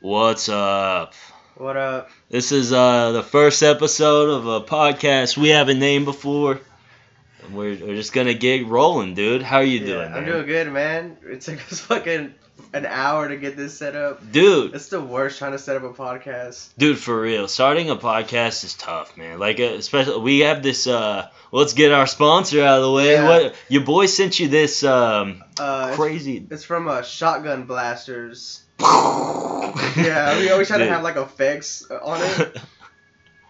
What's 0.00 0.48
up? 0.48 1.14
What 1.56 1.76
up? 1.76 2.10
This 2.28 2.52
is 2.52 2.72
uh, 2.72 3.12
the 3.12 3.22
first 3.22 3.62
episode 3.62 4.28
of 4.30 4.46
a 4.46 4.60
podcast 4.60 5.36
we 5.36 5.48
haven't 5.48 5.78
named 5.78 6.04
before. 6.04 6.60
We're, 7.50 7.76
we're 7.76 7.94
just 7.94 8.12
gonna 8.12 8.34
get 8.34 8.66
rolling, 8.66 9.14
dude. 9.14 9.42
How 9.42 9.58
are 9.58 9.62
you 9.64 9.80
Yeah, 9.80 9.86
doing, 9.86 10.06
I'm 10.08 10.12
man? 10.12 10.24
doing 10.26 10.46
good, 10.46 10.72
man. 10.72 11.16
It 11.24 11.40
took 11.40 11.60
us 11.72 11.80
fucking 11.88 12.34
an 12.72 12.86
hour 12.86 13.28
to 13.28 13.36
get 13.36 13.56
this 13.56 13.78
set 13.78 13.94
up. 13.96 14.30
Dude, 14.32 14.74
It's 14.74 14.88
the 14.88 15.00
worst 15.00 15.38
trying 15.38 15.52
to 15.52 15.58
set 15.58 15.76
up 15.76 15.84
a 15.84 15.90
podcast. 15.92 16.70
dude, 16.76 16.98
for 16.98 17.18
real. 17.20 17.48
Starting 17.48 17.88
a 17.90 17.96
podcast 17.96 18.64
is 18.64 18.74
tough, 18.74 19.16
man. 19.16 19.38
Like, 19.38 19.60
uh, 19.60 19.64
especially 19.64 20.20
we 20.20 20.40
have 20.40 20.62
this. 20.62 20.86
Uh, 20.86 21.28
let's 21.52 21.72
get 21.72 21.92
our 21.92 22.06
sponsor 22.06 22.62
out 22.62 22.78
of 22.78 22.84
the 22.84 22.92
way. 22.92 23.12
Yeah. 23.12 23.28
What 23.28 23.54
your 23.68 23.82
boy 23.84 24.06
sent 24.06 24.40
you 24.40 24.48
this 24.48 24.82
um, 24.84 25.42
Uh, 25.58 25.86
it's, 25.90 25.96
crazy. 25.96 26.46
it's 26.50 26.64
from 26.64 26.86
uh, 26.88 27.02
Shotgun 27.02 27.64
Blasters. 27.64 28.62
Yeah, 28.78 30.38
we 30.38 30.50
always 30.50 30.68
try 30.68 30.78
to 30.78 30.86
have 30.86 31.02
like 31.02 31.16
effects 31.16 31.88
on 31.90 32.20
it. 32.22 32.58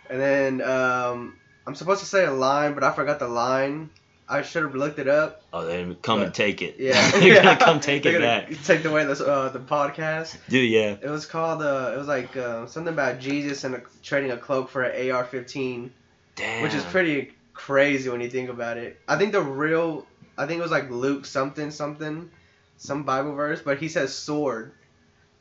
And 0.08 0.20
then 0.20 0.62
um, 0.62 1.36
I'm 1.66 1.74
supposed 1.74 1.98
to 1.98 2.06
say 2.06 2.24
a 2.26 2.30
line, 2.30 2.74
but 2.74 2.84
I 2.84 2.92
forgot 2.92 3.18
the 3.18 3.26
line. 3.26 3.90
I 4.28 4.42
should 4.42 4.62
have 4.62 4.76
looked 4.76 5.00
it 5.00 5.08
up. 5.08 5.42
oh, 5.52 5.64
then 5.66 5.96
come 5.96 6.22
and 6.22 6.32
take 6.32 6.62
it. 6.62 6.76
Yeah, 6.78 7.16
yeah. 7.20 7.42
gonna 7.42 7.56
come 7.56 7.80
take 7.80 8.04
They're 8.04 8.16
it 8.16 8.20
back, 8.20 8.62
Take 8.62 8.84
away 8.84 9.04
this 9.04 9.20
uh, 9.20 9.48
the 9.48 9.58
podcast. 9.58 10.36
dude. 10.48 10.70
Yeah. 10.70 10.96
It 11.02 11.10
was 11.10 11.26
called 11.26 11.60
uh, 11.60 11.90
it 11.92 11.98
was 11.98 12.06
like 12.06 12.36
uh, 12.36 12.66
something 12.66 12.92
about 12.92 13.18
Jesus 13.18 13.64
and 13.64 13.74
a, 13.74 13.82
trading 14.04 14.30
a 14.30 14.36
cloak 14.36 14.68
for 14.70 14.84
an 14.84 15.10
AR-15. 15.10 15.90
Damn. 16.36 16.62
which 16.62 16.74
is 16.74 16.84
pretty 16.84 17.32
crazy 17.52 18.08
when 18.10 18.20
you 18.20 18.30
think 18.30 18.48
about 18.50 18.76
it. 18.76 19.00
I 19.08 19.16
think 19.16 19.32
the 19.32 19.40
real, 19.42 20.06
I 20.38 20.46
think 20.46 20.58
it 20.60 20.62
was 20.62 20.70
like 20.70 20.88
Luke 20.90 21.24
something 21.26 21.70
something, 21.72 22.30
some 22.76 23.02
Bible 23.02 23.34
verse, 23.34 23.60
but 23.60 23.78
he 23.78 23.88
says 23.88 24.14
sword, 24.14 24.72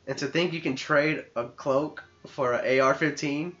and 0.06 0.16
to 0.18 0.26
think 0.26 0.52
you 0.52 0.60
can 0.60 0.76
trade 0.76 1.24
a 1.34 1.44
cloak 1.44 2.02
for 2.28 2.52
an 2.52 2.80
AR-15. 2.80 3.52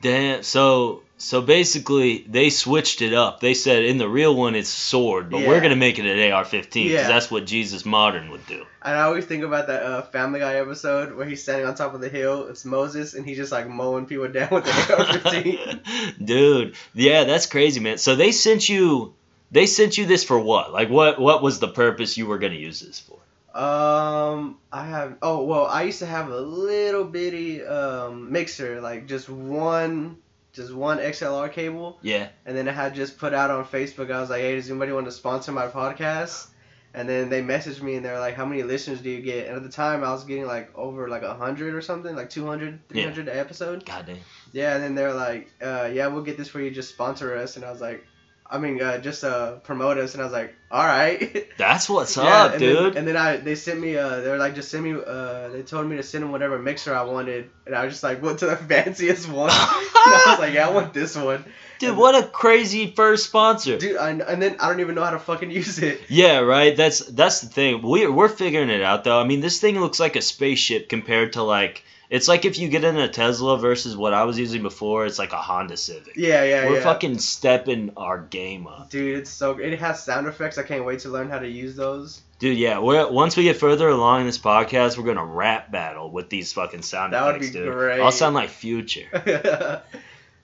Damn. 0.00 0.42
So 0.42 1.02
so 1.18 1.42
basically, 1.42 2.24
they 2.26 2.48
switched 2.48 3.02
it 3.02 3.12
up. 3.12 3.40
They 3.40 3.52
said 3.52 3.84
in 3.84 3.98
the 3.98 4.08
real 4.08 4.34
one 4.34 4.54
it's 4.54 4.70
sword, 4.70 5.28
but 5.28 5.46
we're 5.46 5.60
gonna 5.60 5.76
make 5.76 5.98
it 5.98 6.06
an 6.06 6.32
AR-15 6.32 6.70
because 6.72 6.90
Yeah. 6.90 7.08
that's 7.08 7.30
what 7.30 7.44
Jesus 7.44 7.84
modern 7.84 8.30
would 8.30 8.46
do. 8.46 8.64
And 8.82 8.96
I 8.96 9.02
always 9.02 9.26
think 9.26 9.44
about 9.44 9.66
that 9.66 9.82
uh, 9.82 10.00
Family 10.02 10.40
Guy 10.40 10.54
episode 10.54 11.14
where 11.14 11.26
he's 11.26 11.42
standing 11.42 11.66
on 11.66 11.74
top 11.74 11.92
of 11.92 12.00
the 12.00 12.08
hill. 12.08 12.46
It's 12.48 12.64
Moses, 12.64 13.12
and 13.12 13.26
he's 13.26 13.36
just 13.36 13.52
like 13.52 13.68
mowing 13.68 14.06
people 14.06 14.28
down 14.32 14.48
with 14.50 14.64
the 14.64 14.70
AR-15. 14.96 16.16
Dude, 16.24 16.74
yeah, 16.94 17.24
that's 17.24 17.44
crazy, 17.44 17.80
man. 17.80 17.98
So 17.98 18.16
they 18.16 18.32
sent 18.32 18.66
you, 18.70 19.12
they 19.50 19.66
sent 19.66 19.98
you 19.98 20.06
this 20.06 20.24
for 20.24 20.38
what? 20.40 20.72
Like, 20.72 20.88
what? 20.88 21.20
What 21.20 21.42
was 21.42 21.58
the 21.58 21.68
purpose 21.68 22.16
you 22.16 22.24
were 22.26 22.38
gonna 22.38 22.54
use 22.54 22.80
this 22.80 22.98
for? 22.98 23.18
Um, 23.54 24.58
I 24.72 24.84
have. 24.84 25.18
Oh 25.22 25.44
well, 25.44 25.66
I 25.66 25.82
used 25.82 25.98
to 26.00 26.06
have 26.06 26.30
a 26.30 26.40
little 26.40 27.04
bitty 27.04 27.64
um 27.64 28.30
mixer, 28.30 28.80
like 28.80 29.06
just 29.06 29.28
one, 29.28 30.18
just 30.52 30.72
one 30.72 30.98
XLR 30.98 31.50
cable. 31.52 31.98
Yeah. 32.02 32.28
And 32.46 32.56
then 32.56 32.68
I 32.68 32.72
had 32.72 32.94
just 32.94 33.18
put 33.18 33.34
out 33.34 33.50
on 33.50 33.64
Facebook, 33.64 34.10
I 34.10 34.20
was 34.20 34.30
like, 34.30 34.42
hey, 34.42 34.54
does 34.54 34.70
anybody 34.70 34.92
want 34.92 35.06
to 35.06 35.12
sponsor 35.12 35.52
my 35.52 35.66
podcast? 35.66 36.48
And 36.92 37.08
then 37.08 37.28
they 37.28 37.40
messaged 37.40 37.82
me 37.82 37.94
and 37.94 38.04
they're 38.04 38.18
like, 38.18 38.34
how 38.34 38.44
many 38.44 38.64
listeners 38.64 39.00
do 39.00 39.10
you 39.10 39.20
get? 39.20 39.46
And 39.46 39.56
at 39.56 39.62
the 39.62 39.68
time, 39.68 40.02
I 40.02 40.10
was 40.10 40.24
getting 40.24 40.46
like 40.46 40.76
over 40.76 41.08
like 41.08 41.22
a 41.22 41.28
100 41.28 41.72
or 41.72 41.80
something, 41.80 42.16
like 42.16 42.30
200, 42.30 42.88
300 42.88 43.28
a 43.28 43.38
episode. 43.38 43.86
God 43.86 44.06
damn. 44.06 44.18
Yeah, 44.52 44.74
and 44.74 44.82
then 44.82 44.94
they're 44.96 45.14
like, 45.14 45.52
uh, 45.62 45.88
yeah, 45.92 46.08
we'll 46.08 46.24
get 46.24 46.36
this 46.36 46.48
for 46.48 46.60
you, 46.60 46.70
just 46.70 46.90
sponsor 46.90 47.36
us. 47.36 47.54
And 47.54 47.64
I 47.64 47.70
was 47.70 47.80
like, 47.80 48.04
I 48.50 48.58
mean, 48.58 48.82
uh, 48.82 48.98
just 48.98 49.22
uh, 49.24 49.52
promote 49.62 49.96
us. 49.98 50.14
And 50.14 50.22
I 50.22 50.24
was 50.24 50.32
like, 50.32 50.54
all 50.70 50.84
right. 50.84 51.46
That's 51.56 51.88
what's 51.88 52.16
Yeah, 52.16 52.22
up, 52.24 52.50
and 52.52 52.58
dude. 52.60 52.76
Then, 52.94 52.96
and 52.98 53.08
then 53.08 53.16
I 53.16 53.36
they 53.36 53.54
sent 53.54 53.80
me 53.80 53.96
uh 53.96 54.20
they 54.20 54.30
were 54.30 54.38
like 54.38 54.54
just 54.54 54.70
send 54.70 54.84
me 54.84 54.92
uh 54.94 55.48
they 55.48 55.62
told 55.62 55.86
me 55.88 55.96
to 55.96 56.02
send 56.02 56.24
them 56.24 56.32
whatever 56.32 56.58
mixer 56.58 56.94
I 56.94 57.02
wanted 57.02 57.50
and 57.66 57.74
I 57.74 57.84
was 57.84 57.94
just 57.94 58.02
like 58.02 58.22
went 58.22 58.38
to 58.40 58.46
the 58.46 58.56
fanciest 58.70 59.28
one 59.28 59.50
and 59.50 59.58
I 59.58 60.24
was 60.30 60.38
like 60.38 60.54
yeah 60.54 60.68
I 60.68 60.70
want 60.70 60.94
this 60.94 61.16
one 61.16 61.44
dude, 61.80 61.96
what 61.96 62.14
a 62.14 62.26
crazy 62.26 62.92
first 62.94 63.26
sponsor. 63.26 63.78
dude 63.78 63.96
I, 63.96 64.10
and 64.10 64.40
then 64.40 64.56
I 64.60 64.68
don't 64.68 64.80
even 64.80 64.94
know 64.94 65.04
how 65.04 65.10
to 65.10 65.18
fucking 65.18 65.50
use 65.50 65.78
it 65.80 66.00
Yeah, 66.08 66.38
right. 66.38 66.76
That's 66.76 67.00
that's 67.00 67.40
the 67.40 67.48
thing. 67.48 67.82
We're 67.82 68.10
we're 68.12 68.28
figuring 68.28 68.70
it 68.70 68.82
out 68.82 69.04
though. 69.04 69.20
I 69.20 69.24
mean, 69.24 69.40
this 69.40 69.60
thing 69.60 69.78
looks 69.80 69.98
like 70.00 70.16
a 70.16 70.22
spaceship 70.22 70.88
compared 70.88 71.32
to 71.34 71.42
like 71.42 71.82
it's 72.10 72.28
like 72.28 72.44
if 72.44 72.58
you 72.58 72.68
get 72.68 72.84
in 72.84 72.96
a 72.98 73.08
Tesla 73.08 73.56
versus 73.58 73.96
what 73.96 74.12
I 74.12 74.24
was 74.24 74.38
using 74.38 74.62
before. 74.62 75.06
It's 75.06 75.18
like 75.18 75.32
a 75.32 75.36
Honda 75.36 75.76
Civic. 75.76 76.16
yeah 76.16 76.42
yeah 76.44 76.66
we're 76.66 76.76
yeah 76.76 76.82
fucking 76.82 77.18
stepping 77.18 77.92
our 77.96 78.18
game 78.20 78.66
up, 78.66 78.90
dude 78.90 79.18
it's 79.20 79.30
so 79.30 79.58
it 79.58 79.78
has 79.78 80.02
sound 80.02 80.26
effects 80.26 80.58
I 80.58 80.64
can't 80.64 80.84
wait 80.84 80.98
to 81.00 81.08
learn 81.08 81.30
how 81.30 81.38
to 81.38 81.48
use 81.48 81.76
those 81.76 82.20
dude. 82.38 82.58
Yeah, 82.58 82.78
we're 82.80 83.10
once 83.10 83.36
we 83.36 83.44
get 83.44 83.56
further 83.58 83.88
along 83.88 84.20
in 84.22 84.26
this 84.26 84.38
podcast, 84.38 84.98
we're 84.98 85.04
gonna 85.04 85.24
rap 85.24 85.70
battle 85.70 86.10
with 86.10 86.28
these 86.30 86.52
fucking 86.52 86.82
sound 86.82 87.12
That 87.12 87.24
would 87.26 87.36
effects, 87.36 87.52
be 87.52 87.58
dude. 87.60 87.72
great. 87.72 88.00
I'll 88.00 88.12
sound 88.12 88.34
like 88.34 88.48
Future, 88.50 89.06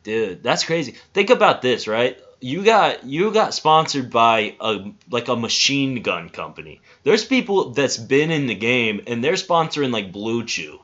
dude. 0.03 0.43
That's 0.43 0.65
crazy. 0.65 0.95
Think 1.13 1.31
about 1.31 1.63
this, 1.63 1.89
right? 1.89 2.19
You 2.41 2.63
got 2.65 3.05
you 3.05 3.33
got 3.33 3.55
sponsored 3.55 4.11
by 4.11 4.55
a 4.61 4.93
like 5.11 5.29
a 5.29 5.37
machine 5.37 6.03
gun 6.03 6.29
company. 6.29 6.81
There's 7.03 7.25
people 7.25 7.71
that's 7.71 7.97
been 7.97 8.31
in 8.31 8.47
the 8.47 8.55
game 8.55 9.01
and 9.07 9.25
they're 9.25 9.33
sponsoring 9.35 9.91
like 9.91 10.13
BlueChew. 10.13 10.79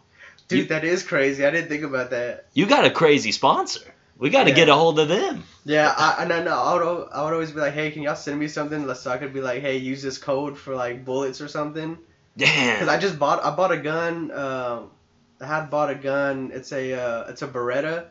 Dude 0.48 0.58
You- 0.60 0.64
that 0.66 0.84
is 0.84 1.02
crazy 1.02 1.44
I 1.46 1.50
didn't 1.50 1.68
think 1.68 1.84
about 1.84 2.10
that 2.10 2.46
You 2.54 2.66
got 2.66 2.84
a 2.84 2.90
crazy 2.90 3.32
sponsor. 3.32 3.80
We 4.18 4.30
got 4.30 4.44
to 4.44 4.50
Yeah. 4.50 4.56
get 4.56 4.68
a 4.68 4.74
hold 4.74 4.98
of 5.00 5.08
them. 5.08 5.42
yeah 5.64 5.92
I 5.96 6.22
and 6.22 6.32
I 6.32 6.42
know 6.42 6.56
I 6.56 6.74
would 6.74 7.08
I 7.12 7.24
would 7.24 7.32
always 7.32 7.50
be 7.50 7.60
like 7.60 7.72
hey 7.74 7.90
can 7.90 8.02
y'all 8.02 8.14
send 8.16 8.38
me 8.38 8.48
something 8.48 8.92
so 8.94 9.10
I 9.10 9.16
could 9.18 9.32
be 9.34 9.40
like 9.40 9.60
hey 9.62 9.76
use 9.78 10.02
this 10.02 10.18
code 10.18 10.56
for 10.58 10.74
like 10.76 11.04
bullets 11.04 11.40
or 11.40 11.48
something 11.48 11.98
Damn. 12.36 12.78
Cause 12.78 12.88
I 12.88 12.98
just 12.98 13.18
bought 13.18 13.44
I 13.44 13.54
bought 13.54 13.72
a 13.72 13.76
gun. 13.76 14.30
Um, 14.30 14.90
I 15.38 15.46
had 15.46 15.68
bought 15.68 15.90
a 15.90 15.94
gun. 15.94 16.50
It's 16.54 16.72
a 16.72 16.94
uh, 16.94 17.24
it's 17.30 17.42
a 17.42 17.46
Beretta. 17.46 18.06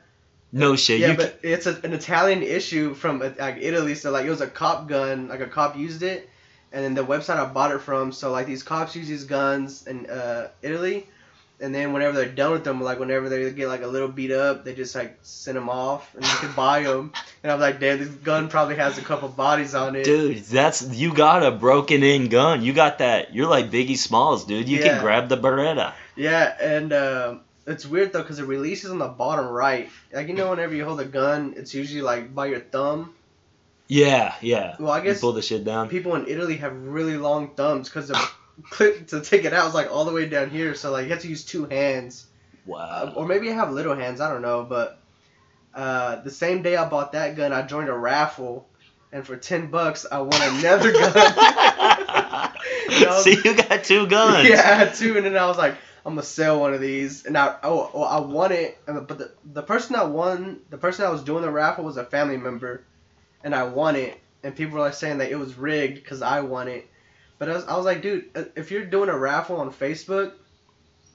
no 0.52 0.76
shit. 0.76 1.00
yeah, 1.00 1.12
you 1.12 1.18
but 1.18 1.40
it's 1.42 1.66
a, 1.66 1.76
an 1.84 1.92
Italian 1.94 2.44
issue 2.44 2.94
from 2.94 3.24
uh, 3.24 3.30
like 3.40 3.58
Italy. 3.60 3.96
So 3.96 4.12
like 4.12 4.26
it 4.26 4.30
was 4.30 4.42
a 4.42 4.46
cop 4.48 4.88
gun. 4.88 5.28
Like 5.30 5.40
a 5.40 5.48
cop 5.48 5.76
used 5.76 6.04
it, 6.04 6.30
and 6.72 6.84
then 6.84 6.94
the 6.94 7.04
website 7.04 7.38
I 7.38 7.46
bought 7.52 7.72
it 7.72 7.80
from. 7.82 8.12
So 8.12 8.32
like 8.32 8.46
these 8.46 8.62
cops 8.62 8.96
use 8.96 9.08
these 9.08 9.24
guns 9.24 9.88
in 9.88 10.06
uh, 10.08 10.50
Italy, 10.62 11.08
and 11.62 11.74
then 11.74 11.94
whenever 11.94 12.18
they're 12.18 12.28
done 12.28 12.52
with 12.52 12.64
them, 12.64 12.82
like 12.82 13.00
whenever 13.00 13.30
they 13.30 13.52
get 13.52 13.68
like 13.68 13.84
a 13.84 13.88
little 13.88 14.08
beat 14.08 14.32
up, 14.32 14.66
they 14.66 14.74
just 14.74 14.96
like 14.96 15.18
send 15.22 15.56
them 15.58 15.70
off, 15.70 16.14
and 16.16 16.24
you 16.24 16.32
can 16.38 16.52
buy 16.54 16.84
them. 16.84 17.14
And 17.44 17.52
I'm 17.52 17.60
like, 17.60 17.80
damn, 17.80 18.00
this 18.00 18.10
gun 18.10 18.50
probably 18.50 18.76
has 18.76 18.98
a 18.98 19.02
couple 19.02 19.30
bodies 19.30 19.74
on 19.76 19.96
it. 19.96 20.04
Dude, 20.04 20.38
that's 20.46 20.82
you 20.94 21.14
got 21.14 21.44
a 21.44 21.52
broken 21.52 22.04
in 22.04 22.28
gun. 22.30 22.62
You 22.64 22.74
got 22.74 22.98
that. 23.00 23.34
You're 23.34 23.48
like 23.48 23.70
Biggie 23.72 23.98
Smalls, 23.98 24.46
dude. 24.46 24.68
You 24.68 24.80
Yeah. 24.80 24.88
can 24.90 25.02
grab 25.02 25.30
the 25.30 25.38
Beretta. 25.38 25.94
Yeah, 26.16 26.56
and 26.62 26.92
um, 26.94 27.42
it's 27.68 27.86
weird 27.86 28.12
though 28.14 28.22
because 28.22 28.40
it 28.40 28.46
releases 28.46 28.92
on 28.92 28.98
the 29.00 29.08
bottom 29.08 29.48
right. 29.48 29.90
Like 30.12 30.28
you 30.28 30.34
know, 30.34 30.50
whenever 30.50 30.74
you 30.76 30.84
hold 30.86 31.00
a 31.00 31.06
gun, 31.06 31.54
it's 31.58 31.74
usually 31.74 32.02
like 32.02 32.34
by 32.36 32.48
your 32.48 32.60
thumb. 32.60 33.14
Yeah, 33.88 34.34
yeah. 34.42 34.76
Well, 34.80 34.92
I 34.92 35.00
You 35.00 35.04
guess 35.04 35.20
pull 35.20 35.34
the 35.34 35.42
shit 35.42 35.66
down. 35.66 35.90
people 35.90 36.16
in 36.16 36.26
Italy 36.28 36.56
have 36.58 36.74
really 36.86 37.18
long 37.18 37.50
thumbs 37.56 37.90
because 37.90 38.08
the 38.08 38.30
clip 38.70 39.08
to 39.08 39.22
take 39.22 39.46
it 39.46 39.54
out 39.54 39.68
is 39.70 39.74
like 39.74 39.92
all 39.92 40.06
the 40.06 40.14
way 40.14 40.28
down 40.28 40.50
here. 40.50 40.76
So 40.76 40.92
like 40.92 41.06
you 41.06 41.12
have 41.12 41.22
to 41.22 41.28
use 41.28 41.44
two 41.46 41.66
hands, 41.66 42.26
uh, 42.68 42.72
Wow. 42.72 43.14
or 43.16 43.26
maybe 43.28 43.50
I 43.50 43.54
have 43.54 43.72
little 43.72 43.96
hands. 43.96 44.22
I 44.22 44.32
don't 44.32 44.42
know, 44.42 44.64
but 44.64 45.00
uh, 45.74 46.18
the 46.22 46.32
same 46.32 46.62
day 46.62 46.76
I 46.76 46.88
bought 46.90 47.14
that 47.14 47.36
gun, 47.36 47.54
I 47.54 47.62
joined 47.64 47.90
a 47.90 47.98
raffle, 47.98 48.68
and 49.12 49.26
for 49.26 49.38
ten 49.38 49.68
bucks 49.72 50.06
I 50.12 50.20
won 50.20 50.34
another 50.42 50.92
gun. 50.94 51.14
You 52.90 53.06
know? 53.06 53.22
See, 53.22 53.38
you 53.44 53.56
got 53.56 53.84
two 53.86 54.06
guns. 54.08 54.48
Yeah, 54.48 54.58
I 54.58 54.74
had 54.76 54.94
two, 54.94 55.16
and 55.16 55.26
then 55.26 55.38
I 55.38 55.46
was 55.48 55.58
like, 55.58 55.76
I'm 56.06 56.14
gonna 56.16 56.24
sell 56.24 56.60
one 56.60 56.74
of 56.74 56.82
these, 56.82 57.26
and 57.26 57.38
I 57.38 57.56
oh, 57.64 57.90
well, 57.94 58.04
I 58.04 58.20
won 58.20 58.52
it, 58.52 58.78
and 58.86 59.08
but 59.08 59.18
the 59.18 59.32
the 59.46 59.64
person 59.64 59.94
that 59.94 60.10
won, 60.10 60.60
the 60.70 60.78
person 60.78 61.04
that 61.06 61.12
was 61.12 61.24
doing 61.24 61.42
the 61.42 61.50
raffle 61.50 61.84
was 61.86 61.98
a 61.98 62.04
family 62.04 62.38
member, 62.38 62.84
and 63.44 63.56
I 63.56 63.64
won 63.64 63.96
it, 63.96 64.20
and 64.44 64.56
people 64.56 64.74
were 64.76 64.82
like 64.82 64.94
saying 64.94 65.20
that 65.20 65.32
it 65.32 65.38
was 65.40 65.58
rigged 65.58 65.96
because 65.96 66.22
I 66.22 66.42
won 66.42 66.68
it, 66.68 66.88
but 67.42 67.50
I 67.50 67.54
was, 67.54 67.66
I 67.66 67.76
was 67.76 67.86
like, 67.86 68.04
dude, 68.04 68.26
uh, 68.36 68.44
if 68.56 68.70
you're 68.70 68.86
doing 68.86 69.10
a 69.10 69.18
raffle 69.18 69.58
on 69.58 69.74
Facebook. 69.74 70.34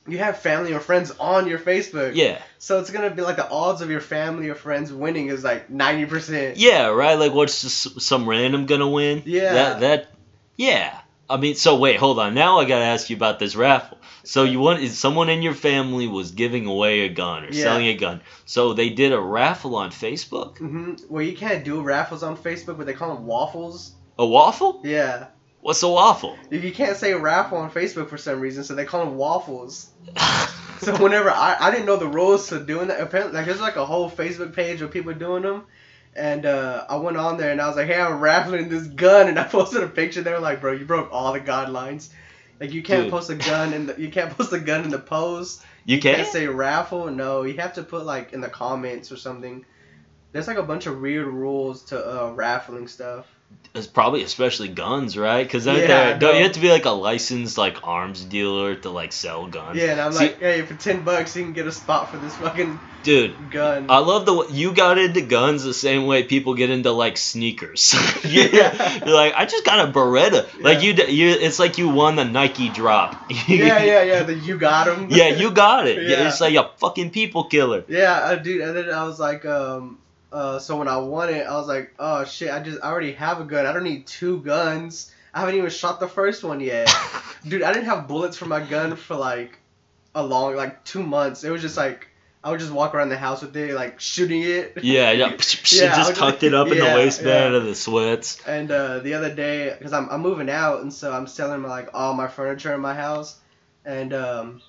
You 0.09 0.19
have 0.19 0.39
family 0.39 0.73
or 0.73 0.81
friends 0.81 1.13
on 1.19 1.47
your 1.49 1.59
Facebook. 1.59 2.15
Yeah. 2.15 2.41
So 2.59 2.81
it's 2.81 2.91
gonna 2.91 3.11
be 3.11 3.23
like 3.23 3.37
the 3.37 3.49
odds 3.49 3.81
of 3.81 3.91
your 3.91 4.01
family 4.01 4.49
or 4.49 4.55
friends 4.57 4.93
winning 4.93 5.29
is 5.29 5.43
like 5.43 5.69
ninety 5.69 6.05
percent. 6.07 6.57
Yeah, 6.59 6.89
right? 6.89 7.15
Like, 7.19 7.33
what's 7.33 7.63
just 7.63 8.01
some 8.01 8.29
random 8.29 8.67
gonna 8.67 8.89
win? 8.89 9.23
Yeah. 9.25 9.53
That, 9.53 9.81
that, 9.81 10.09
yeah. 10.57 11.01
I 11.29 11.37
mean, 11.39 11.57
so 11.57 11.77
wait, 11.77 11.97
hold 11.99 12.21
on. 12.21 12.35
Now 12.35 12.61
I 12.61 12.65
gotta 12.67 12.85
ask 12.85 13.11
you 13.11 13.17
about 13.17 13.41
this 13.41 13.57
raffle. 13.57 13.99
So 14.23 14.45
you 14.45 14.61
want 14.61 14.81
is 14.81 14.97
someone 14.97 15.29
in 15.29 15.43
your 15.43 15.55
family 15.55 16.07
was 16.09 16.31
giving 16.33 16.67
away 16.67 17.01
a 17.01 17.09
gun 17.09 17.45
or 17.45 17.51
Yeah. 17.51 17.65
selling 17.65 17.87
a 17.87 17.95
gun? 17.95 18.21
So 18.45 18.75
they 18.75 18.91
did 18.91 19.13
a 19.13 19.21
raffle 19.21 19.75
on 19.75 19.91
Facebook. 19.91 20.59
Mm-hmm. 20.59 20.95
Well, 21.09 21.23
you 21.25 21.37
can't 21.37 21.65
do 21.65 21.83
raffles 21.83 22.23
on 22.23 22.37
Facebook, 22.37 22.77
but 22.79 22.87
they 22.87 22.95
call 22.95 23.15
them 23.15 23.27
waffles. 23.27 23.93
A 24.21 24.27
waffle? 24.27 24.81
Yeah. 24.85 25.27
What's 25.61 25.83
a 25.83 25.89
waffle? 25.89 26.39
You 26.51 26.71
can't 26.73 26.97
say 26.97 27.13
raffle 27.15 27.59
on 27.59 27.71
Facebook 27.71 28.09
for 28.09 28.19
some 28.19 28.41
reason, 28.41 28.63
so 28.63 28.75
they 28.75 28.85
call 28.85 29.05
them 29.05 29.17
waffles. 29.17 29.91
So 30.81 30.95
whenever 31.03 31.31
I, 31.31 31.57
I 31.59 31.71
didn't 31.71 31.87
know 31.87 31.97
the 31.97 32.07
rules 32.07 32.49
to 32.49 32.63
doing 32.63 32.89
that, 32.89 33.01
apparently 33.01 33.35
like 33.37 33.47
there's 33.47 33.61
like 33.61 33.77
a 33.77 33.87
whole 33.87 34.11
Facebook 34.11 34.55
page 34.55 34.83
of 34.83 34.91
people 34.91 35.15
doing 35.15 35.43
them, 35.43 35.65
and 36.15 36.45
uh, 36.45 36.85
I 36.89 36.97
went 36.97 37.17
on 37.17 37.39
there 37.39 37.51
and 37.51 37.61
I 37.61 37.67
was 37.67 37.77
like, 37.77 37.87
hey, 37.87 38.01
I'm 38.01 38.21
raffling 38.21 38.69
this 38.69 38.87
gun, 38.87 39.29
and 39.29 39.39
I 39.39 39.45
posted 39.49 39.83
a 39.83 39.89
picture. 39.89 40.23
They 40.23 40.33
were 40.33 40.39
like, 40.39 40.61
bro, 40.61 40.73
you 40.73 40.85
broke 40.85 41.09
all 41.13 41.33
the 41.33 41.41
guidelines. 41.41 42.11
Like 42.61 42.73
you 42.73 42.83
can't 42.83 43.05
Dude. 43.05 43.11
post 43.11 43.31
a 43.31 43.35
gun 43.35 43.73
in 43.75 43.87
the 43.87 44.01
you 44.01 44.11
can't 44.11 44.37
post 44.37 44.53
a 44.53 44.61
gun 44.61 44.85
in 44.85 44.91
the 44.91 44.99
post. 44.99 45.63
You 45.85 46.01
can't 46.01 46.19
can. 46.19 46.27
say 46.27 46.47
raffle. 46.47 47.11
No, 47.11 47.43
you 47.43 47.55
have 47.59 47.75
to 47.75 47.83
put 47.83 48.05
like 48.05 48.33
in 48.33 48.41
the 48.41 48.49
comments 48.49 49.13
or 49.13 49.17
something. 49.17 49.65
There's 50.33 50.49
like 50.49 50.59
a 50.59 50.63
bunch 50.63 50.87
of 50.87 51.01
weird 51.01 51.27
rules 51.27 51.85
to 51.85 51.99
uh, 51.99 52.33
raffling 52.33 52.89
stuff. 52.89 53.27
It's 53.75 53.87
probably 53.87 54.23
especially 54.23 54.69
guns, 54.69 55.19
right? 55.19 55.43
Because 55.47 55.67
Yeah, 55.67 56.17
don't 56.17 56.37
you 56.37 56.45
have 56.45 56.53
to 56.53 56.61
be 56.61 56.71
like 56.71 56.87
a 56.87 56.91
licensed 56.91 57.59
like 57.59 57.87
arms 57.87 58.25
dealer 58.25 58.75
to 58.77 58.89
like 58.91 59.13
sell 59.13 59.47
guns? 59.47 59.77
Yeah, 59.77 59.93
and 59.93 60.01
I'm 60.01 60.13
See- 60.13 60.27
like, 60.29 60.41
hey, 60.41 60.63
for 60.63 60.75
ten 60.75 61.03
bucks 61.03 61.37
you 61.37 61.43
can 61.45 61.53
get 61.53 61.67
a 61.67 61.73
spot 61.73 62.11
for 62.11 62.17
this 62.17 62.35
fucking 62.37 62.81
dude. 63.03 63.51
gun. 63.51 63.87
I 63.91 63.99
love 63.99 64.25
the 64.25 64.47
you 64.51 64.73
got 64.73 64.97
into 64.97 65.21
guns 65.21 65.63
the 65.63 65.75
same 65.75 66.07
way 66.07 66.23
people 66.23 66.55
get 66.55 66.71
into 66.71 66.91
like 66.93 67.19
sneakers. 67.19 67.95
you're, 68.25 68.47
Yeah. 68.47 69.05
you're 69.05 69.15
like, 69.23 69.35
I 69.35 69.45
just 69.45 69.67
got 69.67 69.87
a 69.87 69.93
Beretta. 69.93 70.47
Like 70.63 70.83
you, 70.83 70.93
you, 70.95 71.29
it's 71.29 71.59
like 71.59 71.77
you 71.77 71.91
won 71.91 72.17
the 72.17 72.25
Nike 72.25 72.71
drop. 72.71 73.31
yeah, 73.47 73.83
yeah, 73.85 74.03
yeah. 74.03 74.23
The 74.23 74.35
you 74.35 74.57
got 74.59 74.89
him. 74.89 75.09
yeah, 75.11 75.29
you 75.29 75.51
got 75.51 75.87
it. 75.87 76.03
Yeah. 76.09 76.29
It's 76.29 76.41
like 76.41 76.55
a 76.55 76.71
fucking 76.79 77.11
people 77.11 77.45
killer. 77.45 77.85
Yeah, 77.89 78.13
uh, 78.13 78.37
dude, 78.37 78.63
and 78.63 78.75
then 78.75 78.91
I 78.91 79.05
was 79.05 79.21
like, 79.21 79.45
um, 79.45 79.99
uh, 80.33 80.59
so 80.59 80.77
when 80.77 80.89
I 80.89 80.97
won 80.99 81.33
it, 81.33 81.47
I 81.47 81.57
was 81.57 81.69
like, 81.69 81.95
oh 81.99 82.25
shit, 82.25 82.51
I 82.51 82.61
just, 82.61 82.83
I 82.83 82.91
already 82.91 83.13
have 83.13 83.41
a 83.41 83.45
gun. 83.45 83.67
I 83.67 83.73
don't 83.73 83.85
need 83.85 84.07
two 84.07 84.41
guns. 84.43 85.13
I 85.33 85.41
haven't 85.41 85.57
even 85.57 85.71
shot 85.71 86.01
the 86.01 86.09
first 86.09 86.43
one 86.43 86.61
yet. 86.61 86.89
dude, 87.49 87.63
I 87.63 87.73
didn't 87.73 87.87
have 87.87 88.09
bullets 88.09 88.37
for 88.37 88.47
my 88.47 88.61
gun 88.61 88.97
for 88.97 89.17
like 89.17 89.59
a 90.15 90.25
long, 90.25 90.57
like 90.57 90.85
two 90.85 91.03
months. 91.03 91.45
It 91.45 91.51
was 91.51 91.63
just 91.63 91.77
like, 91.77 92.09
I 92.43 92.51
would 92.51 92.61
just 92.61 92.73
walk 92.73 92.95
around 92.95 93.09
the 93.09 93.17
house 93.17 93.43
with 93.43 93.57
it, 93.57 93.75
like 93.75 94.01
shooting 94.01 94.43
it. 94.43 94.79
yeah, 94.83 95.11
yeah. 95.11 95.27
Yeah, 95.73 95.97
just 95.97 96.17
tucked 96.17 96.21
like- 96.21 96.43
it 96.43 96.55
up 96.55 96.69
in 96.69 96.79
the 96.79 96.85
waistband 96.85 97.53
yeah. 97.53 97.59
of 97.59 97.65
the 97.65 97.75
sweats. 97.75 98.41
And 98.47 98.71
uh, 98.71 99.01
the 99.01 99.15
other 99.15 99.35
day, 99.35 99.75
because 99.77 99.93
I'm, 99.93 100.09
I'm 100.11 100.21
moving 100.21 100.49
out, 100.49 100.83
and 100.83 100.93
so 100.93 101.13
I'm 101.13 101.27
selling 101.27 101.63
like 101.63 101.91
all 101.93 102.15
my 102.15 102.29
furniture 102.29 102.73
in 102.73 102.81
my 102.81 102.95
house, 102.95 103.39
and 103.85 104.15
um, 104.15 104.63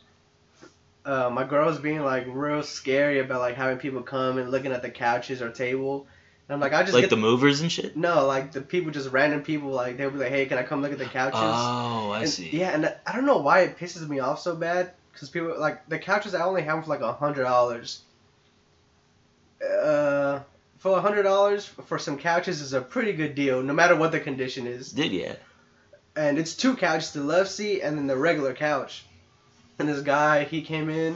uh, 1.07 1.30
my 1.31 1.44
girl 1.45 1.65
was 1.68 1.80
being 1.80 2.01
like 2.04 2.25
real 2.30 2.62
scary 2.62 3.19
about 3.19 3.39
like 3.39 3.56
having 3.56 3.77
people 3.77 4.01
come 4.04 4.38
and 4.38 4.51
looking 4.51 4.71
at 4.71 4.81
the 4.81 4.89
couches 4.89 5.42
or 5.42 5.50
table, 5.50 6.06
and 6.48 6.54
I'm 6.54 6.59
like, 6.59 6.74
I 6.74 6.81
just 6.83 6.94
Like 6.94 7.04
get 7.04 7.09
the 7.09 7.15
movers 7.18 7.62
and 7.62 7.71
shit. 7.71 7.95
no, 7.98 8.25
like 8.27 8.51
the 8.51 8.62
people, 8.62 8.92
just 8.92 9.09
random 9.12 9.42
people, 9.44 9.69
like 9.69 9.98
they'll 9.98 10.12
be 10.12 10.18
like, 10.19 10.30
hey, 10.30 10.45
can 10.45 10.57
I 10.57 10.63
come 10.63 10.81
look 10.81 10.92
at 10.92 10.98
the 11.00 11.06
couches? 11.06 11.39
Oh, 11.42 12.12
I 12.12 12.19
And- 12.21 12.30
see. 12.30 12.50
Yeah, 12.51 12.69
and 12.75 12.94
I 13.07 13.13
don't 13.15 13.25
know 13.25 13.38
why 13.38 13.62
it 13.62 13.77
pisses 13.77 14.07
me 14.07 14.19
off 14.19 14.39
so 14.42 14.54
bad, 14.56 14.92
because 15.13 15.30
people 15.30 15.59
like 15.59 15.88
the 15.89 15.98
couches 15.98 16.36
I 16.36 16.44
only 16.44 16.62
have 16.63 16.75
them 16.75 16.83
for 16.83 16.89
like 16.89 17.01
a 17.01 17.13
hundred 17.13 17.44
dollars. 17.44 18.01
Uh, 19.63 20.42
for 20.77 20.98
a 20.98 21.01
hundred 21.01 21.24
dollars 21.24 21.65
for 21.65 21.98
some 21.98 22.18
couches 22.19 22.62
is 22.62 22.74
a 22.74 22.81
pretty 22.81 23.13
good 23.13 23.33
deal, 23.33 23.63
no 23.63 23.74
matter 23.74 23.95
what 23.95 24.12
the 24.12 24.19
condition 24.19 24.68
is. 24.68 24.92
Did 24.92 25.12
yeah. 25.12 25.36
And 26.15 26.38
it's 26.38 26.54
two 26.56 26.75
couches, 26.75 27.12
the 27.13 27.21
love 27.24 27.48
seat 27.48 27.81
and 27.81 27.98
then 27.98 28.07
the 28.07 28.18
regular 28.18 28.54
couch. 28.54 29.04
And 29.80 29.88
this 29.88 30.02
guy, 30.02 30.44
he 30.46 30.62
came 30.62 30.90
in, 30.90 31.16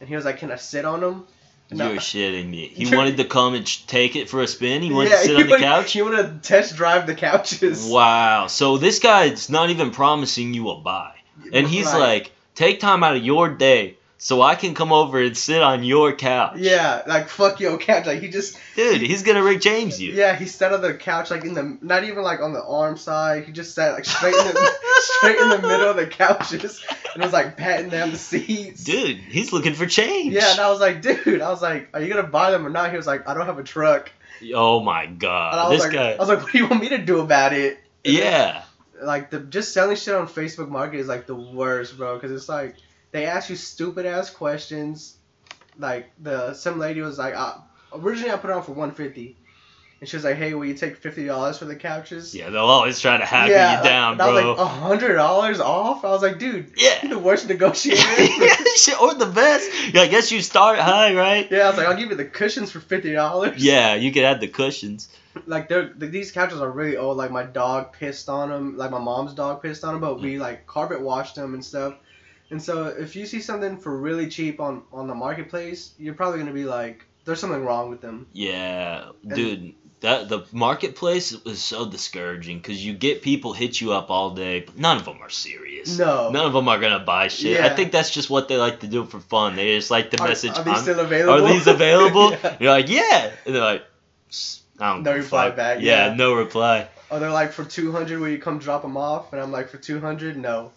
and 0.00 0.08
he 0.08 0.14
was 0.16 0.24
like, 0.24 0.38
"Can 0.38 0.50
I 0.50 0.56
sit 0.56 0.84
on 0.84 1.02
him?" 1.02 1.24
And 1.70 1.78
You're 1.78 1.96
shitting 1.96 2.50
me. 2.50 2.66
He 2.74 2.94
wanted 2.94 3.16
to 3.16 3.24
come 3.24 3.54
and 3.54 3.66
take 3.88 4.14
it 4.16 4.28
for 4.28 4.42
a 4.42 4.46
spin. 4.46 4.82
He 4.82 4.92
wanted 4.92 5.10
yeah, 5.10 5.16
to 5.16 5.22
sit 5.22 5.36
on 5.36 5.42
the 5.44 5.48
wanted- 5.50 5.62
couch. 5.64 5.92
He 5.92 6.02
wanted 6.02 6.42
to 6.42 6.48
test 6.48 6.76
drive 6.76 7.06
the 7.06 7.14
couches. 7.14 7.88
Wow. 7.90 8.46
So 8.48 8.76
this 8.76 8.98
guy's 8.98 9.48
not 9.48 9.70
even 9.70 9.90
promising 9.90 10.52
you 10.52 10.68
a 10.70 10.76
buy. 10.76 11.14
And 11.52 11.66
he's 11.66 11.86
Right. 11.86 11.98
like, 11.98 12.32
take 12.54 12.78
time 12.80 13.02
out 13.02 13.16
of 13.16 13.22
your 13.24 13.48
day 13.48 13.96
so 14.22 14.40
I 14.40 14.54
can 14.54 14.74
come 14.74 14.92
over 14.92 15.20
and 15.20 15.36
sit 15.36 15.60
on 15.60 15.82
your 15.82 16.14
couch. 16.14 16.54
Yeah, 16.58 17.02
like 17.08 17.28
fuck 17.28 17.58
your 17.58 17.76
couch. 17.76 18.06
Like 18.06 18.20
he 18.20 18.28
just 18.28 18.56
Dude, 18.76 19.00
he's 19.00 19.24
gonna 19.24 19.42
Rick 19.42 19.60
James 19.60 20.00
you. 20.00 20.12
Yeah, 20.12 20.36
he 20.36 20.46
sat 20.46 20.72
on 20.72 20.80
the 20.80 20.94
couch 20.94 21.32
like 21.32 21.44
in 21.44 21.54
the 21.54 21.76
not 21.82 22.04
even 22.04 22.22
like 22.22 22.38
on 22.38 22.52
the 22.52 22.62
arm 22.64 22.96
side. 22.96 23.46
He 23.46 23.52
just 23.52 23.74
sat 23.74 23.94
like 23.94 24.04
straight 24.04 24.36
in 24.36 24.46
the 24.46 24.72
straight 25.00 25.40
in 25.40 25.48
the 25.48 25.58
middle 25.58 25.90
of 25.90 25.96
the 25.96 26.06
couches 26.06 26.86
and 27.14 27.22
was 27.24 27.32
like 27.32 27.56
patting 27.56 27.88
down 27.88 28.12
the 28.12 28.16
seats. 28.16 28.84
Dude, 28.84 29.16
he's 29.16 29.52
looking 29.52 29.74
for 29.74 29.86
change. 29.86 30.32
Yeah, 30.32 30.52
and 30.52 30.60
I 30.60 30.70
was 30.70 30.78
like, 30.78 31.02
dude, 31.02 31.40
I 31.40 31.50
was 31.50 31.60
like, 31.60 31.88
are 31.92 32.00
you 32.00 32.08
gonna 32.08 32.22
buy 32.22 32.52
them 32.52 32.64
or 32.64 32.70
not? 32.70 32.92
He 32.92 32.96
was 32.96 33.08
like, 33.08 33.28
I 33.28 33.34
don't 33.34 33.46
have 33.46 33.58
a 33.58 33.64
truck. 33.64 34.12
oh 34.54 34.78
my 34.84 35.06
god. 35.06 35.72
This 35.72 35.82
like, 35.82 35.92
guy. 35.92 36.12
I 36.12 36.18
was 36.18 36.28
like, 36.28 36.44
what 36.44 36.52
do 36.52 36.58
you 36.58 36.68
want 36.68 36.80
me 36.80 36.90
to 36.90 36.98
do 36.98 37.18
about 37.18 37.54
it? 37.54 37.80
And 38.04 38.16
then, 38.16 38.22
yeah. 38.22 38.62
like 39.02 39.30
the 39.30 39.40
just 39.40 39.74
selling 39.74 39.96
shit 39.96 40.14
on 40.14 40.28
Facebook 40.28 40.68
Market 40.68 41.00
is 41.00 41.08
like 41.08 41.26
the 41.26 41.34
worst, 41.34 41.96
bro. 41.96 42.14
Because 42.14 42.30
it's 42.30 42.48
like 42.48 42.76
they 43.12 43.26
ask 43.26 43.48
you 43.48 43.56
stupid 43.56 44.04
ass 44.06 44.30
questions. 44.30 45.16
Like 45.78 46.10
the 46.20 46.52
some 46.54 46.78
lady 46.78 47.00
was 47.00 47.18
like, 47.18 47.34
uh, 47.34 47.54
originally 47.94 48.32
I 48.32 48.36
put 48.36 48.50
it 48.50 48.56
on 48.56 48.62
for 48.62 48.72
one 48.72 48.90
fifty, 48.92 49.36
and 50.00 50.08
she 50.08 50.16
was 50.16 50.24
like, 50.24 50.36
hey, 50.36 50.52
will 50.52 50.66
you 50.66 50.74
take 50.74 50.96
fifty 50.96 51.24
dollars 51.24 51.58
for 51.58 51.64
the 51.64 51.76
couches? 51.76 52.34
Yeah, 52.34 52.50
they'll 52.50 52.62
always 52.64 53.00
try 53.00 53.16
to 53.16 53.24
hack 53.24 53.48
you 53.48 53.54
like- 53.54 53.82
down, 53.84 54.12
and 54.14 54.22
I 54.22 54.26
was 54.26 54.34
like, 54.44 54.56
bro. 54.56 54.64
a 54.64 54.68
hundred 54.68 55.14
dollars 55.14 55.60
off. 55.60 56.04
I 56.04 56.10
was 56.10 56.20
like, 56.22 56.38
dude, 56.38 56.72
yeah. 56.76 57.06
the 57.06 57.18
worst 57.18 57.48
negotiator. 57.48 58.02
Or 59.00 59.14
the 59.14 59.30
best. 59.34 59.70
Yeah, 59.94 60.02
I 60.02 60.08
guess 60.08 60.30
you 60.30 60.42
start 60.42 60.78
high, 60.78 61.14
right? 61.14 61.50
yeah, 61.50 61.60
I 61.64 61.68
was 61.68 61.78
like, 61.78 61.86
I'll 61.86 61.96
give 61.96 62.10
you 62.10 62.16
the 62.16 62.24
cushions 62.26 62.70
for 62.70 62.80
fifty 62.80 63.12
dollars. 63.12 63.62
Yeah, 63.62 63.94
you 63.94 64.12
could 64.12 64.24
add 64.24 64.40
the 64.40 64.48
cushions. 64.48 65.08
like 65.46 65.68
they're 65.68 65.90
these 65.96 66.32
couches 66.32 66.60
are 66.60 66.70
really 66.70 66.98
old. 66.98 67.16
Like 67.16 67.30
my 67.30 67.44
dog 67.44 67.94
pissed 67.94 68.28
on 68.28 68.50
them. 68.50 68.76
Like 68.76 68.90
my 68.90 68.98
mom's 68.98 69.32
dog 69.32 69.62
pissed 69.62 69.84
on 69.84 69.94
them. 69.94 70.00
But 70.02 70.20
we 70.20 70.38
like 70.38 70.66
carpet 70.66 71.00
washed 71.00 71.36
them 71.36 71.54
and 71.54 71.64
stuff. 71.64 71.94
And 72.52 72.62
so 72.62 72.84
if 72.86 73.16
you 73.16 73.24
see 73.26 73.40
something 73.40 73.78
for 73.78 73.96
really 73.96 74.28
cheap 74.28 74.60
on 74.60 74.82
on 74.92 75.08
the 75.08 75.14
marketplace, 75.14 75.94
you're 75.98 76.14
probably 76.14 76.38
gonna 76.38 76.52
be 76.52 76.64
like, 76.64 77.04
there's 77.24 77.40
something 77.40 77.64
wrong 77.64 77.88
with 77.90 78.00
them. 78.02 78.26
Yeah, 78.34 79.06
dude, 79.26 79.72
that 80.00 80.28
the 80.28 80.44
marketplace 80.52 81.32
was 81.44 81.62
so 81.64 81.88
discouraging 81.88 82.58
because 82.58 82.84
you 82.84 82.92
get 82.92 83.22
people 83.22 83.54
hit 83.54 83.80
you 83.80 83.92
up 83.92 84.10
all 84.10 84.30
day, 84.34 84.60
but 84.60 84.76
none 84.76 84.98
of 84.98 85.04
them 85.06 85.18
are 85.22 85.30
serious. 85.30 85.96
No. 85.98 86.30
None 86.30 86.44
of 86.44 86.52
them 86.52 86.68
are 86.68 86.78
gonna 86.78 86.98
buy 87.04 87.28
shit. 87.28 87.58
Yeah. 87.58 87.66
I 87.66 87.70
think 87.70 87.90
that's 87.90 88.10
just 88.10 88.28
what 88.28 88.48
they 88.48 88.56
like 88.58 88.80
to 88.80 88.86
do 88.86 89.04
for 89.06 89.18
fun. 89.20 89.56
They 89.56 89.76
just 89.76 89.90
like 89.90 90.10
to 90.10 90.20
Are, 90.20 90.28
message. 90.28 90.50
are 90.58 90.62
these 90.62 90.74
"I'm- 90.74 90.82
still 90.82 91.00
available? 91.00 91.46
Are 91.46 91.52
these 91.52 91.66
available? 91.66 92.32
Yeah. 92.42 92.56
You're 92.60 92.70
like, 92.70 92.88
yeah. 92.90 93.30
And 93.46 93.54
they're 93.54 93.62
like, 93.62 93.84
I 94.78 94.92
don't 94.92 95.02
know. 95.04 95.12
No 95.12 95.16
reply 95.16 95.46
fuck." 95.48 95.56
back, 95.56 95.78
Yeah, 95.80 96.08
yeah. 96.08 96.14
no 96.14 96.34
reply. 96.34 96.88
Oh, 97.10 97.18
they're 97.18 97.30
like 97.30 97.52
for 97.52 97.64
two 97.64 97.92
hundred, 97.92 98.20
will 98.20 98.28
you 98.28 98.38
come 98.38 98.58
drop 98.58 98.82
them 98.82 98.96
off? 98.96 99.32
And 99.32 99.40
I'm 99.40 99.52
like, 99.52 99.68
for 99.68 99.78
two 99.78 100.00
hundred, 100.00 100.36
no. 100.36 100.72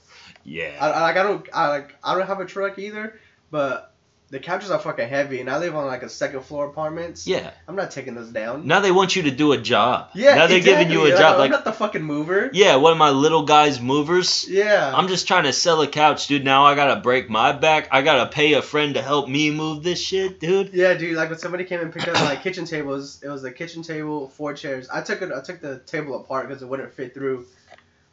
Yeah. 0.46 0.78
I, 0.80 0.90
I 0.92 1.02
like 1.02 1.18
I 1.18 1.24
don't 1.24 1.50
I 1.54 1.68
like 1.70 1.96
I 2.04 2.16
don't 2.16 2.28
have 2.28 2.40
a 2.40 2.46
truck 2.46 2.78
either, 2.80 3.20
but 3.52 3.92
the 4.32 4.40
couches 4.40 4.72
are 4.72 4.80
fucking 4.80 5.08
heavy, 5.08 5.40
and 5.40 5.50
I 5.50 5.60
live 5.60 5.76
on 5.76 5.86
like 5.86 6.02
a 6.02 6.10
second 6.10 6.42
floor 6.42 6.66
apartments. 6.66 7.28
yeah. 7.28 7.52
I'm 7.68 7.76
not 7.76 7.92
taking 7.92 8.16
those 8.16 8.30
down. 8.32 8.66
Now 8.66 8.80
they 8.80 8.92
want 8.92 9.16
you 9.16 9.22
to 9.24 9.32
do 9.32 9.52
a 9.52 9.58
job. 9.58 10.10
Yeah, 10.16 10.34
Now 10.34 10.48
they're 10.48 10.60
giving 10.62 10.90
you 10.90 11.02
a 11.06 11.10
exactly. 11.10 11.24
job. 11.24 11.34
I'm 11.36 11.40
Like, 11.40 11.52
not 11.52 11.64
the 11.64 11.72
fucking 11.72 12.02
mover. 12.02 12.50
yeah, 12.52 12.76
one 12.78 12.92
of 12.92 12.98
my 12.98 13.12
little 13.12 13.44
guys 13.44 13.80
movers. 13.80 14.48
Yeah. 14.50 14.92
I'm 14.96 15.08
just 15.08 15.28
trying 15.28 15.44
to 15.44 15.54
sell 15.54 15.80
a 15.84 15.88
couch, 15.88 16.26
dude. 16.26 16.44
Now 16.44 16.66
I 16.66 16.74
gotta 16.76 17.00
break 17.02 17.30
my 17.30 17.52
back. 17.52 17.88
I 17.92 18.02
gotta 18.02 18.28
pay 18.30 18.54
a 18.54 18.64
friend 18.64 18.96
to 18.96 19.02
help 19.04 19.30
me 19.30 19.52
move 19.52 19.84
this 19.84 20.02
shit, 20.02 20.40
dude. 20.40 20.74
yeah, 20.74 20.96
dude. 20.96 21.16
Like 21.16 21.30
when 21.30 21.38
somebody 21.38 21.64
came 21.64 21.80
and 21.82 21.94
picked 21.94 22.08
up 22.08 22.16
my 22.16 22.36
kitchen 22.36 22.66
tables, 22.66 23.22
it 23.24 23.30
was 23.30 23.44
a 23.44 23.52
kitchen 23.52 23.84
table, 23.84 24.30
four 24.30 24.54
chairs. 24.56 24.90
I 24.90 25.02
took 25.02 25.22
it. 25.22 25.32
I 25.32 25.42
took 25.42 25.62
the 25.62 25.80
table 25.86 26.20
apart 26.20 26.48
because 26.50 26.64
it 26.64 26.68
wouldn't 26.68 26.92
fit 26.94 27.14
through. 27.14 27.46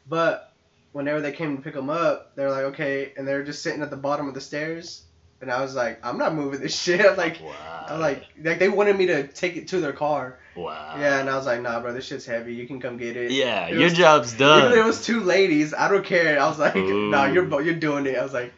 But 0.09 0.51
whenever 0.92 1.20
they 1.20 1.32
came 1.32 1.56
to 1.56 1.62
pick 1.62 1.75
them 1.75 1.90
up, 1.90 2.34
they 2.37 2.44
were 2.44 2.50
like, 2.50 2.64
okay, 2.64 3.12
and 3.16 3.26
they 3.26 3.34
were 3.34 3.42
just 3.42 3.62
sitting 3.62 3.82
at 3.82 3.90
the 3.90 3.96
bottom 3.96 4.28
of 4.28 4.34
the 4.34 4.40
stairs, 4.40 5.02
and 5.40 5.50
I 5.50 5.61
was 5.62 5.75
like, 5.75 5.99
I'm 6.04 6.18
not 6.18 6.34
moving 6.34 6.61
this 6.61 6.80
shit. 6.82 7.04
I'm 7.04 7.16
like, 7.16 7.40
wow. 7.42 7.87
I'm 7.88 8.00
like, 8.00 8.25
like 8.42 8.58
they 8.58 8.68
wanted 8.68 8.96
me 8.96 9.06
to 9.06 9.26
take 9.26 9.56
it 9.56 9.68
to 9.68 9.80
their 9.80 9.92
car. 9.92 10.38
wow. 10.54 10.94
Yeah, 10.99 11.18
and 11.20 11.28
I 11.28 11.37
was 11.37 11.46
like, 11.46 11.61
nah, 11.62 11.80
bro, 11.80 11.92
this 11.92 12.04
shit's 12.06 12.26
heavy. 12.26 12.54
You 12.54 12.66
can 12.66 12.80
come 12.80 12.96
get 12.96 13.16
it. 13.16 13.30
Yeah, 13.32 13.66
It 13.66 13.75
your 13.75 13.84
was- 13.84 13.92
job's 13.94 14.34
Even 14.40 14.46
though 14.46 14.72
it 14.82 14.84
was 14.84 15.04
two 15.04 15.20
ladies, 15.20 15.75
I 15.75 15.88
don't 15.88 16.04
care. 16.04 16.38
I 16.40 16.46
was 16.49 16.58
like, 16.58 16.76
nah, 16.76 17.25
you're 17.26 17.62
you're 17.62 17.75
doing 17.75 18.06
it. 18.06 18.16
I 18.16 18.22
was 18.22 18.32
like, 18.32 18.52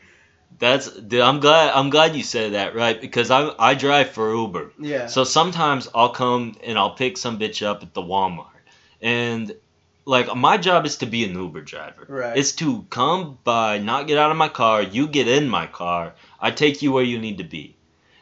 That's. 0.59 0.89
Dude, 0.91 1.21
I'm 1.21 1.41
glad. 1.41 1.73
I'm 1.75 1.91
glad 1.91 2.15
you 2.17 2.23
said 2.23 2.53
that, 2.53 2.75
right? 2.75 3.01
Because 3.01 3.31
I 3.31 3.53
I 3.59 3.75
drive 3.75 4.11
for 4.11 4.35
Uber. 4.35 4.73
yeah. 4.79 5.07
So 5.07 5.25
sometimes 5.25 5.89
I'll 5.95 6.11
come 6.11 6.55
and 6.63 6.77
I'll 6.79 6.95
pick 6.95 7.17
some 7.17 7.39
bitch 7.39 7.65
up 7.67 7.83
at 7.83 7.95
the 7.95 8.03
Walmart. 8.03 8.51
And 9.01 9.53
like 10.05 10.35
my 10.35 10.57
job 10.57 10.87
is 10.87 10.99
to 10.99 11.07
be 11.07 11.25
an 11.25 11.35
Uber 11.35 11.63
driver. 11.63 12.07
Right. 12.09 12.37
It's 12.37 12.53
to 12.57 12.87
come 12.91 13.39
by, 13.45 13.79
not 13.79 14.07
get 14.07 14.19
out 14.19 14.31
of 14.31 14.37
my 14.37 14.49
car, 14.49 14.83
you 14.83 15.07
get 15.09 15.29
in 15.29 15.49
my 15.49 15.67
car, 15.67 16.15
I 16.41 16.51
take 16.51 16.83
you 16.83 16.93
where 16.93 17.05
you 17.05 17.19
need 17.19 17.39
to 17.39 17.45
be. 17.45 17.77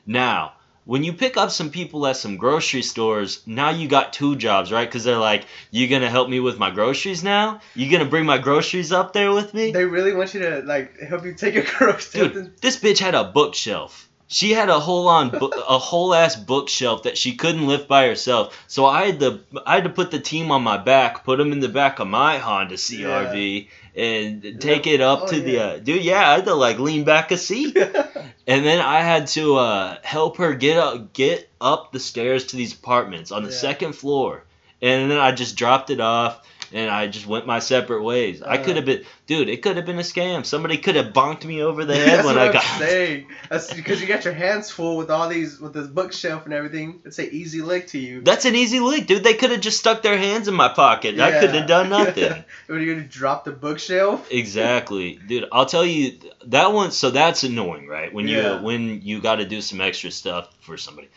Now, 0.06 0.54
when 0.84 1.04
you 1.04 1.12
pick 1.12 1.36
up 1.36 1.50
some 1.50 1.70
people 1.70 2.06
at 2.06 2.16
some 2.16 2.36
grocery 2.36 2.82
stores, 2.82 3.42
now 3.46 3.70
you 3.70 3.86
got 3.86 4.12
two 4.12 4.34
jobs, 4.34 4.72
right? 4.72 4.88
Because 4.88 5.04
they're 5.04 5.16
like, 5.16 5.44
you 5.70 5.86
gonna 5.86 6.10
help 6.10 6.28
me 6.28 6.40
with 6.40 6.58
my 6.58 6.70
groceries 6.70 7.22
now? 7.22 7.60
You 7.74 7.90
gonna 7.90 8.10
bring 8.10 8.26
my 8.26 8.38
groceries 8.38 8.92
up 8.92 9.12
there 9.12 9.32
with 9.32 9.54
me? 9.54 9.70
They 9.70 9.84
really 9.84 10.12
want 10.12 10.34
you 10.34 10.40
to 10.40 10.62
like 10.62 10.98
help 10.98 11.24
you 11.24 11.34
take 11.34 11.54
your 11.54 11.64
groceries. 11.78 12.32
Dude, 12.32 12.60
this 12.60 12.78
bitch 12.78 12.98
had 12.98 13.14
a 13.14 13.24
bookshelf. 13.24 14.08
She 14.32 14.52
had 14.52 14.70
a 14.70 14.80
whole 14.80 15.08
on 15.08 15.28
bu- 15.30 15.50
a 15.68 15.78
whole 15.78 16.14
ass 16.14 16.36
bookshelf 16.36 17.02
that 17.04 17.18
she 17.18 17.34
couldn't 17.36 17.66
lift 17.66 17.86
by 17.86 18.06
herself. 18.06 18.58
So 18.66 18.86
I 18.86 19.06
had 19.06 19.20
to 19.20 19.40
I 19.66 19.74
had 19.76 19.84
to 19.84 19.90
put 19.90 20.10
the 20.10 20.18
team 20.20 20.50
on 20.50 20.62
my 20.62 20.78
back, 20.78 21.24
put 21.24 21.36
them 21.38 21.52
in 21.52 21.60
the 21.60 21.68
back 21.68 21.98
of 21.98 22.08
my 22.08 22.38
Honda 22.38 22.76
CRV, 22.76 23.68
and 23.94 24.58
take 24.60 24.86
it 24.86 25.00
up 25.02 25.24
Oh, 25.24 25.26
to 25.28 25.40
the 25.40 25.58
uh, 25.58 25.76
dude. 25.78 26.02
Yeah, 26.02 26.30
I 26.30 26.34
had 26.36 26.46
to 26.46 26.54
like 26.54 26.78
lean 26.78 27.04
back 27.04 27.30
a 27.30 27.36
seat, 27.36 27.76
and 28.46 28.64
then 28.64 28.80
I 28.80 29.00
had 29.02 29.26
to 29.28 29.56
uh, 29.56 29.98
help 30.02 30.38
her 30.38 30.54
get 30.54 30.78
up 30.78 31.12
get 31.12 31.48
up 31.60 31.92
the 31.92 32.00
stairs 32.00 32.46
to 32.46 32.56
these 32.56 32.72
apartments 32.74 33.32
on 33.32 33.42
the 33.42 33.50
Yeah. 33.50 33.56
second 33.56 33.92
floor, 33.92 34.44
and 34.80 35.10
then 35.10 35.18
I 35.18 35.32
just 35.32 35.56
dropped 35.56 35.90
it 35.90 36.00
off. 36.00 36.40
And 36.72 36.90
I 36.90 37.06
just 37.06 37.26
went 37.26 37.46
my 37.46 37.58
separate 37.58 38.02
ways. 38.02 38.42
I 38.42 38.56
Uh. 38.58 38.64
could 38.64 38.76
have 38.76 38.84
been, 38.84 39.04
dude. 39.26 39.48
It 39.48 39.62
could 39.62 39.76
have 39.76 39.86
been 39.86 39.98
a 39.98 40.02
scam. 40.02 40.44
Somebody 40.46 40.78
could 40.78 40.96
have 40.96 41.12
bonked 41.12 41.44
me 41.44 41.62
over 41.62 41.84
the 41.84 41.94
head 41.96 42.08
That's 42.08 42.26
when 42.26 42.36
what 42.36 42.42
I 42.42 42.46
I'm 42.48 42.52
got. 42.52 42.78
saying. 42.78 43.26
That's 43.50 43.72
because 43.72 44.00
you 44.00 44.06
got 44.06 44.24
your 44.24 44.34
hands 44.34 44.70
full 44.70 44.96
with 44.96 45.10
all 45.10 45.28
these, 45.28 45.60
with 45.60 45.72
this 45.74 45.86
bookshelf 45.86 46.44
and 46.44 46.54
everything. 46.54 47.00
It's 47.04 47.18
an 47.18 47.28
easy 47.32 47.60
lick 47.62 47.88
to 47.88 47.98
you. 47.98 48.20
That's 48.22 48.44
an 48.44 48.54
easy 48.54 48.80
lick, 48.80 49.06
dude. 49.06 49.24
They 49.24 49.34
could 49.34 49.50
have 49.50 49.60
just 49.60 49.78
stuck 49.78 50.02
their 50.02 50.16
hands 50.18 50.48
in 50.48 50.54
my 50.54 50.68
pocket. 50.68 51.18
I 51.20 51.32
couldn't 51.40 51.54
have 51.56 51.68
done 51.68 51.88
nothing. 51.90 52.44
when 52.66 52.82
you're 52.82 52.94
gonna 52.94 53.06
drop 53.06 53.44
the 53.44 53.52
bookshelf. 53.52 54.26
exactly, 54.30 55.18
dude. 55.26 55.48
I'll 55.52 55.66
tell 55.66 55.84
you 55.84 56.18
that 56.46 56.72
one. 56.72 56.90
So 56.90 57.10
that's 57.10 57.42
annoying, 57.42 57.86
right? 57.88 58.12
When 58.12 58.28
you 58.28 58.38
Yeah. 58.38 58.60
when 58.60 59.02
you 59.02 59.20
got 59.20 59.36
to 59.36 59.44
do 59.44 59.60
some 59.60 59.80
extra 59.80 60.10
stuff 60.10 60.48
for 60.60 60.76
somebody. 60.76 61.08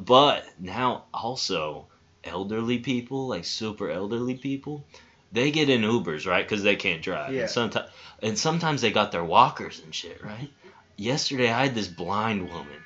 But 0.00 0.44
now 0.58 1.04
also 1.12 1.86
elderly 2.24 2.78
people, 2.78 3.28
like 3.28 3.44
super 3.44 3.90
elderly 3.90 4.34
people, 4.34 4.84
they 5.32 5.50
get 5.50 5.68
in 5.70 5.82
Ubers, 5.82 6.26
right? 6.26 6.44
Because 6.46 6.62
they 6.62 6.76
can't 6.76 7.02
drive. 7.02 7.32
Yeah. 7.34 7.42
And 7.42 7.50
sometimes 7.50 7.88
and 8.22 8.38
sometimes 8.38 8.80
they 8.82 8.90
got 8.92 9.12
their 9.12 9.24
walkers 9.24 9.80
and 9.84 9.94
shit, 9.94 10.22
right? 10.24 10.50
Yesterday 10.96 11.50
I 11.50 11.64
had 11.64 11.74
this 11.74 11.88
blind 11.88 12.48
woman. 12.48 12.82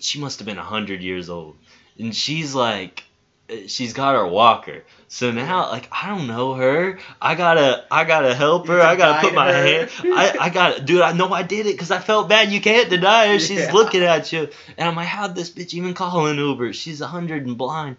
She 0.00 0.18
must 0.20 0.38
have 0.40 0.46
been 0.46 0.56
hundred 0.58 1.02
years 1.02 1.30
old, 1.30 1.56
and 1.98 2.14
she's 2.14 2.54
like. 2.54 3.04
uh, 3.50 3.68
She's 3.68 3.92
got 3.92 4.14
her 4.14 4.26
walker, 4.26 4.84
so 5.08 5.30
now 5.30 5.70
like 5.70 5.86
I 5.92 6.08
don't 6.08 6.26
know 6.26 6.54
her. 6.54 6.98
I 7.20 7.34
gotta, 7.34 7.84
I 7.90 8.04
gotta 8.04 8.34
help 8.34 8.66
her. 8.68 8.80
I 8.80 8.96
gotta 8.96 9.20
put 9.20 9.34
my 9.34 9.52
her. 9.52 9.62
hand. 9.66 9.90
I, 10.02 10.36
I 10.40 10.48
gotta, 10.48 10.80
dude. 10.82 11.02
I 11.02 11.12
know 11.12 11.30
I 11.32 11.42
did 11.42 11.66
it 11.66 11.72
because 11.74 11.90
I 11.90 11.98
felt 12.00 12.28
bad. 12.30 12.50
You 12.50 12.60
can't 12.62 12.88
deny 12.90 13.28
her. 13.28 13.38
She's 13.38 13.66
Yeah. 13.66 13.72
looking 13.72 14.02
at 14.02 14.32
you, 14.32 14.48
and 14.78 14.88
I'm 14.88 14.96
like, 14.96 15.08
how'd 15.08 15.34
this 15.34 15.50
bitch 15.50 15.74
even 15.74 15.92
call 15.94 16.26
an 16.26 16.38
Uber? 16.38 16.72
She's 16.72 17.00
a 17.02 17.06
hundred 17.06 17.46
and 17.46 17.56
blind, 17.58 17.96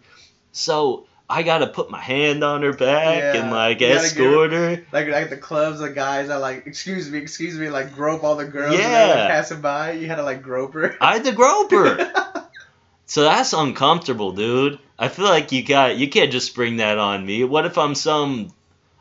so 0.55 1.05
I 1.29 1.43
gotta 1.43 1.67
put 1.67 1.91
my 1.91 1.99
hand 1.99 2.43
on 2.43 2.61
her 2.63 2.73
back 2.73 3.35
and 3.35 3.51
like 3.51 3.81
escort 3.81 4.51
her. 4.51 4.85
Like 4.91 5.07
like 5.07 5.29
the 5.29 5.37
clubs, 5.37 5.79
the 5.79 5.89
guys 5.89 6.29
that 6.29 6.37
like, 6.37 6.65
excuse 6.65 7.09
me, 7.09 7.17
excuse 7.19 7.57
me, 7.57 7.69
like 7.69 7.93
grope 7.93 8.23
all 8.23 8.35
the 8.35 8.45
girls. 8.45 8.77
Yeah. 8.77 9.07
Like, 9.07 9.29
passing 9.31 9.61
by, 9.61 9.91
you 9.93 10.07
had 10.07 10.15
to 10.15 10.23
like 10.23 10.41
grope 10.41 10.73
her. 10.73 10.95
I 11.01 11.13
had 11.13 11.25
to 11.25 11.31
grope 11.31 11.71
her. 11.71 12.31
So 13.07 13.21
that's 13.21 13.53
uncomfortable, 13.53 14.31
dude. 14.31 14.79
I 14.97 15.09
feel 15.09 15.25
like 15.25 15.51
you 15.51 15.63
got 15.63 15.95
you 15.95 16.09
can't 16.09 16.31
just 16.31 16.47
spring 16.47 16.77
that 16.77 16.97
on 16.97 17.23
me. 17.23 17.43
What 17.43 17.67
if 17.67 17.77
I'm 17.77 17.93
some 17.93 18.51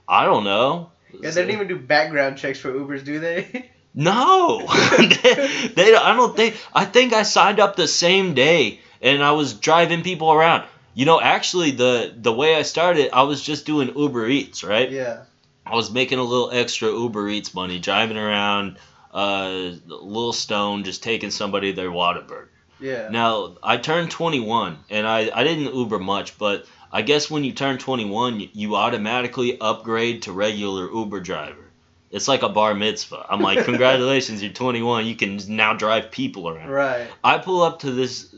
I 0.07 0.27
don't 0.27 0.45
know. 0.45 0.91
yeah, 1.23 1.31
they 1.31 1.41
don't 1.41 1.53
even 1.53 1.69
do 1.69 1.79
background 1.79 2.37
checks 2.37 2.61
for 2.61 2.71
Ubers, 2.71 3.03
do 3.03 3.19
they? 3.19 3.71
No. 3.95 4.59
they, 4.99 5.69
they 5.75 5.95
I 5.95 6.15
don't 6.15 6.37
think 6.37 6.55
I 6.75 6.85
think 6.85 7.15
I 7.15 7.23
signed 7.23 7.61
up 7.61 7.77
the 7.77 7.89
same 7.89 8.35
day 8.35 8.81
and 9.01 9.23
I 9.23 9.33
was 9.33 9.55
driving 9.55 10.03
people 10.03 10.31
around. 10.33 10.65
You 10.95 11.05
know, 11.07 11.21
actually 11.21 11.73
the 11.73 12.15
the 12.17 12.33
way 12.33 12.55
I 12.57 12.63
started, 12.63 13.11
I 13.13 13.23
was 13.23 13.43
just 13.43 13.67
doing 13.67 13.97
Uber 13.97 14.29
Eats, 14.29 14.65
right? 14.65 14.91
yeah. 14.91 15.25
I 15.67 15.75
was 15.75 15.91
making 15.91 16.19
a 16.19 16.23
little 16.23 16.51
extra 16.51 16.91
Uber 16.91 17.29
Eats 17.29 17.55
money 17.55 17.79
driving 17.79 18.19
around 18.19 18.77
uh 19.13 19.73
little 19.87 20.33
stone 20.33 20.85
just 20.85 21.03
taking 21.03 21.31
somebody 21.31 21.73
their 21.73 21.91
Whataburger. 21.91 22.49
Yeah. 22.81 23.09
Now, 23.09 23.57
I 23.63 23.77
turned 23.77 24.11
21 24.11 24.79
and 24.91 25.07
I, 25.07 25.31
I 25.35 25.45
didn't 25.45 25.75
Uber 25.75 25.99
much, 25.99 26.37
but 26.39 26.67
I 26.93 27.03
guess 27.03 27.31
when 27.31 27.45
you 27.45 27.53
turn 27.53 27.79
21, 27.79 28.41
you, 28.41 28.49
you 28.53 28.77
automatically 28.77 29.59
upgrade 29.61 30.23
to 30.23 30.33
regular 30.33 30.91
Uber 30.91 31.21
driver. 31.21 31.65
It's 32.11 32.29
like 32.29 32.43
a 32.43 32.49
bar 32.49 32.75
mitzvah. 32.75 33.27
I'm 33.29 33.41
like, 33.41 33.65
congratulations, 33.65 34.43
you're 34.43 34.53
21. 34.53 35.07
You 35.07 35.17
can 35.17 35.41
now 35.49 35.75
drive 35.75 36.11
people 36.11 36.49
around. 36.49 36.71
Right. 36.71 37.09
I 37.23 37.39
pull 37.39 37.63
up 37.63 37.81
to 37.81 37.91
this 37.91 38.35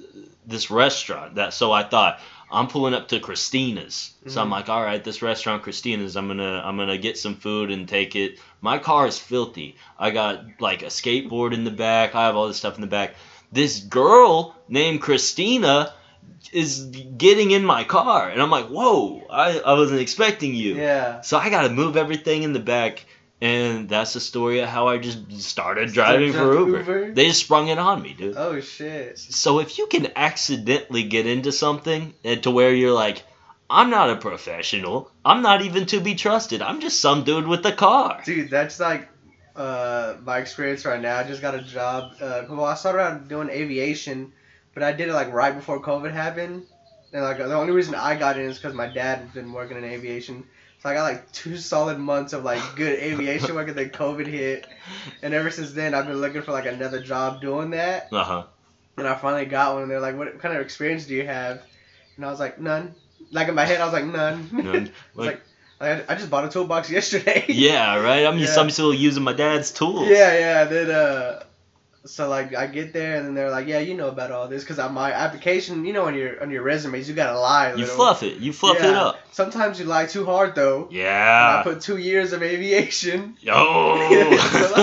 this 0.46 0.70
restaurant 0.70 1.34
that 1.34 1.52
so 1.52 1.72
I 1.72 1.82
thought 1.82 2.20
I'm 2.50 2.68
pulling 2.68 2.94
up 2.94 3.08
to 3.08 3.20
Christina's. 3.20 4.12
So 4.26 4.40
I'm 4.40 4.48
Mhm. 4.48 4.52
like, 4.52 4.68
all 4.68 4.82
right, 4.82 5.02
this 5.02 5.22
restaurant 5.22 5.62
Christina's. 5.62 6.16
I'm 6.16 6.28
gonna 6.28 6.62
I'm 6.64 6.76
gonna 6.76 6.98
get 6.98 7.18
some 7.18 7.36
food 7.36 7.70
and 7.70 7.88
take 7.88 8.16
it. 8.16 8.38
My 8.60 8.78
car 8.78 9.06
is 9.06 9.18
filthy. 9.18 9.76
I 9.98 10.10
got 10.10 10.44
like 10.60 10.82
a 10.82 10.86
skateboard 10.86 11.52
in 11.52 11.64
the 11.64 11.70
back. 11.70 12.14
I 12.14 12.26
have 12.26 12.36
all 12.36 12.48
this 12.48 12.56
stuff 12.56 12.76
in 12.76 12.80
the 12.80 12.86
back. 12.86 13.14
This 13.52 13.80
girl 13.80 14.54
named 14.68 15.00
Christina 15.00 15.92
is 16.52 16.84
getting 17.16 17.50
in 17.50 17.64
my 17.64 17.84
car, 17.84 18.28
and 18.28 18.40
I'm 18.40 18.50
like, 18.50 18.66
whoa, 18.66 19.26
I, 19.30 19.58
I 19.58 19.72
wasn't 19.74 20.00
expecting 20.00 20.54
you. 20.54 20.76
Yeah. 20.76 21.20
So 21.20 21.38
I 21.38 21.50
gotta 21.50 21.68
move 21.70 21.96
everything 21.96 22.42
in 22.42 22.52
the 22.52 22.60
back, 22.60 23.06
and 23.40 23.88
that's 23.88 24.14
the 24.14 24.20
story 24.20 24.60
of 24.60 24.68
how 24.68 24.88
I 24.88 24.98
just 24.98 25.30
started 25.42 25.92
driving 25.92 26.32
for 26.32 26.54
Uber. 26.54 26.78
Uber? 26.78 27.12
They 27.12 27.26
just 27.26 27.40
sprung 27.40 27.68
it 27.68 27.78
on 27.78 28.02
me, 28.02 28.14
dude. 28.14 28.36
Oh 28.36 28.60
shit. 28.60 29.18
So 29.18 29.58
if 29.58 29.78
you 29.78 29.86
can 29.88 30.08
accidentally 30.16 31.02
get 31.02 31.26
into 31.26 31.52
something 31.52 32.14
and 32.24 32.42
to 32.44 32.50
where 32.50 32.72
you're 32.72 32.94
like, 32.94 33.24
I'm 33.68 33.90
not 33.90 34.10
a 34.10 34.16
professional. 34.16 35.10
I'm 35.24 35.42
not 35.42 35.62
even 35.62 35.86
to 35.86 36.00
be 36.00 36.14
trusted. 36.14 36.62
I'm 36.62 36.80
just 36.80 37.00
some 37.00 37.24
dude 37.24 37.46
with 37.46 37.66
a 37.66 37.72
car. 37.72 38.22
Dude, 38.24 38.48
that's 38.48 38.80
like 38.80 39.08
uh, 39.54 40.14
my 40.22 40.38
experience 40.38 40.84
right 40.84 41.00
now. 41.00 41.18
I 41.18 41.24
just 41.24 41.42
got 41.42 41.54
a 41.54 41.62
job. 41.62 42.12
Uh, 42.20 42.44
well, 42.48 42.64
I 42.64 42.74
started 42.74 43.00
out 43.00 43.28
doing 43.28 43.50
aviation, 43.50 44.32
but 44.72 44.82
I 44.82 44.92
did 44.92 45.08
it 45.08 45.12
like 45.12 45.32
right 45.32 45.54
before 45.54 45.82
COVID 45.82 46.12
happened. 46.12 46.64
And 47.12 47.22
like 47.22 47.38
the 47.38 47.54
only 47.54 47.72
reason 47.72 47.94
I 47.94 48.16
got 48.16 48.38
in 48.38 48.46
is 48.46 48.56
because 48.58 48.74
my 48.74 48.86
dad 48.86 49.18
had 49.18 49.34
been 49.34 49.52
working 49.52 49.76
in 49.76 49.84
aviation. 49.84 50.44
So 50.86 50.90
I 50.90 50.94
got 50.94 51.02
like 51.02 51.32
two 51.32 51.56
solid 51.56 51.98
months 51.98 52.32
of 52.32 52.44
like 52.44 52.62
good 52.76 52.96
aviation 53.00 53.56
work, 53.56 53.66
and 53.66 53.76
then 53.76 53.90
COVID 53.90 54.24
hit. 54.24 54.68
And 55.20 55.34
ever 55.34 55.50
since 55.50 55.72
then, 55.72 55.94
I've 55.94 56.06
been 56.06 56.20
looking 56.20 56.42
for 56.42 56.52
like 56.52 56.66
another 56.66 57.02
job 57.02 57.40
doing 57.40 57.70
that. 57.70 58.06
Uh 58.12 58.22
huh. 58.22 58.44
And 58.96 59.08
I 59.08 59.16
finally 59.16 59.46
got 59.46 59.74
one. 59.74 59.82
And 59.82 59.90
they're 59.90 59.98
like, 59.98 60.16
"What 60.16 60.38
kind 60.38 60.54
of 60.54 60.60
experience 60.60 61.06
do 61.06 61.16
you 61.16 61.26
have?" 61.26 61.60
And 62.14 62.24
I 62.24 62.30
was 62.30 62.38
like, 62.38 62.60
"None." 62.60 62.94
Like 63.32 63.48
in 63.48 63.56
my 63.56 63.64
head, 63.64 63.80
I 63.80 63.84
was 63.84 63.94
like, 63.94 64.04
"None." 64.04 64.48
None. 64.52 64.92
Like, 65.16 65.40
like 65.80 66.08
I, 66.08 66.12
I 66.12 66.14
just 66.14 66.30
bought 66.30 66.44
a 66.44 66.48
toolbox 66.48 66.88
yesterday. 66.98 67.46
yeah, 67.48 68.00
right. 68.00 68.24
I'm 68.24 68.38
just 68.38 68.56
I'm 68.56 68.70
still 68.70 68.94
using 68.94 69.24
my 69.24 69.32
dad's 69.32 69.72
tools. 69.72 70.06
Yeah, 70.06 70.38
yeah. 70.38 70.64
Then 70.66 70.88
uh, 70.92 71.42
so 72.06 72.28
like 72.28 72.54
I 72.54 72.66
get 72.66 72.92
there 72.92 73.16
and 73.16 73.26
then 73.26 73.34
they're 73.34 73.50
like, 73.50 73.66
yeah, 73.66 73.78
you 73.80 73.94
know 73.94 74.08
about 74.08 74.30
all 74.30 74.48
this 74.48 74.62
because 74.62 74.78
on 74.78 74.94
my 74.94 75.12
application, 75.12 75.84
you 75.84 75.92
know, 75.92 76.04
on 76.06 76.14
your 76.14 76.42
on 76.42 76.50
your 76.50 76.62
resumes, 76.62 77.08
you 77.08 77.14
gotta 77.14 77.38
lie. 77.38 77.68
A 77.68 77.76
You 77.76 77.86
fluff 77.86 78.22
it. 78.22 78.38
You 78.38 78.52
fluff 78.52 78.78
it 78.78 78.84
up. 78.94 79.18
Sometimes 79.32 79.78
you 79.78 79.84
lie 79.86 80.06
too 80.06 80.24
hard 80.24 80.54
though. 80.54 80.88
And 80.90 80.98
I 81.08 81.60
put 81.62 81.80
two 81.82 81.98
years 81.98 82.32
of 82.32 82.42
aviation. 82.42 83.36
Oh, 83.48 83.96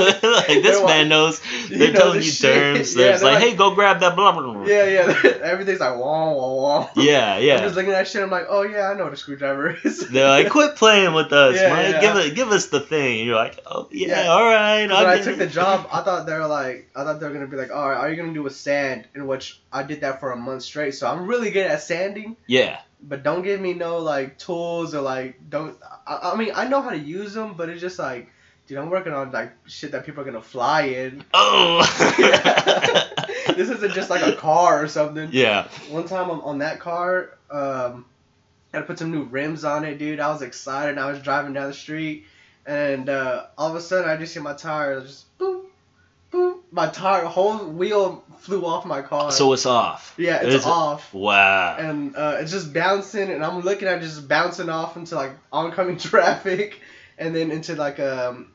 like 0.48 0.62
this 0.64 0.78
They're 0.78 0.86
man 0.88 1.10
knows. 1.10 1.42
They're 1.70 1.92
know 1.92 2.00
telling 2.00 2.16
you 2.18 2.22
shit. 2.24 2.54
terms. 2.54 2.96
Yeah, 2.96 3.04
they're 3.04 3.14
like, 3.14 3.22
like- 3.24 3.44
hey, 3.44 3.56
go 3.56 3.74
grab 3.76 4.00
that 4.02 4.16
blah 4.16 4.32
blah 4.32 4.42
blah. 4.54 4.66
Yeah, 4.66 4.86
yeah. 4.86 5.32
Everything's 5.44 5.80
like 5.80 5.98
wah 5.98 6.32
wah 6.34 6.54
wah. 6.54 6.90
Yeah, 6.96 7.38
yeah. 7.38 7.56
I'm 7.58 7.64
just 7.64 7.76
looking 7.76 7.92
at 7.92 7.96
that 7.96 8.08
shit. 8.08 8.24
I'm 8.24 8.30
like, 8.30 8.46
oh 8.50 8.64
yeah, 8.64 8.90
I 8.90 8.94
know 8.96 9.06
what 9.06 9.14
a 9.14 9.18
screwdriver 9.18 9.78
is. 9.84 10.08
They're 10.10 10.28
like, 10.30 10.50
quit 10.50 10.76
playing 10.76 11.14
with 11.14 11.32
us, 11.34 11.56
Yeah, 11.56 11.74
man. 11.74 11.92
yeah. 11.92 12.02
Give 12.02 12.16
it, 12.26 12.36
give 12.36 12.52
us 12.52 12.68
the 12.68 12.80
thing. 12.80 13.20
And 13.20 13.28
you're 13.28 13.36
like, 13.36 13.60
oh 13.66 13.88
yeah, 13.92 14.24
Yeah. 14.24 14.28
all 14.30 14.44
right. 14.44 14.82
when 14.82 14.92
I'll 14.92 15.08
I 15.08 15.18
took 15.20 15.36
it." 15.36 15.40
the 15.40 15.48
job, 15.48 15.88
I 15.92 16.02
thought 16.02 16.26
they 16.26 16.34
were 16.34 16.48
like, 16.48 16.90
I 16.96 17.04
thought 17.04 17.13
they 17.20 17.28
were 17.28 17.34
gonna 17.34 17.48
be 17.48 17.58
like, 17.58 17.72
all 17.72 17.90
right, 17.90 17.98
are 17.98 18.10
you 18.10 18.16
gonna 18.16 18.34
do 18.34 18.46
a 18.48 18.52
sand? 18.52 19.08
In 19.16 19.28
which 19.28 19.60
I 19.72 19.84
did 19.84 20.02
that 20.02 20.20
for 20.20 20.32
a 20.32 20.36
month 20.38 20.64
straight, 20.64 20.96
so 20.96 21.08
I'm 21.08 21.28
really 21.28 21.52
good 21.52 21.66
at 21.68 21.82
sanding. 21.82 22.36
Yeah, 22.48 22.80
But 23.02 23.24
don't 23.24 23.42
give 23.44 23.60
me 23.62 23.74
no 23.74 23.98
like 24.00 24.38
tools 24.38 24.94
or 24.96 25.02
like 25.02 25.50
don't. 25.50 25.78
I, 26.08 26.32
I 26.34 26.36
mean, 26.36 26.52
I 26.56 26.68
know 26.68 26.82
how 26.82 26.90
to 26.92 26.98
use 27.00 27.34
them, 27.34 27.54
but 27.56 27.70
it's 27.70 27.82
just 27.82 28.00
like, 28.00 28.30
dude, 28.68 28.78
I'm 28.78 28.90
working 28.90 29.14
on 29.14 29.32
like 29.32 29.54
shit 29.66 29.92
that 29.92 30.06
people 30.06 30.22
are 30.22 30.26
gonna 30.26 30.42
fly 30.42 30.82
in. 30.84 31.24
oh. 31.34 31.82
this 33.56 33.70
isn't 33.70 33.94
just 33.94 34.10
like 34.10 34.22
a 34.26 34.36
car 34.36 34.84
or 34.84 34.88
something. 34.88 35.30
yeah. 35.32 35.68
One 35.90 36.08
time 36.08 36.30
on, 36.30 36.42
on 36.42 36.58
that 36.60 36.80
car, 36.80 37.38
um, 37.52 38.06
I 38.74 38.78
had 38.78 38.82
to 38.82 38.88
put 38.88 39.00
some 39.00 39.12
new 39.12 39.24
rims 39.24 39.64
on 39.64 39.84
it, 39.86 39.98
dude. 40.00 40.20
I 40.20 40.30
was 40.30 40.42
excited. 40.42 40.98
I 40.98 41.12
was 41.12 41.22
driving 41.22 41.54
down 41.54 41.68
the 41.68 41.74
street, 41.76 42.26
and 42.66 43.10
uh, 43.10 43.46
all 43.58 43.70
of 43.70 43.76
a 43.76 43.82
sudden, 43.82 44.10
I 44.10 44.18
just 44.18 44.34
hear 44.34 44.42
my 44.42 44.54
tires 44.54 45.04
just 45.08 45.38
boop. 45.38 45.63
My 46.76 46.88
tire, 46.88 47.26
whole 47.26 47.60
wheel 47.68 48.24
flew 48.40 48.66
off 48.66 48.84
my 48.84 49.04
car. 49.04 49.32
So 49.32 49.54
it's 49.54 49.68
off. 49.68 50.16
yeah, 50.18 50.40
it's 50.42 50.66
off. 50.66 51.14
Wow. 51.14 51.76
and 51.78 52.16
uh, 52.16 52.38
it's 52.40 52.52
just 52.52 52.74
bouncing, 52.74 53.30
and 53.30 53.46
I'm 53.46 53.60
looking 53.62 53.88
at 53.88 54.00
it 54.00 54.02
just 54.02 54.28
bouncing 54.28 54.70
off 54.70 54.98
into 54.98 55.14
like 55.16 55.34
oncoming 55.52 55.98
traffic, 56.10 56.80
and 57.20 57.36
then 57.36 57.52
into 57.52 57.76
like 57.76 58.00
um, 58.00 58.52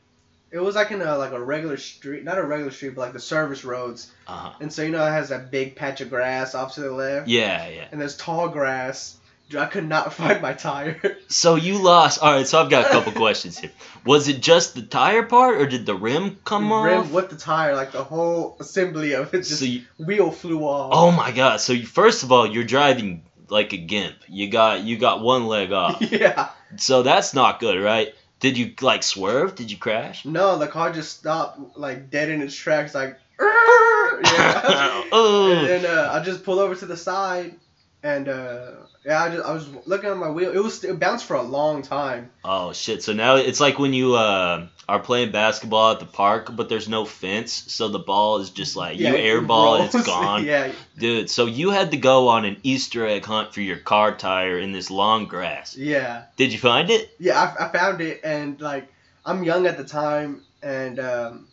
it 0.51 0.59
was 0.59 0.75
like 0.75 0.91
in 0.91 1.01
a 1.01 1.17
like 1.17 1.31
a 1.31 1.41
regular 1.41 1.77
street, 1.77 2.25
not 2.25 2.39
a 2.39 2.43
regular 2.43 2.73
street, 2.73 2.97
but 2.97 3.03
like 3.03 3.13
the 3.13 3.21
service 3.21 3.65
roads, 3.65 4.11
Uh-huh. 4.27 4.53
and 4.61 4.73
so 4.73 4.83
you 4.83 4.91
know 4.91 5.07
it 5.07 5.11
has 5.13 5.29
that 5.29 5.53
big 5.53 5.77
patch 5.77 6.01
of 6.01 6.11
grass 6.11 6.57
off 6.57 6.75
to 6.75 6.81
the 6.81 6.91
left, 6.91 7.29
Yeah, 7.29 7.69
yeah. 7.69 7.87
and 7.93 8.01
there's 8.01 8.17
tall 8.17 8.49
grass. 8.49 9.17
Dude, 9.49 9.61
I 9.61 9.67
could 9.67 9.89
not 9.89 10.13
find 10.21 10.43
my 10.43 10.53
tire. 10.53 11.17
So 11.29 11.55
you 11.55 11.83
lost. 11.83 12.21
All 12.23 12.33
right. 12.33 12.47
So 12.47 12.61
I've 12.63 12.71
got 12.71 12.87
a 12.87 12.89
couple 12.91 13.13
questions 13.25 13.59
here. 13.59 13.71
Was 14.05 14.29
it 14.29 14.41
just 14.43 14.75
the 14.75 14.83
tire 14.83 15.23
part, 15.23 15.61
or 15.61 15.67
did 15.67 15.87
the 15.87 15.95
rim 15.95 16.39
come 16.45 16.71
off? 16.73 16.85
Rim 16.87 17.13
with 17.13 17.31
the 17.31 17.37
tire, 17.37 17.75
like 17.75 17.93
the 17.93 18.05
whole 18.05 18.57
assembly 18.61 19.13
of 19.15 19.33
it, 19.35 19.39
just 19.39 19.59
So 19.61 19.65
you, 19.65 19.83
wheel 19.99 20.31
flew 20.31 20.61
off. 20.61 20.91
oh 20.95 21.11
my 21.11 21.33
god. 21.33 21.61
So 21.61 21.73
you, 21.73 21.87
first 21.87 22.23
of 22.23 22.33
all, 22.33 22.47
you're 22.47 22.65
driving 22.65 23.23
like 23.49 23.73
a 23.73 23.79
gimp. 23.79 24.17
You 24.29 24.51
got 24.51 24.83
you 24.85 24.99
got 24.99 25.21
one 25.23 25.47
leg 25.47 25.73
off. 25.73 26.01
yeah. 26.03 26.51
So 26.77 27.03
that's 27.03 27.33
not 27.33 27.61
good, 27.61 27.83
right? 27.83 28.15
Did 28.41 28.57
you 28.59 28.75
like 28.83 29.03
swerve? 29.03 29.55
Did 29.55 29.71
you 29.71 29.79
crash? 29.79 30.25
No, 30.25 30.59
the 30.59 30.69
car 30.69 30.93
just 30.93 31.19
stopped 31.19 31.77
like 31.77 32.11
dead 32.11 32.29
in 32.29 32.43
its 32.43 32.55
tracks, 32.55 32.95
like. 32.95 33.19
Yeah. 33.41 35.05
oh. 35.13 35.53
And 35.57 35.67
then 35.67 35.87
uh, 35.87 36.11
I 36.13 36.23
just 36.23 36.45
pull 36.45 36.59
over 36.59 36.75
to 36.75 36.87
the 36.87 36.97
side, 36.97 37.55
and 38.03 38.29
uh, 38.29 38.71
yeah, 39.05 39.25
I 39.25 39.29
just 39.31 39.45
I 39.49 39.53
was 39.53 39.69
looking 39.87 40.09
at 40.11 40.17
my 40.17 40.31
wheel. 40.31 40.51
It 40.53 40.63
was 40.63 40.85
it 40.85 40.99
bounced 41.01 41.25
for 41.25 41.35
a 41.37 41.43
long 41.43 41.83
time. 41.83 42.31
Oh 42.45 42.73
shit! 42.73 43.03
So 43.03 43.13
now 43.13 43.37
it's 43.37 43.61
like 43.61 43.79
when 43.79 43.93
you 43.93 44.15
uh, 44.15 44.67
are 44.89 44.99
playing 45.01 45.33
basketball 45.33 45.93
at 45.93 46.01
the 46.01 46.07
park, 46.07 46.55
but 46.55 46.69
there's 46.69 46.89
no 46.89 47.05
fence, 47.05 47.53
so 47.53 47.89
the 47.89 47.99
ball 47.99 48.39
is 48.39 48.51
just 48.51 48.77
like 48.77 48.99
Yeah, 48.99 49.11
you 49.11 49.17
it 49.17 49.21
airball, 49.43 49.85
it's 49.85 49.95
rolls. 49.95 50.07
gone. 50.07 50.45
yeah, 50.45 50.73
Dude, 50.99 51.29
so 51.29 51.47
you 51.47 51.71
had 51.71 51.91
to 51.91 51.97
go 51.97 52.29
on 52.29 52.45
an 52.45 52.57
Easter 52.63 53.07
egg 53.07 53.25
hunt 53.25 53.53
for 53.53 53.61
your 53.61 53.79
car 53.79 54.17
tire 54.17 54.59
in 54.59 54.73
this 54.73 54.91
long 54.91 55.27
grass. 55.27 55.77
yeah, 55.77 56.25
Did 56.37 56.53
you 56.53 56.59
find 56.59 56.91
it? 56.91 57.11
yeah. 57.19 57.55
I, 57.59 57.67
I 57.67 57.69
found 57.73 58.01
it, 58.01 58.21
and 58.25 58.61
like 58.61 58.93
I'm 59.27 59.43
young 59.45 59.67
at 59.67 59.77
the 59.77 59.85
time, 59.85 60.43
and 60.63 61.01
um, 61.01 61.49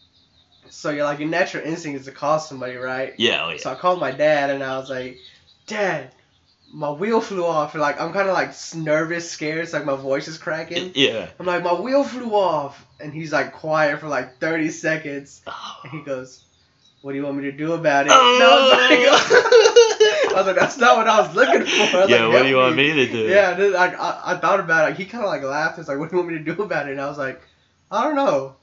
so 0.70 0.92
you're 0.92 1.06
like 1.06 1.20
your 1.20 1.28
natural 1.30 1.66
instinct 1.66 2.00
is 2.02 2.06
to 2.06 2.12
call 2.12 2.40
somebody, 2.40 2.76
right? 2.76 3.14
Yeah, 3.18 3.46
oh 3.46 3.50
yeah. 3.50 3.58
So 3.58 3.72
I 3.72 3.76
called 3.76 4.00
my 4.00 4.12
dad, 4.12 4.50
and 4.52 4.64
I 4.64 4.78
was 4.78 4.90
like, 4.90 5.18
Dad. 5.68 6.12
My 6.74 6.92
wheel 6.92 7.22
flew 7.22 7.46
off, 7.46 7.74
and 7.74 7.82
like 7.82 8.00
I'm 8.02 8.12
kind 8.12 8.28
of 8.28 8.34
like 8.34 8.54
nervous, 8.76 9.30
scared. 9.30 9.60
It's 9.60 9.74
like 9.74 9.86
my 9.86 9.96
voice 9.96 10.28
is 10.28 10.38
cracking. 10.38 10.92
Yeah. 10.96 11.30
I'm 11.40 11.46
like, 11.46 11.64
my 11.64 11.74
wheel 11.74 12.04
flew 12.04 12.34
off, 12.34 12.86
and 13.00 13.14
he's 13.14 13.32
like 13.32 13.54
quiet 13.54 14.00
for 14.00 14.08
like 14.08 14.40
30 14.40 14.70
seconds, 14.70 15.42
oh. 15.48 15.80
and 15.84 15.92
he 15.92 16.02
goes, 16.02 16.44
"What 17.02 17.12
do 17.12 17.18
you 17.18 17.24
want 17.24 17.38
me 17.38 17.44
to 17.44 17.52
do 17.52 17.74
about 17.74 18.08
it?" 18.08 18.12
Oh. 18.14 18.36
And 18.36 18.44
I 18.44 18.62
was 18.62 18.72
like, 18.72 20.32
I 20.36 20.38
was 20.38 20.48
like, 20.48 20.56
that's 20.58 20.78
not 20.78 20.98
what 20.98 21.08
I 21.08 21.22
was 21.22 21.34
looking 21.36 21.62
for. 21.66 22.00
Was 22.00 22.10
yeah, 22.10 22.26
like, 22.26 22.28
what 22.28 22.32
do 22.32 22.38
"Help 22.38 22.48
you 22.48 22.58
want 22.58 22.76
me 22.76 22.94
to 22.94 23.12
do? 23.12 23.20
Yeah, 23.20 23.54
then, 23.54 23.72
like 23.74 23.98
I, 24.00 24.22
I 24.26 24.38
thought 24.38 24.60
about 24.60 24.92
it. 24.92 24.98
He 24.98 25.06
kind 25.06 25.24
of 25.24 25.30
like 25.30 25.44
laughed. 25.44 25.78
He's 25.78 25.88
like, 25.88 25.98
"What 25.98 26.10
do 26.10 26.18
you 26.18 26.24
want 26.24 26.34
me 26.34 26.44
to 26.44 26.56
do 26.56 26.62
about 26.62 26.88
it?" 26.88 26.92
And 26.92 27.02
I 27.02 27.08
was 27.08 27.18
like, 27.18 27.42
"I 27.90 28.04
don't 28.04 28.16
know. 28.16 28.56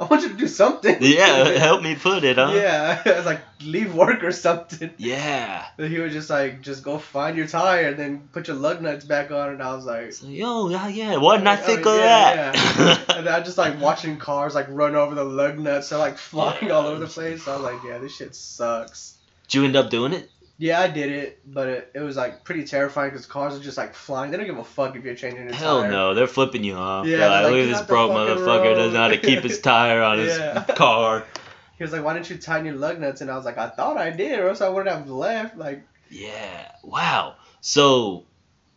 I 0.00 0.04
want 0.06 0.22
you 0.22 0.30
to 0.30 0.34
do 0.34 0.48
something." 0.48 0.96
Yeah, 1.00 1.44
help 1.58 1.82
me 1.82 1.94
put 1.94 2.24
it, 2.24 2.36
huh? 2.36 2.52
Yeah, 2.54 3.02
I 3.06 3.16
was 3.18 3.26
like, 3.26 3.42
"Leave 3.62 3.94
work 3.94 4.24
or 4.24 4.32
something." 4.32 4.90
Yeah. 4.96 5.66
And 5.76 5.88
he 5.92 5.98
was 5.98 6.12
just 6.12 6.30
like, 6.30 6.62
"Just 6.62 6.82
go 6.82 6.98
find 6.98 7.36
your 7.36 7.46
tire 7.46 7.88
and 7.88 7.98
then 7.98 8.28
put 8.32 8.48
your 8.48 8.56
lug 8.56 8.80
nuts 8.80 9.04
back 9.04 9.30
on." 9.30 9.50
And 9.50 9.62
I 9.62 9.74
was 9.74 9.84
like. 9.84 10.12
So, 10.14 10.26
yo, 10.26 10.68
yeah, 10.70 10.88
yeah, 10.88 11.16
why 11.18 11.36
didn't 11.36 11.48
I 11.48 11.60
Oh, 11.60 11.66
think 11.66 11.86
of 11.86 11.96
yeah, 11.96 12.52
that? 12.52 13.16
And 13.18 13.28
I 13.28 13.40
just 13.40 13.58
like 13.58 13.78
watching 13.80 14.16
cars 14.16 14.54
like 14.54 14.66
run 14.70 14.94
over 14.96 15.14
the 15.14 15.24
lug 15.24 15.58
nuts. 15.58 15.90
They're 15.90 15.98
like 15.98 16.16
flying 16.16 16.68
Yeah. 16.68 16.72
all 16.76 16.86
over 16.86 17.00
the 17.00 17.06
place. 17.06 17.46
I 17.46 17.54
was 17.54 17.62
like, 17.62 17.84
yeah, 17.84 17.98
this 17.98 18.16
shit 18.16 18.34
sucks. 18.34 19.16
Did 19.48 19.54
you 19.58 19.64
end 19.66 19.76
up 19.76 19.90
doing 19.90 20.12
it? 20.14 20.30
Yeah, 20.62 20.78
I 20.78 20.88
did 20.88 21.10
it, 21.10 21.40
but 21.46 21.68
it, 21.68 21.90
it 21.94 22.00
was 22.00 22.16
like 22.16 22.44
pretty 22.44 22.64
terrifying 22.64 23.08
because 23.10 23.24
cars 23.24 23.56
are 23.56 23.62
just 23.62 23.78
like 23.78 23.94
flying. 23.94 24.30
They 24.30 24.36
don't 24.36 24.44
give 24.46 24.58
a 24.58 24.62
fuck 24.64 24.94
if 24.94 25.02
you're 25.02 25.14
changing 25.14 25.48
a 25.48 25.54
Hell 25.54 25.80
tire. 25.80 25.90
no, 25.90 26.12
they're 26.14 26.26
flipping 26.26 26.62
you 26.64 26.74
off. 26.74 27.06
Yeah, 27.06 27.16
they're 27.16 27.28
like, 27.30 27.50
look 27.52 27.60
at 27.60 27.78
this 27.78 27.82
broke 27.88 28.10
motherfucker 28.10 28.74
doesn't 28.76 28.92
know 28.92 29.00
how 29.00 29.08
to 29.08 29.16
keep 29.16 29.42
his 29.42 29.58
tire 29.62 30.02
on 30.02 30.18
his 30.18 30.36
car. 30.76 31.24
He 31.78 31.82
was 31.84 31.92
like, 31.94 32.04
why 32.04 32.12
didn't 32.12 32.28
you 32.28 32.36
tighten 32.36 32.66
your 32.66 32.74
lug 32.74 33.00
nuts? 33.00 33.22
And 33.22 33.30
I 33.30 33.36
was 33.36 33.46
like, 33.46 33.56
I 33.56 33.70
thought 33.70 33.96
I 33.96 34.10
did, 34.10 34.38
or 34.38 34.48
else 34.50 34.60
I 34.60 34.68
wouldn't 34.68 34.94
have 34.94 35.08
left. 35.08 35.56
Like, 35.56 35.82
Yeah. 36.10 36.70
Wow. 36.84 37.36
So 37.62 38.26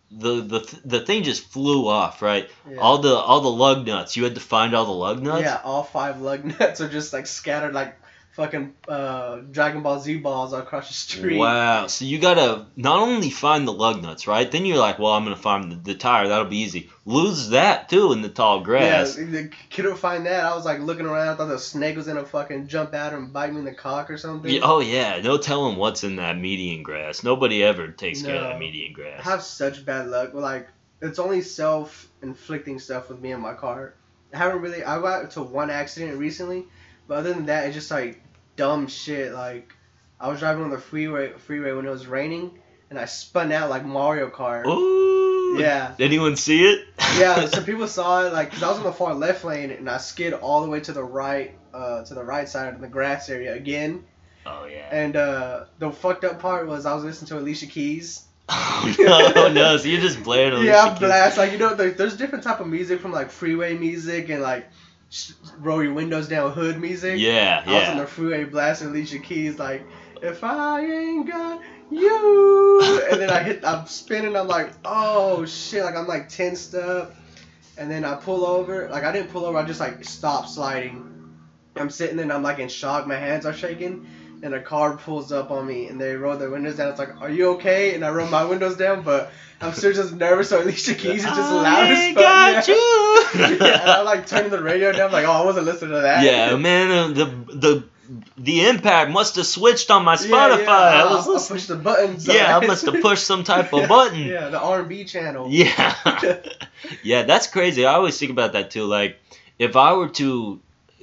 the 0.09 0.41
the 0.41 0.79
the 0.85 0.99
thing 1.01 1.23
just 1.23 1.43
flew 1.51 1.89
off, 1.89 2.21
right? 2.21 2.49
yeah. 2.69 2.77
All 2.77 2.99
the 2.99 3.13
all 3.13 3.41
the 3.41 3.49
lug 3.51 3.85
nuts. 3.85 4.15
You 4.15 4.23
had 4.23 4.35
to 4.35 4.41
find 4.41 4.73
all 4.73 4.85
the 4.85 4.91
lug 4.91 5.21
nuts. 5.21 5.41
yeah, 5.43 5.59
all 5.65 5.83
five 5.83 6.21
lug 6.21 6.45
nuts 6.59 6.79
are 6.79 6.87
just 6.87 7.11
like 7.11 7.27
scattered 7.27 7.73
like 7.73 7.97
fucking 8.33 8.73
uh, 8.87 9.37
Dragon 9.51 9.83
Ball 9.83 9.99
Z 9.99 10.17
balls 10.17 10.53
across 10.53 10.87
the 10.87 10.93
street. 10.93 11.37
Wow. 11.37 11.87
So 11.87 12.05
you 12.05 12.19
gotta 12.19 12.65
not 12.75 12.99
only 12.99 13.29
find 13.29 13.67
the 13.67 13.73
lug 13.73 14.01
nuts, 14.01 14.27
right? 14.27 14.49
Then 14.49 14.65
you're 14.65 14.77
like, 14.77 14.97
well, 14.99 15.13
I'm 15.13 15.23
gonna 15.23 15.35
find 15.35 15.71
the, 15.71 15.75
the 15.75 15.95
tire. 15.95 16.27
That'll 16.27 16.45
be 16.45 16.57
easy. 16.57 16.89
Lose 17.05 17.49
that 17.49 17.89
too 17.89 18.11
in 18.11 18.21
the 18.21 18.29
tall 18.29 18.61
grass. 18.61 19.17
Yeah, 19.17 19.25
the 19.25 19.51
kid 19.69 19.85
would 19.85 19.97
find 19.97 20.25
that. 20.25 20.43
I 20.43 20.55
was 20.55 20.65
like 20.65 20.79
looking 20.79 21.05
around. 21.05 21.29
I 21.29 21.35
thought 21.35 21.47
the 21.47 21.59
snake 21.59 21.95
was 21.95 22.07
gonna 22.07 22.25
fucking 22.25 22.67
jump 22.67 22.93
out 22.95 23.13
and 23.13 23.31
bite 23.31 23.51
me 23.53 23.59
in 23.59 23.65
the 23.65 23.73
cock 23.73 24.09
or 24.09 24.17
something. 24.17 24.51
Yeah, 24.51 24.61
oh 24.63 24.79
yeah, 24.79 25.21
no 25.21 25.37
telling 25.37 25.77
what's 25.77 26.03
in 26.03 26.15
that 26.15 26.37
median 26.37 26.81
grass. 26.81 27.23
Nobody 27.23 27.63
ever 27.63 27.89
takes 27.89 28.23
care 28.23 28.35
of 28.35 28.41
that 28.41 28.59
median 28.59 28.93
grass. 28.93 29.19
I 29.19 29.29
have 29.29 29.43
such 29.43 29.85
bad 29.85 30.07
luck. 30.07 30.33
Like 30.33 30.67
it's 31.01 31.19
only 31.19 31.41
self-inflicting 31.41 32.79
stuff 32.79 33.09
with 33.09 33.21
me 33.21 33.31
and 33.31 33.43
my 33.43 33.53
car. 33.53 33.93
I 34.33 34.37
haven't 34.37 34.61
really. 34.61 34.83
I 34.83 34.99
got 34.99 35.29
to 35.31 35.43
one 35.43 35.69
accident 35.69 36.17
recently, 36.17 36.65
but 37.07 37.19
other 37.19 37.33
than 37.33 37.45
that, 37.45 37.67
it's 37.67 37.75
just 37.75 37.91
like 37.91 38.22
dumb 38.55 38.87
shit. 38.87 39.33
Like 39.33 39.73
I 40.19 40.29
was 40.29 40.39
driving 40.39 40.63
on 40.63 40.69
the 40.69 40.79
freeway 40.79 41.31
freeway 41.33 41.71
when 41.73 41.85
it 41.85 41.89
was 41.89 42.07
raining, 42.07 42.59
and 42.89 42.99
I 42.99 43.05
spun 43.05 43.51
out 43.51 43.69
like 43.69 43.85
Mario 43.85 44.29
Kart. 44.29 44.65
Ooh. 44.65 45.57
Yeah. 45.59 45.93
Did 45.97 46.05
anyone 46.05 46.35
see 46.35 46.63
it? 46.65 46.87
yeah, 47.17 47.45
So 47.47 47.61
people 47.61 47.87
saw 47.87 48.25
it 48.25 48.33
like 48.33 48.49
because 48.49 48.63
I 48.63 48.69
was 48.69 48.79
on 48.79 48.83
the 48.85 48.91
far 48.91 49.13
left 49.13 49.43
lane 49.45 49.69
and 49.69 49.87
I 49.87 49.97
skid 49.97 50.33
all 50.33 50.63
the 50.63 50.67
way 50.69 50.79
to 50.79 50.91
the 50.93 51.03
right, 51.03 51.53
uh, 51.73 52.03
to 52.05 52.13
the 52.15 52.23
right 52.23 52.49
side 52.49 52.73
of 52.73 52.81
the 52.81 52.87
grass 52.87 53.29
area 53.29 53.53
again. 53.53 54.03
oh 54.47 54.65
yeah. 54.65 54.89
And 54.91 55.15
uh, 55.15 55.65
the 55.77 55.91
fucked 55.91 56.23
up 56.23 56.39
part 56.39 56.67
was 56.67 56.87
I 56.87 56.95
was 56.95 57.03
listening 57.03 57.27
to 57.29 57.39
Alicia 57.39 57.67
Keys. 57.67 58.23
Oh 58.49 59.31
no, 59.35 59.47
no. 59.53 59.77
So 59.77 59.87
you're 59.87 60.01
just 60.01 60.21
blaring 60.23 60.53
Alicia 60.55 60.65
yeah, 60.71 60.89
Keys. 60.89 60.99
blast 60.99 61.37
like 61.37 61.51
you 61.53 61.57
know 61.59 61.75
there, 61.75 61.91
there's 61.91 62.17
different 62.17 62.43
type 62.43 62.59
of 62.59 62.67
music 62.67 62.99
from 62.99 63.11
like 63.11 63.29
freeway 63.29 63.77
music 63.77 64.29
and 64.29 64.41
like 64.41 64.67
roll 65.59 65.83
your 65.83 65.93
windows 65.93 66.27
down 66.27 66.51
hood 66.51 66.79
music. 66.79 67.19
Yeah, 67.19 67.63
I 67.65 67.73
was 67.73 67.89
on 67.89 67.97
yeah. 67.97 68.01
the 68.01 68.07
freeway 68.07 68.43
blasting 68.45 68.89
Alicia 68.89 69.19
Keys 69.19 69.59
like 69.59 69.85
if 70.21 70.43
I 70.43 70.85
ain't 70.85 71.27
got 71.27 71.61
you, 71.91 73.03
and 73.11 73.21
then 73.21 73.29
I 73.29 73.43
hit 73.43 73.63
I'm 73.65 73.85
spinning 73.87 74.35
I'm 74.35 74.47
like 74.47 74.71
oh 74.85 75.45
shit 75.45 75.83
like 75.83 75.95
I'm 75.95 76.07
like 76.07 76.29
tensed 76.29 76.75
up, 76.75 77.15
and 77.77 77.89
then 77.89 78.05
I 78.05 78.15
pull 78.15 78.45
over 78.45 78.89
like 78.89 79.03
I 79.03 79.11
didn't 79.11 79.31
pull 79.31 79.45
over 79.45 79.57
I 79.57 79.65
just 79.65 79.79
like 79.79 80.03
stop 80.03 80.47
sliding. 80.47 81.09
I'm 81.75 81.89
sitting 81.89 82.17
there 82.17 82.23
and 82.23 82.33
I'm 82.33 82.43
like 82.43 82.59
in 82.59 82.69
shock 82.69 83.07
my 83.07 83.15
hands 83.15 83.45
are 83.45 83.53
shaking. 83.53 84.07
And 84.43 84.53
a 84.53 84.61
car 84.61 84.97
pulls 84.97 85.31
up 85.31 85.51
on 85.51 85.65
me, 85.65 85.87
and 85.87 85.99
they 85.99 86.15
roll 86.15 86.37
their 86.37 86.49
windows 86.49 86.75
down. 86.75 86.89
It's 86.89 86.99
like, 86.99 87.21
"Are 87.21 87.29
you 87.29 87.51
okay?" 87.51 87.95
And 87.95 88.03
I 88.03 88.09
roll 88.09 88.27
my 88.27 88.43
windows 88.43 88.75
down, 88.75 89.01
but 89.01 89.31
I'm 89.61 89.73
still 89.73 89.93
just 89.93 90.13
nervous. 90.13 90.49
So 90.49 90.61
Alicia 90.61 90.95
Keys 90.95 91.23
is 91.23 91.23
just 91.23 91.37
loud 91.37 91.89
as 91.89 91.97
I 91.97 92.13
fuck. 92.13 92.23
got 92.23 92.67
yeah. 92.67 92.73
you. 92.75 93.25
yeah, 93.65 93.81
and 93.81 93.89
I 93.89 94.01
like 94.01 94.27
turning 94.27 94.51
the 94.51 94.61
radio 94.61 94.91
down, 94.91 95.11
like, 95.11 95.25
oh, 95.25 95.31
I 95.31 95.45
wasn't 95.45 95.65
listening 95.65 95.91
to 95.91 96.01
that. 96.01 96.23
Yeah, 96.23 96.55
man, 96.57 96.91
uh, 96.91 97.07
the 97.07 97.25
the 97.55 97.83
the 98.37 98.67
impact 98.67 99.11
must 99.11 99.35
have 99.37 99.45
switched 99.45 99.89
on 99.89 100.03
my 100.03 100.15
Spotify. 100.15 100.65
yeah, 100.65 100.71
I 100.71 101.01
I, 101.01 101.13
was 101.13 101.27
I 101.27 101.31
listening. 101.31 101.55
pushed 101.55 101.67
the 101.69 101.75
buttons. 101.77 102.27
Yeah, 102.27 102.57
I 102.57 102.65
must 102.65 102.85
have 102.85 102.95
pushed 103.01 103.25
some 103.25 103.43
type 103.43 103.73
of 103.73 103.87
button. 103.87 104.19
Yeah, 104.19 104.49
the 104.49 104.59
R&B 104.59 105.05
channel. 105.05 105.47
Yeah. 105.49 106.41
yeah, 107.03 107.23
that's 107.23 107.47
crazy. 107.47 107.85
I 107.85 107.93
always 107.93 108.17
think 108.17 108.31
about 108.31 108.53
that 108.53 108.71
too. 108.71 108.85
Like, 108.85 109.19
if 109.57 109.75
I 109.75 109.93
were 109.93 110.09
to 110.09 110.59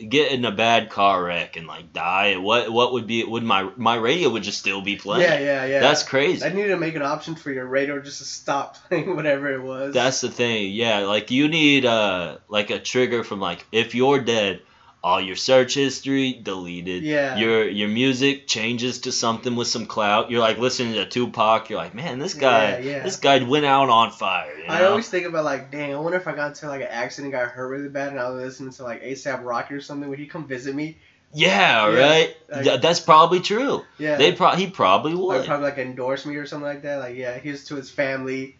get 0.08 0.32
in 0.32 0.44
a 0.44 0.50
bad 0.50 0.90
car 0.90 1.22
wreck 1.22 1.56
and 1.56 1.66
like 1.66 1.92
die, 1.92 2.36
what 2.36 2.70
what 2.70 2.92
would 2.92 3.06
be 3.06 3.24
would 3.24 3.42
my 3.42 3.70
my 3.76 3.96
radio 3.96 4.30
would 4.30 4.42
just 4.42 4.58
still 4.58 4.80
be 4.80 4.96
playing? 4.96 5.22
yeah, 5.22 5.38
yeah, 5.38 5.64
yeah. 5.64 5.80
That's 5.80 6.02
crazy. 6.02 6.44
I 6.44 6.52
need 6.52 6.68
to 6.68 6.76
make 6.76 6.94
an 6.94 7.02
option 7.02 7.34
for 7.34 7.50
your 7.50 7.66
radio 7.66 8.00
just 8.00 8.18
to 8.18 8.24
stop 8.24 8.76
playing 8.88 9.16
whatever 9.16 9.52
it 9.52 9.62
was. 9.62 9.94
That's 9.94 10.20
the 10.20 10.30
thing. 10.30 10.72
Yeah, 10.72 11.00
like 11.00 11.30
you 11.30 11.48
need 11.48 11.84
uh 11.84 12.38
like 12.48 12.70
a 12.70 12.78
trigger 12.78 13.24
from 13.24 13.40
like 13.40 13.66
if 13.72 13.94
you're 13.94 14.20
dead, 14.20 14.62
all 15.02 15.20
your 15.20 15.36
search 15.36 15.74
history 15.74 16.34
deleted. 16.34 17.02
Yeah. 17.02 17.36
Your 17.36 17.66
your 17.68 17.88
music 17.88 18.46
changes 18.46 18.98
to 19.00 19.12
something 19.12 19.56
with 19.56 19.66
some 19.68 19.86
clout. 19.86 20.30
You're 20.30 20.40
like 20.40 20.58
listening 20.58 20.94
to 20.94 21.06
Tupac. 21.06 21.70
You're 21.70 21.78
like, 21.78 21.94
man, 21.94 22.18
this 22.18 22.34
guy, 22.34 22.78
Yeah, 22.78 22.78
yeah. 22.78 23.02
this 23.02 23.16
guy 23.16 23.42
went 23.42 23.64
out 23.64 23.88
on 23.88 24.10
fire. 24.10 24.54
You 24.58 24.66
know? 24.68 24.74
I 24.74 24.84
always 24.84 25.08
think 25.08 25.26
about 25.26 25.44
like, 25.44 25.70
dang, 25.70 25.94
I 25.94 25.98
wonder 25.98 26.18
if 26.18 26.28
I 26.28 26.34
got 26.34 26.48
into 26.48 26.68
like 26.68 26.82
an 26.82 26.88
accident, 26.90 27.32
got 27.32 27.48
hurt 27.48 27.68
really 27.68 27.88
bad, 27.88 28.08
and 28.08 28.20
I 28.20 28.28
was 28.28 28.42
listening 28.44 28.72
to 28.72 28.82
like 28.84 29.02
ASAP 29.02 29.42
Rocky 29.42 29.74
or 29.74 29.80
something. 29.80 30.08
Would 30.10 30.18
he 30.18 30.26
come 30.26 30.46
visit 30.46 30.74
me? 30.74 30.98
yeah, 31.32 31.88
Yeah, 31.90 31.98
right. 32.08 32.36
like- 32.50 32.64
Th- 32.64 32.80
that's 32.82 33.00
probably 33.00 33.40
true. 33.40 33.84
Yeah. 33.98 34.16
They 34.16 34.32
pro- 34.32 34.56
he 34.56 34.66
probably 34.68 35.12
like 35.12 35.20
would. 35.38 35.46
probably 35.46 35.64
like 35.70 35.78
endorse 35.78 36.26
me 36.26 36.36
or 36.36 36.44
something 36.44 36.66
like 36.66 36.82
that. 36.82 36.96
Like, 36.96 37.16
yeah, 37.16 37.38
here's 37.38 37.64
to 37.66 37.76
his 37.76 37.88
family, 37.90 38.56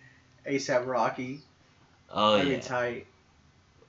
ASAP 0.48 0.86
Rocky. 0.86 1.40
oh 2.10 2.36
That'd 2.38 2.50
yeah, 2.50 2.56
be 2.58 2.62
tight. 2.62 3.06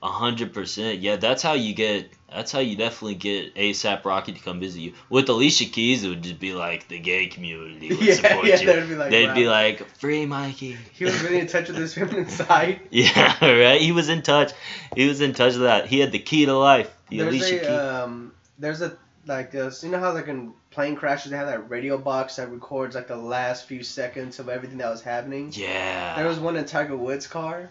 a 0.02 0.08
hundred 0.08 0.52
percent. 0.52 0.98
Yeah, 0.98 1.16
that's 1.16 1.42
how 1.42 1.52
you 1.54 1.74
get. 1.74 2.10
That's 2.34 2.50
how 2.52 2.60
you 2.60 2.76
definitely 2.76 3.14
get 3.16 3.54
ASAP 3.54 4.04
Rocky 4.04 4.32
to 4.32 4.40
come 4.40 4.60
visit 4.60 4.80
you. 4.80 4.94
With 5.10 5.28
Alicia 5.28 5.66
Keys, 5.66 6.04
it 6.04 6.08
would 6.08 6.22
just 6.22 6.38
be 6.40 6.52
like 6.54 6.88
the 6.88 6.98
gay 6.98 7.26
community 7.26 7.88
would 7.90 8.00
Yeah, 8.06 8.14
support 8.14 8.46
yeah, 8.46 8.60
you. 8.60 8.66
they'd 8.66 8.88
be 8.88 8.94
like, 8.94 9.10
They'd 9.10 9.34
be 9.34 9.48
like, 9.48 9.86
free 9.98 10.26
Mikey. 10.26 10.76
He 10.92 11.04
was 11.04 11.20
really 11.22 11.38
in 11.40 11.46
touch 11.46 11.68
with 11.68 11.76
his 11.76 11.94
feminine 11.94 12.28
side. 12.30 12.80
Yeah, 12.90 13.44
right. 13.44 13.80
He 13.80 13.92
was 13.92 14.08
in 14.08 14.22
touch. 14.22 14.52
He 14.96 15.06
was 15.08 15.20
in 15.20 15.32
touch 15.34 15.52
with 15.54 15.62
that. 15.62 15.86
He 15.86 15.98
had 16.00 16.12
the 16.12 16.18
key 16.18 16.46
to 16.46 16.54
life. 16.56 16.90
The 17.10 17.18
There's 17.18 17.28
Alicia 17.34 17.56
a 17.56 17.60
Keys. 17.60 17.68
um, 17.68 18.32
there's 18.58 18.82
a 18.82 18.96
like 19.26 19.50
this. 19.50 19.84
You 19.84 19.90
know 19.90 20.00
how 20.00 20.12
like 20.12 20.28
in 20.28 20.52
plane 20.70 20.96
crashes 20.96 21.30
they 21.30 21.36
have 21.36 21.46
that 21.48 21.68
radio 21.70 21.98
box 21.98 22.36
that 22.36 22.50
records 22.50 22.94
like 22.94 23.06
the 23.08 23.16
last 23.16 23.66
few 23.66 23.82
seconds 23.82 24.38
of 24.38 24.48
everything 24.48 24.78
that 24.78 24.90
was 24.90 25.02
happening. 25.02 25.50
yeah. 25.52 26.16
There 26.16 26.26
was 26.26 26.38
one 26.38 26.56
in 26.56 26.64
Tiger 26.64 26.96
Woods' 26.96 27.26
car. 27.26 27.68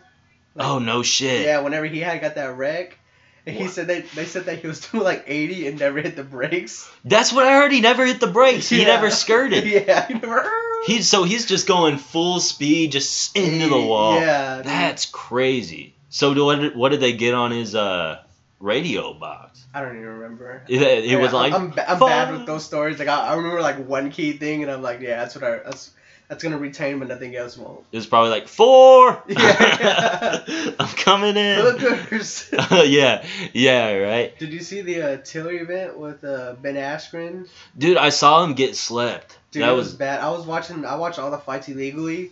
Like, 0.55 0.67
oh 0.67 0.79
no 0.79 1.01
shit. 1.01 1.45
Yeah, 1.45 1.61
whenever 1.61 1.85
he 1.85 1.99
had 1.99 2.21
got 2.21 2.35
that 2.35 2.55
wreck, 2.57 2.99
and 3.45 3.55
he 3.55 3.63
What? 3.63 3.71
said 3.73 3.87
they 3.87 4.01
they 4.01 4.25
said 4.25 4.45
that 4.45 4.59
he 4.59 4.67
was 4.67 4.79
doing 4.91 5.03
like 5.03 5.23
80 5.27 5.67
and 5.67 5.79
never 5.79 5.99
hit 6.01 6.15
the 6.15 6.23
brakes. 6.23 6.89
That's 7.05 7.31
what 7.33 7.45
I 7.45 7.53
heard. 7.53 7.71
He 7.71 7.81
never 7.81 8.05
hit 8.05 8.19
the 8.19 8.27
brakes. 8.27 8.69
He 8.69 8.79
Yeah. 8.81 8.87
never 8.87 9.09
skirted. 9.11 9.65
yeah, 9.87 10.07
he 10.07 10.13
never. 10.15 10.49
He's 10.85 11.07
so 11.09 11.23
he's 11.23 11.45
just 11.45 11.67
going 11.67 11.97
full 11.97 12.39
speed, 12.39 12.91
just 12.91 13.35
into 13.37 13.67
the 13.69 13.79
wall. 13.79 14.19
Yeah, 14.19 14.57
dude. 14.57 14.65
That's 14.65 15.05
crazy. 15.05 15.93
So 16.09 16.33
do- 16.33 16.45
what 16.45 16.59
did, 16.59 16.75
what 16.75 16.89
did 16.89 16.99
they 17.01 17.13
get 17.13 17.33
on 17.33 17.51
his 17.51 17.75
uh 17.75 18.23
radio 18.59 19.13
box? 19.13 19.63
I 19.73 19.81
don't 19.81 19.95
even 19.95 20.07
remember. 20.07 20.63
It, 20.67 20.81
it 20.81 21.05
Yeah, 21.05 21.17
was 21.19 21.31
like 21.33 21.53
I'm, 21.53 21.69
ba- 21.69 21.89
I'm 21.89 21.99
bad 21.99 22.31
with 22.33 22.45
those 22.45 22.65
stories. 22.65 22.99
Like 22.99 23.07
I, 23.07 23.27
I 23.27 23.35
remember 23.35 23.61
like 23.61 23.77
one 23.87 24.11
key 24.11 24.33
thing, 24.33 24.63
and 24.63 24.71
I'm 24.71 24.81
like, 24.81 24.99
yeah, 25.01 25.17
that's 25.17 25.33
what 25.35 25.43
I 25.43 25.57
that's 25.63 25.91
that's 26.31 26.43
gonna 26.45 26.57
retain, 26.57 26.97
but 26.97 27.09
nothing 27.09 27.35
else 27.35 27.57
won't. 27.57 27.83
It 27.91 27.97
was 27.97 28.07
probably 28.07 28.29
like 28.29 28.47
four. 28.47 29.21
Yeah. 29.27 30.43
I'm 30.79 30.87
coming 30.95 31.35
in. 31.35 31.59
Hookers. 31.59 32.49
yeah, 32.71 33.25
yeah, 33.51 33.93
right. 33.95 34.39
Did 34.39 34.53
you 34.53 34.61
see 34.61 34.79
the 34.81 35.01
uh, 35.01 35.17
Triller 35.17 35.51
event 35.51 35.97
with 35.97 36.23
uh, 36.23 36.55
Ben 36.61 36.75
Askren? 36.75 37.49
Dude, 37.77 37.97
I 37.97 38.09
saw 38.09 38.45
him 38.45 38.53
get 38.53 38.77
slept. 38.77 39.37
Dude, 39.51 39.63
that 39.63 39.73
it 39.73 39.75
was, 39.75 39.87
was 39.87 39.95
bad. 39.95 40.21
I 40.21 40.29
was 40.29 40.45
watching. 40.45 40.85
I 40.85 40.95
watched 40.95 41.19
all 41.19 41.31
the 41.31 41.37
fights 41.37 41.67
illegally. 41.67 42.31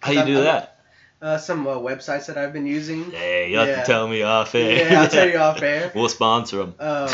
how 0.00 0.12
do 0.12 0.18
you 0.18 0.24
do 0.26 0.38
I- 0.40 0.42
that. 0.42 0.74
Uh, 1.22 1.38
some 1.38 1.66
uh, 1.66 1.74
websites 1.76 2.26
that 2.26 2.36
I've 2.36 2.52
been 2.52 2.66
using. 2.66 3.10
Hey, 3.12 3.50
you 3.50 3.56
have 3.58 3.66
Yeah. 3.66 3.80
to 3.80 3.86
tell 3.86 4.06
me 4.06 4.22
off 4.22 4.54
air. 4.54 4.88
Yeah, 4.92 5.00
I'll 5.02 5.08
tell 5.08 5.28
you 5.28 5.38
off 5.38 5.62
air. 5.62 5.90
We'll 5.94 6.08
sponsor 6.10 6.58
them. 6.58 6.74
Um, 6.78 7.08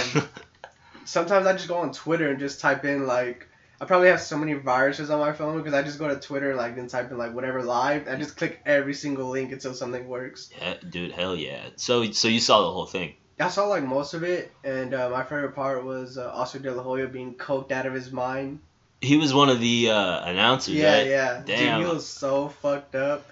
sometimes 1.05 1.47
I 1.47 1.53
just 1.53 1.69
go 1.69 1.77
on 1.77 1.93
Twitter 1.93 2.29
and 2.29 2.39
just 2.41 2.59
type 2.61 2.85
in 2.85 3.07
like 3.07 3.47
I 3.81 3.87
probably 3.87 4.09
have 4.09 4.21
so 4.21 4.39
many 4.39 4.53
viruses 4.55 5.11
on 5.11 5.19
my 5.19 5.33
phone 5.33 5.59
because 5.59 5.75
I 5.75 5.83
just 5.83 5.99
go 5.99 6.09
to 6.09 6.17
Twitter 6.19 6.55
like 6.55 6.77
then 6.77 6.87
type 6.89 7.11
in 7.11 7.19
like 7.19 7.35
whatever 7.35 7.63
live. 7.63 8.07
I 8.09 8.17
just 8.17 8.37
click 8.37 8.61
every 8.65 8.95
single 8.95 9.29
link 9.29 9.53
until 9.53 9.75
something 9.75 10.07
works. 10.09 10.51
yeah, 10.61 10.75
dude, 10.89 11.13
hell 11.13 11.37
yeah. 11.37 11.71
So, 11.77 12.11
so 12.13 12.29
you 12.29 12.41
saw 12.41 12.63
the 12.63 12.71
whole 12.71 12.87
thing. 12.87 13.15
I 13.41 13.49
saw 13.49 13.67
like 13.67 13.83
most 13.83 14.15
of 14.15 14.23
it, 14.23 14.53
and 14.63 14.95
uh, 14.95 15.11
my 15.11 15.25
favorite 15.25 15.57
part 15.57 15.85
was 15.85 16.17
uh, 16.19 16.31
Oscar 16.33 16.61
De 16.61 16.73
La 16.73 16.83
Hoya 16.85 17.09
being 17.09 17.35
coked 17.35 17.73
out 17.73 17.85
of 17.85 17.93
his 17.93 18.13
mind. 18.13 18.61
He 19.01 19.17
was 19.17 19.35
one 19.35 19.49
of 19.51 19.59
the 19.61 19.91
uh, 19.91 20.25
announcers, 20.25 20.75
Yeah, 20.77 20.99
right? 20.99 21.07
yeah. 21.09 21.43
Damn. 21.45 21.81
Dude, 21.81 21.89
he 21.89 21.95
was 21.95 22.07
so 22.07 22.49
fucked 22.49 22.95
up. 22.95 23.29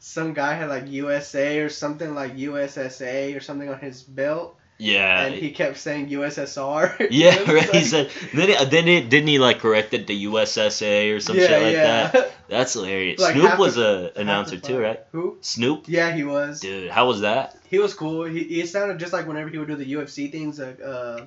Some 0.00 0.34
guy 0.34 0.54
had 0.54 0.68
like 0.68 0.88
USA 0.88 1.60
or 1.60 1.68
something 1.68 2.12
like 2.14 2.36
USSA 2.36 3.36
or 3.36 3.40
something 3.40 3.68
on 3.68 3.78
his 3.78 4.02
belt, 4.02 4.55
Yeah. 4.78 5.24
and 5.26 5.34
he 5.34 5.52
kept 5.52 5.78
saying 5.78 6.08
USSR. 6.10 7.06
yeah, 7.10 7.50
right. 7.50 7.70
He 7.70 7.82
said. 7.82 8.10
Then, 8.34 8.48
he, 8.48 8.64
then 8.66 8.86
he, 8.86 9.00
didn't 9.00 9.28
he 9.28 9.38
like 9.38 9.58
correct 9.60 9.94
it 9.94 10.06
to 10.08 10.12
USSA 10.14 11.16
or 11.16 11.20
some 11.20 11.36
shit 11.36 11.50
like 11.50 11.74
that? 11.74 12.32
That's 12.48 12.74
hilarious. 12.74 13.20
Like, 13.20 13.34
Snoop 13.34 13.58
was 13.58 13.76
the- 13.76 14.12
a 14.14 14.20
announcer 14.20 14.58
too, 14.58 14.78
right? 14.78 15.00
Who? 15.12 15.38
Snoop. 15.40 15.84
Yeah, 15.88 16.12
he 16.12 16.24
was. 16.24 16.60
Dude, 16.60 16.90
how 16.90 17.06
was 17.06 17.20
that? 17.22 17.56
He 17.68 17.78
was 17.78 17.94
cool. 17.94 18.24
He, 18.24 18.44
he 18.44 18.66
sounded 18.66 18.98
just 18.98 19.12
like 19.12 19.26
whenever 19.26 19.48
he 19.48 19.58
would 19.58 19.68
do 19.68 19.76
the 19.76 19.92
UFC 19.94 20.30
things, 20.30 20.58
like 20.58 20.80
uh, 20.80 21.22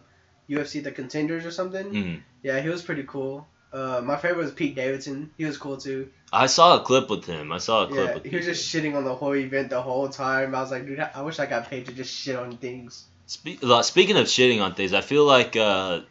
UFC 0.50 0.84
the 0.84 0.92
contenders 0.92 1.46
or 1.46 1.52
something. 1.52 1.92
Mm. 1.92 2.22
Yeah, 2.44 2.62
he 2.62 2.70
was 2.70 2.82
pretty 2.82 3.04
cool. 3.04 3.48
Uh, 3.72 4.02
my 4.04 4.16
favorite 4.16 4.38
was 4.38 4.52
Pete 4.52 4.76
Davidson. 4.76 5.32
He 5.38 5.46
was 5.46 5.58
cool 5.58 5.78
too. 5.78 6.10
I 6.32 6.48
saw 6.48 6.80
a 6.80 6.84
clip 6.84 7.10
with 7.10 7.26
him. 7.26 7.52
I 7.52 7.58
saw 7.60 7.84
a 7.84 7.88
clip 7.88 8.08
Yeah, 8.08 8.14
with 8.16 8.26
he 8.26 8.36
was 8.36 8.46
just 8.46 8.74
shitting 8.74 8.96
on 8.96 9.04
the 9.04 9.14
whole 9.14 9.36
event 9.36 9.70
the 9.70 9.82
whole 9.82 10.10
time. 10.10 10.56
I 10.56 10.62
was 10.62 10.72
like, 10.72 10.86
dude, 10.86 11.00
I 11.00 11.22
wish 11.22 11.40
I 11.40 11.46
got 11.46 11.70
paid 11.70 11.86
to 11.88 11.92
just 11.92 12.14
shit 12.14 12.36
on 12.36 12.58
things. 12.58 13.06
Spe- 13.30 13.63
speaking 13.84 14.18
of 14.18 14.26
shitting 14.26 14.60
on 14.60 14.74
things, 14.74 14.92
I 14.92 15.02
feel 15.02 15.24
like 15.24 15.56
uh, 15.56 16.02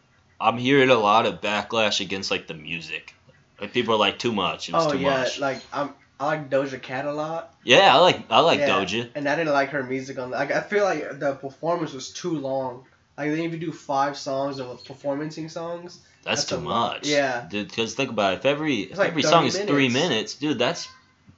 I'm 0.40 0.56
hearing 0.56 0.88
a 0.88 0.94
lot 0.94 1.26
of 1.26 1.40
backlash 1.40 2.00
against 2.00 2.30
like 2.30 2.46
the 2.46 2.54
music. 2.54 3.12
Like 3.60 3.72
people 3.72 3.94
are 3.94 3.98
like 3.98 4.20
too 4.20 4.32
much. 4.32 4.68
It 4.68 4.74
was 4.74 4.86
oh 4.86 4.92
too 4.92 4.98
yeah, 4.98 5.10
much. 5.22 5.40
like 5.40 5.60
I'm. 5.72 5.90
I 6.20 6.26
like 6.26 6.50
Doja 6.50 6.80
Cat 6.82 7.06
a 7.06 7.12
lot. 7.12 7.54
yeah, 7.64 7.94
I 7.94 7.98
like 7.98 8.22
I 8.30 8.40
like 8.40 8.60
Yeah. 8.60 8.68
Doja. 8.70 9.08
And 9.16 9.28
I 9.28 9.34
didn't 9.36 9.52
like 9.52 9.70
her 9.70 9.82
music 9.82 10.18
on. 10.18 10.30
Like 10.30 10.52
I 10.52 10.60
feel 10.60 10.84
like 10.84 11.18
the 11.18 11.34
performance 11.34 11.92
was 11.92 12.10
too 12.10 12.38
long. 12.38 12.84
Like 13.16 13.30
they 13.30 13.44
even 13.44 13.58
do 13.58 13.72
five 13.72 14.16
songs 14.16 14.60
of 14.60 14.66
performancing 14.84 15.50
songs. 15.50 16.00
That's, 16.24 16.44
That's 16.44 16.60
too 16.60 16.60
much. 16.60 17.08
Yeah. 17.08 17.46
Dude, 17.50 17.68
because 17.68 17.94
think 17.94 18.10
about 18.10 18.34
it. 18.34 18.36
If 18.38 18.46
every 18.46 18.80
if 18.82 18.98
like 18.98 19.08
every 19.10 19.22
30 19.22 19.32
song 19.32 19.46
is 19.46 19.58
three 19.58 19.88
minutes. 19.88 20.08
minutes, 20.08 20.34
dude, 20.34 20.58
that's 20.58 20.88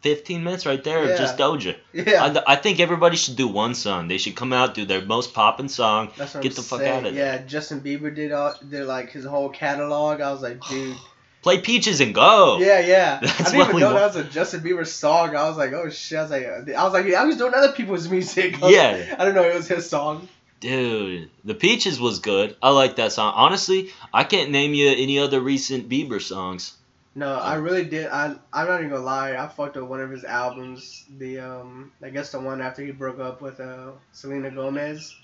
15 0.02 0.42
minutes 0.44 0.64
right 0.66 0.82
there 0.82 1.02
of 1.02 1.18
just 1.18 1.36
Doja. 1.36 1.76
Yeah. 1.92 2.42
I, 2.46 2.54
I 2.54 2.56
think 2.56 2.80
everybody 2.80 3.16
should 3.16 3.36
do 3.36 3.46
one 3.48 3.74
song. 3.74 4.08
They 4.08 4.18
should 4.18 4.34
come 4.34 4.52
out, 4.52 4.74
do 4.74 4.84
their 4.86 5.04
most 5.04 5.34
poppin' 5.34 5.68
song. 5.68 6.10
That's 6.16 6.34
what 6.34 6.42
Get 6.42 6.52
I'm 6.52 6.56
the 6.56 6.62
fuck 6.62 6.78
saying. 6.80 6.96
out 6.98 7.06
of 7.06 7.14
Yeah, 7.14 7.36
there. 7.38 7.46
Justin 7.46 7.80
Bieber 7.80 8.14
did 8.14 8.32
all 8.32 8.54
did 8.68 8.84
like 8.86 9.10
his 9.10 9.24
whole 9.24 9.50
catalog. 9.50 10.20
I 10.20 10.32
was 10.32 10.42
like, 10.42 10.60
dude. 10.68 10.96
Play 11.42 11.58
Peaches 11.62 12.00
and 12.02 12.14
go. 12.14 12.58
Yeah, 12.58 12.80
yeah. 12.80 13.18
I 13.22 13.26
didn't 13.44 13.54
even 13.54 13.78
know 13.80 13.94
want. 13.94 13.96
that 13.96 14.06
was 14.14 14.16
a 14.16 14.24
Justin 14.24 14.60
Bieber 14.60 14.86
song. 14.86 15.34
I 15.36 15.48
was 15.48 15.56
like, 15.56 15.72
oh 15.72 15.88
shit. 15.88 16.18
I 16.18 16.22
was 16.22 16.30
like, 16.30 16.44
uh, 16.46 16.72
I 16.78 16.84
was 16.84 16.92
like, 16.92 17.14
I 17.14 17.24
was 17.24 17.36
doing 17.38 17.54
other 17.54 17.72
people's 17.72 18.08
music. 18.08 18.62
I 18.62 18.68
Yeah. 18.70 19.16
I 19.18 19.24
don't 19.24 19.34
know. 19.34 19.44
It 19.44 19.54
was 19.54 19.66
his 19.68 19.88
song. 19.88 20.28
Dude, 20.60 21.30
the 21.42 21.54
Peaches 21.54 21.98
was 21.98 22.18
good. 22.18 22.54
I 22.62 22.68
like 22.70 22.96
that 22.96 23.12
song. 23.12 23.32
Honestly, 23.34 23.90
I 24.12 24.24
can't 24.24 24.50
name 24.50 24.74
you 24.74 24.90
any 24.90 25.18
other 25.18 25.40
recent 25.40 25.88
Bieber 25.88 26.20
songs. 26.20 26.76
No, 27.14 27.34
I 27.34 27.54
really 27.54 27.84
did. 27.84 28.06
I 28.06 28.36
I'm 28.52 28.68
not 28.68 28.80
even 28.80 28.90
gonna 28.90 29.02
lie. 29.02 29.36
I 29.36 29.48
fucked 29.48 29.76
up 29.76 29.88
one 29.88 30.00
of 30.00 30.10
his 30.10 30.24
albums. 30.24 31.06
The 31.18 31.40
um, 31.40 31.92
I 32.02 32.10
guess 32.10 32.30
the 32.30 32.40
one 32.40 32.60
after 32.60 32.84
he 32.84 32.92
broke 32.92 33.18
up 33.18 33.42
with 33.42 33.58
uh 33.58 33.92
Selena 34.12 34.50
Gomez. 34.50 35.14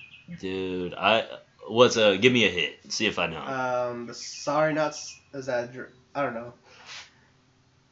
Dude, 0.40 0.94
I 0.94 1.24
what's 1.68 1.96
uh 1.96 2.16
give 2.16 2.32
me 2.32 2.44
a 2.44 2.50
hit. 2.50 2.92
See 2.92 3.06
if 3.06 3.18
I 3.18 3.28
know. 3.28 3.40
Um, 3.40 4.06
the 4.06 4.14
Sorry 4.14 4.74
Not 4.74 4.96
is 5.32 5.46
that 5.46 5.70
I 6.14 6.22
don't 6.22 6.34
know. 6.34 6.52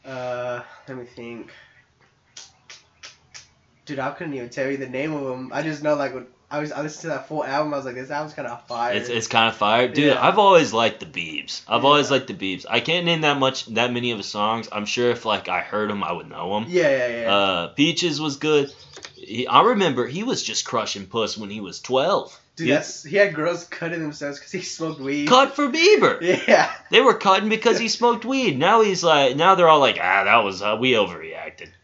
Uh, 0.04 0.62
let 0.88 0.98
me 0.98 1.04
think. 1.04 1.52
Dude, 3.86 3.98
I 3.98 4.10
couldn't 4.10 4.34
even 4.34 4.48
tell 4.48 4.70
you 4.70 4.76
the 4.76 4.88
name 4.88 5.12
of 5.12 5.24
them. 5.24 5.50
I 5.52 5.62
just 5.62 5.82
know 5.82 5.94
like 5.94 6.14
I 6.54 6.60
was 6.60 6.72
I 6.72 6.82
listened 6.82 7.02
to 7.02 7.08
that 7.08 7.26
full 7.28 7.44
album. 7.44 7.74
I 7.74 7.76
was 7.76 7.84
like, 7.86 7.94
this 7.96 8.10
album's 8.10 8.34
kind 8.34 8.46
of 8.48 8.64
fire. 8.66 8.94
It's, 8.94 9.08
it's 9.08 9.26
kind 9.26 9.48
of 9.48 9.56
fire, 9.56 9.88
dude. 9.88 10.04
Yeah. 10.14 10.24
I've 10.26 10.38
always 10.38 10.72
liked 10.72 11.00
the 11.00 11.06
Biebs. 11.06 11.62
I've 11.68 11.82
Yeah. 11.82 11.88
always 11.88 12.10
liked 12.10 12.28
the 12.28 12.34
Biebs. 12.34 12.64
I 12.68 12.80
can't 12.80 13.04
name 13.06 13.22
that 13.22 13.38
much, 13.38 13.66
that 13.74 13.92
many 13.92 14.10
of 14.12 14.18
his 14.18 14.26
songs. 14.26 14.68
I'm 14.70 14.86
sure 14.86 15.10
if 15.10 15.24
like 15.24 15.48
I 15.48 15.60
heard 15.60 15.90
them, 15.90 16.04
I 16.04 16.12
would 16.12 16.28
know 16.28 16.54
them. 16.60 16.66
yeah, 16.68 16.90
yeah, 16.90 17.20
yeah. 17.22 17.34
Uh, 17.34 17.66
Peaches 17.68 18.20
was 18.20 18.36
good. 18.36 18.72
He, 19.16 19.46
I 19.46 19.62
remember 19.62 20.06
he 20.06 20.22
was 20.22 20.42
just 20.42 20.64
crushing 20.64 21.06
puss 21.06 21.36
when 21.36 21.50
he 21.50 21.60
was 21.60 21.80
12. 21.80 22.40
Dude, 22.56 22.68
yeah. 22.68 22.74
that's 22.76 23.02
he 23.02 23.16
had 23.16 23.34
girls 23.34 23.64
cutting 23.64 23.98
themselves 24.00 24.38
because 24.38 24.52
he 24.52 24.60
smoked 24.60 25.00
weed. 25.00 25.26
Cut 25.26 25.56
for 25.56 25.66
Bieber. 25.68 26.20
Yeah. 26.46 26.70
They 26.90 27.00
were 27.00 27.14
cutting 27.14 27.48
because 27.48 27.80
he 27.80 27.88
smoked 27.98 28.24
weed. 28.24 28.58
Now 28.60 28.82
he's 28.82 29.02
like, 29.02 29.34
now 29.34 29.56
they're 29.56 29.66
all 29.68 29.80
like, 29.80 29.98
ah, 30.00 30.22
that 30.24 30.44
was 30.44 30.62
uh, 30.62 30.76
we 30.78 30.92
overreacted. 30.92 31.33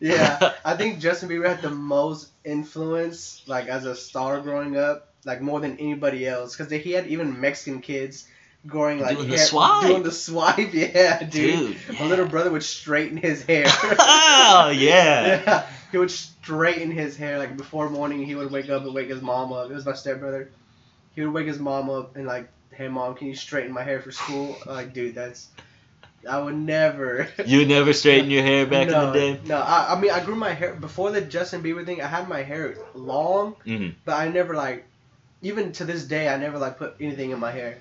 Yeah, 0.01 0.55
I 0.65 0.77
think 0.77 0.99
Justin 1.01 1.29
Bieber 1.29 1.49
had 1.49 1.63
the 1.63 1.71
most 1.71 2.29
influence, 2.45 3.43
like 3.47 3.67
as 3.69 3.85
a 3.85 3.95
star 3.95 4.41
growing 4.41 4.77
up, 4.77 5.13
like 5.25 5.41
more 5.41 5.61
than 5.61 5.79
anybody 5.79 6.27
else, 6.27 6.57
because 6.57 6.73
he 6.73 6.93
had 6.93 7.07
even 7.09 7.41
Mexican 7.41 7.81
kids 7.81 8.27
growing 8.67 9.01
like 9.01 9.17
Doing 9.17 9.31
the 9.31 9.39
swipe. 9.39 9.87
doing 9.87 10.03
the 10.03 10.13
swipe. 10.13 10.59
Yeah, 10.73 11.23
dude. 11.23 11.77
Dude, 11.87 11.99
My 11.99 12.07
little 12.07 12.27
brother 12.27 12.51
would 12.51 12.63
straighten 12.63 13.17
his 13.17 13.43
hair. 13.43 13.65
oh 13.99 14.71
yeah. 14.75 15.43
yeah, 15.45 15.67
he 15.93 15.99
would 15.99 16.11
straighten 16.11 16.91
his 16.91 17.17
hair 17.17 17.39
like 17.39 17.57
before 17.57 17.89
morning. 17.91 18.25
He 18.25 18.35
would 18.35 18.51
wake 18.51 18.69
up 18.71 18.83
and 18.83 18.95
wake 18.95 19.09
his 19.09 19.23
mom 19.23 19.53
up. 19.53 19.71
It 19.71 19.75
was 19.75 19.87
my 19.87 19.95
stepbrother. 19.95 20.51
He 21.15 21.23
would 21.23 21.33
wake 21.33 21.47
his 21.47 21.59
mom 21.59 21.91
up 21.91 22.17
and 22.17 22.27
like, 22.27 22.49
"Hey 22.73 22.89
mom, 22.89 23.15
can 23.15 23.29
you 23.29 23.35
straighten 23.35 23.73
my 23.73 23.83
hair 23.83 24.01
for 24.01 24.13
school?" 24.13 24.57
I'm 24.67 24.75
like, 24.75 24.93
dude, 24.95 25.15
that's. 25.15 25.49
I 26.29 26.39
would 26.39 26.55
never. 26.57 27.29
You 27.47 27.67
never 27.67 27.93
straighten 27.93 28.31
your 28.37 28.43
hair 28.43 28.67
back 28.67 28.89
no, 28.89 29.07
in 29.09 29.13
the 29.13 29.19
day. 29.19 29.41
No, 29.47 29.57
I, 29.57 29.95
I 29.95 30.01
mean 30.01 30.11
I 30.11 30.23
grew 30.25 30.35
my 30.35 30.51
hair 30.51 30.75
before 30.75 31.11
the 31.11 31.21
Justin 31.21 31.63
Bieber 31.63 31.85
thing. 31.85 32.03
I 32.03 32.07
had 32.07 32.29
my 32.29 32.43
hair 32.43 32.77
long, 32.95 33.57
Mhm. 33.67 33.95
but 34.05 34.15
I 34.19 34.29
never 34.29 34.55
like, 34.55 34.85
even 35.43 35.73
to 35.73 35.85
this 35.85 36.05
day, 36.05 36.29
I 36.29 36.37
never 36.37 36.59
like 36.59 36.77
put 36.79 36.97
anything 37.01 37.31
in 37.31 37.39
my 37.39 37.51
hair. 37.51 37.79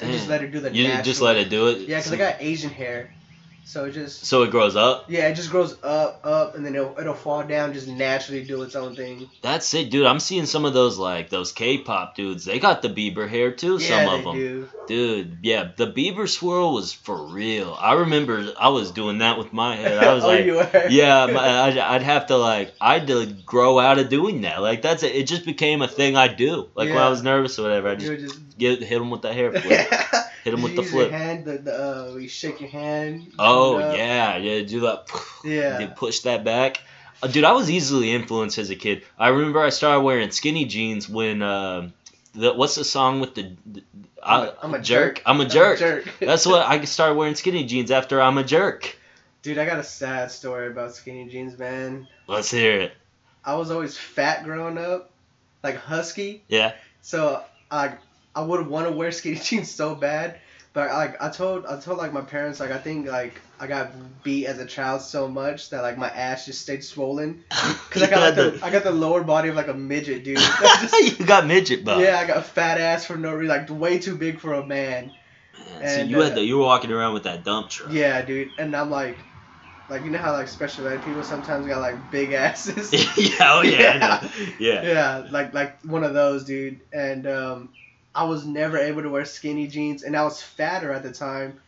I 0.00 0.06
just 0.06 0.28
let 0.28 0.42
it 0.42 0.52
do 0.52 0.60
the. 0.60 0.70
You 0.72 0.84
natural. 0.88 1.04
just 1.04 1.20
let 1.20 1.36
it 1.36 1.50
do 1.50 1.68
it. 1.68 1.88
Yeah, 1.88 2.00
cause 2.00 2.12
I 2.12 2.16
got 2.16 2.36
Asian 2.40 2.70
hair, 2.70 3.12
so 3.68 3.84
it 3.84 3.92
just. 3.92 4.24
So 4.24 4.44
it 4.44 4.50
grows 4.50 4.76
up. 4.76 5.04
Yeah, 5.08 5.28
it 5.28 5.34
just 5.34 5.50
grows 5.50 5.76
up, 5.82 6.20
up, 6.24 6.54
and 6.54 6.64
then 6.64 6.74
it'll, 6.74 6.98
it'll 6.98 7.12
fall 7.12 7.42
down, 7.42 7.74
just 7.74 7.86
naturally 7.86 8.42
do 8.42 8.62
its 8.62 8.74
own 8.74 8.96
thing. 8.96 9.28
That's 9.42 9.74
it, 9.74 9.90
dude. 9.90 10.06
I'm 10.06 10.20
seeing 10.20 10.46
some 10.46 10.64
of 10.64 10.72
those 10.72 10.96
like 10.96 11.28
those 11.28 11.52
K-pop 11.52 12.16
dudes. 12.16 12.46
They 12.46 12.60
got 12.60 12.80
the 12.80 12.88
Bieber 12.88 13.28
hair 13.28 13.52
too. 13.52 13.76
yeah, 13.76 14.06
some 14.06 14.08
of 14.08 14.20
they 14.20 14.24
them, 14.24 14.36
do. 14.36 14.68
dude. 14.86 15.38
Yeah, 15.42 15.70
the 15.76 15.86
Bieber 15.86 16.26
swirl 16.26 16.72
was 16.72 16.94
for 16.94 17.26
real. 17.26 17.76
I 17.78 17.92
remember 17.92 18.54
I 18.58 18.70
was 18.70 18.90
doing 18.90 19.18
that 19.18 19.36
with 19.36 19.52
my 19.52 19.76
hair. 19.76 20.00
I 20.00 20.14
was 20.14 20.24
oh, 20.24 20.28
like, 20.28 20.46
you 20.46 20.54
were. 20.54 20.70
yeah, 20.88 21.26
my, 21.26 21.60
I'd, 21.64 21.76
I'd 21.76 22.02
have 22.02 22.28
to 22.28 22.38
like 22.38 22.72
I'd 22.80 23.06
to 23.08 23.26
grow 23.44 23.78
out 23.78 23.98
of 23.98 24.08
doing 24.08 24.40
that. 24.42 24.62
Like 24.62 24.80
that's 24.80 25.02
it. 25.02 25.14
It 25.14 25.26
just 25.26 25.44
became 25.44 25.82
a 25.82 25.88
thing 25.88 26.16
I 26.16 26.28
do. 26.28 26.70
Like 26.74 26.88
when 26.88 26.96
I 26.96 27.10
was 27.10 27.22
nervous 27.22 27.58
or 27.58 27.64
whatever, 27.64 27.90
I 27.90 27.96
just 27.96 28.18
just. 28.18 28.47
Get 28.58 28.82
hit 28.82 29.00
him 29.00 29.10
with 29.10 29.22
that 29.22 29.34
hair 29.34 29.52
flip. 29.52 29.88
Hit 30.44 30.54
him 30.54 30.62
with 30.62 30.76
the 30.76 30.84
flip. 30.84 31.10
Your 31.10 31.18
hand, 31.18 31.44
the, 31.44 31.58
the, 31.58 31.74
uh, 32.12 32.14
you 32.16 32.28
shake 32.28 32.60
your 32.60 32.70
hand. 32.70 33.22
you 33.24 33.32
Oh 33.40 33.74
put 33.74 33.80
it 33.80 33.84
up. 33.90 33.96
yeah, 33.96 34.36
yeah, 34.36 34.62
do 34.64 34.80
that. 34.80 35.08
Yeah. 35.44 35.78
You 35.80 35.88
push 35.88 36.20
that 36.20 36.44
back. 36.44 36.80
Uh, 37.22 37.26
dude, 37.26 37.42
I 37.44 37.52
was 37.52 37.68
easily 37.70 38.12
influenced 38.12 38.56
as 38.58 38.70
a 38.70 38.76
kid. 38.76 39.02
I 39.18 39.28
remember 39.28 39.60
I 39.60 39.70
started 39.70 40.02
wearing 40.02 40.30
skinny 40.30 40.64
jeans 40.64 41.08
when 41.08 41.42
uh, 41.42 41.90
the 42.34 42.54
what's 42.54 42.76
the 42.76 42.84
song 42.84 43.20
with 43.20 43.34
the, 43.34 43.52
the 43.66 43.82
I'm 44.22 44.44
a- 44.48 44.54
I'm 44.62 44.74
a 44.74 44.78
jerk. 44.80 45.22
I'm 45.26 45.40
a 45.40 45.40
I'm 45.42 45.46
a 45.46 45.50
jerk. 45.50 45.78
jerk. 45.80 46.04
That's 46.20 46.46
what 46.46 46.64
I 46.64 46.82
started 46.84 47.14
wearing 47.16 47.34
skinny 47.34 47.64
jeans 47.64 47.90
after 47.90 48.22
I'm 48.22 48.38
a 48.38 48.44
jerk. 48.44 48.96
Dude, 49.42 49.58
I 49.58 49.66
got 49.66 49.78
a 49.80 49.84
sad 49.84 50.30
story 50.30 50.68
about 50.68 50.94
skinny 50.94 51.28
jeans, 51.28 51.58
man. 51.58 52.06
Let's 52.28 52.50
hear 52.50 52.80
it. 52.80 52.92
I 53.44 53.56
was 53.56 53.70
always 53.72 53.96
fat 53.96 54.44
growing 54.44 54.78
up, 54.78 55.10
like 55.64 55.76
husky. 55.76 56.42
Yeah. 56.48 56.74
So 57.02 57.42
I 57.70 57.94
I 58.38 58.42
would 58.42 58.68
want 58.68 58.86
to 58.86 58.92
wear 58.92 59.10
skinny 59.10 59.34
jeans 59.42 59.68
so 59.68 59.96
bad, 59.96 60.38
but 60.72 60.90
like 60.92 61.20
I 61.20 61.28
told 61.28 61.66
I 61.66 61.80
told 61.80 61.98
like 61.98 62.12
my 62.12 62.20
parents 62.20 62.60
like 62.60 62.70
I 62.70 62.78
think 62.78 63.08
like 63.08 63.40
I 63.58 63.66
got 63.66 63.90
beat 64.22 64.46
as 64.46 64.60
a 64.60 64.64
child 64.66 65.02
so 65.02 65.26
much 65.26 65.70
that 65.70 65.82
like 65.82 65.98
my 65.98 66.08
ass 66.08 66.46
just 66.46 66.60
stayed 66.60 66.84
swollen 66.84 67.42
because 67.88 68.02
I 68.02 68.04
You 68.04 68.10
got 68.10 68.20
like 68.20 68.34
had 68.34 68.36
the, 68.36 68.64
I 68.64 68.70
got 68.70 68.84
the 68.84 68.92
lower 68.92 69.24
body 69.24 69.48
of 69.48 69.56
like 69.56 69.66
a 69.66 69.74
midget, 69.74 70.22
dude. 70.22 70.38
Just- 70.60 71.18
you 71.18 71.26
got 71.26 71.46
midget 71.48 71.84
bro. 71.84 71.98
yeah, 71.98 72.20
I 72.20 72.26
got 72.28 72.36
a 72.36 72.42
fat 72.42 72.80
ass 72.80 73.04
for 73.06 73.16
no 73.16 73.32
reason, 73.32 73.48
like 73.48 73.68
way 73.70 73.98
too 73.98 74.16
big 74.16 74.38
for 74.38 74.52
a 74.52 74.64
man. 74.64 75.10
Man, 75.80 75.88
so 75.88 76.00
And, 76.02 76.10
you 76.10 76.20
had 76.20 76.32
uh, 76.32 76.34
the 76.36 76.44
you 76.44 76.58
were 76.58 76.64
walking 76.64 76.92
around 76.92 77.14
with 77.14 77.24
that 77.24 77.42
dump 77.44 77.70
truck. 77.70 77.92
Yeah, 77.92 78.22
dude, 78.22 78.52
and 78.56 78.76
I'm 78.76 78.88
like, 78.88 79.18
like 79.90 80.04
you 80.04 80.10
know 80.10 80.18
how 80.18 80.30
like 80.30 80.46
special 80.46 80.86
ed 80.86 81.02
people 81.02 81.24
sometimes 81.24 81.66
got 81.66 81.80
like 81.80 82.12
big 82.12 82.34
asses. 82.34 82.92
yeah, 82.92 83.52
oh 83.52 83.62
yeah, 83.62 83.98
know. 84.22 84.28
yeah. 84.60 84.82
Yeah, 84.84 85.26
like 85.32 85.52
like 85.54 85.82
one 85.82 86.04
of 86.04 86.14
those, 86.14 86.44
dude. 86.44 86.78
And 86.92 87.26
um, 87.26 87.68
I 88.18 88.24
was 88.24 88.44
never 88.44 88.76
able 88.78 89.02
to 89.02 89.10
wear 89.10 89.24
skinny 89.24 89.68
jeans, 89.68 90.02
and 90.02 90.16
I 90.16 90.24
was 90.24 90.42
fatter 90.42 90.90
at 90.92 91.04
the 91.04 91.12
time, 91.12 91.60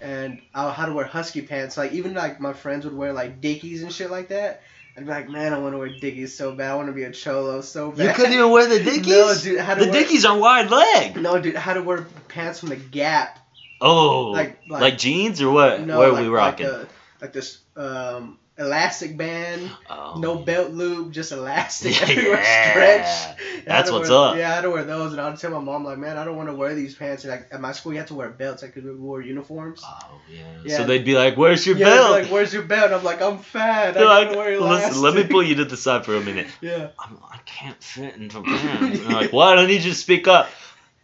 and 0.00 0.40
I 0.54 0.72
had 0.72 0.86
to 0.86 0.94
wear 0.94 1.04
husky 1.04 1.42
pants. 1.42 1.76
Like 1.76 1.92
even 1.92 2.14
like 2.14 2.40
my 2.40 2.54
friends 2.54 2.86
would 2.86 2.96
wear 2.96 3.12
like 3.12 3.40
dickies 3.42 3.82
and 3.82 3.92
shit 3.92 4.10
like 4.10 4.28
that. 4.28 4.62
I'd 4.96 5.04
be 5.04 5.10
like, 5.10 5.28
man, 5.28 5.52
I 5.52 5.58
want 5.58 5.74
to 5.74 5.78
wear 5.78 5.88
dickies 5.88 6.36
so 6.36 6.52
bad. 6.52 6.70
I 6.70 6.74
want 6.74 6.88
to 6.88 6.92
be 6.94 7.04
a 7.04 7.12
cholo 7.12 7.60
so 7.60 7.92
bad. 7.92 8.06
You 8.08 8.12
couldn't 8.14 8.32
even 8.32 8.50
wear 8.50 8.66
the 8.66 8.82
dickies. 8.90 9.06
No, 9.08 9.34
dude. 9.34 9.58
I 9.58 9.62
had 9.62 9.78
to 9.78 9.84
the 9.84 9.90
wear, 9.90 10.00
dickies 10.02 10.24
are 10.24 10.38
wide 10.38 10.70
leg. 10.70 11.16
No, 11.16 11.40
dude. 11.40 11.54
I 11.54 11.60
had 11.60 11.74
to 11.74 11.82
wear 11.82 12.06
pants 12.28 12.60
from 12.60 12.70
the 12.70 12.76
Gap. 12.76 13.38
Oh, 13.80 14.30
Like- 14.30 14.58
like, 14.68 14.80
like- 14.82 14.98
jeans 14.98 15.40
or 15.42 15.52
what? 15.52 15.80
No, 15.82 15.98
what 15.98 16.08
are 16.08 16.12
like, 16.12 16.22
we 16.22 16.28
rocking? 16.28 16.66
Like, 16.66 16.76
a, 16.76 16.88
like 17.20 17.32
this 17.32 17.58
um, 17.76 18.38
elastic 18.60 19.16
band. 19.16 19.70
oh. 19.88 20.18
No 20.18 20.36
belt 20.36 20.70
loop, 20.72 21.10
just 21.12 21.32
elastic 21.32 21.92
Yeah, 22.00 22.08
everywhere 22.08 22.44
stretched. 22.44 23.40
And 23.58 23.66
That's 23.66 23.90
what's 23.90 24.08
wear- 24.10 24.18
up. 24.18 24.36
Yeah, 24.36 24.50
I 24.50 24.54
had 24.56 24.60
to 24.62 24.70
wear 24.70 24.84
those, 24.84 25.12
and 25.12 25.20
I'd 25.20 25.38
tell 25.38 25.50
my 25.50 25.58
mom 25.60 25.84
like, 25.84 25.98
man, 25.98 26.16
I 26.18 26.24
don't 26.24 26.36
want 26.36 26.48
to 26.48 26.54
wear 26.54 26.74
these 26.74 26.94
pants. 26.94 27.24
And 27.24 27.30
like 27.32 27.48
at 27.50 27.60
my 27.60 27.72
school, 27.72 27.92
you 27.92 27.98
had 27.98 28.08
to 28.08 28.14
wear 28.14 28.28
belts, 28.28 28.62
like 28.62 28.74
'cause 28.74 28.84
we 28.84 28.94
wore 28.94 29.20
uniforms. 29.22 29.82
Oh 29.84 30.20
yeah. 30.30 30.42
Yeah. 30.64 30.76
So 30.76 30.84
they'd 30.84 31.04
be 31.04 31.14
like, 31.16 31.36
"Where's 31.36 31.66
your 31.66 31.76
yeah, 31.76 31.86
belt?" 31.86 32.10
like, 32.10 32.26
where's 32.30 32.52
your 32.52 32.62
belt? 32.62 32.92
I'm 32.92 33.02
like, 33.02 33.22
I'm 33.22 33.38
fat. 33.38 33.94
They're 33.94 34.06
I 34.06 34.24
like, 34.24 34.36
wear 34.36 34.60
listen, 34.60 35.00
let 35.02 35.14
me 35.14 35.24
pull 35.24 35.42
you 35.42 35.54
to 35.56 35.64
the 35.64 35.76
side 35.76 36.04
for 36.04 36.14
a 36.16 36.20
minute. 36.20 36.46
Yeah. 36.60 36.88
I'm, 36.98 37.18
I 37.30 37.38
can't 37.46 37.82
fit 37.82 38.16
into 38.16 38.42
pants. 38.44 39.00
Like? 39.06 39.32
I 39.34 39.66
need 39.66 39.82
you 39.82 39.90
to 39.90 39.96
speak 39.96 40.28
up. 40.28 40.50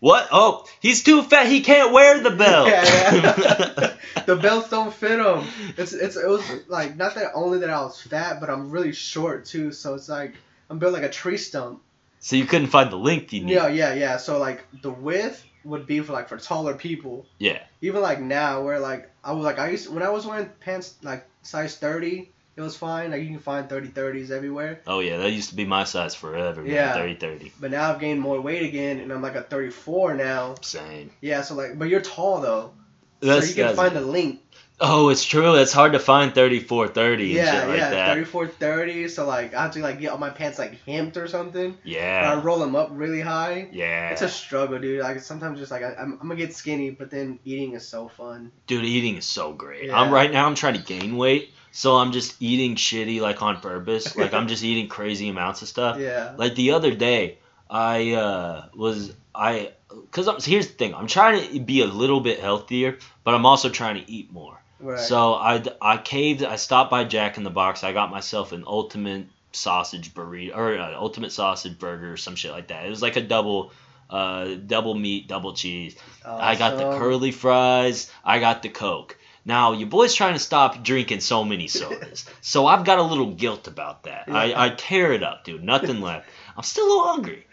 What? 0.00 0.28
Oh, 0.30 0.66
he's 0.80 1.02
too 1.02 1.22
fat. 1.22 1.46
He 1.46 1.62
can't 1.62 1.92
wear 1.92 2.20
the 2.22 2.30
belt. 2.30 2.68
Yeah, 2.76 3.14
yeah. 3.14 3.96
the 4.26 4.37
belts 4.37 4.68
don't 4.70 4.92
fit 4.92 5.18
him. 5.18 5.46
It's 5.76 5.92
it's 5.92 6.16
it 6.16 6.28
was 6.28 6.44
like 6.68 6.96
not 6.96 7.14
that 7.14 7.32
only 7.35 7.59
that 7.61 7.70
I 7.70 7.80
was 7.82 8.00
fat, 8.02 8.40
but 8.40 8.50
I'm 8.50 8.70
really 8.70 8.92
short 8.92 9.46
too. 9.46 9.72
So 9.72 9.94
it's 9.94 10.09
like 10.09 10.35
I'm 10.68 10.78
built 10.78 10.92
like 10.92 11.02
a 11.02 11.09
tree 11.09 11.38
stump. 11.38 11.82
so 12.18 12.37
you 12.37 12.44
couldn't 12.44 12.68
find 12.68 12.90
the 12.90 12.96
length 12.96 13.32
you 13.32 13.42
need. 13.44 13.52
Yeah, 13.54 13.68
yeah, 13.68 13.94
yeah. 13.94 14.16
So 14.18 14.38
like 14.38 14.64
the 14.82 14.90
width 14.90 15.44
would 15.64 15.87
be 15.87 16.00
for 16.00 16.12
like 16.12 16.28
for 16.28 16.37
taller 16.38 16.74
people. 16.74 17.26
Yeah. 17.38 17.62
Even 17.80 18.02
like 18.02 18.20
now, 18.20 18.62
where 18.62 18.78
like 18.80 19.11
I 19.24 19.32
was 19.32 19.44
like 19.44 19.59
I 19.59 19.70
used 19.70 19.88
when 19.92 20.02
I 20.02 20.11
was 20.11 20.26
wearing 20.26 20.50
pants 20.61 20.94
like 21.02 21.26
size 21.42 21.76
30, 21.76 22.30
it 22.57 22.61
was 22.62 22.77
fine. 22.77 23.11
Like 23.11 23.23
you 23.23 23.29
can 23.29 23.38
find 23.38 23.69
30 23.69 23.88
30s 23.88 24.31
everywhere. 24.31 24.81
Oh 24.87 25.01
yeah, 25.01 25.19
that 25.19 25.31
used 25.33 25.51
to 25.51 25.57
be 25.57 25.64
my 25.66 25.85
size 25.85 26.14
forever. 26.14 26.62
Man. 26.62 26.73
Yeah. 26.73 26.95
30 26.95 27.14
30. 27.16 27.53
But 27.61 27.71
now 27.71 27.90
I've 27.92 28.01
gained 28.01 28.21
more 28.21 28.40
weight 28.40 28.62
again, 28.62 29.01
and 29.01 29.12
I'm 29.12 29.23
like 29.23 29.35
a 29.35 29.42
34 29.42 30.14
now. 30.14 30.55
Same. 30.62 31.11
Yeah, 31.21 31.42
so 31.42 31.55
like, 31.55 31.79
but 31.79 31.88
you're 31.88 32.01
tall 32.01 32.40
though, 32.40 32.73
That's, 33.21 33.47
so 33.47 33.49
you 33.51 33.64
can 33.66 33.77
find 33.77 33.95
the 33.95 34.01
length. 34.01 34.42
oh, 34.79 35.09
it's 35.09 35.25
true. 35.25 35.55
It's 35.55 35.73
hard 35.73 35.92
to 35.92 35.99
find 35.99 36.35
34 36.35 36.88
30 36.88 37.25
and 37.25 37.33
Yeah, 37.33 37.61
shit 37.61 37.69
like 37.69 37.79
yeah, 37.79 37.90
that. 37.90 38.09
34 38.14 38.47
30. 38.49 39.09
So 39.09 39.27
like 39.27 39.55
I 39.55 39.62
have 39.62 39.73
to 39.73 39.81
like 39.81 40.01
get 40.01 40.11
all 40.11 40.19
my 40.19 40.29
pants 40.31 40.59
like 40.59 40.83
hemmed 40.85 41.16
or 41.16 41.27
something. 41.29 41.77
Or 41.87 41.99
I 41.99 42.35
roll 42.40 42.59
them 42.59 42.77
up 42.77 42.88
really 42.92 43.21
high. 43.23 43.69
Yeah. 43.73 44.11
It's 44.11 44.21
a 44.23 44.29
struggle, 44.29 44.79
dude. 44.79 45.01
Like 45.03 45.21
sometimes 45.21 45.59
just 45.59 45.71
like 45.71 45.83
I, 45.83 45.95
I'm, 45.95 46.12
I'm 46.21 46.29
gonna 46.29 46.37
get 46.37 46.55
skinny, 46.55 46.90
but 46.90 47.11
then 47.11 47.38
eating 47.45 47.73
is 47.73 47.87
so 47.88 48.09
fun. 48.09 48.53
Dude, 48.66 48.85
eating 48.85 49.16
is 49.16 49.25
so 49.25 49.53
great. 49.55 49.87
Yeah. 49.87 49.99
I'm 49.99 50.11
right 50.12 50.31
now. 50.31 50.47
I'm 50.47 50.55
trying 50.55 50.75
to 50.75 50.83
gain 50.83 51.16
weight, 51.16 51.55
so 51.76 51.96
I'm 51.96 52.12
just 52.12 52.40
eating 52.40 52.74
shitty 52.74 53.20
like 53.20 53.42
on 53.42 53.60
purpose. 53.60 54.16
Like 54.16 54.32
I'm 54.32 54.48
just 54.48 54.64
eating 54.64 54.88
crazy 54.88 55.28
amounts 55.28 55.60
of 55.60 55.68
stuff. 55.68 56.00
Yeah. 56.00 56.32
Like 56.38 56.54
the 56.54 56.70
other 56.70 56.94
day, 56.94 57.36
I 57.68 58.12
uh, 58.12 58.68
was 58.74 59.12
I 59.34 59.72
because 59.90 60.46
here's 60.46 60.68
the 60.68 60.72
thing. 60.72 60.94
I'm 60.94 61.06
trying 61.06 61.52
to 61.52 61.60
be 61.60 61.82
a 61.82 61.86
little 61.86 62.20
bit 62.20 62.40
healthier, 62.40 62.96
but 63.24 63.34
I'm 63.34 63.44
also 63.44 63.68
trying 63.68 64.02
to 64.02 64.10
eat 64.10 64.32
more. 64.32 64.58
Right. 64.80 64.98
So 64.98 65.34
I 65.34 65.62
I 65.82 65.98
caved. 65.98 66.42
I 66.42 66.56
stopped 66.56 66.90
by 66.90 67.04
Jack 67.04 67.36
in 67.36 67.44
the 67.44 67.50
Box. 67.50 67.84
I 67.84 67.92
got 67.92 68.10
myself 68.10 68.52
an 68.52 68.64
ultimate 68.66 69.26
sausage 69.52 70.14
burrito 70.14 70.56
or 70.56 70.78
uh, 70.78 70.94
ultimate 70.96 71.30
sausage 71.30 71.78
burger 71.78 72.14
or 72.14 72.16
some 72.16 72.36
shit 72.36 72.52
like 72.52 72.68
that. 72.68 72.86
It 72.86 72.90
was 72.90 73.02
like 73.02 73.16
a 73.16 73.22
double. 73.22 73.72
Uh, 74.08 74.54
double 74.54 74.94
meat, 74.94 75.26
double 75.26 75.52
cheese. 75.52 75.96
I 76.24 76.54
got 76.54 76.76
the 76.78 76.96
curly 76.96 77.32
fries. 77.32 78.08
I 78.24 78.38
got 78.38 78.62
the 78.62 78.68
Coke. 78.68 79.18
Now 79.46 79.72
your 79.72 79.88
boy's 79.88 80.12
trying 80.14 80.35
to 80.35 80.38
stop 80.40 80.82
drinking 80.82 81.20
so 81.20 81.44
many 81.44 81.68
sodas, 81.68 82.26
so 82.42 82.66
I've 82.66 82.85
got 82.85 82.98
a 82.98 83.02
little 83.02 83.30
guilt 83.32 83.68
about 83.68 84.02
that. 84.02 84.24
Yeah. 84.28 84.35
I, 84.37 84.66
I 84.66 84.68
tear 84.70 85.12
it 85.12 85.22
up, 85.22 85.44
dude. 85.44 85.62
Nothing 85.64 86.00
left. 86.02 86.28
I'm 86.56 86.64
still 86.64 86.85
a 86.85 86.88
little 86.88 87.04
hungry, 87.04 87.46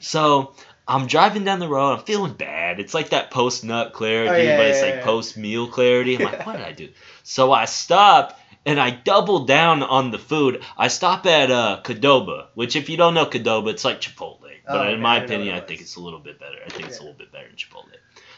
so 0.00 0.54
I'm 0.86 1.06
driving 1.06 1.44
down 1.44 1.58
the 1.58 1.68
road. 1.68 1.98
I'm 1.98 2.04
feeling 2.04 2.32
bad. 2.32 2.80
It's 2.80 2.94
like 2.94 3.10
that 3.10 3.30
post 3.30 3.62
nut 3.64 3.92
clarity, 3.92 4.30
Oh, 4.30 4.36
yeah, 4.36 4.56
but 4.56 4.66
it's 4.68 4.78
yeah, 4.80 4.86
like 4.86 4.94
yeah. 4.96 5.04
post 5.04 5.36
meal 5.36 5.68
clarity. 5.68 6.16
I'm 6.16 6.24
like, 6.24 6.46
what 6.46 6.56
did 6.56 6.64
I 6.64 6.72
do? 6.72 6.88
So 7.24 7.52
I 7.52 7.66
stop 7.66 8.38
and 8.64 8.80
I 8.80 8.90
double 8.90 9.44
down 9.44 9.82
on 9.82 10.10
the 10.10 10.18
food. 10.18 10.62
I 10.76 10.88
stop 10.88 11.26
at 11.26 11.50
uh, 11.50 11.80
Qdoba, 11.84 12.46
which 12.54 12.74
if 12.76 12.88
you 12.88 12.96
don't 12.96 13.14
know 13.14 13.26
Qdoba, 13.26 13.68
it's 13.70 13.84
like 13.84 14.00
Chipotle. 14.00 14.40
But 14.66 14.86
Oh, 14.86 14.92
in 14.92 15.00
my 15.00 15.16
I 15.16 15.24
opinion, 15.24 15.54
what 15.54 15.64
I 15.64 15.66
think 15.66 15.80
it's 15.80 15.96
a 15.96 16.00
little 16.00 16.18
bit 16.20 16.38
better. 16.38 16.56
I 16.64 16.68
think 16.68 16.88
it's 16.88 16.98
a 16.98 17.02
little 17.02 17.16
bit 17.16 17.32
better 17.32 17.46
than 17.48 17.56
Chipotle. 17.56 17.88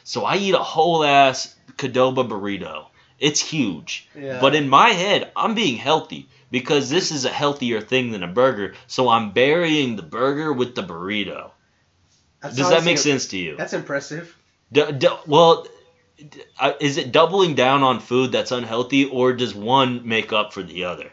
So 0.05 0.25
I 0.25 0.37
eat 0.37 0.55
a 0.55 0.59
whole 0.59 1.05
ass 1.05 1.55
Qdoba 1.77 2.29
burrito. 2.29 2.87
It's 3.19 3.41
huge. 3.41 4.09
yeah. 4.17 4.41
But 4.41 4.55
in 4.55 4.69
my 4.69 4.91
head, 4.91 5.31
I'm 5.37 5.55
being 5.55 5.77
healthy 5.77 6.29
because 6.51 6.89
this 6.89 7.11
is 7.11 7.25
a 7.27 7.29
healthier 7.31 7.81
thing 7.81 8.13
than 8.13 8.23
a 8.23 8.29
burger. 8.29 8.75
So 8.87 9.09
I'm 9.11 9.33
burying 9.33 9.97
the 9.97 10.03
burger 10.03 10.53
with 10.53 10.75
the 10.75 10.83
burrito. 10.83 11.51
That's 12.41 12.57
Does 12.57 12.71
that 12.71 12.85
make 12.85 12.99
sense 12.99 13.27
to 13.29 13.37
you? 13.39 13.57
That's 13.57 13.75
impressive. 13.75 14.35
D- 14.73 14.91
d- 14.93 15.09
well, 15.27 15.67
d- 16.17 16.43
uh, 16.59 16.73
is 16.81 16.97
it 16.97 17.13
doubling 17.13 17.55
down 17.55 17.83
on 17.83 18.01
food 18.01 18.33
that's 18.33 18.53
unhealthy, 18.53 19.05
or 19.05 19.35
does 19.35 19.55
one 19.55 20.09
make 20.09 20.33
up 20.33 20.55
for 20.55 20.63
the 20.63 20.85
other? 20.85 21.11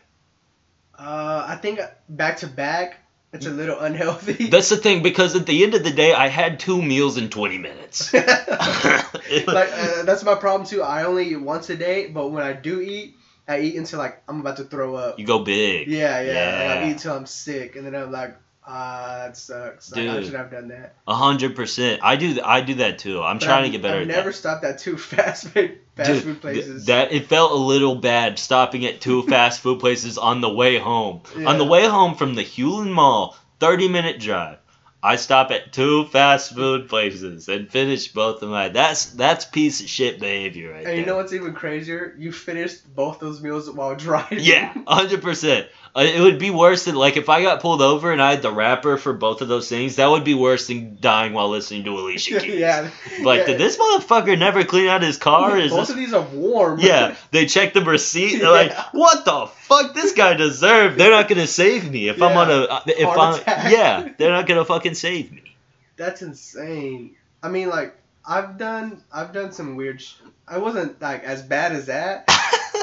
Uh, 0.98 1.46
I 1.48 1.58
think 1.58 1.80
back 2.08 2.38
to 2.38 2.48
back, 2.48 3.00
it's 3.38 3.46
a 3.46 3.52
little 3.52 3.80
unhealthy. 3.80 4.48
That's 4.50 4.70
the 4.70 4.78
thing 4.78 5.04
because 5.04 5.36
at 5.36 5.46
the 5.46 5.64
end 5.64 5.74
of 5.74 5.84
the 5.84 5.92
day, 5.92 6.14
I 6.14 6.28
had 6.28 6.60
two 6.60 6.82
meals 6.82 7.18
in 7.18 7.30
20 7.30 7.58
minutes. 7.58 8.14
like 8.14 8.28
uh, 9.48 10.04
that's 10.04 10.24
my 10.24 10.36
problem 10.36 10.68
too. 10.68 10.82
I 10.82 11.04
only 11.04 11.30
eat 11.30 11.42
once 11.42 11.70
a 11.70 11.76
day, 11.76 12.08
but 12.08 12.30
when 12.30 12.44
I 12.44 12.54
do 12.54 12.82
eat, 12.82 13.18
I 13.48 13.60
eat 13.60 13.76
until 13.76 14.00
like 14.00 14.22
I'm 14.28 14.40
about 14.40 14.58
to 14.58 14.64
throw 14.64 14.96
up. 14.96 15.20
you 15.20 15.26
go 15.26 15.40
big. 15.40 15.88
Yeah, 15.88 16.20
yeah. 16.22 16.74
Like, 16.74 16.78
I 16.78 16.88
eat 16.90 16.92
until 16.94 17.16
I'm 17.16 17.26
sick, 17.26 17.76
and 17.76 17.86
then 17.86 17.96
I'm 17.96 18.12
like, 18.12 18.38
ah, 18.68 19.24
that 19.26 19.38
sucks. 19.38 19.92
Like, 19.92 20.08
I 20.08 20.14
Dude. 20.16 20.26
should 20.26 20.34
have 20.36 20.52
done 20.52 20.68
that. 20.70 20.96
A 21.08 21.16
hundred 21.16 21.56
percent. 21.56 22.02
I 22.04 22.16
do. 22.16 22.40
I 22.44 22.62
do 22.62 22.76
that 22.76 23.00
too. 23.00 23.22
I'm 23.24 23.38
But 23.40 23.46
trying 23.46 23.60
I've- 23.64 23.68
to 23.70 23.78
get 23.78 23.82
better 23.82 24.02
I've 24.02 24.08
never 24.08 24.30
that. 24.32 24.36
stopped 24.36 24.64
at 24.66 24.80
two 24.80 24.98
fast 24.98 25.48
food 25.50 25.78
fast 25.96 26.12
Dude, 26.12 26.24
food 26.24 26.42
places. 26.42 26.86
that 26.88 27.12
it 27.12 27.28
felt 27.28 27.52
a 27.52 27.56
little 27.56 27.96
bad 27.96 28.38
stopping 28.38 28.86
at 28.86 29.02
two 29.02 29.24
fast 29.28 29.62
food 29.62 29.80
places 29.80 30.18
on 30.18 30.42
the 30.42 30.50
way 30.50 30.78
home. 30.78 31.22
On 31.46 31.58
the 31.58 31.66
way 31.66 31.86
home 31.88 32.16
from 32.16 32.36
the 32.36 32.44
Hulen 32.44 32.92
Mall, 32.92 33.36
30 33.60 33.88
minute 33.90 34.20
drive. 34.20 34.58
I 35.04 35.16
stop 35.16 35.52
at 35.52 35.72
two 35.72 36.06
fast 36.06 36.56
food 36.56 36.90
places 36.90 37.48
and 37.48 37.70
finish 37.70 38.08
both 38.08 38.42
of 38.42 38.50
my. 38.50 38.70
That's 38.70 39.06
that's 39.12 39.46
piece 39.46 39.80
of 39.80 39.88
shit 39.88 40.20
behavior 40.20 40.72
right 40.72 40.78
and 40.80 40.88
there. 40.88 40.96
you 40.96 41.06
know 41.06 41.16
what's 41.16 41.32
even 41.34 41.54
crazier? 41.54 42.16
You 42.18 42.32
finished 42.32 42.94
both 42.96 43.20
those 43.20 43.40
meals 43.42 43.70
while 43.70 43.96
driving. 44.08 44.40
Yeah, 44.42 44.74
hundred 44.88 45.22
percent. 45.22 45.68
Uh, 45.96 46.02
It 46.02 46.22
would 46.22 46.40
be 46.40 46.50
worse 46.50 46.86
than 46.86 46.96
like 46.96 47.18
if 47.18 47.30
I 47.30 47.42
got 47.42 47.62
pulled 47.62 47.82
over 47.82 48.12
and 48.12 48.22
I 48.22 48.32
had 48.32 48.42
the 48.42 48.52
wrapper 48.52 48.98
for 48.98 49.14
both 49.14 49.42
of 49.42 49.48
those 49.48 49.68
things. 49.70 49.96
That 49.98 50.10
would 50.10 50.24
be 50.24 50.34
worse 50.34 50.68
than 50.68 50.98
dying 51.02 51.34
while 51.34 51.50
listening 51.50 51.84
to 51.86 51.92
Alicia 51.92 52.40
Keys. 52.42 52.60
yeah. 52.60 52.90
Like, 53.24 53.40
yeah. 53.42 53.46
did 53.48 53.58
this 53.58 53.78
motherfucker 53.78 54.38
never 54.38 54.64
clean 54.64 54.88
out 54.88 55.02
his 55.02 55.18
car? 55.18 55.58
Is 55.58 55.72
Both 55.72 55.82
this 55.82 55.90
of 55.92 55.96
these 55.96 56.14
are 56.14 56.22
warm. 56.22 56.80
Yeah, 56.88 57.16
they 57.32 57.46
check 57.48 57.74
the 57.74 57.82
receipt. 57.82 58.38
They're 58.40 58.52
like, 58.52 58.74
"What 58.94 59.26
the 59.26 59.48
fuck? 59.48 59.94
This 59.96 60.14
guy 60.14 60.34
deserved. 60.36 60.98
They're 60.98 61.12
not 61.12 61.28
gonna 61.28 61.48
save 61.48 61.90
me 61.92 62.10
if 62.10 62.22
I'm 62.22 62.38
on 62.38 62.50
a 62.52 62.62
uh, 62.66 62.82
if 62.86 63.04
Heart 63.08 63.20
I'm 63.20 63.34
attack. 63.42 63.72
yeah. 63.72 64.10
They're 64.18 64.32
not 64.32 64.46
gonna 64.48 64.66
fucking 64.66 64.94
save 64.94 65.32
me." 65.32 65.56
That's 65.96 66.22
insane. 66.22 67.16
I 67.42 67.50
mean, 67.50 67.70
like 67.70 67.96
I've 68.28 68.58
done, 68.60 69.02
I've 69.12 69.34
done 69.34 69.52
some 69.52 69.76
weird. 69.76 70.02
Sh- 70.02 70.14
I 70.48 70.60
wasn't 70.60 71.02
like 71.02 71.24
as 71.24 71.42
bad 71.42 71.72
as 71.72 71.88
that, 71.88 72.30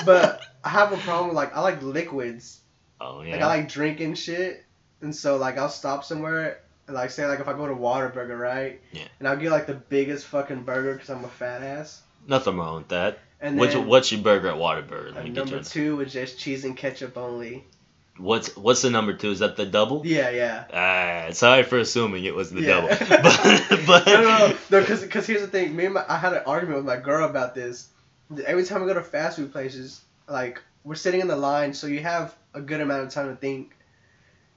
but 0.05 0.41
I 0.65 0.69
have 0.71 0.93
a 0.93 0.97
problem. 0.97 1.29
With, 1.29 1.37
like 1.37 1.57
I 1.57 1.61
like 1.61 1.81
liquids. 1.83 2.61
Oh 3.01 3.19
Like 3.19 3.41
I 3.41 3.47
like 3.47 3.69
drinking 3.69 4.15
shit, 4.15 4.65
and 5.01 5.15
so 5.15 5.37
like 5.37 5.59
I'll 5.59 5.69
stop 5.69 6.05
somewhere. 6.05 6.61
And, 6.87 6.95
like 6.95 7.11
say 7.11 7.27
like 7.27 7.41
if 7.41 7.49
I 7.49 7.53
go 7.55 7.67
to 7.67 7.75
Whataburger, 7.75 8.39
right? 8.39 8.81
Yeah. 8.93 9.09
And 9.19 9.27
I'll 9.29 9.37
get 9.37 9.51
like 9.51 9.67
the 9.67 9.75
biggest 9.75 10.27
fucking 10.27 10.63
burger 10.65 10.95
because 10.95 11.11
I'm 11.11 11.25
a 11.25 11.29
fat 11.29 11.63
ass. 11.63 12.03
nothing 12.27 12.57
wrong 12.57 12.77
with 12.77 12.89
that. 12.89 13.19
And 13.41 13.59
What's 13.59 13.75
then 13.75 13.87
what's 13.87 14.11
your 14.13 14.23
burger 14.23 14.49
at 14.49 14.55
Whataburger? 14.57 15.13
uh, 15.13 15.17
Let 15.17 15.25
me 15.25 15.31
number 15.31 15.61
two 15.63 15.97
was 15.97 16.13
just 16.13 16.39
cheese 16.39 16.65
and 16.65 16.77
ketchup 16.77 17.17
only. 17.19 17.65
What's 18.17 18.57
what's 18.57 18.83
the 18.83 18.91
number 18.91 19.13
two? 19.13 19.31
Is 19.33 19.41
that 19.41 19.57
the 19.57 19.67
double? 19.67 20.03
Yeah, 20.07 20.31
yeah. 20.31 20.65
Ah, 20.73 21.33
sorry 21.33 21.65
for 21.65 21.79
assuming 21.79 22.25
it 22.25 22.35
was 22.35 22.51
the 22.53 22.63
Yeah. 22.63 22.69
double. 22.69 22.89
but 23.09 23.87
but 23.87 24.07
no, 24.07 24.23
no, 24.23 24.23
no, 24.23 24.57
no. 24.71 24.81
Because 24.81 25.03
because 25.03 25.27
here's 25.27 25.41
the 25.41 25.49
thing. 25.49 25.75
Me 25.75 25.87
and 25.87 25.95
my 25.95 26.05
I 26.09 26.17
had 26.17 26.33
an 26.33 26.43
argument 26.47 26.77
with 26.77 26.87
my 26.87 26.97
girl 26.97 27.29
about 27.29 27.55
this. 27.57 27.89
Every 28.47 28.65
time 28.65 28.83
we 28.83 28.87
go 28.87 28.95
to 28.95 29.03
fast 29.03 29.37
food 29.37 29.53
places, 29.53 30.01
like 30.29 30.63
we're 30.85 30.95
sitting 30.95 31.21
in 31.21 31.29
the 31.29 31.37
line, 31.37 31.75
so 31.75 31.87
you 31.87 32.01
have 32.01 32.35
a 32.53 32.61
good 32.61 32.81
amount 32.81 33.05
of 33.05 33.11
time 33.11 33.29
to 33.29 33.37
think. 33.37 33.75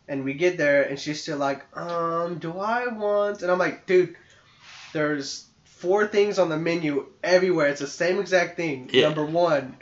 And 0.09 0.23
we 0.23 0.35
get 0.35 0.57
there, 0.57 0.83
and 0.83 0.99
she's 0.99 1.21
still 1.21 1.37
like, 1.37 1.65
um, 1.77 2.37
do 2.37 2.57
I 2.59 2.87
want? 2.87 3.41
And 3.41 3.51
I'm 3.51 3.59
like, 3.59 3.85
dude, 3.85 4.15
there's 4.93 5.45
four 5.63 6.07
things 6.07 6.39
on 6.39 6.49
the 6.49 6.57
menu 6.57 7.07
everywhere. 7.23 7.67
It's 7.67 7.81
the 7.81 7.87
same 7.87 8.19
exact 8.19 8.55
thing. 8.57 8.89
Yeah. 8.91 9.07
Number 9.07 9.25
one, 9.25 9.75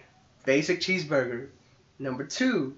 basic 0.46 0.82
cheeseburger. 0.82 1.50
Number 2.00 2.26
two, 2.26 2.76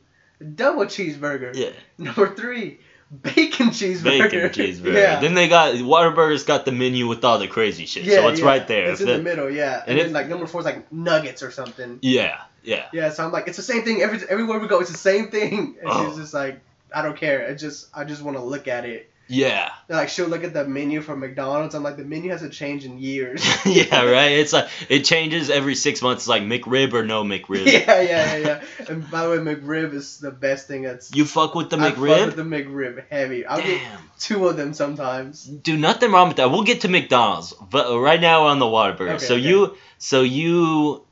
double 0.55 0.85
cheeseburger. 0.85 1.55
Yeah. 1.55 1.71
Number 1.97 2.35
three, 2.35 2.79
bacon 3.21 3.67
cheeseburger. 3.69 4.29
Bacon 4.29 4.39
cheeseburger. 4.49 4.93
Yeah. 4.93 5.19
Then 5.19 5.33
they 5.33 5.47
got 5.47 5.75
Whataburger's 5.75 6.43
got 6.43 6.65
the 6.65 6.71
menu 6.71 7.07
with 7.07 7.23
all 7.23 7.39
the 7.39 7.47
crazy 7.47 7.85
shit. 7.85 8.03
yeah, 8.03 8.17
so 8.17 8.27
it's 8.29 8.39
yeah. 8.41 8.45
right 8.45 8.67
there. 8.67 8.91
It's 8.91 9.01
If 9.01 9.07
in 9.07 9.17
the 9.17 9.23
middle, 9.23 9.49
yeah. 9.49 9.83
And, 9.87 9.97
and 9.97 10.07
then 10.07 10.13
like 10.13 10.27
number 10.27 10.45
four 10.47 10.61
is 10.61 10.65
like 10.65 10.91
nuggets 10.91 11.41
or 11.43 11.51
something. 11.51 11.99
yeah, 12.01 12.41
yeah. 12.67 12.85
Yeah, 12.93 13.09
so 13.09 13.25
I'm 13.25 13.31
like, 13.31 13.47
it's 13.47 13.57
the 13.57 13.63
same 13.63 13.83
thing 13.83 14.01
every 14.01 14.19
everywhere 14.29 14.59
we 14.59 14.67
go. 14.67 14.79
It's 14.79 14.91
the 14.91 14.97
same 14.97 15.29
thing. 15.29 15.77
And 15.81 15.89
Oh. 15.89 16.07
she's 16.09 16.17
just 16.17 16.33
like, 16.33 16.59
I 16.93 17.01
don't 17.01 17.17
care. 17.17 17.47
I 17.49 17.53
just 17.55 17.87
I 17.93 18.03
just 18.03 18.21
want 18.21 18.37
to 18.37 18.43
look 18.43 18.67
at 18.67 18.85
it. 18.85 19.09
Yeah. 19.29 19.69
And, 19.89 19.97
like 19.97 20.07
she'll 20.07 20.27
look 20.29 20.45
at 20.45 20.53
the 20.53 20.65
menu 20.65 21.01
from 21.01 21.19
McDonald's. 21.19 21.75
I'm 21.75 21.83
like, 21.83 21.97
the 21.97 22.05
menu 22.05 22.31
hasn't 22.31 22.53
changed 22.53 22.85
in 22.85 22.97
years. 22.97 23.43
yeah, 23.65 24.03
right. 24.05 24.31
It's 24.31 24.53
like 24.53 24.69
it 24.87 25.03
changes 25.03 25.49
every 25.49 25.75
six 25.75 26.01
months. 26.01 26.21
It's 26.23 26.27
like 26.29 26.43
McRib 26.43 26.93
or 26.93 27.03
no 27.05 27.23
McRib. 27.33 27.65
yeah, 27.65 27.99
yeah, 28.01 28.35
yeah, 28.37 28.37
yeah. 28.37 28.61
And 28.87 29.09
by 29.11 29.23
the 29.25 29.31
way, 29.31 29.37
McRib 29.55 29.93
is 29.93 30.19
the 30.19 30.31
best 30.31 30.67
thing 30.69 30.83
that's. 30.83 31.13
You 31.13 31.25
fuck 31.25 31.55
with 31.55 31.69
the 31.69 31.77
I 31.77 31.89
fuck 31.89 31.99
McRib? 31.99 32.25
with 32.27 32.35
the 32.37 32.43
McRib 32.43 33.03
heavy. 33.09 33.45
I'll 33.45 33.57
get 33.61 33.81
Damn. 33.81 33.99
two 34.17 34.47
of 34.47 34.55
them 34.55 34.73
sometimes. 34.73 35.43
Do 35.43 35.75
nothing 35.75 36.11
wrong 36.13 36.29
with 36.29 36.37
that. 36.37 36.49
We'll 36.49 36.63
get 36.63 36.81
to 36.81 36.87
McDonald's, 36.87 37.53
but 37.69 37.99
right 37.99 38.21
now 38.21 38.43
we're 38.45 38.51
on 38.51 38.59
the 38.59 38.65
Whataburger. 38.65 39.15
Okay, 39.15 39.25
so 39.25 39.35
okay. 39.35 39.43
you, 39.45 39.77
so 39.97 40.21
you 40.21 41.03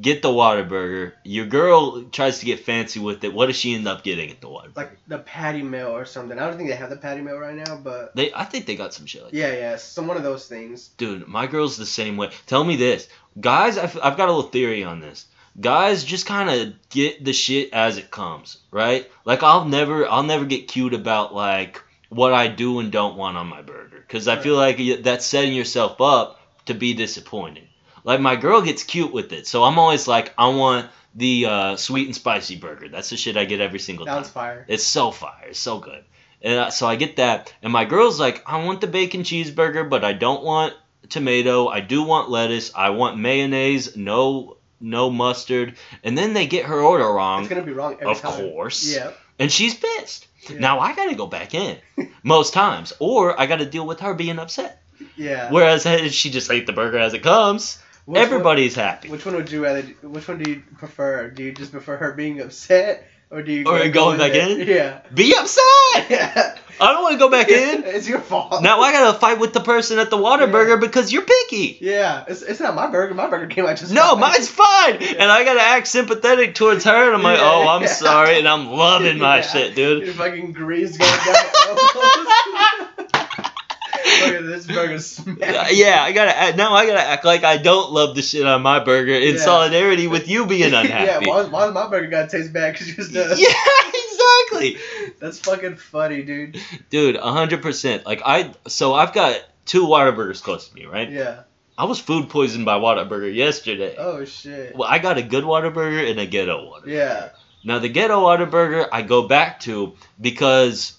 get 0.00 0.22
the 0.22 0.28
Whataburger. 0.28 1.12
Your 1.24 1.46
girl 1.46 2.02
tries 2.04 2.38
to 2.40 2.46
get 2.46 2.60
fancy 2.60 3.00
with 3.00 3.22
it. 3.24 3.32
What 3.34 3.46
does 3.46 3.56
she 3.56 3.74
end 3.74 3.86
up 3.86 4.02
getting 4.02 4.30
at 4.30 4.40
the 4.40 4.46
Whataburger? 4.48 4.76
Like 4.76 4.98
the 5.08 5.18
patty 5.18 5.62
meal 5.62 5.88
or 5.88 6.04
something. 6.04 6.38
I 6.38 6.46
don't 6.48 6.56
think 6.56 6.68
they 6.70 6.76
have 6.76 6.90
the 6.90 6.96
patty 6.96 7.20
meal 7.20 7.36
right 7.38 7.54
now, 7.54 7.76
but 7.76 8.14
They, 8.16 8.32
I 8.32 8.44
think 8.44 8.66
they 8.66 8.76
got 8.76 8.94
some 8.94 9.06
shit 9.06 9.24
like. 9.24 9.32
yeah, 9.32 9.52
yeah, 9.52 9.76
some 9.76 10.06
one 10.06 10.16
of 10.16 10.22
those 10.22 10.46
things. 10.48 10.88
Dude, 10.96 11.26
my 11.28 11.46
girl's 11.46 11.76
the 11.76 11.86
same 11.86 12.16
way. 12.16 12.30
Tell 12.46 12.64
me 12.64 12.76
this, 12.76 13.08
guys. 13.40 13.78
I've, 13.78 13.96
I've 14.02 14.16
got 14.16 14.28
a 14.28 14.32
little 14.32 14.50
theory 14.50 14.84
on 14.84 15.00
this. 15.00 15.26
Guys, 15.60 16.02
just 16.02 16.24
kind 16.24 16.48
of 16.48 16.74
get 16.88 17.22
the 17.24 17.34
shit 17.34 17.74
as 17.74 17.98
it 17.98 18.10
comes, 18.10 18.56
right? 18.70 19.10
Like 19.26 19.42
I'll 19.42 19.66
never, 19.66 20.08
I'll 20.08 20.22
never 20.22 20.46
get 20.46 20.66
cute 20.68 20.94
about 20.94 21.34
like 21.34 21.82
what 22.08 22.32
I 22.32 22.48
do 22.48 22.78
and 22.78 22.90
don't 22.90 23.16
want 23.16 23.36
on 23.36 23.48
my 23.48 23.60
burger, 23.60 24.02
because 24.06 24.28
I 24.28 24.38
feel 24.38 24.56
like 24.56 24.78
that's 25.02 25.26
setting 25.26 25.52
yourself 25.52 26.00
up 26.00 26.40
to 26.66 26.74
be 26.74 26.94
disappointed. 26.94 27.68
Like 28.04 28.20
my 28.20 28.36
girl 28.36 28.62
gets 28.62 28.82
cute 28.82 29.12
with 29.12 29.32
it, 29.32 29.46
so 29.46 29.62
I'm 29.64 29.78
always 29.78 30.08
like, 30.08 30.32
I 30.36 30.48
want 30.48 30.88
the 31.14 31.46
uh, 31.46 31.76
sweet 31.76 32.06
and 32.06 32.14
spicy 32.16 32.56
burger. 32.56 32.88
That's 32.88 33.10
the 33.10 33.16
shit 33.16 33.36
I 33.36 33.44
get 33.44 33.60
every 33.60 33.78
single 33.78 34.06
That 34.06 34.14
time. 34.14 34.24
fire. 34.24 34.64
It's 34.68 34.84
so 34.84 35.10
fire. 35.10 35.46
It's 35.50 35.58
so 35.58 35.78
good. 35.78 36.02
And 36.40 36.58
uh, 36.58 36.70
so 36.70 36.86
I 36.86 36.96
get 36.96 37.16
that. 37.16 37.52
And 37.62 37.72
my 37.72 37.84
girl's 37.84 38.18
like, 38.18 38.42
I 38.46 38.64
want 38.64 38.80
the 38.80 38.86
bacon 38.88 39.22
cheeseburger, 39.22 39.88
but 39.88 40.04
I 40.04 40.12
don't 40.14 40.42
want 40.42 40.74
tomato. 41.08 41.68
I 41.68 41.80
do 41.80 42.02
want 42.02 42.30
lettuce. 42.30 42.72
I 42.74 42.90
want 42.90 43.18
mayonnaise. 43.18 43.96
No, 43.96 44.56
no 44.80 45.10
mustard. 45.10 45.76
And 46.02 46.16
then 46.18 46.32
they 46.32 46.46
get 46.46 46.64
her 46.66 46.80
order 46.80 47.04
wrong. 47.04 47.42
It's 47.42 47.48
gonna 47.50 47.62
be 47.62 47.72
wrong 47.72 47.94
every 48.00 48.06
Of 48.10 48.20
time. 48.22 48.40
course. 48.50 48.92
Yeah. 48.94 49.12
And 49.38 49.52
she's 49.52 49.74
pissed. 49.74 50.26
Yeah. 50.48 50.58
Now 50.58 50.80
I 50.80 50.94
gotta 50.96 51.14
go 51.14 51.26
back 51.26 51.54
in 51.54 51.78
most 52.24 52.52
times, 52.54 52.92
or 52.98 53.38
I 53.38 53.46
gotta 53.46 53.66
deal 53.66 53.86
with 53.86 54.00
her 54.00 54.14
being 54.14 54.38
upset. 54.38 54.82
Yeah. 55.16 55.50
Whereas 55.50 55.84
she 56.14 56.30
just 56.30 56.50
ate 56.50 56.66
the 56.66 56.72
burger 56.72 56.98
as 56.98 57.12
it 57.14 57.22
comes, 57.22 57.78
Which 58.04 58.16
one- 58.16 58.24
everybody's 58.26 58.74
happy. 58.74 59.08
Which 59.08 59.24
one 59.24 59.36
would 59.36 59.50
you 59.50 59.62
rather? 59.64 59.82
Which 60.02 60.26
one 60.28 60.38
do 60.42 60.50
you 60.50 60.62
prefer? 60.78 61.28
Do 61.30 61.42
you 61.42 61.52
just 61.52 61.70
prefer 61.72 61.96
her 61.96 62.12
being 62.12 62.40
upset, 62.40 63.06
or 63.30 63.42
do 63.42 63.52
you? 63.52 63.64
Or 63.66 63.78
go 63.88 63.90
going 63.92 64.18
back 64.18 64.32
there? 64.32 64.48
in? 64.60 64.66
Yeah. 64.66 65.00
Be 65.14 65.34
upset. 65.36 65.62
Yeah. 66.10 66.56
I 66.80 66.92
don't 66.94 67.02
want 67.02 67.12
to 67.12 67.18
go 67.18 67.28
back 67.30 67.48
in. 67.50 67.84
it's 67.84 68.08
your 68.08 68.18
fault. 68.18 68.62
Now 68.62 68.80
I 68.80 68.92
gotta 68.92 69.16
fight 69.18 69.38
with 69.38 69.52
the 69.52 69.60
person 69.60 69.98
at 69.98 70.08
the 70.10 70.16
Whataburger 70.16 70.80
because 70.80 71.12
you're 71.12 71.22
picky. 71.22 71.76
Yeah, 71.82 72.24
it's, 72.26 72.40
it's 72.42 72.60
not 72.60 72.74
my 72.74 72.86
burger. 72.90 73.14
My 73.14 73.28
burger 73.28 73.46
came 73.46 73.66
out 73.66 73.76
just 73.76 73.92
No, 73.92 74.12
fine. 74.12 74.20
mine's 74.20 74.48
fine. 74.48 74.96
And 75.02 75.30
I 75.30 75.44
gotta 75.44 75.60
act 75.60 75.86
sympathetic 75.86 76.54
towards 76.54 76.84
her, 76.84 77.06
and 77.06 77.14
I'm 77.14 77.22
like, 77.22 77.38
Yeah, 77.38 77.44
oh, 77.52 77.68
I'm 77.68 77.86
sorry, 77.86 78.38
and 78.38 78.48
I'm 78.48 78.68
loving 78.72 79.18
my 79.18 79.36
Yeah. 79.40 79.42
shit, 79.42 79.74
dude. 79.76 80.04
Your 80.06 80.14
fucking 80.14 80.52
grease 80.54 80.96
going 80.96 81.10
down 81.10 81.20
oh, 81.54 82.94
your 82.96 83.04
elbows. 83.04 83.12
Look 83.14 83.14
at 83.14 84.01
this 84.20 84.66
burger 84.66 84.98
smash. 84.98 85.38
Yeah, 85.72 86.02
I 86.02 86.12
gotta 86.12 86.36
act, 86.36 86.56
now 86.56 86.74
I 86.74 86.86
gotta 86.86 87.00
act 87.02 87.24
like 87.24 87.44
I 87.44 87.56
don't 87.56 87.92
love 87.92 88.14
the 88.16 88.22
shit 88.22 88.46
on 88.46 88.62
my 88.62 88.82
burger 88.82 89.12
in 89.14 89.34
Yeah. 89.34 89.40
solidarity 89.40 90.06
with 90.06 90.28
you 90.28 90.46
being 90.46 90.72
yeah, 90.72 90.80
unhappy. 90.80 91.26
why, 91.28 91.42
why 91.44 91.64
does 91.66 91.74
my 91.74 91.88
burger 91.88 92.08
gotta 92.08 92.28
taste 92.28 92.52
bad? 92.52 92.76
Cause 92.76 92.88
yours 92.88 93.08
does. 93.12 93.40
Yeah, 93.40 93.52
exactly. 93.88 94.78
That's 95.20 95.38
fucking 95.38 95.76
funny, 95.76 96.22
dude. 96.22 96.58
Dude, 96.90 97.16
hundred 97.16 97.62
percent. 97.62 98.06
Like 98.06 98.22
I, 98.24 98.52
so 98.66 98.94
I've 98.94 99.12
got 99.12 99.40
two 99.64 99.86
Whataburgers 99.86 100.42
close 100.42 100.68
to 100.68 100.74
me, 100.74 100.86
right? 100.86 101.10
Yeah. 101.10 101.42
I 101.78 101.84
was 101.86 101.98
food 101.98 102.28
poisoned 102.28 102.64
by 102.66 102.74
Whataburger 102.78 103.34
yesterday. 103.34 103.94
Oh 103.98 104.24
shit. 104.24 104.76
Well, 104.76 104.88
I 104.88 104.98
got 104.98 105.18
a 105.18 105.22
good 105.22 105.44
Whataburger 105.44 106.10
and 106.10 106.20
a 106.20 106.26
ghetto 106.26 106.70
Whataburger. 106.70 106.86
Yeah. 106.86 107.28
Now 107.64 107.78
the 107.78 107.88
ghetto 107.88 108.20
Whataburger 108.20 108.88
I 108.92 109.02
go 109.02 109.26
back 109.26 109.60
to 109.60 109.94
because 110.20 110.92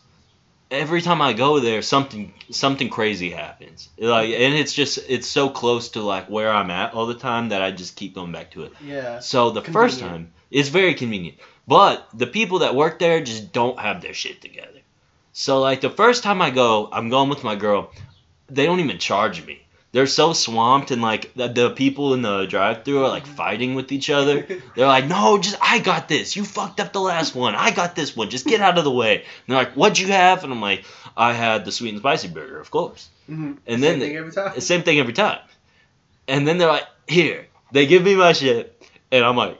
every 0.74 1.02
time 1.02 1.22
I 1.22 1.34
go 1.34 1.60
there 1.60 1.82
something 1.82 2.34
something 2.50 2.90
crazy 2.90 3.30
happens. 3.30 3.90
Like 3.98 4.30
and 4.30 4.54
it's 4.54 4.74
just 4.74 5.00
it's 5.08 5.28
so 5.28 5.50
close 5.50 5.90
to 5.90 6.02
like 6.02 6.30
where 6.30 6.52
I'm 6.52 6.72
at 6.72 6.94
all 6.94 7.06
the 7.06 7.14
time 7.14 7.50
that 7.50 7.62
I 7.62 7.72
just 7.72 7.96
keep 7.96 8.16
going 8.16 8.32
back 8.32 8.52
to 8.52 8.64
it. 8.64 8.74
Yeah. 8.84 9.20
So 9.20 9.52
the 9.52 9.62
first 9.62 10.00
time 10.00 10.34
it's 10.52 10.70
very 10.70 10.96
convenient. 10.96 11.38
But 11.68 12.08
the 12.14 12.28
people 12.28 12.60
that 12.60 12.76
work 12.76 13.00
there 13.00 13.24
just 13.24 13.54
don't 13.54 13.80
have 13.80 14.02
their 14.02 14.14
shit 14.14 14.42
together. 14.42 14.80
So 15.32 15.62
like 15.62 15.82
the 15.82 15.90
first 15.90 16.24
time 16.24 16.42
I 16.42 16.50
go, 16.50 16.90
I'm 16.92 17.10
going 17.10 17.30
with 17.30 17.44
my 17.44 17.56
girl. 17.56 17.92
They 18.50 18.66
don't 18.66 18.82
even 18.82 18.98
charge 18.98 19.46
me. 19.46 19.66
They're 19.94 20.08
so 20.08 20.34
swamped 20.34 20.92
and 20.92 21.02
like 21.02 21.34
the, 21.36 21.48
the 21.48 21.70
people 21.70 22.14
in 22.16 22.22
the 22.24 22.46
drive-through 22.46 23.06
are 23.06 23.10
like 23.10 23.26
fighting 23.28 23.76
with 23.76 23.92
each 23.92 24.10
other. 24.10 24.42
They're 24.76 24.88
like, 24.88 25.06
no, 25.08 25.38
just 25.38 25.56
I 25.62 25.80
got 25.80 26.10
this. 26.10 26.36
You 26.36 26.44
fucked 26.44 26.80
up 26.80 26.92
the 26.94 27.00
last 27.00 27.36
one. 27.36 27.54
I 27.56 27.70
got 27.72 27.96
this 27.96 28.16
one. 28.16 28.30
Just 28.32 28.46
get 28.48 28.60
out 28.60 28.78
of 28.80 28.84
the 28.84 28.92
way. 28.92 29.18
And 29.18 29.26
they're 29.48 29.58
like, 29.58 29.74
what'd 29.74 30.00
you 30.00 30.08
have? 30.08 30.44
And 30.44 30.52
I'm 30.52 30.62
like, 30.62 30.84
I 31.16 31.34
had 31.34 31.64
the 31.64 31.72
sweet 31.72 31.90
and 31.90 32.00
spicy 32.00 32.28
burger, 32.28 32.60
of 32.60 32.72
course. 32.72 33.08
Mhm. 33.30 33.58
And 33.68 33.80
Same 33.80 33.82
then 33.82 34.00
thing 34.00 34.16
every 34.18 34.32
time. 34.32 34.52
the 34.56 34.62
same 34.62 34.82
thing 34.82 35.00
every 35.00 35.14
time. 35.14 35.40
And 36.28 36.48
then 36.48 36.58
they're 36.58 36.68
like, 36.68 36.88
here. 37.08 37.46
They 37.72 37.86
give 37.86 38.04
me 38.04 38.16
my 38.16 38.34
shit, 38.34 38.84
and 39.12 39.24
I'm 39.26 39.36
like, 39.38 39.60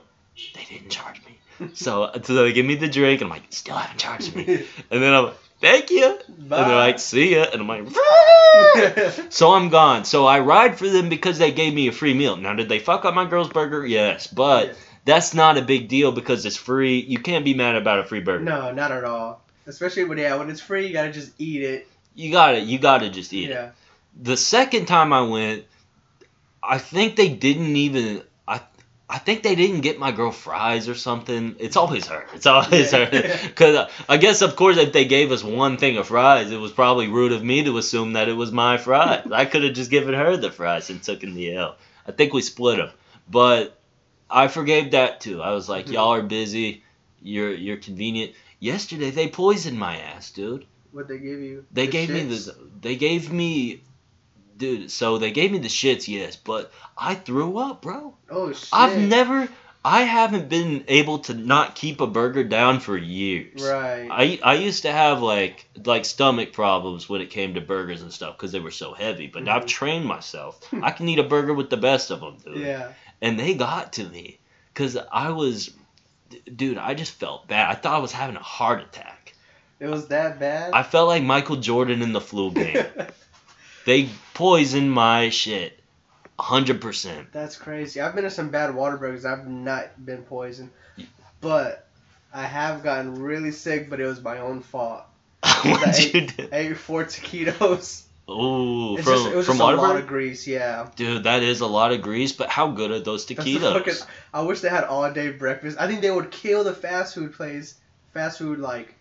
they 0.54 0.64
didn't 0.64 0.90
charge 0.90 1.20
me. 1.24 1.38
So, 1.74 2.10
so 2.24 2.34
they 2.34 2.52
give 2.52 2.66
me 2.66 2.74
the 2.74 2.88
drink, 2.88 3.20
and 3.20 3.30
I'm 3.30 3.38
like, 3.38 3.46
still 3.50 3.76
haven't 3.76 3.98
charged 3.98 4.34
me. 4.34 4.44
And 4.90 5.00
then 5.02 5.14
I'm 5.14 5.24
like, 5.26 5.34
thank 5.64 5.90
you. 5.90 6.18
And 6.28 6.50
they're 6.50 6.76
like, 6.76 6.98
see 6.98 7.34
ya. 7.34 7.46
And 7.52 7.62
I'm 7.62 7.68
like, 7.68 7.86
so 9.32 9.52
I'm 9.52 9.68
gone. 9.70 10.04
So 10.04 10.26
I 10.26 10.40
ride 10.40 10.78
for 10.78 10.88
them 10.88 11.08
because 11.08 11.38
they 11.38 11.50
gave 11.52 11.72
me 11.74 11.88
a 11.88 11.92
free 11.92 12.14
meal. 12.14 12.36
Now, 12.36 12.54
did 12.54 12.68
they 12.68 12.78
fuck 12.78 13.04
up 13.04 13.14
my 13.14 13.24
girl's 13.24 13.48
burger? 13.48 13.86
Yes, 13.86 14.26
but 14.26 14.66
Yes. 14.68 14.76
that's 15.04 15.34
not 15.34 15.56
a 15.58 15.62
big 15.62 15.88
deal 15.88 16.12
because 16.12 16.44
it's 16.46 16.56
free. 16.56 17.00
You 17.00 17.18
can't 17.18 17.44
be 17.44 17.54
mad 17.54 17.76
about 17.76 17.98
a 18.00 18.04
free 18.04 18.20
burger. 18.20 18.44
No, 18.44 18.72
not 18.72 18.92
at 18.92 19.04
all. 19.04 19.42
Especially 19.66 20.04
when 20.04 20.18
yeah, 20.18 20.36
when 20.36 20.50
it's 20.50 20.60
free, 20.60 20.86
you 20.86 20.92
gotta 20.92 21.10
just 21.12 21.32
eat 21.38 21.62
it. 21.62 21.88
You 22.14 22.30
gotta, 22.30 22.60
you 22.60 22.78
gotta 22.78 23.08
just 23.10 23.32
eat 23.32 23.48
it. 23.50 23.54
yeah. 23.54 23.70
The 24.22 24.36
second 24.36 24.86
time 24.86 25.12
I 25.12 25.22
went, 25.22 25.64
I 26.62 26.78
think 26.78 27.16
they 27.16 27.28
didn't 27.30 27.74
even. 27.76 28.22
I 29.08 29.18
think 29.18 29.42
they 29.42 29.54
didn't 29.54 29.82
get 29.82 29.98
my 29.98 30.12
girl 30.12 30.30
fries 30.32 30.88
or 30.88 30.94
something. 30.94 31.56
It's 31.58 31.76
always 31.76 32.06
her. 32.08 32.24
It's 32.34 32.46
always 32.46 32.92
Yeah. 32.92 33.04
her. 33.04 33.38
Because 33.48 33.90
I 34.08 34.16
guess 34.16 34.40
of 34.42 34.56
course 34.56 34.76
if 34.78 34.92
they 34.92 35.04
gave 35.04 35.30
us 35.30 35.44
one 35.44 35.76
thing 35.76 35.98
of 35.98 36.08
fries, 36.08 36.50
it 36.50 36.58
was 36.58 36.72
probably 36.72 37.08
rude 37.08 37.32
of 37.32 37.44
me 37.44 37.64
to 37.64 37.76
assume 37.78 38.14
that 38.14 38.28
it 38.28 38.32
was 38.32 38.50
my 38.50 38.78
fries. 38.78 39.30
I 39.30 39.44
could 39.44 39.62
have 39.62 39.74
just 39.74 39.90
given 39.90 40.14
her 40.14 40.36
the 40.36 40.50
fries 40.50 40.88
and 40.90 41.02
taken 41.02 41.34
the 41.34 41.54
L. 41.54 41.76
I 42.08 42.12
think 42.12 42.32
we 42.32 42.40
split 42.42 42.78
them, 42.78 42.90
but 43.30 43.78
I 44.30 44.48
forgave 44.48 44.92
that 44.92 45.20
too. 45.20 45.42
I 45.42 45.52
was 45.52 45.68
like, 45.68 45.86
Mhm. 45.86 45.92
y'all 45.92 46.14
are 46.14 46.22
busy. 46.22 46.82
You're 47.22 47.52
you're 47.52 47.76
convenient. 47.76 48.32
Yesterday 48.58 49.10
they 49.10 49.28
poisoned 49.28 49.78
my 49.78 49.96
ass, 49.98 50.30
dude. 50.30 50.64
What 50.92 51.08
they 51.08 51.18
give 51.18 51.40
you? 51.40 51.66
They 51.72 51.86
The 51.86 51.92
gave 51.92 52.08
me 52.10 52.22
the 52.22 52.54
they 52.80 52.96
gave 52.96 53.30
me 53.30 53.82
dude, 54.56 54.90
so 54.90 55.18
they 55.18 55.30
gave 55.30 55.52
me 55.52 55.58
the 55.58 55.68
shits, 55.68 56.08
yes, 56.08 56.36
but 56.36 56.72
I 56.96 57.14
threw 57.14 57.58
up, 57.58 57.82
bro. 57.82 58.14
Oh 58.30 58.52
shit. 58.52 58.68
I've 58.72 58.98
never 58.98 59.48
I 59.86 60.02
haven't 60.02 60.48
been 60.48 60.84
able 60.88 61.18
to 61.20 61.34
not 61.34 61.74
keep 61.74 62.00
a 62.00 62.06
burger 62.06 62.42
down 62.44 62.80
for 62.80 62.96
years. 62.96 63.62
Right. 63.62 64.08
I 64.10 64.40
I 64.42 64.54
used 64.54 64.82
to 64.82 64.92
have 64.92 65.20
like 65.20 65.68
like 65.84 66.04
stomach 66.06 66.52
problems 66.52 67.08
when 67.08 67.20
it 67.20 67.30
came 67.30 67.54
to 67.54 67.60
burgers 67.60 68.00
and 68.00 68.12
stuff 68.12 68.36
because 68.36 68.52
they 68.52 68.60
were 68.60 68.70
so 68.70 68.94
heavy. 68.94 69.26
But 69.26 69.46
I've 69.48 69.64
Mhm. 69.64 69.68
trained 69.68 70.04
myself. 70.06 70.58
I 70.82 70.90
can 70.90 71.08
eat 71.08 71.18
a 71.18 71.24
burger 71.24 71.52
with 71.52 71.68
the 71.70 71.76
best 71.76 72.10
of 72.10 72.20
them, 72.20 72.36
dude. 72.44 72.66
yeah. 72.66 72.92
And 73.20 73.38
they 73.38 73.54
got 73.54 73.92
to 73.94 74.04
me 74.04 74.38
because 74.72 74.96
I 75.12 75.30
was, 75.30 75.70
dude. 76.56 76.78
I 76.78 76.94
just 76.94 77.12
felt 77.12 77.46
bad. 77.48 77.70
I 77.70 77.74
thought 77.74 77.94
I 77.94 77.98
was 77.98 78.12
having 78.12 78.36
a 78.36 78.42
heart 78.42 78.82
attack. 78.82 79.34
It 79.80 79.88
was 79.88 80.08
that 80.08 80.38
bad. 80.38 80.72
I 80.72 80.82
felt 80.82 81.08
like 81.08 81.22
Michael 81.22 81.56
Jordan 81.56 82.00
in 82.00 82.12
the 82.12 82.20
flu 82.20 82.50
game. 82.52 82.84
They 83.86 84.08
poison 84.32 84.88
my 84.88 85.30
shit. 85.30 85.78
hundred 86.38 86.80
percent. 86.80 87.32
That's 87.32 87.56
crazy. 87.56 88.00
I've 88.00 88.14
been 88.14 88.24
to 88.24 88.30
some 88.30 88.48
bad 88.50 88.74
Whataburgers. 88.74 89.24
I've 89.24 89.46
not 89.46 90.04
been 90.04 90.22
poisoned, 90.22 90.70
but 91.40 91.86
I 92.32 92.44
have 92.44 92.82
gotten 92.82 93.14
really 93.22 93.50
sick. 93.52 93.90
But 93.90 94.00
it 94.00 94.06
was 94.06 94.20
my 94.22 94.38
own 94.38 94.60
fault. 94.62 95.02
What'd 95.64 95.88
I 95.94 95.98
you 95.98 96.26
do? 96.26 96.48
I 96.52 96.56
ate 96.56 96.76
four 96.78 97.04
taquitos. 97.04 98.02
Oh, 98.26 98.96
It's 98.96 99.04
from 99.04 99.12
just, 99.16 99.26
it 99.28 99.36
was 99.36 99.46
from 99.46 99.58
just 99.58 99.70
a 99.70 99.76
lot 99.76 99.96
of 99.96 100.06
grease, 100.06 100.46
yeah. 100.46 100.88
Dude, 100.96 101.24
that 101.24 101.42
is 101.42 101.60
a 101.60 101.66
lot 101.66 101.92
of 101.92 102.00
grease, 102.00 102.32
but 102.32 102.48
how 102.48 102.68
good 102.70 102.90
are 102.90 103.00
those 103.00 103.26
That's 103.26 103.46
taquitos? 103.46 103.72
fucking, 103.74 103.94
I 104.32 104.40
wish 104.40 104.60
they 104.60 104.70
had 104.70 104.84
all 104.84 105.12
day 105.12 105.30
breakfast. 105.30 105.76
I 105.78 105.86
think 105.86 106.00
they 106.00 106.10
would 106.10 106.30
kill 106.30 106.64
the 106.64 106.72
fast 106.72 107.14
food 107.14 107.34
place, 107.34 107.74
fast 108.14 108.38
food 108.38 108.60
like 108.60 108.94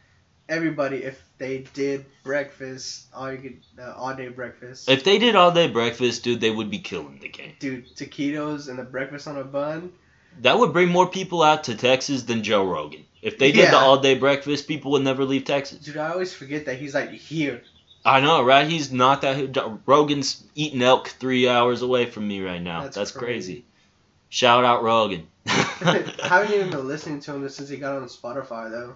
everybody 0.49 0.97
if 0.97 1.23
they 1.43 1.57
did 1.73 2.05
breakfast 2.23 3.07
all 3.13 3.35
could 3.35 3.59
uh, 3.77 3.93
all 3.97 4.15
day 4.15 4.29
breakfast. 4.29 4.87
If 4.87 5.03
they 5.03 5.19
did 5.19 5.35
all 5.35 5.51
day 5.51 5.67
breakfast, 5.67 6.23
dude, 6.23 6.39
they 6.39 6.49
would 6.49 6.71
be 6.71 6.79
killing 6.79 7.19
the 7.19 7.27
game. 7.27 7.53
Dude, 7.59 7.93
taquitos 7.95 8.69
and 8.69 8.79
the 8.79 8.83
breakfast 8.83 9.27
on 9.27 9.37
a 9.37 9.43
bun. 9.43 9.91
That 10.41 10.57
would 10.57 10.71
bring 10.71 10.87
more 10.87 11.07
people 11.07 11.43
out 11.43 11.65
to 11.65 11.75
Texas 11.75 12.23
than 12.23 12.43
Joe 12.43 12.65
Rogan. 12.65 13.03
If 13.21 13.37
they 13.37 13.51
did 13.51 13.71
the 13.71 13.77
all 13.77 13.99
day 13.99 14.15
breakfast, 14.17 14.69
people 14.69 14.91
would 14.91 15.03
never 15.03 15.25
leave 15.25 15.43
Texas. 15.43 15.79
Dude, 15.79 15.97
I 15.97 16.11
always 16.11 16.33
forget 16.33 16.65
that 16.65 16.77
he's 16.77 16.93
like 16.93 17.11
here. 17.11 17.61
I 18.05 18.21
know, 18.21 18.41
right? 18.41 18.65
He's 18.65 18.91
not 18.91 19.21
that. 19.21 19.79
Rogan's 19.85 20.43
eating 20.55 20.81
elk 20.81 21.09
three 21.09 21.49
hours 21.49 21.81
away 21.81 22.05
from 22.05 22.25
me 22.25 22.41
right 22.41 22.61
now. 22.61 22.83
That's, 22.83 22.95
That's 22.95 23.11
crazy. 23.11 23.53
crazy. 23.53 23.65
Shout 24.29 24.63
out 24.63 24.81
Rogan. 24.81 25.27
I 25.45 26.03
haven't 26.21 26.53
even 26.53 26.69
been 26.71 26.87
listening 26.87 27.19
to 27.21 27.33
him 27.35 27.49
since 27.49 27.67
he 27.67 27.77
got 27.77 27.97
on 27.97 28.05
Spotify 28.05 28.71
though. 28.71 28.95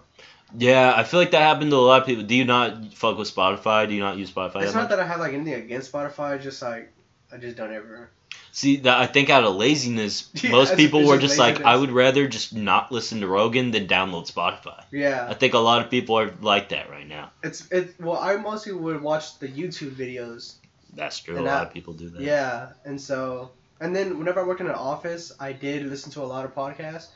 Yeah, 0.58 0.94
I 0.96 1.04
feel 1.04 1.20
like 1.20 1.32
that 1.32 1.42
happened 1.42 1.72
to 1.72 1.78
a 1.78 1.80
lot 1.80 2.02
of 2.02 2.08
people. 2.08 2.24
Do 2.24 2.36
you 2.36 2.46
not 2.46 2.94
fuck 2.94 3.18
with 3.18 3.34
Spotify? 3.34 3.88
Do 3.88 3.94
you 3.94 4.00
not 4.00 4.18
use 4.18 4.32
Spotify? 4.32 4.64
It's 4.64 4.74
that 4.74 4.80
not 4.80 4.82
much? 4.84 4.90
that 4.92 5.00
I 5.00 5.08
have 5.08 5.20
like 5.20 5.34
anything 5.34 5.54
against 5.54 5.92
Spotify, 5.92 6.42
just 6.42 6.62
like 6.62 6.92
I 7.32 7.38
just 7.38 7.58
don't 7.58 7.74
ever. 7.74 8.10
See, 8.52 8.78
that 8.78 8.98
I 8.98 9.06
think 9.06 9.30
out 9.30 9.44
of 9.44 9.56
laziness, 9.56 10.30
Yeah, 10.44 10.52
most 10.52 10.76
people 10.76 11.06
were 11.06 11.18
just 11.18 11.38
just 11.38 11.40
like, 11.40 11.62
I 11.62 11.76
would 11.76 11.92
rather 11.92 12.28
just 12.28 12.56
not 12.56 12.92
listen 12.92 13.22
to 13.22 13.28
Rogan 13.28 13.70
than 13.72 13.88
download 13.88 14.32
Spotify. 14.32 14.84
Yeah. 14.92 15.28
I 15.30 15.36
think 15.36 15.54
a 15.54 15.60
lot 15.60 15.84
of 15.84 15.92
people 15.92 16.18
are 16.18 16.32
like 16.42 16.70
that 16.70 16.90
right 16.90 17.08
now. 17.08 17.32
it's 17.44 17.70
it. 17.72 17.94
Well, 18.00 18.18
I 18.18 18.38
mostly 18.38 18.72
would 18.72 19.02
watch 19.02 19.38
the 19.40 19.48
YouTube 19.48 19.92
videos. 19.92 20.56
That's 20.96 21.20
true. 21.20 21.36
A 21.36 21.38
lot 21.38 21.44
that- 21.46 21.68
of 21.68 21.74
people 21.74 21.94
do 21.94 22.10
that. 22.10 22.22
Yeah, 22.22 22.70
and 22.86 23.00
so 23.00 23.52
and 23.80 23.96
then 23.96 24.18
whenever 24.18 24.40
I 24.42 24.44
worked 24.44 24.62
in 24.62 24.68
an 24.68 24.74
office, 24.74 25.32
I 25.40 25.52
did 25.52 25.86
listen 25.86 26.12
to 26.14 26.24
a 26.24 26.26
lot 26.26 26.46
of 26.46 26.56
podcasts. 26.56 27.10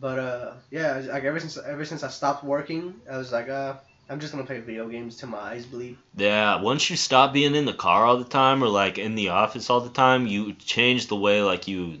But 0.00 0.18
uh, 0.18 0.52
yeah, 0.70 1.02
like 1.08 1.24
ever 1.24 1.38
since 1.38 1.58
ever 1.58 1.84
since 1.84 2.02
I 2.02 2.08
stopped 2.08 2.42
working, 2.42 2.94
I 3.10 3.18
was 3.18 3.32
like, 3.32 3.48
uh, 3.48 3.74
I'm 4.08 4.18
just 4.18 4.32
gonna 4.32 4.46
play 4.46 4.60
video 4.60 4.88
games 4.88 5.16
till 5.16 5.28
my 5.28 5.38
eyes 5.38 5.66
bleed. 5.66 5.98
Yeah, 6.16 6.60
once 6.62 6.88
you 6.88 6.96
stop 6.96 7.32
being 7.32 7.54
in 7.54 7.66
the 7.66 7.74
car 7.74 8.04
all 8.06 8.16
the 8.16 8.24
time 8.24 8.64
or 8.64 8.68
like 8.68 8.98
in 8.98 9.14
the 9.14 9.28
office 9.28 9.68
all 9.68 9.80
the 9.80 9.90
time, 9.90 10.26
you 10.26 10.54
change 10.54 11.08
the 11.08 11.16
way 11.16 11.42
like 11.42 11.68
you 11.68 11.98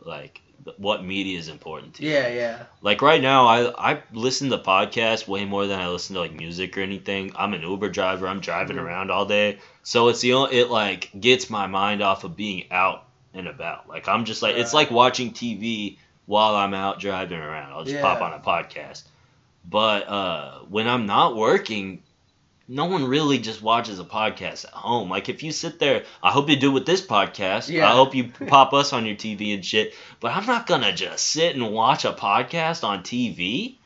like 0.00 0.40
what 0.76 1.04
media 1.04 1.38
is 1.38 1.48
important 1.48 1.94
to 1.94 2.02
you. 2.02 2.10
Yeah, 2.10 2.28
yeah, 2.28 2.62
Like 2.82 3.02
right 3.02 3.20
now, 3.22 3.46
I 3.46 3.92
I 3.92 4.02
listen 4.12 4.50
to 4.50 4.58
podcasts 4.58 5.28
way 5.28 5.44
more 5.44 5.66
than 5.66 5.78
I 5.78 5.88
listen 5.88 6.14
to 6.14 6.20
like 6.20 6.32
music 6.32 6.76
or 6.78 6.80
anything. 6.80 7.32
I'm 7.36 7.54
an 7.54 7.62
Uber 7.62 7.90
driver. 7.90 8.26
I'm 8.26 8.40
driving 8.40 8.76
Mhm. 8.76 8.84
around 8.84 9.10
all 9.10 9.26
day, 9.26 9.58
so 9.82 10.08
it's 10.08 10.20
the 10.20 10.32
only 10.32 10.56
it 10.56 10.70
like 10.70 11.10
gets 11.18 11.50
my 11.50 11.66
mind 11.66 12.02
off 12.02 12.24
of 12.24 12.36
being 12.36 12.64
out 12.70 13.04
and 13.34 13.46
about. 13.48 13.88
Like 13.88 14.08
I'm 14.08 14.24
just 14.24 14.42
like 14.42 14.56
it's 14.56 14.74
like 14.74 14.90
watching 14.90 15.32
TV 15.32 15.98
while 16.28 16.54
I'm 16.54 16.74
out 16.74 17.00
driving 17.00 17.40
around. 17.40 17.72
I'll 17.72 17.84
just 17.84 18.02
pop 18.02 18.20
on 18.20 18.34
a 18.34 18.38
podcast. 18.38 19.02
But 19.64 20.06
uh, 20.06 20.58
when 20.68 20.86
I'm 20.86 21.06
not 21.06 21.34
working, 21.34 22.02
no 22.68 22.84
one 22.84 23.06
really 23.06 23.38
just 23.38 23.62
watches 23.62 23.98
a 23.98 24.04
podcast 24.04 24.66
at 24.66 24.72
home. 24.72 25.08
Like 25.08 25.30
if 25.30 25.42
you 25.42 25.52
sit 25.52 25.78
there, 25.78 26.04
I 26.22 26.30
hope 26.30 26.50
you 26.50 26.56
do 26.56 26.70
with 26.70 26.84
this 26.84 27.00
podcast. 27.00 27.70
Yeah. 27.70 27.90
I 27.90 27.94
hope 27.94 28.14
you 28.14 28.28
pop 28.46 28.74
us 28.74 28.92
on 28.92 29.06
your 29.06 29.16
TV 29.16 29.54
and 29.54 29.64
shit. 29.64 29.94
But 30.20 30.36
I'm 30.36 30.44
not 30.44 30.66
gonna 30.66 30.92
just 30.92 31.26
sit 31.26 31.56
and 31.56 31.72
watch 31.72 32.04
a 32.04 32.12
podcast 32.12 32.84
on 32.84 33.02
TV. 33.02 33.76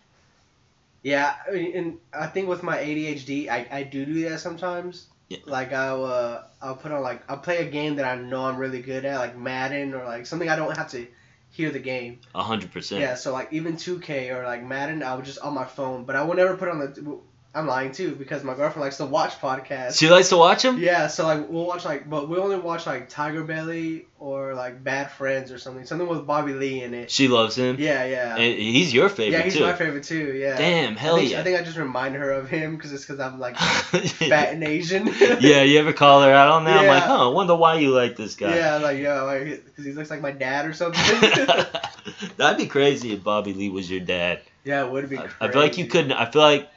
yeah. 1.05 1.34
And 1.49 1.99
I 2.12 2.26
think 2.26 2.49
with 2.49 2.64
my 2.64 2.76
ADHD, 2.76 3.49
I, 3.49 3.68
I 3.70 3.82
do 3.84 4.05
do 4.05 4.28
that 4.28 4.40
sometimes. 4.40 5.07
Yeah. 5.28 5.38
Like 5.47 5.72
I'll 5.72 6.05
uh, 6.05 6.43
I'll 6.61 6.74
put 6.74 6.90
on 6.90 7.03
like 7.03 7.22
I'll 7.30 7.38
play 7.38 7.59
a 7.59 7.70
game 7.70 7.97
that 7.97 8.05
I 8.05 8.20
know 8.20 8.47
I'm 8.47 8.57
really 8.57 8.82
good 8.82 9.05
at, 9.05 9.18
like 9.18 9.38
Madden 9.38 9.95
or 9.95 10.05
like 10.05 10.26
something 10.26 10.49
I 10.49 10.57
don't 10.57 10.76
have 10.76 10.90
to 10.90 11.07
hear 11.53 11.70
the 11.70 11.78
game. 11.78 12.20
A 12.34 12.42
hundred 12.42 12.72
percent. 12.72 13.00
Yeah, 13.00 13.14
so 13.14 13.32
like 13.32 13.53
even 13.53 13.76
2K 13.76 14.34
or 14.34 14.44
like 14.44 14.64
Madden, 14.64 15.03
I 15.03 15.14
would 15.14 15.24
just 15.24 15.38
on 15.38 15.55
my 15.55 15.64
phone, 15.64 16.05
but 16.05 16.16
I 16.16 16.22
would 16.24 16.36
never 16.36 16.57
put 16.57 16.68
on 16.68 16.80
the. 16.80 17.20
I'm 17.55 17.66
lying 17.66 17.92
too 17.92 18.14
because 18.14 18.42
my 18.44 18.55
girlfriend 18.55 18.80
likes 18.80 18.96
to 18.96 19.05
watch 19.05 19.38
podcasts. 19.38 19.98
She 19.98 20.09
likes 20.09 20.30
to 20.30 20.38
watch 20.38 20.62
them. 20.62 20.78
Yeah, 20.78 21.09
so 21.09 21.24
like 21.26 21.50
we'll 21.50 21.66
watch 21.66 21.84
like, 21.84 22.09
but 22.09 22.26
we 22.28 22.38
only 22.38 22.57
watch 22.57 22.86
like 22.86 23.11
Tiger 23.11 23.44
Belly 23.44 24.07
or 24.18 24.55
like 24.55 24.82
Bad 24.82 25.11
Friends 25.11 25.53
or 25.53 25.59
something, 25.59 25.84
something 25.84 26.09
with 26.09 26.26
Bobby 26.26 26.55
Lee 26.55 26.82
in 26.82 26.94
it. 26.94 27.11
She 27.11 27.28
loves 27.28 27.55
him. 27.55 27.76
Yeah, 27.78 28.07
yeah. 28.07 28.36
And 28.36 28.59
he's 28.59 28.94
your 28.94 29.11
favorite 29.11 29.36
yeah, 29.36 29.44
he's 29.44 29.57
too. 29.57 29.64
my 29.64 29.74
favorite 29.74 30.05
too. 30.05 30.32
Yeah. 30.34 30.57
Damn, 30.57 30.96
hell 30.96 31.16
I 31.16 31.18
think, 31.18 31.32
yeah. 31.32 31.40
I 31.40 31.42
think 31.42 31.61
I 31.61 31.62
just 31.62 31.76
remind 31.76 32.14
her 32.14 32.30
of 32.30 32.48
him 32.48 32.76
because 32.76 32.90
it's 32.90 33.05
because 33.05 33.20
I'm 33.20 33.38
like 33.38 33.57
fat 33.59 34.55
and 34.55 34.64
Asian. 34.64 35.07
yeah, 35.40 35.62
you 35.62 35.78
ever 35.78 35.92
call 35.92 36.22
her 36.22 36.32
out 36.32 36.53
on 36.53 36.64
that? 36.64 36.76
Yeah. 36.76 36.80
I'm 36.80 36.86
like, 36.86 37.03
huh, 37.03 37.28
I 37.28 37.32
wonder 37.34 37.55
why 37.55 37.74
you 37.80 37.90
like 37.90 38.16
this 38.16 38.34
guy. 38.34 38.57
Yeah, 38.57 38.76
like 38.78 38.98
yeah, 38.98 39.20
like 39.22 39.64
because 39.66 39.84
he 39.84 39.92
looks 39.92 40.09
like 40.09 40.22
my 40.22 40.32
dad 40.32 40.64
or 40.64 40.72
something. 40.72 41.03
That'd 42.38 42.57
be 42.57 42.66
crazy 42.66 43.12
if 43.12 43.22
Bobby 43.22 43.53
Lee 43.53 43.68
was 43.68 43.90
your 43.90 44.00
dad. 44.00 44.40
yeah, 44.64 44.86
it 44.86 44.90
would 44.90 45.11
be. 45.11 45.18
Crazy. 45.18 45.34
I 45.38 45.50
feel 45.50 45.61
like 45.61 45.76
you 45.76 45.86
couldn't. 45.86 46.12
I 46.12 46.30
feel 46.30 46.40
like, 46.40 46.70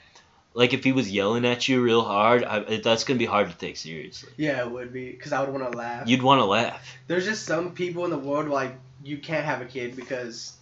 like 0.56 0.74
if 0.74 0.84
he 0.84 0.92
was 0.94 1.12
yelling 1.12 1.46
at 1.46 1.68
you 1.68 1.82
real 1.84 2.02
hard, 2.04 2.44
I, 2.44 2.78
that's 2.78 3.04
gonna 3.04 3.20
be 3.20 3.26
hard 3.26 3.52
to 3.52 3.58
take 3.58 3.78
seriously. 3.78 4.32
Yeah, 4.38 4.62
it 4.62 4.72
would 4.72 4.92
be 4.92 5.12
because 5.12 5.32
I 5.34 5.42
would 5.42 5.50
want 5.54 5.72
to 5.72 5.78
laugh. 5.78 6.08
You'd 6.08 6.24
want 6.24 6.40
to 6.40 6.46
laugh. 6.46 6.98
There's 7.08 7.26
just 7.26 7.46
some 7.46 7.74
people 7.74 8.06
in 8.06 8.10
the 8.12 8.18
world 8.18 8.48
like 8.48 8.74
you 9.04 9.18
can't 9.20 9.46
have 9.46 9.62
a 9.62 9.66
kid 9.66 9.96
because 9.96 10.54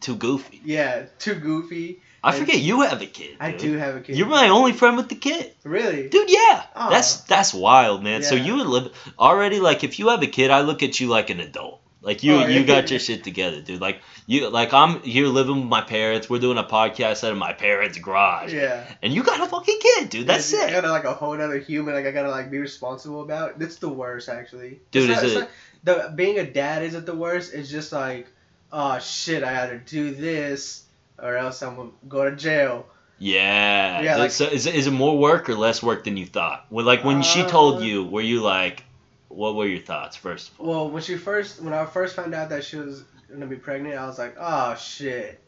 Too 0.00 0.16
goofy. 0.16 0.60
yeah, 0.64 1.06
too 1.18 1.34
goofy. 1.36 2.00
I 2.22 2.30
And- 2.30 2.40
forget 2.40 2.58
you 2.58 2.80
have 2.82 3.00
a 3.00 3.06
kid. 3.06 3.36
I 3.38 3.52
do 3.52 3.78
have 3.78 3.94
a 3.94 4.00
kid. 4.00 4.16
You're 4.16 4.26
my 4.26 4.48
only 4.48 4.72
friend 4.72 4.96
with 4.96 5.08
the 5.08 5.14
kid. 5.14 5.52
really. 5.62 6.08
Dude, 6.08 6.28
yeah. 6.28 6.64
Aw. 6.74 6.90
That's 6.90 7.20
that's 7.22 7.54
wild, 7.54 8.02
man. 8.02 8.22
So 8.24 8.34
you 8.34 8.56
would 8.56 8.66
live 8.66 9.12
already 9.18 9.60
like 9.60 9.84
if 9.84 9.98
you 10.00 10.08
have 10.08 10.22
a 10.22 10.26
kid, 10.26 10.50
I 10.50 10.62
look 10.62 10.82
at 10.82 10.98
you 11.00 11.06
like 11.06 11.30
an 11.30 11.38
adult. 11.40 11.80
Like 12.00 12.22
you 12.22 12.34
Oh, 12.34 12.46
you 12.46 12.64
got 12.64 12.90
your 12.90 13.00
shit 13.00 13.24
together, 13.24 13.60
dude. 13.60 13.80
Like 13.80 14.00
you 14.26 14.48
like 14.50 14.72
I'm 14.72 15.00
here 15.02 15.26
living 15.26 15.56
with 15.56 15.68
my 15.68 15.80
parents. 15.80 16.30
We're 16.30 16.38
doing 16.38 16.56
a 16.58 16.62
podcast 16.64 17.24
out 17.24 17.32
of 17.32 17.38
my 17.38 17.52
parents' 17.52 17.98
garage. 17.98 18.54
Yeah. 18.54 18.84
And 19.02 19.12
you 19.12 19.22
got 19.24 19.40
a 19.40 19.46
fucking 19.46 19.78
kid, 19.80 20.08
dude. 20.10 20.26
That's 20.28 20.54
I 20.54 20.68
it. 20.68 20.70
gotta 20.70 20.90
like 20.90 21.04
a 21.04 21.12
whole 21.14 21.32
other 21.32 21.58
human. 21.58 21.94
Like 21.94 22.06
I 22.06 22.12
gotta 22.12 22.30
like 22.30 22.50
be 22.50 22.58
responsible 22.58 23.22
about. 23.22 23.58
That's 23.58 23.76
the 23.76 23.88
worst, 23.88 24.28
actually. 24.28 24.80
Dude, 24.92 25.10
It's 25.10 25.22
is 25.22 25.34
not- 25.34 25.42
it- 25.42 25.50
not- 25.84 26.08
the 26.08 26.12
being 26.14 26.38
a 26.38 26.44
dad 26.48 26.82
isn't 26.84 27.04
the 27.06 27.14
worst. 27.16 27.52
It's 27.54 27.68
just 27.70 27.90
like, 27.92 28.26
oh 28.72 28.98
shit, 29.00 29.42
I 29.42 29.52
gotta 29.52 29.78
do 29.78 30.14
this, 30.14 30.84
or 31.20 31.36
else 31.36 31.62
I'm 31.62 31.74
gonna 31.76 31.90
go 32.08 32.30
to 32.30 32.36
jail. 32.36 32.86
Yeah. 33.18 34.00
Yeah, 34.02 34.16
like- 34.18 34.30
so 34.30 34.44
is, 34.44 34.66
it- 34.66 34.76
is 34.76 34.86
it 34.86 34.92
more 34.92 35.18
work 35.18 35.48
or 35.48 35.54
less 35.56 35.82
work 35.82 36.04
than 36.04 36.16
you 36.16 36.26
thought? 36.26 36.64
Well, 36.70 36.86
like 36.86 37.02
when 37.02 37.22
she 37.22 37.42
told 37.42 37.78
Uh, 37.78 37.84
you, 37.86 38.04
were 38.04 38.20
you 38.22 38.40
like, 38.40 38.84
what 39.28 39.54
were 39.54 39.66
your 39.66 39.80
thoughts 39.80 40.16
first 40.16 40.52
of 40.52 40.60
all? 40.60 40.66
Well, 40.66 40.90
when 40.90 41.02
she 41.02 41.16
first, 41.16 41.60
when 41.62 41.72
I 41.72 41.84
first 41.84 42.16
found 42.16 42.34
out 42.34 42.48
that 42.50 42.64
she 42.64 42.76
was 42.76 43.04
gonna 43.30 43.46
be 43.46 43.56
pregnant, 43.56 43.96
I 43.96 44.06
was 44.06 44.18
like, 44.18 44.36
oh 44.38 44.74
shit. 44.76 45.40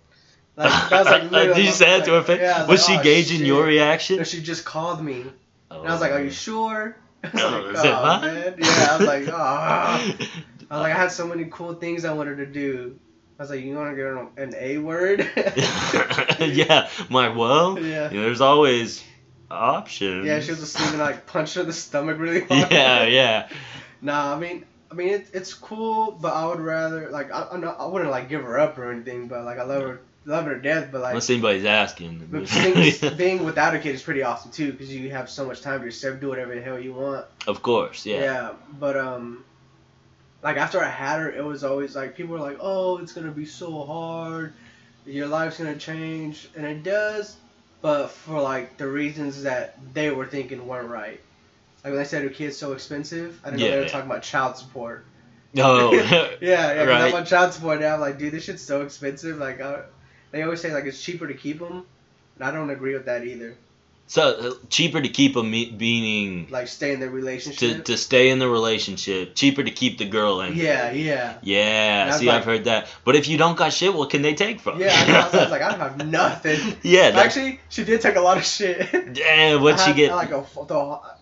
Like 0.56 0.90
that 0.90 0.98
was 1.04 1.06
like. 1.06 1.22
literally, 1.30 1.54
Did 1.54 1.58
you 1.58 1.64
like, 1.66 1.74
say 1.74 1.98
that 1.98 2.04
to 2.06 2.12
her 2.12 2.22
face? 2.22 2.40
Yeah, 2.40 2.60
was 2.60 2.68
was 2.68 2.86
she 2.86 2.96
oh, 2.96 3.02
gauging 3.02 3.38
shit. 3.38 3.46
your 3.46 3.64
reaction? 3.64 4.16
No, 4.18 4.24
she 4.24 4.42
just 4.42 4.64
called 4.64 5.02
me, 5.02 5.24
oh. 5.70 5.80
and 5.80 5.88
I 5.88 5.92
was 5.92 6.00
like, 6.00 6.12
"Are 6.12 6.22
you 6.22 6.30
sure?" 6.30 6.96
I 7.24 7.28
was 7.32 7.78
Oh, 7.78 7.82
like, 7.82 8.22
"Oh, 8.22 8.26
man." 8.26 8.54
Yeah, 8.58 8.88
I 8.90 8.96
was 8.98 9.06
like, 9.06 9.28
"Oh." 9.28 9.34
I 10.70 10.76
was 10.76 10.82
like, 10.82 10.94
I 10.94 10.96
had 10.98 11.10
so 11.12 11.26
many 11.26 11.46
cool 11.50 11.74
things 11.74 12.04
I 12.04 12.12
wanted 12.12 12.36
to 12.36 12.46
do. 12.46 12.98
I 13.38 13.42
was 13.42 13.50
like, 13.50 13.60
"You 13.64 13.74
want 13.74 13.96
to 13.96 14.30
get 14.36 14.44
an 14.44 14.54
A 14.58 14.78
word?" 14.78 15.20
yeah, 16.38 16.88
my 17.08 17.28
well, 17.30 17.78
Yeah. 17.78 18.08
there's 18.08 18.40
always 18.40 19.02
options. 19.51 20.26
Yeah, 20.26 20.40
she 20.40 20.51
was 20.51 20.62
asleep 20.62 20.92
and 20.92 21.03
I 21.03 21.07
like 21.07 21.26
punched 21.26 21.55
her 21.55 21.62
in 21.62 21.66
the 21.66 21.72
stomach 21.72 22.18
really 22.18 22.40
hard. 22.48 22.70
yeah, 22.70 23.05
yeah. 23.05 23.48
Nah, 24.03 24.34
I 24.34 24.38
mean, 24.38 24.64
I 24.90 24.94
mean, 24.94 25.09
it, 25.09 25.26
it's 25.32 25.55
cool, 25.55 26.12
but 26.12 26.32
I 26.34 26.46
would 26.46 26.61
rather 26.61 27.11
like 27.11 27.32
I, 27.32 27.48
I'm 27.53 27.61
not, 27.61 27.78
I 27.80 27.86
wouldn't 27.86 28.11
like 28.11 28.28
give 28.28 28.42
her 28.42 28.59
up 28.59 28.78
or 28.78 28.90
anything, 28.90 29.28
but 29.28 29.44
like 29.44 29.59
I 29.59 29.64
love 29.64 29.82
her, 29.82 30.01
love 30.24 30.44
her 30.46 30.55
to 30.57 30.61
death. 30.62 30.88
But 30.90 31.03
like, 31.03 31.11
Unless 31.11 31.30
anybody's 31.30 31.64
asking. 31.64 32.26
but 32.30 32.48
being, 32.51 33.16
being 33.16 33.44
without 33.44 33.74
a 33.74 33.78
kid 33.78 33.94
is 33.94 34.03
pretty 34.03 34.22
awesome 34.22 34.51
too, 34.51 34.72
because 34.72 34.92
you 34.94 35.11
have 35.11 35.28
so 35.30 35.46
much 35.46 35.61
time 35.61 35.80
to 35.80 35.84
yourself, 35.84 36.20
do 36.20 36.28
whatever 36.28 36.55
the 36.55 36.61
hell 36.62 36.78
you 36.78 36.92
want. 36.94 37.26
of 37.46 37.62
course, 37.62 38.05
yeah. 38.07 38.20
Yeah, 38.20 38.53
but 38.78 38.96
um, 38.96 39.44
like 40.42 40.57
after 40.57 40.80
I 40.82 40.88
had 40.88 41.20
her, 41.20 41.30
it 41.30 41.44
was 41.44 41.62
always 41.64 41.94
like 41.94 42.16
people 42.16 42.32
were 42.34 42.40
like, 42.40 42.59
"Oh, 42.61 42.98
it's 42.98 43.12
gonna 43.12 43.30
be 43.30 43.44
so 43.44 43.84
hard, 43.84 44.55
your 45.07 45.26
life's 45.26 45.59
gonna 45.59 45.76
change," 45.76 46.48
and 46.57 46.64
it 46.66 46.82
does, 46.82 47.36
but 47.82 48.08
for 48.08 48.40
like 48.40 48.76
the 48.78 48.88
reasons 48.88 49.42
that 49.44 49.78
they 49.94 50.10
were 50.10 50.26
thinking 50.26 50.66
weren't 50.66 50.88
right. 50.88 51.20
Like 51.84 51.92
when 51.92 51.96
they 51.96 52.04
said 52.04 52.22
her 52.22 52.30
kid's 52.30 52.56
so 52.58 52.72
expensive, 52.72 53.40
I 53.44 53.50
didn't 53.50 53.62
know 53.62 53.66
Yeah, 53.66 53.70
they 53.70 53.78
were 53.78 53.84
yeah. 53.84 53.88
talking 53.88 54.10
about 54.10 54.22
child 54.22 54.56
support. 54.56 55.06
No. 55.52 55.92
Yeah, 56.40 56.74
yeah, 56.74 56.82
Right. 56.84 57.02
I'm 57.02 57.14
on 57.14 57.24
child 57.24 57.52
support 57.52 57.80
now. 57.80 57.94
I'm 57.94 58.00
like, 58.00 58.18
dude, 58.18 58.32
this 58.32 58.44
shit's 58.44 58.62
so 58.62 58.82
expensive. 58.82 59.38
Like, 59.38 59.60
uh, 59.60 59.82
they 60.30 60.42
always 60.42 60.60
say 60.60 60.72
like 60.72 60.84
it's 60.84 61.02
cheaper 61.02 61.26
to 61.26 61.34
keep 61.34 61.58
them, 61.58 61.86
and 62.36 62.44
I 62.44 62.50
don't 62.52 62.70
agree 62.70 62.94
with 62.94 63.06
that 63.06 63.24
either. 63.24 63.56
So 64.11 64.22
uh, 64.22 64.66
cheaper 64.70 65.00
to 65.00 65.08
keep 65.08 65.36
a 65.36 65.42
me- 65.44 65.70
meaning 65.78 66.48
Like 66.50 66.66
stay 66.66 66.92
in 66.92 66.98
the 66.98 67.08
relationship. 67.08 67.76
to 67.76 67.92
to 67.92 67.96
stay 67.96 68.30
in 68.30 68.40
the 68.40 68.48
relationship. 68.48 69.36
Cheaper 69.36 69.62
to 69.62 69.70
keep 69.70 69.98
the 69.98 70.04
girl 70.04 70.40
in. 70.40 70.56
yeah, 70.56 70.90
yeah. 70.90 71.38
Yeah. 71.42 72.11
I 72.12 72.18
See, 72.18 72.26
like- 72.26 72.38
I've 72.38 72.44
heard 72.44 72.64
that. 72.64 72.88
But 73.04 73.14
if 73.14 73.28
you 73.28 73.38
don't 73.38 73.56
got 73.56 73.72
shit, 73.72 73.94
what 73.94 74.11
can 74.11 74.22
they 74.22 74.34
take 74.34 74.58
from? 74.61 74.80
Yeah, 74.80 74.90
I, 74.92 75.06
know, 75.06 75.14
I 75.20 75.24
was- 75.26 75.34
I 75.34 75.42
was 75.44 75.50
like, 75.52 75.62
I 75.62 75.70
don't 75.70 75.78
have 75.78 76.06
nothing. 76.08 76.76
yeah. 76.82 77.12
that- 77.12 77.24
Actually, 77.24 77.61
she 77.68 77.84
did 77.84 78.00
take 78.00 78.16
a 78.16 78.20
lot 78.20 78.36
of 78.36 78.44
shit. 78.44 79.14
damn. 79.14 79.62
What'd 79.62 79.78
I 79.78 79.86
she 79.86 79.94
get? 79.94 80.11
Like 80.12 80.32
a 80.32 80.44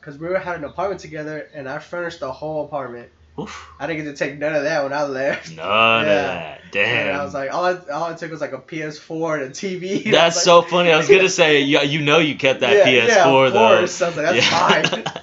because 0.00 0.16
we 0.18 0.26
were 0.26 0.38
had 0.38 0.56
an 0.56 0.64
apartment 0.64 1.02
together, 1.02 1.46
and 1.52 1.68
I 1.68 1.80
furnished 1.80 2.20
the 2.20 2.32
whole 2.32 2.64
apartment. 2.64 3.10
Oof. 3.38 3.70
I 3.78 3.86
didn't 3.86 4.04
get 4.04 4.10
to 4.10 4.16
take 4.16 4.38
none 4.38 4.54
of 4.54 4.64
that 4.64 4.82
when 4.82 4.92
I 4.92 5.04
left. 5.04 5.54
None 5.54 6.00
of 6.00 6.06
that. 6.06 6.62
Damn. 6.72 7.08
And 7.08 7.16
I 7.16 7.24
was 7.24 7.34
like, 7.34 7.52
all 7.54 7.64
I, 7.64 7.74
all 7.92 8.04
I 8.04 8.14
took 8.14 8.30
was 8.30 8.40
like 8.40 8.52
a 8.52 8.58
PS4 8.58 9.34
and 9.34 9.42
a 9.44 9.50
TV. 9.50 10.04
That's 10.10 10.36
was 10.36 10.44
so 10.44 10.62
funny. 10.62 10.90
I 10.90 10.98
was 10.98 11.08
gonna 11.08 11.28
say, 11.28 11.60
you, 11.60 11.80
you 11.80 12.00
know, 12.02 12.18
you 12.18 12.36
kept 12.36 12.60
that 12.60 12.76
Yeah, 12.76 13.06
PS4 13.06 13.06
yeah, 13.08 13.46
of 13.46 13.52
though. 13.52 13.58
course. 13.76 14.02
I 14.02 14.08
was 14.08 14.16
like, 14.16 14.26
that's 14.26 14.46
fine. 14.46 15.04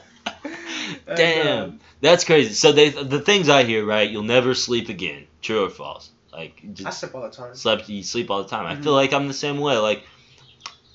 And, 1.08 1.18
Damn, 1.18 1.64
um, 1.64 1.80
that's 2.02 2.24
crazy. 2.26 2.54
So 2.54 2.72
they, 2.72 2.90
the 2.90 3.20
things 3.20 3.48
I 3.50 3.64
hear, 3.64 3.86
right? 3.86 4.10
You'll 4.10 4.24
never 4.24 4.56
sleep 4.56 4.90
again. 4.90 5.26
True 5.42 5.66
or 5.66 5.70
false? 5.70 6.10
Like, 6.34 6.62
I 6.84 6.90
sip 6.90 7.14
all 7.14 7.22
the 7.22 7.30
time. 7.30 7.56
slept. 7.56 7.90
You 7.90 8.02
sleep 8.04 8.30
all 8.32 8.42
the 8.44 8.50
time. 8.50 8.66
I 8.66 8.76
Mhm. 8.76 8.84
feel 8.84 8.94
like 8.94 9.14
I'm 9.14 9.28
the 9.28 9.34
same 9.34 9.60
way. 9.60 9.78
Like, 9.78 10.04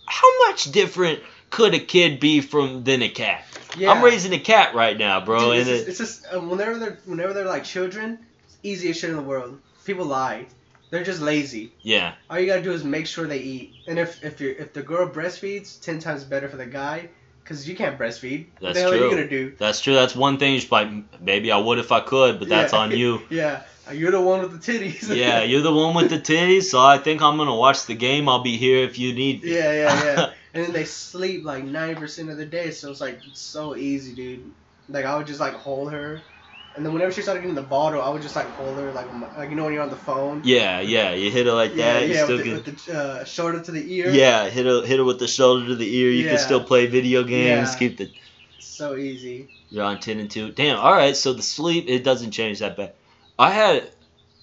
how 0.07 0.47
much 0.49 0.71
different 0.73 1.21
could 1.51 1.75
a 1.75 1.79
kid 1.81 2.19
be 2.21 2.41
from 2.41 2.83
than 2.85 3.03
a 3.03 3.09
cat? 3.09 3.45
Yeah. 3.77 3.93
I'm 3.93 4.03
raising 4.03 4.33
a 4.33 4.39
cat 4.39 4.75
right 4.75 4.97
now, 4.99 5.25
bro, 5.25 5.53
Dude, 5.53 5.59
it's, 5.61 5.69
it, 5.69 5.73
just, 5.87 5.89
it's 5.89 5.99
just 5.99 6.35
uh, 6.35 6.41
whenever 6.41 6.79
they're 6.79 6.99
whenever 7.05 7.33
they're 7.33 7.45
like 7.47 7.65
children, 7.65 8.19
it's 8.45 8.57
the 8.57 8.69
easiest 8.71 9.01
shit 9.01 9.11
in 9.11 9.17
the 9.17 9.23
world. 9.23 9.61
People 9.85 10.07
lie. 10.07 10.47
They're 10.91 11.05
just 11.05 11.21
lazy. 11.21 11.73
yeah, 11.83 12.15
All 12.29 12.39
you 12.41 12.47
gotta 12.47 12.63
do 12.63 12.73
is 12.73 12.83
make 12.83 13.07
sure 13.07 13.27
they 13.29 13.39
eat. 13.39 13.75
And 13.87 13.99
if 13.99 14.25
if 14.25 14.41
you 14.41 14.57
if 14.59 14.73
the 14.73 14.83
girl 14.83 15.09
breastfeeds, 15.09 15.81
ten 15.81 16.01
times 16.01 16.25
better 16.25 16.49
for 16.49 16.57
the 16.57 16.67
guy, 16.67 17.09
because 17.45 17.69
you 17.69 17.77
can't 17.77 17.97
breastfeed. 17.97 18.47
That's 18.61 18.75
the 18.75 18.81
hell 18.83 18.93
are 18.93 18.97
true. 18.97 19.05
you 19.05 19.11
gonna 19.15 19.29
do? 19.29 19.55
that's 19.57 19.81
true. 19.81 19.95
That's 19.95 20.17
one 20.17 20.39
thing. 20.39 20.57
Just 20.59 20.73
like, 20.73 20.89
maybe 21.21 21.53
I 21.53 21.59
would 21.59 21.79
if 21.79 21.93
I 21.93 22.01
could, 22.01 22.41
but 22.41 22.49
that's 22.49 22.73
Yeah. 22.73 22.79
on 22.81 22.91
you. 22.91 23.23
Yeah, 23.31 23.63
you're 23.93 24.11
the 24.11 24.21
one 24.21 24.41
with 24.43 24.61
the 24.61 24.73
titties. 24.73 25.15
Yeah, 25.17 25.43
you're 25.45 25.63
the 25.63 25.73
one 25.73 25.95
with 25.95 26.11
the 26.11 26.19
titties, 26.19 26.65
so 26.65 26.81
I 26.81 26.99
think 26.99 27.23
I'm 27.23 27.37
gonna 27.37 27.55
watch 27.55 27.87
the 27.87 27.95
game. 27.95 28.29
I'll 28.29 28.43
be 28.43 28.57
here 28.57 28.83
if 28.85 28.99
you 28.99 29.13
need. 29.15 29.45
me. 29.45 29.55
yeah, 29.55 29.73
yeah, 29.73 30.05
yeah. 30.05 30.33
and 30.55 30.65
then 30.65 30.73
they 30.73 30.85
sleep 30.85 31.45
like 31.45 31.65
ninety 31.65 31.95
percent 32.01 32.31
of 32.31 32.37
the 32.37 32.47
day, 32.47 32.71
so 32.71 32.91
it's 32.91 33.01
like 33.01 33.21
it's 33.27 33.41
so 33.41 33.77
easy, 33.77 34.15
dude. 34.15 34.51
Like 34.89 35.05
I 35.05 35.17
would 35.17 35.27
just 35.27 35.41
like 35.41 35.55
hold 35.55 35.93
her, 35.93 36.23
and 36.77 36.85
then 36.85 36.93
whenever 36.93 37.13
she 37.13 37.23
started 37.23 37.41
getting 37.41 37.55
the 37.55 37.63
bottle, 37.63 38.03
I 38.03 38.09
would 38.09 38.23
just 38.23 38.37
like 38.37 38.49
hold 38.55 38.79
her 38.79 38.93
like 38.93 39.07
like 39.37 39.51
you 39.51 39.57
know 39.57 39.65
when 39.65 39.73
you're 39.73 39.83
on 39.83 39.91
the 39.91 39.97
phone. 39.97 40.43
Yeah, 40.45 40.81
yeah, 40.81 41.13
you 41.13 41.31
hit 41.31 41.47
her 41.47 41.53
like 41.53 41.75
yeah, 41.75 42.01
that. 42.01 42.09
you 42.09 42.15
yeah, 42.15 42.25
still 42.25 42.37
with 42.37 42.45
the, 42.65 42.71
with 42.71 42.87
the 42.87 42.99
uh, 42.99 43.25
shoulder 43.25 43.61
to 43.63 43.71
the 43.71 43.95
ear. 43.95 44.11
yeah, 44.11 44.49
hit 44.49 44.67
her, 44.67 44.83
hit 44.85 44.99
her 44.99 45.05
with 45.05 45.19
the 45.19 45.29
shoulder 45.29 45.67
to 45.67 45.75
the 45.77 45.97
ear. 45.97 46.11
You 46.11 46.25
Yeah. 46.25 46.31
can 46.31 46.39
still 46.39 46.65
play 46.65 46.87
video 46.87 47.23
games. 47.23 47.73
Yeah. 47.73 47.79
Keep 47.79 47.99
the 47.99 48.11
So 48.59 48.97
easy. 48.97 49.49
you're 49.71 49.85
on 49.85 50.01
ten 50.01 50.19
and 50.19 50.31
two. 50.31 50.51
Damn. 50.51 50.79
All 50.79 50.93
right, 50.93 51.17
so 51.17 51.33
the 51.33 51.43
sleep 51.43 51.85
it 51.89 52.03
doesn't 52.03 52.33
change 52.33 52.59
that 52.59 52.77
bad. 52.77 52.93
I 53.39 53.51
had, 53.51 53.91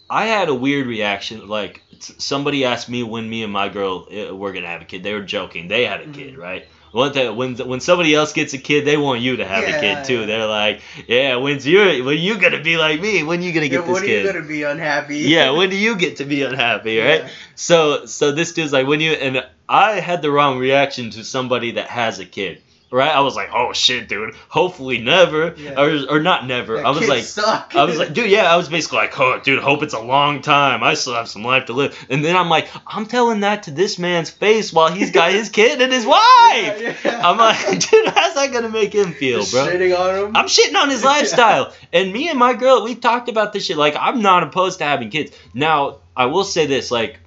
I 0.09 0.25
had 0.25 0.49
a 0.49 0.53
weird 0.55 0.87
reaction. 0.87 1.47
Like 1.47 1.81
somebody 1.99 2.65
asked 2.65 2.89
me 2.89 3.03
when 3.03 3.29
me 3.29 3.43
and 3.43 3.51
my 3.51 3.69
girl 3.69 4.07
uh, 4.11 4.35
were 4.35 4.53
gonna 4.53 4.67
have 4.67 4.81
a 4.81 4.85
kid. 4.85 5.03
They 5.03 5.13
were 5.13 5.21
joking. 5.21 5.67
They 5.67 5.85
had 5.85 6.01
a 6.01 6.05
kid, 6.07 6.35
Mhm. 6.35 6.37
right? 6.37 6.67
One 6.93 7.11
thing, 7.11 7.35
when 7.35 7.55
when 7.57 7.81
somebody 7.81 8.15
else 8.15 8.31
gets 8.31 8.53
a 8.53 8.57
kid, 8.57 8.85
they 8.85 8.95
want 8.95 9.19
you 9.19 9.35
to 9.37 9.45
have 9.45 9.65
a 9.65 9.79
kid 9.79 10.05
too. 10.05 10.21
yeah. 10.21 10.25
They're 10.25 10.47
like, 10.47 10.81
yeah, 11.07 11.35
when's 11.35 11.67
you 11.67 12.03
when 12.05 12.17
you 12.17 12.37
gonna 12.37 12.61
be 12.63 12.77
like 12.77 13.01
me? 13.01 13.23
When 13.23 13.41
you 13.41 13.51
gonna 13.51 13.65
Yeah, 13.65 13.71
get 13.79 13.85
this 13.85 13.93
when 13.93 14.03
are 14.03 14.05
kid? 14.05 14.25
you 14.25 14.33
gonna 14.33 14.45
be 14.47 14.63
unhappy? 14.63 15.17
yeah, 15.19 15.51
when 15.57 15.69
do 15.69 15.75
you 15.75 15.97
get 15.97 16.17
to 16.17 16.25
be 16.25 16.43
unhappy, 16.43 16.97
right? 16.99 17.23
Yeah. 17.23 17.29
So 17.55 18.05
so 18.05 18.31
this 18.31 18.53
dude's 18.53 18.71
like 18.71 18.87
when 18.87 19.01
you 19.01 19.11
and 19.11 19.45
I 19.67 19.99
had 19.99 20.21
the 20.21 20.31
wrong 20.31 20.57
reaction 20.57 21.09
to 21.11 21.25
somebody 21.25 21.71
that 21.71 21.87
has 21.89 22.19
a 22.19 22.25
kid. 22.25 22.61
Right? 22.89 23.13
I 23.13 23.19
was 23.19 23.35
like, 23.35 23.49
"Oh 23.53 23.73
shit, 23.73 24.07
dude. 24.07 24.33
Hopefully 24.47 24.99
never." 24.99 25.53
Yeah. 25.57 25.79
Or 25.79 26.15
or 26.15 26.19
not 26.21 26.47
never. 26.47 26.85
I 26.85 26.91
was 26.91 27.07
like 27.07 27.23
suck. 27.25 27.75
I 27.75 27.83
was 27.83 27.97
like, 27.97 28.13
dude, 28.13 28.29
yeah, 28.29 28.51
I 28.51 28.55
was 28.55 28.69
basically 28.69 28.99
like, 28.99 29.19
"Oh, 29.19 29.39
dude, 29.43 29.59
hope 29.61 29.83
it's 29.83 29.93
a 29.93 29.99
long 29.99 30.41
time. 30.41 30.83
I 30.83 30.93
still 30.93 31.13
have 31.15 31.27
some 31.27 31.43
life 31.43 31.65
to 31.65 31.73
live." 31.73 31.97
And 32.09 32.23
then 32.23 32.37
I'm 32.37 32.47
like, 32.47 32.69
I'm 32.87 33.05
telling 33.05 33.41
that 33.41 33.63
to 33.63 33.71
this 33.71 33.99
man's 33.99 34.29
face 34.29 34.71
while 34.71 34.89
he's 34.89 35.11
got 35.11 35.31
his 35.33 35.49
kid 35.49 35.81
and 35.81 35.91
his 35.91 36.05
wife. 36.17 36.17
Yeah, 36.81 36.95
yeah. 37.03 37.29
I'm 37.29 37.37
like, 37.37 37.57
dude, 37.89 38.07
how's 38.07 38.35
that 38.35 38.53
to 38.53 38.69
make 38.69 38.93
him 38.93 39.11
feel, 39.13 39.39
Just 39.39 39.51
bro? 39.51 39.65
shitting 39.67 39.97
on 39.97 40.27
him. 40.29 40.35
I'm 40.37 40.45
shitting 40.45 40.75
on 40.75 40.89
his 40.89 41.03
lifestyle. 41.13 41.73
And 41.91 42.13
me 42.13 42.29
and 42.29 42.39
my 42.39 42.53
girl, 42.53 42.83
we 42.85 42.95
talked 42.95 43.27
about 43.27 43.51
this 43.51 43.65
shit. 43.65 43.75
Like, 43.77 43.95
I'm 43.99 44.21
not 44.21 44.43
opposed 44.43 44.79
to 44.79 44.85
having 44.85 45.09
kids. 45.09 45.31
Now, 45.53 45.97
I 46.15 46.27
will 46.27 46.45
say 46.45 46.65
this, 46.65 46.89
like, 46.89 47.19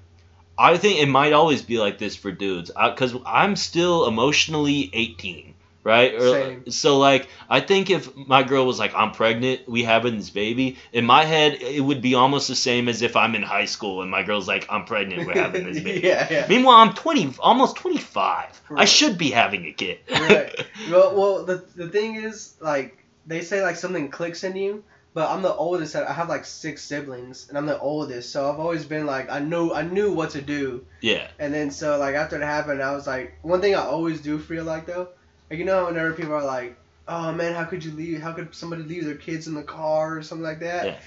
I 0.60 0.76
think 0.76 1.00
it 1.00 1.06
might 1.08 1.32
always 1.32 1.62
be 1.62 1.78
like 1.78 1.96
this 1.98 2.14
for 2.16 2.30
dudes, 2.30 2.70
uh, 2.76 2.90
because 2.90 3.14
I'm 3.24 3.56
still 3.56 4.06
emotionally 4.06 4.90
18, 4.92 5.54
right? 5.84 6.14
Or- 6.14 6.20
Same. 6.32 6.70
So, 6.70 6.98
like, 6.98 7.28
I 7.48 7.60
think 7.60 7.88
if 7.88 8.14
my 8.14 8.42
girl 8.42 8.66
was 8.66 8.78
like, 8.78 8.92
I'm 8.94 9.12
pregnant, 9.12 9.66
we 9.66 9.82
having 9.84 10.16
this 10.16 10.28
baby, 10.30 10.76
in 10.92 11.06
my 11.06 11.24
head, 11.24 11.54
it 11.54 11.80
would 11.80 12.02
be 12.02 12.14
almost 12.14 12.46
the 12.48 12.54
same 12.56 12.88
as 12.88 13.00
if 13.00 13.16
I'm 13.16 13.34
in 13.34 13.42
high 13.42 13.64
school 13.64 14.02
and 14.02 14.10
my 14.10 14.22
girl's 14.22 14.46
like, 14.46 14.66
I'm 14.68 14.84
pregnant, 14.84 15.26
we're 15.26 15.34
having 15.42 15.64
this 15.64 15.80
baby. 15.82 16.06
yeah, 16.06 16.28
yeah. 16.30 16.46
Meanwhile, 16.48 16.76
I'm 16.76 16.92
20, 16.94 17.34
almost 17.40 17.76
25. 17.76 18.60
I 18.76 18.84
should 18.84 19.16
be 19.16 19.30
having 19.30 19.64
a 19.66 19.72
kid. 19.72 19.98
right. 20.10 20.54
Well, 20.90 21.14
well, 21.16 21.44
the 21.44 21.64
the 21.76 21.88
thing 21.88 22.16
is, 22.16 22.54
like, 22.60 22.96
they 23.26 23.40
say 23.42 23.62
like 23.62 23.76
something 23.76 24.08
clicks 24.10 24.44
in 24.44 24.56
you, 24.56 24.82
but 25.12 25.28
I'm 25.28 25.42
the 25.42 25.54
oldest. 25.54 25.96
I 25.96 26.12
have 26.12 26.28
like 26.28 26.44
six 26.44 26.82
siblings, 26.82 27.48
and 27.48 27.58
I'm 27.58 27.66
the 27.66 27.78
oldest, 27.78 28.30
so 28.30 28.50
I've 28.50 28.60
always 28.60 28.84
been 28.84 29.06
like, 29.06 29.30
I 29.30 29.40
knew 29.40 29.72
I 29.72 29.82
knew 29.82 30.12
what 30.12 30.30
to 30.30 30.40
do, 30.40 30.84
yeah. 31.00 31.28
and 31.38 31.52
then 31.52 31.70
so 31.70 31.98
like 31.98 32.14
after 32.14 32.36
it 32.36 32.44
happened, 32.44 32.82
I 32.82 32.94
was 32.94 33.06
like, 33.06 33.34
one 33.42 33.60
thing 33.60 33.74
I 33.74 33.80
always 33.80 34.20
do 34.20 34.38
feel 34.38 34.64
like 34.64 34.86
though, 34.86 35.08
like 35.50 35.58
you 35.58 35.64
know 35.64 35.86
whenever 35.86 36.12
people 36.12 36.34
are 36.34 36.44
like, 36.44 36.76
oh 37.08 37.32
man, 37.32 37.54
how 37.54 37.64
could 37.64 37.84
you 37.84 37.92
leave? 37.92 38.22
How 38.22 38.32
could 38.32 38.54
somebody 38.54 38.84
leave 38.84 39.04
their 39.04 39.16
kids 39.16 39.46
in 39.46 39.54
the 39.54 39.62
car 39.62 40.16
or 40.16 40.22
something 40.22 40.44
like 40.44 40.60
that? 40.60 40.86
Yeah. 40.86 40.98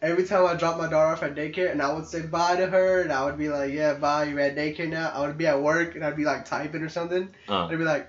Every 0.00 0.24
time 0.24 0.46
I 0.46 0.54
drop 0.54 0.78
my 0.78 0.88
daughter 0.88 1.12
off 1.12 1.24
at 1.24 1.34
daycare 1.34 1.72
and 1.72 1.82
I 1.82 1.92
would 1.92 2.06
say 2.06 2.22
bye 2.22 2.54
to 2.54 2.68
her 2.68 3.02
and 3.02 3.12
I 3.12 3.24
would 3.24 3.36
be 3.36 3.48
like, 3.48 3.72
yeah, 3.72 3.94
bye, 3.94 4.24
you're 4.24 4.38
at 4.38 4.54
daycare 4.54 4.88
now. 4.88 5.10
I 5.12 5.26
would 5.26 5.36
be 5.36 5.48
at 5.48 5.60
work 5.60 5.96
and 5.96 6.04
I'd 6.04 6.16
be 6.16 6.24
like 6.24 6.44
typing 6.44 6.82
or 6.82 6.88
something. 6.88 7.28
Uh. 7.48 7.66
I'd 7.66 7.78
be 7.78 7.84
like, 7.84 8.08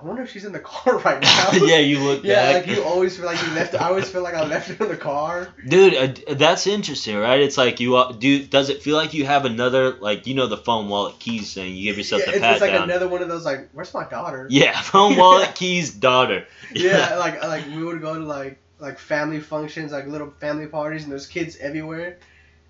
I 0.00 0.06
wonder 0.06 0.22
if 0.22 0.30
she's 0.30 0.44
in 0.44 0.52
the 0.52 0.58
car 0.72 0.98
right 0.98 1.20
now. 1.22 1.50
yeah, 1.52 1.78
you 1.78 1.98
look 2.00 2.24
Yeah, 2.24 2.52
back. 2.52 2.66
like 2.66 2.76
you 2.76 2.82
always 2.84 3.16
feel 3.16 3.26
like 3.26 3.42
you 3.42 3.52
left. 3.52 3.74
I 3.74 3.88
always 3.88 4.08
feel 4.10 4.22
like 4.22 4.34
I 4.34 4.44
left 4.46 4.68
her 4.68 4.84
in 4.84 4.90
the 4.90 4.96
car. 4.96 5.48
Dude, 5.66 5.94
uh, 6.28 6.34
that's 6.34 6.66
interesting, 6.66 7.16
right? 7.16 7.40
It's 7.40 7.58
like 7.58 7.80
you 7.80 7.96
uh, 7.96 8.12
do. 8.12 8.44
Does 8.46 8.70
it 8.70 8.82
feel 8.82 8.96
like 8.96 9.12
you 9.12 9.26
have 9.26 9.44
another, 9.44 9.92
like 9.96 10.26
you 10.26 10.34
know, 10.34 10.46
the 10.46 10.56
phone 10.56 10.88
wallet 10.88 11.18
keys 11.18 11.52
thing? 11.52 11.74
You 11.76 11.84
give 11.90 11.98
yourself 11.98 12.22
yeah, 12.22 12.26
the 12.30 12.32
it's, 12.36 12.40
pat 12.40 12.52
it's 12.52 12.60
like 12.62 12.72
down. 12.72 12.84
another 12.84 13.08
one 13.08 13.20
of 13.22 13.28
those 13.28 13.44
like, 13.44 13.68
where's 13.72 13.92
my 13.92 14.08
daughter? 14.08 14.46
yeah, 14.50 14.80
phone 14.82 15.16
wallet 15.16 15.54
keys, 15.54 15.92
daughter. 15.92 16.46
yeah, 16.72 17.16
like 17.16 17.42
like 17.44 17.66
we 17.66 17.82
would 17.84 18.00
go 18.00 18.14
to 18.18 18.24
like 18.24 18.58
like 18.78 18.98
family 18.98 19.40
functions, 19.40 19.92
like 19.92 20.06
little 20.06 20.30
family 20.40 20.66
parties, 20.66 21.02
and 21.02 21.12
there's 21.12 21.26
kids 21.26 21.56
everywhere. 21.58 22.18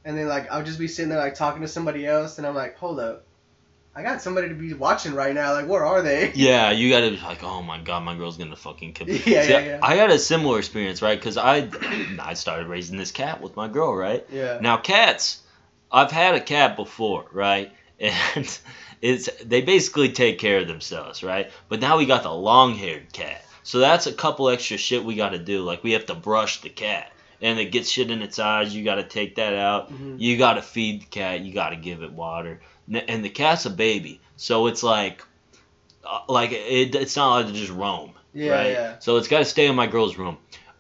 And 0.05 0.17
then 0.19 0.27
like 0.29 0.51
I'll 0.51 0.65
just 0.65 0.79
be 0.79 0.89
sitting 0.89 1.11
there 1.11 1.19
like 1.21 1.35
talking 1.35 1.63
to 1.63 1.69
somebody 1.69 2.07
else, 2.07 2.39
and 2.39 2.47
I'm 2.47 2.55
like, 2.55 2.77
hold 2.77 2.99
up, 2.99 3.25
I 3.95 4.03
got 4.03 4.23
somebody 4.23 4.49
to 4.49 4.55
be 4.55 4.73
watching 4.73 5.15
right 5.15 5.35
now. 5.35 5.53
Like, 5.53 5.67
where 5.67 5.85
are 5.85 6.01
they? 6.03 6.31
Yeah, 6.35 6.71
you 6.71 6.91
gotta 6.91 7.11
be 7.11 7.17
like, 7.19 7.43
oh 7.43 7.63
my 7.63 7.79
god, 7.79 8.05
my 8.05 8.15
girl's 8.17 8.37
gonna 8.37 8.57
fucking 8.57 8.93
kill 8.93 9.07
me. 9.09 9.15
Yeah, 9.27 9.43
See, 9.43 9.51
yeah, 9.51 9.59
yeah. 9.61 9.79
I 9.83 9.97
had 9.97 10.11
a 10.11 10.19
similar 10.19 10.59
experience, 10.59 11.03
right? 11.03 11.19
Because 11.19 11.37
I, 11.37 11.69
I 12.21 12.35
started 12.35 12.69
raising 12.69 12.97
this 12.99 13.11
cat 13.13 13.41
with 13.41 13.57
my 13.57 13.69
girl, 13.69 13.95
right? 13.95 14.25
Yeah. 14.31 14.59
Now 14.61 14.77
cats, 14.77 15.43
I've 15.91 16.13
had 16.13 16.35
a 16.37 16.41
cat 16.41 16.77
before, 16.77 17.27
right? 17.33 17.73
And 18.03 18.61
it's 19.03 19.29
they 19.45 19.61
basically 19.63 20.13
take 20.13 20.39
care 20.39 20.59
of 20.59 20.69
themselves, 20.69 21.23
right? 21.23 21.51
But 21.69 21.81
now 21.81 21.99
we 21.99 22.07
got 22.07 22.23
the 22.23 22.33
long-haired 22.33 23.13
cat, 23.13 23.45
so 23.63 23.79
that's 23.79 24.07
a 24.07 24.13
couple 24.13 24.49
extra 24.49 24.77
shit 24.79 25.05
we 25.05 25.17
got 25.17 25.31
to 25.31 25.39
do. 25.39 25.63
Like 25.63 25.83
we 25.83 25.93
have 25.93 26.07
to 26.07 26.15
brush 26.15 26.61
the 26.63 26.71
cat, 26.71 27.13
and 27.43 27.59
it 27.59 27.73
gets 27.73 27.91
shit 27.91 28.11
in 28.11 28.23
its 28.23 28.39
eyes. 28.39 28.75
You 28.75 28.85
got 28.85 28.95
to 28.97 29.05
take 29.05 29.35
that 29.37 29.55
out. 29.55 29.93
Mhm. 29.93 30.19
You 30.19 30.39
got 30.39 30.55
to 30.55 30.63
feed 30.63 31.03
the 31.03 31.07
cat. 31.07 31.41
You 31.41 31.53
got 31.53 31.71
to 31.71 31.77
give 31.77 32.03
it 32.03 32.13
water. 32.13 32.61
And 32.93 33.25
the 33.25 33.29
cat's 33.31 33.67
a 33.67 33.71
baby, 33.71 34.21
so 34.37 34.67
it's 34.67 34.83
like, 34.83 35.23
uh, 36.05 36.21
like 36.29 36.51
it, 36.53 36.95
it's 36.95 37.17
not 37.17 37.29
allowed 37.43 37.47
to 37.49 37.53
just 37.53 37.71
roam 37.73 38.13
Yeah, 38.33 38.53
right? 38.53 38.71
yeah. 38.73 38.99
So 38.99 39.17
it's 39.17 39.29
got 39.29 39.39
to 39.39 39.45
stay 39.45 39.67
in 39.67 39.77
my 39.77 39.87
girl's 39.87 40.17
room. 40.19 40.39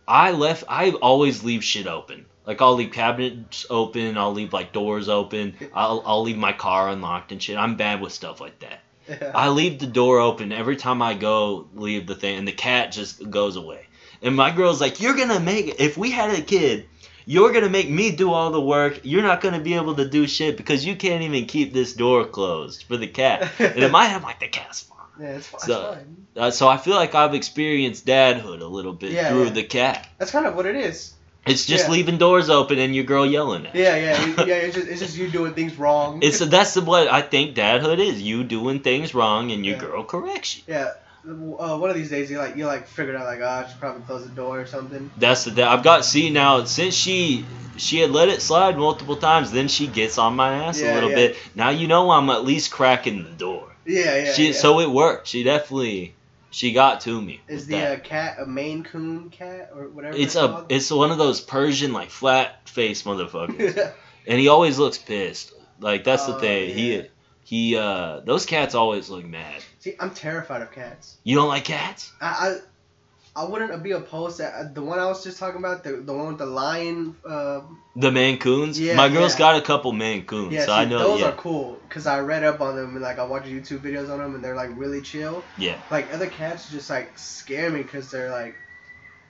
I 0.08 0.32
left. 0.32 0.64
I 0.68 0.90
always 0.90 1.44
leave 1.44 1.62
shit 1.62 1.86
open. 1.86 2.26
Like 2.46 2.60
I'll 2.62 2.74
leave 2.74 2.90
cabinets 2.90 3.64
open. 3.70 4.18
I'll 4.18 4.32
leave 4.32 4.52
like 4.52 4.72
doors 4.72 5.08
open. 5.08 5.54
I'll 5.74 6.02
I'll 6.04 6.22
leave 6.22 6.38
my 6.38 6.52
car 6.52 6.88
unlocked 6.88 7.30
and 7.32 7.40
shit. 7.40 7.56
I'm 7.56 7.76
bad 7.76 8.00
with 8.00 8.12
stuff 8.12 8.40
like 8.40 8.58
that. 8.60 8.80
Yeah. 9.08 9.30
I 9.34 9.48
leave 9.50 9.78
the 9.78 9.86
door 9.86 10.18
open 10.18 10.50
every 10.52 10.76
time 10.76 11.02
I 11.02 11.14
go 11.14 11.68
leave 11.74 12.06
the 12.06 12.14
thing, 12.14 12.38
and 12.38 12.48
the 12.48 12.52
cat 12.52 12.90
just 12.92 13.28
goes 13.30 13.56
away. 13.56 13.86
And 14.22 14.34
my 14.36 14.50
girl's 14.50 14.80
like, 14.80 15.00
"You're 15.00 15.16
gonna 15.16 15.38
make 15.40 15.68
it. 15.68 15.80
if 15.80 15.96
we 15.96 16.10
had 16.10 16.30
a 16.30 16.42
kid." 16.42 16.86
You're 17.32 17.52
gonna 17.52 17.68
make 17.68 17.88
me 17.88 18.10
do 18.10 18.32
all 18.32 18.50
the 18.50 18.60
work. 18.60 19.00
You're 19.04 19.22
not 19.22 19.40
gonna 19.40 19.60
be 19.60 19.74
able 19.74 19.94
to 19.96 20.08
do 20.08 20.26
shit 20.26 20.56
because 20.56 20.84
you 20.84 20.96
can't 20.96 21.22
even 21.22 21.46
keep 21.46 21.72
this 21.72 21.92
door 21.92 22.24
closed 22.24 22.82
for 22.88 22.96
the 22.96 23.06
cat. 23.06 23.52
and 23.60 23.76
in 23.84 23.92
my 23.92 24.06
head, 24.06 24.16
I'm 24.16 24.22
like, 24.24 24.40
the 24.40 24.48
cat's 24.48 24.80
fine. 24.82 24.98
yeah, 25.20 25.36
it's, 25.36 25.46
fi- 25.46 25.58
So- 25.58 25.92
it's 25.92 25.96
fine. 26.02 26.16
Uh, 26.36 26.50
so 26.50 26.68
I 26.68 26.76
feel 26.76 26.94
like 26.96 27.14
I've 27.14 27.34
experienced 27.34 28.06
dadhood 28.06 28.60
a 28.60 28.66
little 28.66 28.92
bit 28.92 29.12
Yeah, 29.12 29.28
through 29.30 29.44
yeah. 29.44 29.50
the 29.50 29.62
cat. 29.64 30.08
That's 30.18 30.30
kind 30.32 30.46
of 30.46 30.56
what 30.56 30.66
it 30.66 30.74
is. 30.76 31.12
It's 31.46 31.66
just 31.66 31.84
Yeah. 31.86 31.92
leaving 31.92 32.18
doors 32.18 32.50
open 32.50 32.78
and 32.80 32.94
your 32.94 33.04
girl 33.04 33.24
yelling 33.26 33.66
at. 33.66 33.74
you. 33.76 33.82
Yeah, 33.82 33.96
yeah, 33.96 34.44
yeah. 34.46 34.54
It's 34.66 34.74
just 34.76 34.88
it's 34.88 35.00
just 35.00 35.16
you 35.16 35.28
doing 35.30 35.54
things 35.54 35.76
wrong. 35.78 36.20
It's 36.22 36.38
that's 36.40 36.76
what 36.76 37.06
I 37.08 37.22
think 37.22 37.54
dadhood 37.56 37.98
is. 37.98 38.20
You 38.20 38.42
doing 38.44 38.80
things 38.80 39.14
wrong 39.14 39.50
and 39.52 39.64
your 39.64 39.76
Yeah. 39.76 39.80
girl 39.82 40.04
corrects 40.04 40.58
you. 40.58 40.62
yeah. 40.74 40.90
Uh, 41.26 41.76
one 41.78 41.90
of 41.90 41.96
these 41.96 42.10
days 42.10 42.30
you 42.30 42.38
like 42.38 42.56
you 42.56 42.66
like 42.66 42.86
figured 42.86 43.16
out 43.16 43.26
like 43.26 43.40
oh, 43.40 43.46
I 43.46 43.66
should 43.68 43.78
probably 43.80 44.02
close 44.02 44.24
the 44.24 44.30
door 44.34 44.60
or 44.60 44.66
something. 44.66 45.10
That's 45.16 45.44
the. 45.44 45.64
I've 45.64 45.82
got 45.82 46.04
see 46.04 46.30
now 46.30 46.64
since 46.64 46.94
she 46.94 47.44
she 47.76 47.98
had 47.98 48.10
let 48.10 48.28
it 48.28 48.42
slide 48.42 48.76
multiple 48.78 49.16
times. 49.16 49.52
Then 49.52 49.68
she 49.68 49.86
gets 49.86 50.18
on 50.18 50.36
my 50.36 50.64
ass 50.64 50.80
Yeah, 50.80 50.92
a 50.92 50.94
little 50.94 51.10
yeah. 51.10 51.16
bit. 51.16 51.36
Now 51.54 51.70
you 51.70 51.88
know 51.88 52.10
I'm 52.10 52.30
at 52.30 52.44
least 52.44 52.70
cracking 52.70 53.24
the 53.24 53.30
door. 53.30 53.68
Yeah, 53.86 54.16
yeah. 54.24 54.32
she 54.32 54.46
yeah. 54.48 54.52
so 54.52 54.80
it 54.80 54.90
worked. 54.90 55.28
She 55.28 55.42
definitely 55.42 56.14
she 56.50 56.72
got 56.72 57.00
to 57.02 57.20
me. 57.20 57.40
is 57.48 57.66
the 57.66 57.76
uh, 57.94 57.98
cat 58.00 58.36
a 58.40 58.46
Maine 58.46 58.82
Coon 58.82 59.30
cat 59.30 59.70
or 59.74 59.88
whatever? 59.88 60.16
it's 60.16 60.24
it's 60.26 60.36
a 60.36 60.48
called? 60.48 60.72
it's 60.72 60.90
one 60.90 61.10
of 61.10 61.18
those 61.18 61.40
Persian 61.40 61.92
like 61.92 62.10
flat 62.10 62.68
face 62.68 63.02
motherfuckers, 63.02 63.92
and 64.26 64.38
he 64.40 64.48
always 64.48 64.78
looks 64.78 64.98
pissed. 64.98 65.52
Like 65.80 66.04
that's 66.04 66.26
the 66.26 66.36
Oh, 66.36 66.40
thing. 66.40 66.74
He 66.74 67.02
he 67.44 67.76
uh 67.76 68.20
those 68.20 68.46
cats 68.46 68.74
always 68.74 69.10
look 69.10 69.24
mad. 69.24 69.62
See, 69.80 69.94
I'm 69.98 70.10
terrified 70.10 70.62
of 70.62 70.70
cats. 70.72 71.16
You 71.24 71.36
don't 71.36 71.48
like 71.48 71.64
cats? 71.64 72.12
I 72.20 72.58
I, 73.36 73.42
I 73.42 73.48
wouldn't 73.48 73.82
be 73.82 73.92
opposed 73.92 74.36
to 74.38 74.46
uh, 74.46 74.72
the 74.72 74.82
one 74.82 74.98
I 74.98 75.06
was 75.06 75.24
just 75.24 75.38
talking 75.38 75.58
about, 75.58 75.82
the 75.84 75.96
the 75.96 76.12
one 76.12 76.28
with 76.28 76.38
the 76.38 76.46
lion. 76.46 77.16
Uh, 77.24 77.62
The 77.96 78.10
Maine 78.12 78.38
Coons? 78.38 78.78
Yeah, 78.78 78.94
My 78.96 79.08
girl's 79.08 79.32
yeah. 79.34 79.38
got 79.38 79.56
a 79.56 79.62
couple 79.62 79.92
Maine 79.92 80.24
Coons, 80.26 80.52
yeah, 80.52 80.60
so 80.60 80.66
see, 80.66 80.72
I 80.72 80.84
know. 80.84 80.98
those 80.98 81.20
yeah, 81.20 81.28
are 81.30 81.32
cool 81.32 81.78
because 81.88 82.06
I 82.06 82.20
read 82.20 82.44
up 82.44 82.60
on 82.60 82.76
them 82.76 82.90
and 82.94 83.00
like 83.02 83.18
I 83.18 83.24
watch 83.24 83.44
YouTube 83.44 83.78
videos 83.80 84.10
on 84.10 84.18
them 84.18 84.34
and 84.34 84.44
they're 84.44 84.54
like 84.56 84.70
really 84.76 85.00
chill. 85.00 85.42
yeah, 85.58 85.80
Like 85.90 86.12
other 86.12 86.26
cats 86.28 86.70
just 86.70 86.90
like 86.90 87.16
scare 87.18 87.70
me 87.70 87.82
because 87.82 88.10
they're 88.10 88.30
like, 88.30 88.54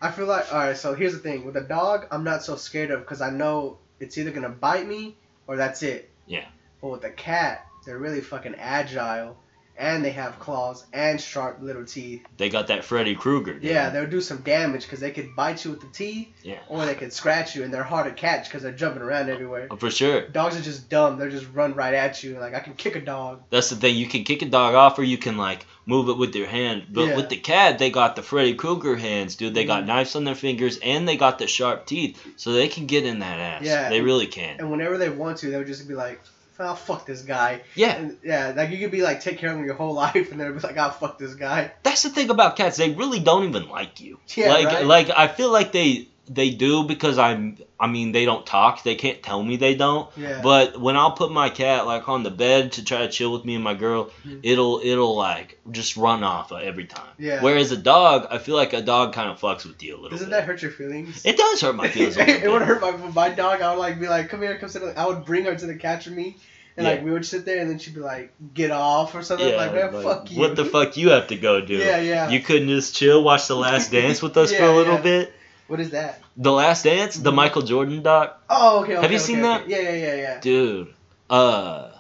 I 0.02 0.10
feel 0.10 0.26
like 0.26 0.52
all 0.52 0.58
right. 0.58 0.76
So 0.76 0.94
here's 0.94 1.12
the 1.12 1.20
thing 1.20 1.44
with 1.44 1.56
a 1.56 1.62
dog, 1.62 2.06
I'm 2.10 2.24
not 2.24 2.42
so 2.42 2.56
scared 2.56 2.90
of 2.90 3.00
because 3.00 3.20
I 3.20 3.30
know 3.30 3.78
it's 4.00 4.16
either 4.18 4.30
gonna 4.32 4.48
bite 4.48 4.86
me 4.86 5.14
or 5.46 5.56
that's 5.56 5.82
it. 5.82 6.10
Yeah. 6.26 6.46
But 6.80 6.88
with 6.90 7.04
a 7.04 7.10
cat, 7.10 7.66
they're 7.84 7.98
really 7.98 8.20
fucking 8.22 8.54
agile, 8.56 9.36
and 9.80 10.04
they 10.04 10.10
have 10.10 10.38
claws 10.38 10.84
and 10.92 11.20
sharp 11.20 11.58
little 11.62 11.84
teeth. 11.84 12.22
they 12.36 12.48
got 12.50 12.66
that 12.68 12.84
Freddy 12.84 13.14
Krueger. 13.14 13.54
dude. 13.54 13.62
Yeah, 13.64 13.88
they'll 13.90 14.06
do 14.06 14.20
some 14.20 14.38
damage 14.42 14.82
because 14.82 15.00
they 15.00 15.10
could 15.10 15.34
bite 15.34 15.64
you 15.64 15.70
with 15.72 15.80
the 15.80 15.86
teeth, 15.88 16.28
Yeah. 16.42 16.58
or 16.68 16.84
they 16.86 16.94
could 16.94 17.12
scratch 17.12 17.56
you, 17.56 17.64
and 17.64 17.72
they're 17.72 17.82
hard 17.82 18.06
to 18.06 18.12
catch 18.12 18.44
because 18.44 18.62
they're 18.62 18.72
jumping 18.72 19.02
around 19.02 19.30
everywhere. 19.30 19.68
Oh, 19.70 19.76
for 19.76 19.90
sure. 19.90 20.28
Dogs 20.28 20.56
are 20.56 20.60
just 20.62 20.88
dumb. 20.90 21.18
They'll 21.18 21.30
just 21.30 21.46
run 21.52 21.74
right 21.74 21.94
at 21.94 22.22
you. 22.22 22.38
Like 22.38 22.54
I 22.54 22.60
can 22.60 22.74
kick 22.74 22.94
a 22.94 23.00
dog. 23.00 23.42
That's 23.50 23.70
the 23.70 23.76
thing. 23.76 23.96
You 23.96 24.06
can 24.06 24.24
kick 24.24 24.42
a 24.42 24.46
dog 24.46 24.74
off, 24.74 24.98
or 24.98 25.02
you 25.02 25.16
can 25.18 25.36
like 25.38 25.64
move 25.86 26.08
it 26.10 26.18
with 26.18 26.36
your 26.36 26.46
hand. 26.46 26.84
But 26.90 27.06
Yeah. 27.08 27.16
with 27.16 27.30
the 27.30 27.36
cat, 27.36 27.78
they 27.78 27.90
got 27.90 28.14
the 28.16 28.22
Freddy 28.22 28.54
Krueger 28.54 28.96
hands, 28.96 29.34
dude. 29.36 29.54
They 29.54 29.64
got 29.64 29.82
Mhm. 29.84 29.86
knives 29.86 30.14
on 30.14 30.24
their 30.24 30.34
fingers, 30.34 30.78
and 30.82 31.08
they 31.08 31.16
got 31.16 31.38
the 31.38 31.46
sharp 31.48 31.86
teeth, 31.86 32.20
so 32.36 32.52
they 32.52 32.68
can 32.68 32.86
get 32.86 33.04
in 33.06 33.20
that 33.20 33.40
ass. 33.40 33.62
Yeah. 33.64 33.88
They 33.88 34.00
really 34.02 34.26
can. 34.26 34.56
And 34.60 34.70
whenever 34.70 34.98
they 34.98 35.08
want 35.08 35.38
to, 35.38 35.50
they'll 35.50 35.64
just 35.64 35.88
be 35.88 35.94
like, 35.94 36.20
"Oh 36.70 36.74
fuck 36.74 37.06
this 37.06 37.22
guy." 37.22 37.62
Yeah. 37.74 37.96
And 37.96 38.18
yeah, 38.22 38.52
like 38.56 38.70
you 38.70 38.78
could 38.78 38.90
be 38.90 39.02
like 39.02 39.20
take 39.20 39.38
care 39.38 39.50
of 39.50 39.56
them 39.56 39.64
your 39.64 39.74
whole 39.74 39.94
life, 40.04 40.30
and 40.30 40.40
they'll 40.40 40.52
be 40.52 40.60
like, 40.60 40.76
"Oh 40.76 40.90
fuck 40.90 41.18
this 41.18 41.34
guy." 41.34 41.72
That's 41.82 42.02
the 42.02 42.10
thing 42.10 42.30
about 42.30 42.56
cats. 42.56 42.76
They 42.76 42.90
really 42.90 43.20
don't 43.20 43.48
even 43.48 43.68
like 43.68 44.00
you. 44.00 44.18
Yeah, 44.36 44.50
like 44.52 44.66
right? 44.66 44.84
like 44.84 45.10
I 45.10 45.28
feel 45.28 45.50
like 45.50 45.72
they 45.72 46.08
they 46.32 46.50
do 46.50 46.84
because 46.84 47.18
I'm 47.18 47.58
I 47.78 47.88
mean 47.88 48.12
they 48.12 48.24
don't 48.24 48.46
talk. 48.46 48.84
They 48.84 48.94
can't 48.94 49.20
tell 49.20 49.42
me 49.42 49.56
they 49.56 49.74
don't. 49.74 50.08
Yeah. 50.16 50.40
But 50.42 50.80
when 50.80 50.96
I'll 50.96 51.10
put 51.10 51.32
my 51.32 51.50
cat 51.50 51.86
like 51.86 52.08
on 52.08 52.22
the 52.22 52.30
bed 52.30 52.72
to 52.72 52.84
try 52.84 52.98
to 52.98 53.08
chill 53.08 53.32
with 53.32 53.44
me 53.44 53.56
and 53.56 53.64
my 53.64 53.74
girl, 53.74 54.10
Mhm. 54.24 54.40
it'll 54.44 54.80
it'll 54.84 55.16
like 55.16 55.58
just 55.72 55.96
run 55.96 56.22
off 56.22 56.52
every 56.52 56.84
time. 56.84 57.08
Yeah. 57.18 57.42
Whereas 57.42 57.72
a 57.72 57.76
dog, 57.76 58.28
I 58.30 58.38
feel 58.38 58.54
like 58.54 58.72
a 58.72 58.80
dog 58.80 59.12
kind 59.12 59.28
of 59.28 59.40
fucks 59.40 59.66
with 59.66 59.82
you 59.82 59.94
a 59.94 59.96
little 59.96 60.10
bit. 60.10 60.16
Doesn't 60.16 60.30
bit. 60.30 60.36
that 60.36 60.44
hurt 60.44 60.62
your 60.62 60.70
feelings? 60.70 61.22
It 61.26 61.36
does 61.36 61.60
hurt 61.60 61.74
my 61.74 61.88
feelings. 61.88 62.16
a 62.16 62.28
it 62.44 62.50
would 62.50 62.62
hurt 62.62 62.80
my 62.80 62.92
my 62.92 63.28
dog. 63.30 63.60
I 63.60 63.72
would 63.72 63.80
like 63.80 63.98
be 63.98 64.06
like, 64.06 64.28
"Come 64.28 64.42
here, 64.42 64.56
come 64.56 64.68
sit." 64.68 64.82
on-" 64.84 64.96
I 64.96 65.06
would 65.06 65.24
bring 65.24 65.44
her 65.46 65.56
to 65.56 65.66
the 65.66 65.74
couch 65.74 66.06
with 66.06 66.14
me, 66.14 66.36
and 66.76 66.86
like 66.86 67.02
we 67.04 67.10
would 67.10 67.26
sit 67.26 67.44
there, 67.44 67.60
and 67.60 67.68
then 67.68 67.78
she'd 67.80 67.94
be 67.94 68.00
like, 68.00 68.32
"Get 68.54 68.70
off" 68.70 69.14
or 69.16 69.22
something. 69.22 69.48
Yeah, 69.48 69.56
like, 69.56 69.74
man, 69.74 69.92
like, 69.94 70.04
fuck 70.04 70.30
you. 70.30 70.38
What 70.38 70.54
the 70.54 70.64
fuck 70.64 70.96
you 70.96 71.10
have 71.10 71.26
to 71.28 71.36
go 71.36 71.60
do? 71.60 71.74
Yeah, 71.90 71.98
yeah. 71.98 72.28
You 72.30 72.40
couldn't 72.40 72.68
just 72.68 72.94
chill, 72.94 73.24
watch 73.24 73.48
The 73.48 73.56
Last 73.56 73.90
Dance 73.98 74.22
with 74.22 74.36
us 74.36 74.52
for 74.52 74.64
a 74.64 74.76
little 74.76 74.94
yeah. 74.94 75.00
bit. 75.00 75.32
What 75.70 75.78
is 75.78 75.90
that? 75.90 76.20
The 76.36 76.50
Last 76.50 76.82
Dance, 76.82 77.16
the 77.16 77.30
Mhm. 77.30 77.34
Michael 77.36 77.62
Jordan 77.62 78.02
doc. 78.02 78.42
Oh, 78.50 78.80
okay. 78.82 78.94
okay 78.94 79.02
Have 79.02 79.12
you 79.12 79.18
okay, 79.18 79.24
seen 79.24 79.38
okay. 79.44 79.46
that? 79.46 79.68
Yeah, 79.68 79.78
yeah, 79.80 79.92
yeah, 80.06 80.14
yeah. 80.16 80.40
Dude, 80.40 80.94
uh, 81.30 81.90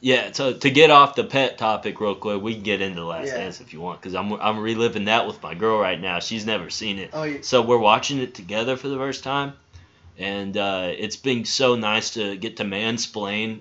yeah. 0.00 0.32
So 0.32 0.54
to 0.54 0.70
get 0.70 0.90
off 0.90 1.14
the 1.14 1.24
pet 1.24 1.58
topic 1.58 2.00
real 2.00 2.14
quick, 2.14 2.40
we 2.40 2.54
can 2.54 2.62
get 2.62 2.80
into 2.80 3.00
the 3.00 3.06
Last 3.06 3.26
Yeah. 3.28 3.36
Dance 3.38 3.60
if 3.60 3.74
you 3.74 3.80
want, 3.82 4.00
because 4.00 4.14
I'm 4.14 4.32
I'm 4.32 4.58
reliving 4.58 5.04
that 5.04 5.26
with 5.26 5.42
my 5.42 5.54
girl 5.54 5.78
right 5.78 6.00
now. 6.00 6.20
She's 6.20 6.46
never 6.46 6.70
seen 6.70 6.98
it, 6.98 7.10
Oh, 7.12 7.24
yeah. 7.24 7.38
so 7.42 7.60
we're 7.60 7.76
watching 7.76 8.18
it 8.18 8.32
together 8.34 8.76
for 8.78 8.88
the 8.88 8.96
first 8.96 9.22
time, 9.22 9.52
and 10.18 10.56
uh, 10.56 10.88
it's 10.96 11.16
been 11.16 11.44
so 11.44 11.74
nice 11.76 12.10
to 12.14 12.36
get 12.36 12.56
to 12.56 12.64
mansplain 12.64 13.60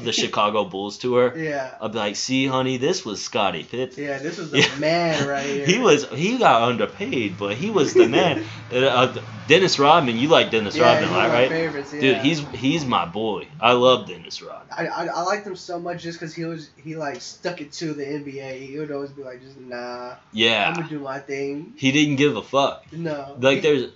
the 0.00 0.12
Chicago 0.12 0.64
Bulls 0.64 0.98
tour. 0.98 1.36
Yeah. 1.42 1.74
I'd 1.80 1.92
be 1.92 1.98
like, 1.98 2.16
"See, 2.16 2.46
honey, 2.46 2.76
this 2.76 3.04
was 3.04 3.22
Scottie 3.22 3.64
Pippen. 3.64 4.02
Yeah, 4.04 4.18
this 4.18 4.38
was 4.38 4.50
the 4.52 4.60
Yeah. 4.60 4.76
man 4.78 5.26
right 5.28 5.44
here. 5.44 5.66
He 5.66 5.78
was 5.78 6.08
he 6.08 6.38
got 6.38 6.62
underpaid, 6.62 7.36
but 7.38 7.56
he 7.56 7.70
was 7.70 7.92
the 7.94 8.08
man. 8.08 8.44
uh, 8.72 9.20
Dennis 9.48 9.78
Rodman, 9.78 10.16
you 10.18 10.28
like 10.28 10.50
Dennis 10.50 10.76
yeah, 10.76 10.92
Rodman, 10.94 11.10
my 11.10 11.28
right? 11.28 11.48
favorites. 11.48 11.92
Yeah. 11.92 12.00
Dude, 12.00 12.16
he's 12.18 12.38
he's 12.50 12.84
my 12.86 13.06
boy. 13.06 13.48
I 13.60 13.72
love 13.72 14.06
Dennis 14.06 14.40
Rodman. 14.40 14.68
I, 14.70 14.86
I, 14.86 15.06
I 15.06 15.22
liked 15.22 15.46
him 15.46 15.56
so 15.56 15.80
much 15.80 16.02
just 16.02 16.18
because 16.20 16.32
he 16.34 16.44
was 16.44 16.70
he 16.82 16.94
like 16.96 17.20
stuck 17.20 17.60
it 17.60 17.72
to 17.72 17.92
the 17.92 18.04
NBA. 18.04 18.66
He 18.68 18.78
would 18.78 18.92
always 18.92 19.10
be 19.10 19.22
like, 19.24 19.42
just 19.42 19.58
nah, 19.58 20.14
Yeah. 20.32 20.68
I'm 20.68 20.74
gonna 20.74 20.88
do 20.88 21.00
my 21.00 21.18
thing. 21.18 21.74
he 21.76 21.90
didn't 21.92 22.16
give 22.16 22.36
a 22.36 22.42
fuck. 22.42 22.84
No. 22.92 23.36
Like 23.40 23.56
He- 23.56 23.60
there's 23.62 23.90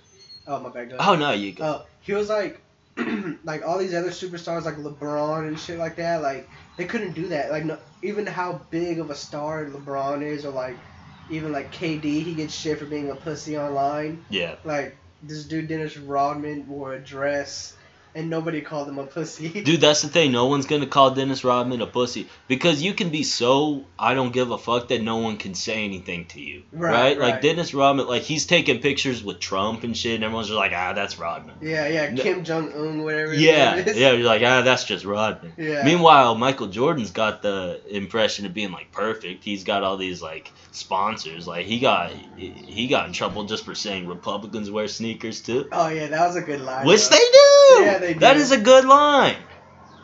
oh 0.47 0.59
my 0.59 0.69
bad. 0.69 0.89
Go 0.89 0.97
oh 0.99 1.15
no, 1.15 1.31
you 1.31 1.53
go. 1.53 1.63
Uh, 1.63 1.81
he 2.01 2.13
was 2.13 2.27
like, 2.29 2.59
like 3.43 3.65
all 3.65 3.77
these 3.77 3.93
other 3.93 4.09
superstars 4.09 4.65
like 4.65 4.77
LeBron 4.77 5.47
and 5.47 5.59
shit 5.59 5.77
like 5.77 5.97
that. 5.97 6.21
Like 6.21 6.49
they 6.75 6.85
couldn't 6.85 7.13
do 7.13 7.27
that. 7.29 7.51
Like 7.51 7.65
no, 7.65 7.79
even 8.01 8.25
how 8.25 8.65
big 8.69 8.99
of 8.99 9.09
a 9.09 9.15
star 9.15 9.65
LeBron 9.65 10.23
is, 10.23 10.45
or 10.45 10.51
like 10.51 10.79
even 11.29 11.51
like 11.51 11.71
KD, 11.71 12.03
he 12.03 12.35
gets 12.35 12.53
shit 12.53 12.79
for 12.79 12.85
being 12.85 13.09
a 13.09 13.15
pussy 13.15 13.57
online. 13.57 14.25
Yeah, 14.29 14.55
Like 14.63 14.97
this 15.21 15.45
dude 15.45 15.67
Dennis 15.67 15.97
Rodman 15.97 16.67
wore 16.67 16.93
a 16.93 16.99
dress, 17.03 17.76
and 18.17 18.29
nobody 18.29 18.61
called 18.61 18.89
him 18.89 18.97
a 18.97 19.05
pussy. 19.05 19.49
dude, 19.63 19.79
that's 19.79 20.01
the 20.01 20.09
thing. 20.09 20.31
No 20.31 20.47
one's 20.47 20.65
gonna 20.65 20.87
call 20.87 21.11
Dennis 21.11 21.43
Rodman 21.43 21.81
a 21.81 21.87
pussy 21.87 22.27
because 22.47 22.81
you 22.81 22.93
can 22.93 23.09
be 23.09 23.23
so 23.23 23.85
I 23.97 24.13
don't 24.15 24.33
give 24.33 24.51
a 24.51 24.57
fuck 24.57 24.87
that 24.89 25.01
no 25.01 25.17
one 25.17 25.37
can 25.37 25.53
say 25.53 25.83
anything 25.85 26.25
to 26.27 26.41
you, 26.41 26.63
Right, 26.71 26.91
right? 26.91 27.19
Like 27.19 27.33
right. 27.35 27.41
Dennis 27.41 27.73
Rodman, 27.73 28.07
like 28.07 28.23
he's 28.23 28.45
taking 28.45 28.79
pictures 28.79 29.23
with 29.23 29.39
Trump 29.39 29.83
and 29.83 29.95
shit, 29.95 30.15
and 30.15 30.23
everyone's 30.23 30.47
just 30.47 30.57
like, 30.57 30.71
ah, 30.73 30.93
that's 30.93 31.19
Rodman. 31.19 31.55
yeah, 31.61 31.87
yeah, 31.87 32.09
No- 32.09 32.21
Kim 32.23 32.43
Jong 32.43 32.73
Un, 32.73 33.03
whatever. 33.03 33.33
Yeah, 33.33 33.75
yeah, 33.77 34.11
you're 34.11 34.25
like, 34.25 34.41
ah, 34.43 34.61
that's 34.61 34.83
just 34.83 35.05
Rodman. 35.05 35.53
Yeah. 35.57 35.83
Meanwhile, 35.85 36.35
Michael 36.35 36.67
Jordan's 36.67 37.11
got 37.11 37.41
the 37.41 37.81
impression 37.89 38.45
of 38.45 38.53
being 38.53 38.71
like 38.71 38.91
perfect. 38.91 39.43
He's 39.43 39.63
got 39.63 39.83
all 39.83 39.97
these 39.97 40.21
like 40.21 40.51
sponsors. 40.71 41.47
Like 41.47 41.65
he 41.65 41.79
got 41.79 42.11
he 42.37 42.87
got 42.87 43.07
in 43.07 43.13
trouble 43.13 43.43
just 43.45 43.65
for 43.65 43.75
saying 43.75 44.07
Republicans 44.07 44.71
wear 44.71 44.87
sneakers 44.87 45.41
too, 45.41 45.67
Oh 45.71 45.89
yeah, 45.89 46.07
that 46.07 46.25
was 46.27 46.35
a 46.35 46.41
good 46.41 46.61
line. 46.61 46.85
which 46.85 47.07
bro. 47.09 47.17
they 47.17 47.23
do. 47.23 47.46
Yeah, 47.79 47.97
they 47.99 48.13
do. 48.13 48.25
is 48.25 48.51
a 48.51 48.57
good 48.57 48.85
line. 48.85 49.37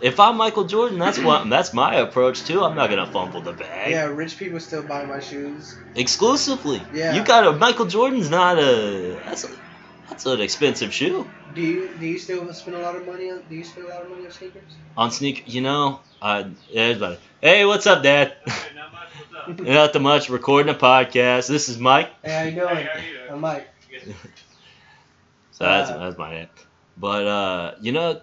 If 0.02 0.20
I'm 0.20 0.36
Michael 0.36 0.66
Jordan, 0.66 1.00
that's 1.00 1.18
what 1.18 1.50
that's 1.50 1.74
my 1.74 1.96
approach 1.96 2.44
too. 2.44 2.62
I'm 2.64 2.76
not 2.76 2.90
gonna 2.90 3.08
fumble 3.08 3.40
the 3.42 3.54
bag. 3.54 3.92
Yeah, 3.92 4.06
rich 4.06 4.38
people 4.38 4.60
still 4.60 4.84
buy 4.84 5.06
my 5.06 5.22
shoes. 5.22 5.78
Exclusively. 5.96 6.82
Yeah. 6.94 7.16
You 7.16 7.24
got 7.24 7.48
a 7.48 7.54
Michael 7.54 7.86
Jordan's 7.86 8.30
not 8.30 8.60
a 8.60 9.18
that's 9.24 9.46
a 9.46 9.50
that's 10.10 10.26
an 10.26 10.42
expensive 10.42 10.94
shoe. 10.94 11.26
Do 11.56 11.62
you 11.62 11.90
do 12.00 12.06
you 12.06 12.20
still 12.20 12.52
spend 12.54 12.76
a 12.76 12.82
lot 12.82 12.96
of 12.98 13.06
money 13.06 13.32
on? 13.32 13.44
Do 13.50 13.56
you 13.56 13.64
spend 13.64 13.86
a 13.86 13.90
lot 13.90 14.02
of 14.02 14.10
money 14.10 14.26
on 14.26 14.32
sneakers? 14.32 14.64
On 14.98 15.10
sneaker, 15.10 15.44
you 15.46 15.62
know, 15.62 16.02
uh, 16.22 16.50
everybody. 16.74 17.18
Hey, 17.40 17.64
what's 17.64 17.88
up, 17.88 18.04
Dad? 18.04 18.34
not 18.76 18.92
much. 18.92 19.10
What's 19.46 19.60
up? 19.60 19.66
Not 19.68 19.94
too 19.94 20.00
much. 20.00 20.30
Recording 20.30 20.74
a 20.74 20.78
podcast. 20.78 21.48
This 21.48 21.70
is 21.70 21.78
Mike. 21.78 22.10
Hey, 22.24 22.32
how 22.32 22.44
you 22.44 22.52
doing? 22.52 22.76
Hey, 22.76 22.84
how 22.92 23.00
you 23.00 23.18
doing? 23.20 23.32
I'm 23.32 23.40
Mike. 23.40 23.68
So 25.52 25.66
that's 25.66 25.92
Uh, 25.92 25.98
that's 26.00 26.18
my 26.18 26.32
name. 26.32 26.48
But 26.98 27.28
uh, 27.28 27.76
you 27.82 27.92
know, 27.92 28.22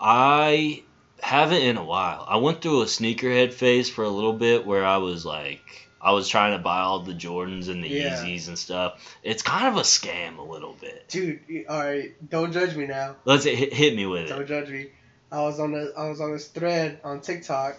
I 0.00 0.82
haven't 1.22 1.62
in 1.62 1.76
a 1.76 1.84
while. 1.84 2.24
I 2.28 2.36
went 2.38 2.62
through 2.62 2.82
a 2.82 2.86
sneakerhead 2.86 3.52
phase 3.52 3.88
for 3.88 4.04
a 4.04 4.08
little 4.08 4.32
bit 4.32 4.66
where 4.66 4.84
I 4.84 4.96
was 4.98 5.24
like, 5.24 5.60
I 6.00 6.12
was 6.12 6.28
trying 6.28 6.52
to 6.52 6.58
buy 6.58 6.80
all 6.80 7.00
the 7.00 7.14
Jordans 7.14 7.68
and 7.68 7.82
the 7.82 7.88
Yeah. 7.88 8.24
Yeezys 8.24 8.48
and 8.48 8.58
stuff. 8.58 9.16
It's 9.22 9.42
kind 9.42 9.68
of 9.68 9.76
a 9.76 9.82
scam 9.84 10.38
a 10.38 10.42
little 10.42 10.74
bit. 10.80 11.08
Dude, 11.08 11.40
all 11.68 11.78
right, 11.80 12.12
don't 12.28 12.52
judge 12.52 12.74
me 12.76 12.86
now. 12.86 13.16
Let's 13.24 13.44
hit, 13.44 13.72
hit 13.72 13.94
me 13.94 14.06
with 14.06 14.22
it. 14.22 14.28
Don't 14.28 14.46
judge 14.48 14.68
me. 14.68 14.88
I 15.30 15.40
was 15.42 15.60
on 15.60 15.72
the 15.72 15.92
I 15.96 16.08
was 16.08 16.20
on 16.20 16.32
this 16.32 16.48
thread 16.48 17.00
on 17.04 17.20
TikTok. 17.20 17.76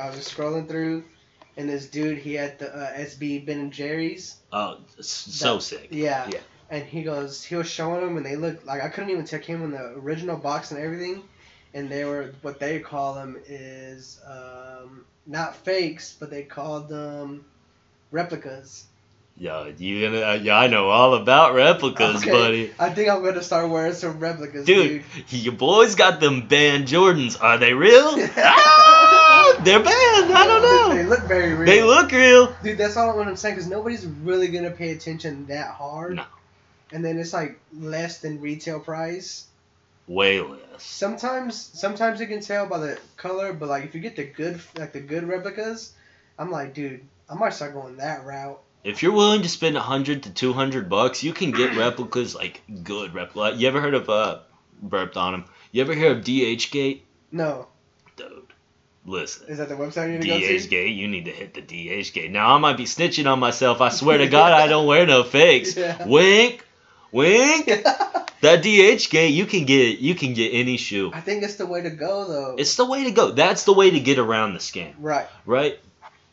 I 0.00 0.06
was 0.06 0.16
just 0.16 0.36
scrolling 0.36 0.68
through, 0.68 1.02
and 1.56 1.68
this 1.68 1.86
dude 1.88 2.18
he 2.18 2.34
had 2.34 2.58
the 2.58 2.72
uh, 2.72 2.92
SB 2.98 3.46
Ben 3.46 3.58
and 3.58 3.72
Jerry's. 3.72 4.36
Oh, 4.52 4.78
so 5.00 5.54
That- 5.56 5.62
sick. 5.62 5.88
Yeah. 5.90 6.28
Yeah. 6.30 6.38
And 6.70 6.84
he 6.84 7.02
goes, 7.02 7.42
he 7.42 7.54
was 7.56 7.68
showing 7.68 8.02
them, 8.02 8.16
and 8.18 8.26
they 8.26 8.36
looked 8.36 8.66
like 8.66 8.82
I 8.82 8.88
couldn't 8.88 9.10
even 9.10 9.24
tell 9.24 9.40
him 9.40 9.62
in 9.62 9.70
the 9.70 9.92
original 9.98 10.36
box 10.36 10.70
and 10.70 10.80
everything. 10.80 11.22
And 11.74 11.88
they 11.90 12.04
were 12.04 12.34
what 12.42 12.58
they 12.60 12.78
call 12.80 13.14
them 13.14 13.36
is 13.46 14.20
um, 14.26 15.04
not 15.26 15.56
fakes, 15.56 16.14
but 16.18 16.30
they 16.30 16.42
called 16.42 16.88
them 16.88 17.44
replicas. 18.10 18.84
Yo, 19.36 19.72
you 19.78 20.02
gonna? 20.10 20.20
Uh, 20.22 20.32
yeah, 20.34 20.58
I 20.58 20.66
know 20.66 20.88
all 20.88 21.14
about 21.14 21.54
replicas, 21.54 22.16
Okay. 22.16 22.30
buddy. 22.32 22.72
I 22.78 22.90
think 22.90 23.08
I'm 23.08 23.22
gonna 23.22 23.42
start 23.42 23.70
wearing 23.70 23.92
some 23.92 24.18
replicas, 24.18 24.64
Dude, 24.66 25.04
dude. 25.30 25.32
your 25.44 25.52
boys 25.54 25.94
got 25.94 26.18
them 26.20 26.48
band 26.48 26.88
Jordans. 26.88 27.40
Are 27.40 27.56
they 27.56 27.72
real? 27.72 28.02
ah, 28.36 29.60
They're 29.62 29.82
bad. 29.82 30.30
I 30.32 30.46
don't 30.46 30.62
know. 30.62 30.94
they 30.96 31.04
look 31.04 31.20
very 31.28 31.54
real. 31.54 31.66
They 31.66 31.82
look 31.84 32.10
real. 32.10 32.52
Dude, 32.64 32.78
that's 32.78 32.96
all 32.96 33.16
what 33.16 33.28
I'm 33.28 33.36
saying 33.36 33.54
because 33.54 33.70
nobody's 33.70 34.06
really 34.06 34.48
gonna 34.48 34.70
pay 34.72 34.90
attention 34.90 35.46
that 35.46 35.70
hard. 35.70 36.16
No. 36.16 36.24
And 36.92 37.04
then 37.04 37.18
it's 37.18 37.32
like 37.32 37.60
less 37.72 38.18
than 38.18 38.40
retail 38.40 38.80
price. 38.80 39.46
Way 40.06 40.40
less. 40.40 40.60
Sometimes, 40.78 41.54
sometimes 41.54 42.18
you 42.20 42.26
can 42.26 42.40
tell 42.40 42.66
by 42.66 42.78
the 42.78 42.98
color, 43.16 43.52
but 43.52 43.68
like 43.68 43.84
if 43.84 43.94
you 43.94 44.00
get 44.00 44.16
the 44.16 44.24
good, 44.24 44.60
like 44.78 44.92
the 44.92 45.00
good 45.00 45.24
replicas, 45.24 45.92
I'm 46.38 46.50
like, 46.50 46.72
dude, 46.72 47.02
I 47.28 47.34
might 47.34 47.52
start 47.52 47.74
going 47.74 47.96
that 47.98 48.24
route. 48.24 48.58
If 48.84 49.02
you're 49.02 49.12
willing 49.12 49.42
to 49.42 49.48
spend 49.48 49.76
a 49.76 49.80
hundred 49.80 50.22
to 50.22 50.30
two 50.30 50.52
hundred 50.54 50.88
bucks, 50.88 51.22
you 51.22 51.32
can 51.34 51.50
get 51.50 51.76
replicas 51.76 52.34
like 52.34 52.62
good 52.84 53.12
replicas. 53.12 53.60
You 53.60 53.68
ever 53.68 53.80
heard 53.80 53.94
of 53.94 54.08
uh 54.08 54.38
burped 54.80 55.16
on 55.16 55.32
them? 55.32 55.44
You 55.72 55.82
ever 55.82 55.94
hear 55.94 56.12
of 56.12 56.22
DH 56.24 56.70
Gate? 56.70 57.04
No, 57.30 57.66
Dude, 58.16 58.44
listen. 59.04 59.48
is 59.48 59.58
that 59.58 59.68
the 59.68 59.74
website 59.74 60.06
you 60.12 60.18
need 60.18 60.22
to 60.22 60.28
go 60.28 60.38
DH 60.38 60.62
to? 60.62 60.68
Gate, 60.68 60.94
you 60.94 61.08
need 61.08 61.26
to 61.26 61.32
hit 61.32 61.52
the 61.52 61.60
DH 61.60 62.12
Gate. 62.14 62.30
Now 62.30 62.54
I 62.54 62.58
might 62.58 62.78
be 62.78 62.84
snitching 62.84 63.30
on 63.30 63.38
myself. 63.40 63.82
I 63.82 63.90
swear 63.90 64.16
to 64.18 64.28
God, 64.28 64.52
I 64.52 64.68
don't 64.68 64.86
wear 64.86 65.06
no 65.06 65.22
fakes. 65.24 65.76
Yeah. 65.76 66.06
Wink, 66.06 66.64
wink. 67.12 67.70
That 68.40 68.62
DH 68.62 69.10
Gate, 69.10 69.30
you 69.34 69.46
can 69.46 69.64
get 69.64 69.98
you 69.98 70.14
can 70.14 70.32
get 70.32 70.50
any 70.50 70.76
shoe. 70.76 71.10
I 71.12 71.20
think 71.20 71.42
it's 71.42 71.56
the 71.56 71.66
way 71.66 71.82
to 71.82 71.90
go 71.90 72.28
though. 72.28 72.54
It's 72.56 72.76
the 72.76 72.84
way 72.86 73.02
to 73.02 73.10
go. 73.10 73.32
That's 73.32 73.64
the 73.64 73.72
way 73.72 73.90
to 73.90 73.98
get 73.98 74.20
around 74.20 74.52
the 74.52 74.60
scam, 74.60 74.92
right. 75.00 75.26
right? 75.44 75.80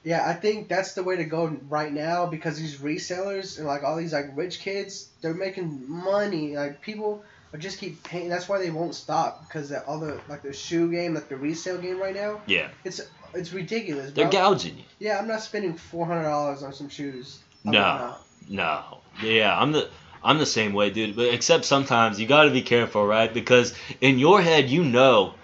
Yeah, 0.04 0.24
I 0.24 0.34
think 0.34 0.68
that's 0.68 0.94
the 0.94 1.02
way 1.02 1.16
to 1.16 1.24
go 1.24 1.48
right 1.68 1.92
now 1.92 2.28
because 2.28 2.60
these 2.60 2.76
resellers 2.78 3.58
and 3.58 3.66
like 3.66 3.82
all 3.84 3.96
these 3.96 4.14
like 4.14 4.28
rich 4.38 4.60
kids, 4.60 5.10
they're 5.22 5.34
making 5.34 5.86
money. 5.90 6.56
Like 6.56 6.80
people 6.80 7.24
are 7.54 7.58
just 7.58 7.80
keep 7.80 8.04
paying. 8.04 8.30
That's 8.30 8.48
why 8.48 8.60
they 8.60 8.70
won't 8.70 8.94
stop 8.94 9.48
because 9.48 9.72
all 9.72 10.00
the 10.00 10.22
like 10.30 10.44
the 10.44 10.54
shoe 10.54 10.92
game, 10.92 11.16
like 11.16 11.28
the 11.28 11.38
resale 11.38 11.80
game 11.80 12.00
right 12.00 12.14
now, 12.14 12.40
Yeah, 12.46 12.68
it's 12.84 13.02
it's 13.34 13.52
ridiculous. 13.52 14.12
they're 14.12 14.30
bro. 14.30 14.32
gouging 14.54 14.78
you. 14.78 14.84
Yeah, 15.00 15.18
I'm 15.18 15.28
not 15.28 15.42
spending 15.42 15.74
four 15.76 16.06
hundred 16.06 16.26
dollars 16.26 16.62
on 16.62 16.72
some 16.72 16.90
shoes. 16.90 17.40
I'm 17.66 17.72
No. 17.72 17.80
not. 17.82 18.22
No. 18.48 18.84
Yeah, 19.24 19.60
I'm 19.60 19.72
the 19.72 19.90
I'm 20.26 20.40
the 20.40 20.46
same 20.46 20.74
way, 20.74 20.90
dude. 20.90 21.16
But 21.16 21.34
except 21.34 21.66
sometimes 21.66 22.20
you 22.20 22.26
got 22.28 22.44
to 22.46 22.52
be 22.52 22.64
careful, 22.64 23.06
right? 23.06 23.34
Because 23.34 23.74
in 24.02 24.20
your 24.20 24.42
head, 24.42 24.70
you 24.70 24.84
know 24.84 25.36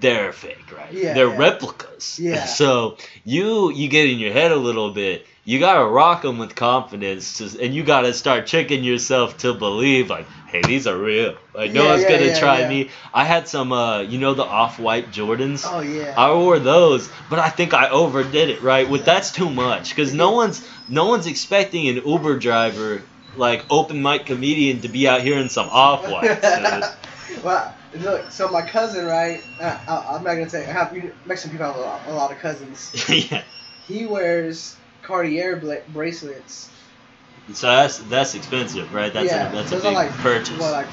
they're 0.00 0.32
fake, 0.32 0.72
right? 0.76 0.92
Yeah, 0.92 1.14
they're 1.14 1.28
yeah. 1.28 1.38
replicas. 1.38 2.18
Yeah. 2.20 2.44
So 2.44 2.98
you 3.24 3.72
you 3.72 3.88
get 3.88 4.08
in 4.08 4.18
your 4.18 4.32
head 4.32 4.52
a 4.52 4.56
little 4.56 4.90
bit. 4.90 5.26
You 5.44 5.60
gotta 5.60 5.84
rock 5.86 6.22
them 6.22 6.38
with 6.38 6.54
confidence, 6.54 7.38
to, 7.38 7.62
and 7.62 7.72
you 7.74 7.84
gotta 7.84 8.12
start 8.12 8.46
tricking 8.48 8.82
yourself 8.84 9.38
to 9.38 9.54
believe, 9.54 10.10
like, 10.10 10.26
hey, 10.48 10.60
these 10.60 10.86
are 10.88 10.96
real. 10.96 11.36
Like, 11.54 11.72
no 11.72 11.84
Yeah, 11.84 11.90
one's 11.90 12.04
gonna 12.04 12.38
try 12.38 12.68
me. 12.68 12.90
I 13.14 13.24
had 13.24 13.48
some, 13.48 13.72
uh, 13.72 14.00
you 14.00 14.18
know, 14.18 14.34
the 14.34 14.44
off-white 14.44 15.12
Jordans. 15.12 15.64
Oh 15.70 15.80
yeah. 15.80 16.14
I 16.16 16.32
wore 16.34 16.58
those, 16.58 17.08
but 17.30 17.38
I 17.38 17.48
think 17.48 17.74
I 17.74 17.88
overdid 17.90 18.50
it, 18.50 18.62
right? 18.62 18.88
With 18.88 19.04
that's 19.04 19.30
too 19.30 19.48
much, 19.48 19.90
because 19.90 20.12
no 20.12 20.32
one's 20.32 20.66
no 20.88 21.06
one's 21.06 21.26
expecting 21.26 21.88
an 21.88 22.02
Uber 22.04 22.38
driver 22.38 23.02
like 23.38 23.64
open 23.70 24.02
mic 24.02 24.26
comedian 24.26 24.80
to 24.82 24.88
be 24.88 25.08
out 25.08 25.20
here 25.22 25.38
in 25.38 25.48
some 25.48 25.68
off 25.70 26.08
whites. 26.08 26.44
well, 27.44 27.74
look. 27.98 28.30
So 28.30 28.48
my 28.48 28.62
cousin, 28.62 29.06
right? 29.06 29.42
Uh, 29.60 29.78
I, 29.86 30.16
I'm 30.16 30.24
not 30.24 30.34
gonna 30.34 30.50
say. 30.50 30.66
I 30.66 30.72
have 30.72 30.92
Mexican 31.26 31.52
people 31.52 31.66
have 31.66 31.76
a 31.76 31.80
lot, 31.80 32.06
a 32.06 32.12
lot 32.12 32.32
of 32.32 32.38
cousins. 32.38 33.08
yeah. 33.30 33.42
He 33.86 34.06
wears 34.06 34.76
Cartier 35.02 35.56
bla- 35.56 35.82
bracelets. 35.88 36.70
So 37.52 37.68
that's 37.68 37.98
that's 37.98 38.34
expensive, 38.34 38.92
right? 38.92 39.12
That's 39.12 39.30
yeah, 39.30 39.50
a 39.50 39.54
that's 39.54 39.72
a 39.72 39.76
big 39.76 39.94
like 39.94 40.10
purchase. 40.10 40.58
What, 40.58 40.72
like 40.72 40.88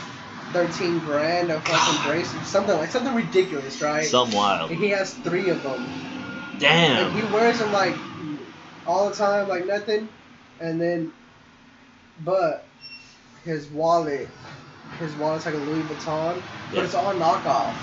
thirteen 0.51 0.99
grand 0.99 1.49
of 1.49 1.63
fucking 1.63 2.11
bracelets, 2.11 2.47
something 2.47 2.77
like 2.77 2.91
something 2.91 3.15
ridiculous, 3.15 3.81
right? 3.81 4.05
Something 4.05 4.37
wild. 4.37 4.69
And 4.69 4.79
he 4.79 4.89
has 4.89 5.13
three 5.15 5.49
of 5.49 5.63
them, 5.63 5.81
and 5.81 6.59
Damn. 6.59 7.11
he 7.13 7.23
wears 7.33 7.57
them 7.57 7.71
like 7.73 7.95
all 8.85 9.09
the 9.09 9.15
time, 9.15 9.47
like 9.47 9.65
nothing. 9.65 10.09
And 10.59 10.79
then, 10.79 11.11
but 12.23 12.69
his 13.43 13.69
wallet, 13.69 14.29
his 14.99 15.15
wallet's 15.15 15.45
like 15.45 15.55
a 15.55 15.59
Louis 15.59 15.83
Vuitton, 15.83 16.43
but 16.71 16.79
Yeah. 16.79 16.83
it's 16.83 16.95
all 16.95 17.13
knockoff. 17.13 17.77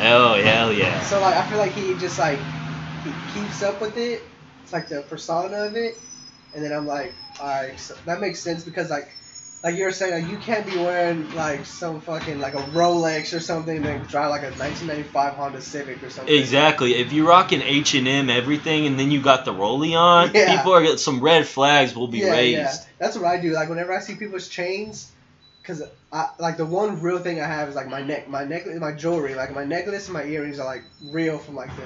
Oh 0.00 0.34
hell 0.42 0.72
yeah. 0.72 1.00
So 1.02 1.20
like 1.20 1.36
I 1.36 1.48
feel 1.48 1.58
like 1.58 1.72
he 1.72 1.94
just 1.96 2.18
like 2.18 2.46
he 3.02 3.14
keeps 3.26 3.62
up 3.62 3.80
with 3.80 3.96
it. 3.96 4.22
It's 4.62 4.72
like 4.72 4.88
the 4.88 5.02
persona 5.02 5.58
of 5.64 5.76
it, 5.76 5.94
and 6.54 6.64
then 6.64 6.72
I'm 6.72 6.86
like, 6.86 7.14
all 7.40 7.46
right, 7.48 7.78
so 7.78 7.94
that 8.06 8.20
makes 8.20 8.40
sense 8.40 8.64
because 8.64 8.90
like 8.90 9.08
like 9.64 9.76
you 9.76 9.84
were 9.84 9.92
saying, 9.92 10.22
like 10.22 10.30
you 10.30 10.38
can't 10.38 10.64
be 10.66 10.76
wearing 10.76 11.34
like 11.34 11.66
some 11.66 12.00
fucking 12.00 12.38
like 12.38 12.54
a 12.54 12.62
Rolex 12.72 13.36
or 13.36 13.40
something 13.40 13.84
and 13.84 14.06
drive 14.06 14.30
like 14.30 14.42
a 14.42 14.50
1995 14.58 15.32
Honda 15.34 15.60
Civic 15.60 16.02
or 16.02 16.10
something. 16.10 16.32
Exactly. 16.34 16.94
If 16.94 17.12
you 17.12 17.26
rock 17.26 17.52
an 17.52 17.62
H 17.62 17.94
and 17.94 18.06
M 18.06 18.30
everything, 18.30 18.86
and 18.86 18.98
then 18.98 19.10
you 19.10 19.20
got 19.20 19.44
the 19.44 19.52
rolly 19.52 19.94
on, 19.94 20.30
Yeah. 20.34 20.56
people 20.56 20.74
are 20.74 20.96
some 20.98 21.20
red 21.20 21.46
flags 21.46 21.94
will 21.96 22.06
be 22.08 22.18
yeah, 22.18 22.30
raised. 22.30 22.58
yeah. 22.58 22.74
That's 22.98 23.16
what 23.16 23.24
I 23.24 23.40
do. 23.40 23.50
Like 23.52 23.68
whenever 23.68 23.92
I 23.96 24.00
see 24.00 24.14
people's 24.14 24.48
chains, 24.48 25.10
cause 25.64 25.82
I 26.12 26.30
like 26.38 26.56
the 26.58 26.66
one 26.66 27.00
real 27.00 27.18
thing 27.18 27.40
I 27.40 27.46
have 27.46 27.68
is 27.68 27.74
like 27.74 27.88
my 27.88 28.02
neck, 28.02 28.28
my 28.28 28.44
necklace, 28.44 28.78
my 28.78 28.92
jewelry. 28.92 29.34
Like 29.34 29.54
my 29.54 29.64
necklace 29.64 30.06
and 30.06 30.14
my 30.14 30.24
earrings 30.24 30.58
are 30.60 30.66
like 30.66 30.84
real 31.10 31.38
from 31.38 31.56
like 31.56 31.74
the. 31.76 31.82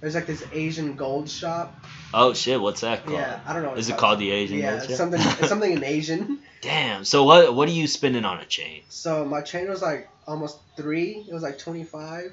There's 0.00 0.14
like 0.14 0.26
this 0.26 0.44
Asian 0.52 0.94
gold 0.94 1.28
shop. 1.28 1.74
Oh 2.14 2.32
shit, 2.32 2.60
what's 2.60 2.82
that 2.82 3.04
called? 3.04 3.18
Yeah, 3.18 3.40
I 3.46 3.52
don't 3.52 3.62
know. 3.62 3.74
Is 3.74 3.88
it 3.88 3.96
called 3.96 4.18
the 4.20 4.30
Asian 4.30 4.58
Yeah, 4.58 4.78
Gold 4.78 4.90
something. 4.92 5.20
Something 5.46 5.72
in 5.72 5.82
Asian. 5.84 6.38
Damn. 6.60 7.04
So 7.04 7.24
what 7.24 7.54
what 7.54 7.68
are 7.68 7.72
you 7.72 7.86
spending 7.88 8.24
on 8.24 8.38
a 8.38 8.44
chain? 8.44 8.82
So 8.88 9.24
my 9.24 9.40
chain 9.42 9.68
was 9.68 9.82
like 9.82 10.08
almost 10.26 10.58
three. 10.76 11.24
It 11.28 11.32
was 11.34 11.42
like 11.42 11.58
twenty 11.58 11.82
five. 11.84 12.32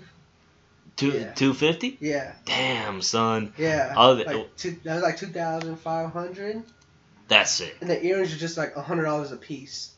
Two 0.96 1.10
Yeah. 1.10 1.34
two 1.34 1.54
fifty? 1.54 1.98
Yeah, 2.00 2.34
Damn, 2.46 3.02
son. 3.02 3.54
yeah. 3.58 3.94
All 3.98 4.16
the- 4.16 4.24
like 4.24 4.56
two, 4.56 4.78
that 4.86 4.94
was 4.96 5.04
like 5.04 5.18
two 5.18 5.28
thousand 5.28 5.76
five 5.78 6.12
hundred, 6.12 6.64
That's 7.28 7.60
it. 7.60 7.76
and 7.82 7.90
the 7.90 8.02
earrings 8.06 8.34
are 8.34 8.38
just 8.38 8.58
like 8.58 8.78
a 8.78 8.82
hundred 8.82 9.04
dollars 9.04 9.32
a 9.34 9.38
piece. 9.38 9.92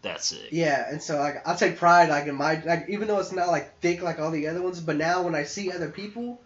That's 0.00 0.32
it. 0.32 0.50
Yeah, 0.52 0.88
and 0.88 1.02
so 1.02 1.18
like 1.18 1.46
I 1.46 1.54
take 1.56 1.76
pride 1.76 2.08
like 2.08 2.26
in 2.26 2.36
my 2.36 2.62
like 2.64 2.86
even 2.88 3.06
though 3.08 3.18
it's 3.18 3.32
not 3.32 3.48
like 3.48 3.80
thick 3.80 4.00
like 4.02 4.18
all 4.18 4.30
the 4.30 4.46
other 4.48 4.62
ones, 4.62 4.80
but 4.80 4.96
now 4.96 5.22
when 5.22 5.34
I 5.34 5.42
see 5.44 5.70
other 5.70 5.90
people, 5.90 6.40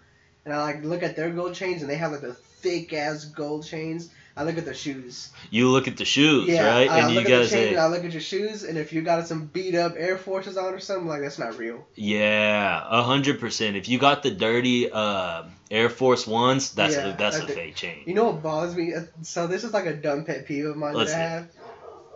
and 0.48 0.56
I 0.56 0.62
like 0.62 0.82
look 0.82 1.02
at 1.02 1.14
their 1.14 1.28
gold 1.30 1.54
chains 1.54 1.82
and 1.82 1.90
they 1.90 1.96
have 1.96 2.12
like 2.12 2.22
the 2.22 2.32
thick 2.32 2.92
ass 2.94 3.26
gold 3.26 3.66
chains, 3.66 4.08
I 4.34 4.44
look 4.44 4.56
at 4.56 4.64
their 4.64 4.74
shoes. 4.74 5.30
You 5.50 5.68
look 5.68 5.88
at 5.88 5.96
the 5.96 6.04
shoes, 6.04 6.48
Yeah, 6.48 6.66
right? 6.66 6.88
I 6.90 6.98
and 7.00 7.12
you 7.12 7.20
at 7.20 7.26
gotta 7.26 7.44
the 7.44 7.50
chain 7.50 7.50
say, 7.50 7.68
and 7.70 7.78
I 7.78 7.88
look 7.88 8.04
at 8.04 8.12
your 8.12 8.20
shoes, 8.20 8.62
and 8.64 8.78
if 8.78 8.92
you 8.92 9.02
got 9.02 9.26
some 9.26 9.46
beat 9.46 9.74
up 9.74 9.94
Air 9.96 10.16
Forces 10.16 10.56
on 10.56 10.72
or 10.72 10.78
something, 10.80 11.06
like 11.08 11.20
that's 11.20 11.38
not 11.38 11.58
real. 11.58 11.86
yeah, 11.96 12.82
a 12.88 13.02
hundred 13.02 13.40
percent. 13.40 13.76
If 13.76 13.88
you 13.88 13.98
got 13.98 14.22
the 14.22 14.30
dirty 14.30 14.90
uh, 14.90 15.42
Air 15.70 15.90
Force 15.90 16.26
Ones, 16.26 16.72
that's 16.72 16.94
Yeah, 16.94 17.14
a, 17.14 17.16
that's 17.16 17.36
I 17.36 17.42
a 17.42 17.46
think- 17.46 17.58
fake 17.58 17.74
chain. 17.76 18.02
You 18.06 18.14
know 18.14 18.24
what 18.30 18.42
bothers 18.42 18.74
me? 18.74 18.94
Uh, 18.94 19.02
So 19.22 19.46
this 19.48 19.64
is 19.64 19.72
like 19.74 19.86
a 19.86 19.94
dumb 19.94 20.24
pet 20.24 20.46
peeve 20.46 20.66
of 20.66 20.76
mine 20.76 20.94
Let's 20.94 21.12
that 21.12 21.20
I 21.20 21.28
have. 21.30 21.48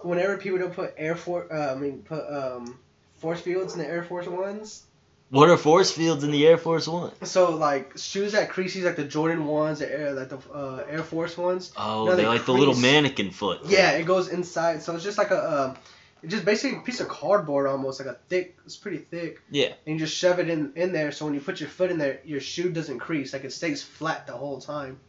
Whenever 0.02 0.36
people 0.38 0.58
don't 0.58 0.72
put 0.74 0.94
Air 0.96 1.14
Force, 1.16 1.50
uh, 1.52 1.74
I 1.76 1.78
mean 1.78 2.02
put 2.02 2.22
um, 2.28 2.78
force 3.18 3.40
fields 3.40 3.74
in 3.74 3.78
the 3.80 3.86
Air 3.86 4.04
Force 4.04 4.26
Ones. 4.26 4.84
What 5.32 5.48
are 5.48 5.56
force 5.56 5.90
fields 5.90 6.24
in 6.24 6.30
the 6.30 6.46
Air 6.46 6.58
Force 6.58 6.86
One? 6.86 7.10
So 7.24 7.56
like 7.56 7.96
shoes 7.96 8.32
that 8.32 8.50
creases 8.50 8.84
like 8.84 8.96
the 8.96 9.04
Jordan 9.04 9.46
ones, 9.46 9.78
the 9.78 9.90
Air 9.90 10.12
like 10.12 10.28
the 10.28 10.36
uh, 10.52 10.84
Air 10.86 11.02
Force 11.02 11.38
ones. 11.38 11.72
Oh, 11.74 12.04
No, 12.04 12.06
they're 12.08 12.16
they 12.16 12.26
like 12.26 12.44
the 12.44 12.52
little 12.52 12.74
mannequin 12.74 13.30
foot. 13.30 13.60
Yeah, 13.64 13.92
it 13.92 14.04
goes 14.04 14.28
inside. 14.28 14.82
So 14.82 14.94
it's 14.94 15.02
just 15.02 15.16
like 15.16 15.30
a 15.30 15.40
um, 15.70 15.76
it's 16.22 16.32
just 16.34 16.44
basically 16.44 16.76
a 16.76 16.82
piece 16.82 17.00
of 17.00 17.08
cardboard 17.08 17.66
almost, 17.66 17.98
like 17.98 18.10
a 18.10 18.18
thick. 18.28 18.58
It's 18.66 18.76
pretty 18.76 18.98
thick. 18.98 19.40
Yeah. 19.50 19.72
And 19.86 19.94
you 19.98 20.04
just 20.04 20.14
shove 20.14 20.38
it 20.38 20.50
in 20.50 20.74
in 20.76 20.92
there, 20.92 21.12
so 21.12 21.24
when 21.24 21.32
you 21.32 21.40
put 21.40 21.60
your 21.60 21.70
foot 21.70 21.90
in 21.90 21.96
there, 21.96 22.20
your 22.26 22.40
shoe 22.40 22.70
doesn't 22.70 22.98
crease. 22.98 23.32
Like 23.32 23.44
it 23.44 23.54
stays 23.54 23.82
flat 23.82 24.26
the 24.26 24.34
whole 24.34 24.60
time. 24.60 25.00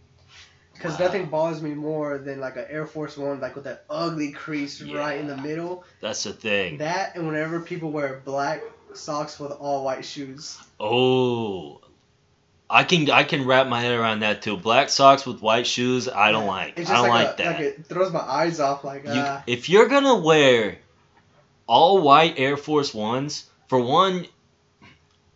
Because 0.74 0.98
Wow. 0.98 1.06
nothing 1.06 1.26
bothers 1.26 1.62
me 1.62 1.74
more 1.76 2.18
than 2.18 2.40
like 2.40 2.56
an 2.56 2.66
Air 2.70 2.86
Force 2.88 3.18
One, 3.18 3.42
like 3.42 3.56
with 3.56 3.66
that 3.66 3.84
ugly 3.90 4.32
crease 4.32 4.82
right 4.82 5.20
in 5.20 5.28
the 5.28 5.38
middle. 5.38 5.84
That's 6.00 6.24
the 6.24 6.32
thing. 6.34 6.78
That 6.78 7.18
and 7.18 7.28
whenever 7.28 7.60
people 7.60 7.92
wear 7.92 8.22
black 8.24 8.62
socks 8.98 9.40
with 9.40 9.52
all 9.52 9.84
white 9.84 10.06
shoes. 10.06 10.60
Oh, 10.80 11.82
I 12.70 12.84
can 12.84 13.10
I 13.10 13.24
can 13.24 13.46
wrap 13.46 13.68
my 13.68 13.82
head 13.82 13.98
around 13.98 14.22
that 14.22 14.42
too. 14.42 14.58
Black 14.58 14.90
socks 14.90 15.26
with 15.26 15.42
white 15.42 15.68
shoes, 15.68 16.10
I 16.10 16.32
don't 16.32 16.48
like. 16.48 16.80
I 16.80 16.84
don't 16.84 17.08
like, 17.08 17.28
like, 17.28 17.34
a, 17.40 17.44
that. 17.44 17.56
Like 17.56 17.60
it 17.62 17.86
throws 17.86 18.12
my 18.12 18.20
eyes 18.20 18.60
off. 18.60 18.84
Like 18.84 19.04
You, 19.06 19.12
uh, 19.12 19.42
if 19.46 19.70
you're 19.70 19.88
gonna 19.88 20.16
wear 20.16 20.78
all 21.68 22.02
white 22.02 22.36
Air 22.38 22.58
Force 22.58 22.94
Ones, 22.94 23.50
for 23.68 23.80
one, 23.80 24.26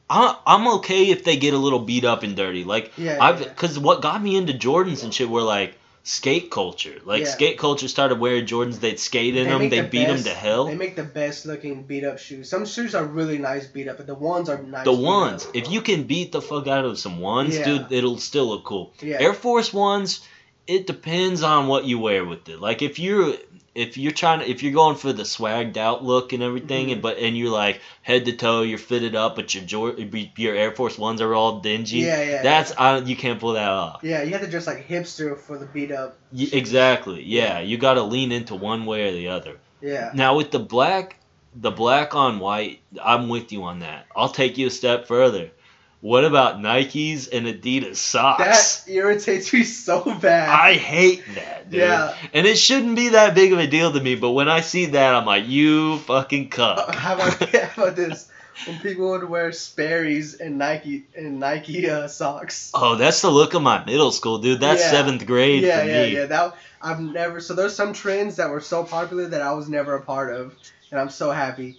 I, 0.10 0.38
I'm 0.46 0.68
okay 0.80 1.10
if 1.10 1.24
they 1.24 1.38
get 1.38 1.54
a 1.54 1.58
little 1.58 1.80
beat 1.80 2.06
up 2.06 2.24
and 2.24 2.36
dirty. 2.36 2.64
Like 2.64 2.92
yeah, 2.98 3.18
I've, 3.22 3.42
yeah. 3.42 3.50
cause 3.50 3.78
what 3.78 4.02
got 4.02 4.22
me 4.22 4.36
into 4.36 4.54
Jordans 4.54 5.04
and 5.04 5.14
shit 5.14 5.30
were 5.30 5.44
like 5.44 5.78
skate 6.08 6.50
culture. 6.50 6.96
Like 7.04 7.24
Yeah. 7.24 7.30
skate 7.30 7.58
culture 7.58 7.88
started 7.90 8.18
wearing 8.20 8.46
Jordans. 8.46 8.80
They'd 8.80 8.98
skate 9.00 9.36
in 9.36 9.44
They 9.44 9.50
them. 9.50 9.70
They 9.70 9.82
the 9.82 9.88
beat 9.88 10.08
them 10.08 10.24
to 10.24 10.30
hell. 10.34 10.66
They 10.66 10.76
make 10.76 10.96
the 10.96 11.04
best 11.04 11.46
looking 11.46 11.84
beat 11.84 12.06
up 12.06 12.18
shoes. 12.18 12.50
Some 12.50 12.66
shoes 12.66 12.96
are 12.96 13.04
really 13.04 13.38
nice 13.38 13.68
beat 13.68 13.90
up, 13.90 13.98
but 13.98 14.08
the 14.08 14.16
ones 14.16 14.48
are 14.50 14.58
nice. 14.62 14.86
the 14.86 14.92
beat 14.92 15.00
up. 15.00 15.04
ones, 15.04 15.48
if 15.54 15.70
you 15.70 15.82
can 15.82 16.04
beat 16.04 16.32
the 16.32 16.42
fuck 16.42 16.66
out 16.68 16.86
of 16.86 16.98
some 16.98 17.20
ones, 17.20 17.58
Yeah. 17.58 17.66
dude, 17.66 17.92
it'll 17.92 18.18
still 18.20 18.48
look 18.48 18.64
cool. 18.64 18.94
Yeah. 19.02 19.18
Air 19.20 19.34
Force 19.34 19.74
Ones, 19.74 20.22
it 20.66 20.88
depends 20.88 21.44
on 21.44 21.68
what 21.68 21.84
you 21.86 22.00
wear 22.00 22.24
with 22.24 22.48
it. 22.48 22.60
Like 22.62 22.82
if 22.82 23.00
you're 23.00 23.34
if 23.78 23.98
you're 23.98 24.12
trying 24.12 24.40
to 24.40 24.50
if 24.50 24.64
you're 24.64 24.74
going 24.74 24.96
for 24.96 25.14
the 25.14 25.24
swagged 25.24 25.78
out 25.78 26.04
look 26.04 26.34
and 26.34 26.42
everything, 26.42 26.88
Mhm. 26.88 26.94
and 26.94 27.02
but 27.02 27.18
and 27.20 27.38
you're 27.38 27.52
like 27.52 27.80
head 28.02 28.26
to 28.26 28.34
toe, 28.34 28.64
you're 28.64 28.78
fitted 28.80 29.16
up, 29.16 29.36
but 29.36 29.54
your 29.54 29.94
your 30.36 30.56
Air 30.56 30.72
Force 30.72 30.98
Ones 30.98 31.22
are 31.22 31.34
all 31.34 31.60
dingy. 31.60 31.98
Yeah, 32.00 32.22
yeah. 32.24 32.42
That's 32.44 32.74
I, 32.78 32.98
you 33.00 33.16
can't 33.16 33.40
pull 33.40 33.54
that 33.54 33.70
off. 33.70 34.00
yeah, 34.04 34.24
you 34.24 34.32
have 34.32 34.42
to 34.42 34.48
dress 34.48 34.68
like 34.68 34.88
hipster 34.88 35.38
for 35.38 35.58
the 35.58 35.66
beat 35.68 35.92
up. 35.92 36.18
Exactly. 36.36 37.24
Yeah, 37.24 37.60
you 37.60 37.78
got 37.78 37.94
to 37.96 38.04
lean 38.04 38.32
into 38.32 38.56
one 38.56 38.86
way 38.86 39.08
or 39.08 39.12
the 39.12 39.28
other. 39.30 39.58
Yeah. 39.82 40.12
Now 40.14 40.36
with 40.36 40.52
the 40.52 40.60
black, 40.60 41.18
the 41.56 41.72
black 41.72 42.16
on 42.16 42.40
white, 42.40 42.80
I'm 43.04 43.30
with 43.30 43.52
you 43.52 43.64
on 43.64 43.80
that. 43.80 44.06
I'll 44.16 44.30
take 44.30 44.58
you 44.58 44.68
a 44.68 44.72
step 44.72 45.08
further. 45.08 45.52
What 46.00 46.26
about 46.26 46.58
Nikes 46.60 47.28
and 47.32 47.48
Adidas 47.48 47.96
socks? 47.96 48.84
That 48.84 48.92
irritates 48.92 49.52
me 49.52 49.64
so 49.64 50.04
bad. 50.14 50.48
I 50.48 50.76
hate 50.76 51.24
that, 51.36 51.72
dude. 51.72 51.80
Yeah. 51.80 52.16
And 52.34 52.46
it 52.46 52.58
shouldn't 52.58 52.96
be 52.96 53.10
that 53.10 53.34
big 53.34 53.52
of 53.52 53.58
a 53.60 53.66
deal 53.68 53.92
to 53.92 54.00
me, 54.00 54.14
but 54.16 54.32
when 54.32 54.48
I 54.48 54.62
see 54.62 54.86
that, 54.88 55.16
I'm 55.16 55.26
like, 55.26 55.48
you 55.48 55.98
fucking 56.00 56.54
Uh, 56.58 56.92
how 56.98 57.16
about 57.16 57.50
how 57.54 57.84
about 57.84 57.96
this? 57.96 58.30
When 58.66 58.80
people 58.80 59.10
would 59.12 59.24
wear 59.28 59.52
Sperry's 59.52 60.36
and 60.36 60.58
Nike 60.58 61.06
and 61.16 61.40
Nike 61.40 61.88
uh, 61.90 62.08
socks. 62.08 62.72
Oh, 62.74 62.96
that's 62.96 63.22
the 63.22 63.30
look 63.30 63.54
of 63.54 63.62
my 63.62 63.84
middle 63.86 64.12
school, 64.12 64.40
dude. 64.40 64.60
That's 64.62 64.82
Yeah. 64.82 64.92
seventh 64.92 65.26
grade 65.28 65.62
yeah, 65.64 65.82
for 65.82 65.88
yeah, 65.88 66.02
me. 66.04 66.14
yeah. 66.16 66.26
That 66.26 66.56
I've 66.82 67.00
never. 67.00 67.40
So 67.40 67.54
there's 67.54 67.76
some 67.76 67.94
trends 67.94 68.36
that 68.38 68.50
were 68.50 68.62
so 68.62 68.84
popular 68.84 69.28
that 69.28 69.42
I 69.42 69.52
was 69.54 69.68
never 69.70 69.96
a 69.96 70.02
part 70.02 70.34
of, 70.34 70.56
and 70.92 71.00
I'm 71.00 71.10
so 71.10 71.30
happy. 71.32 71.78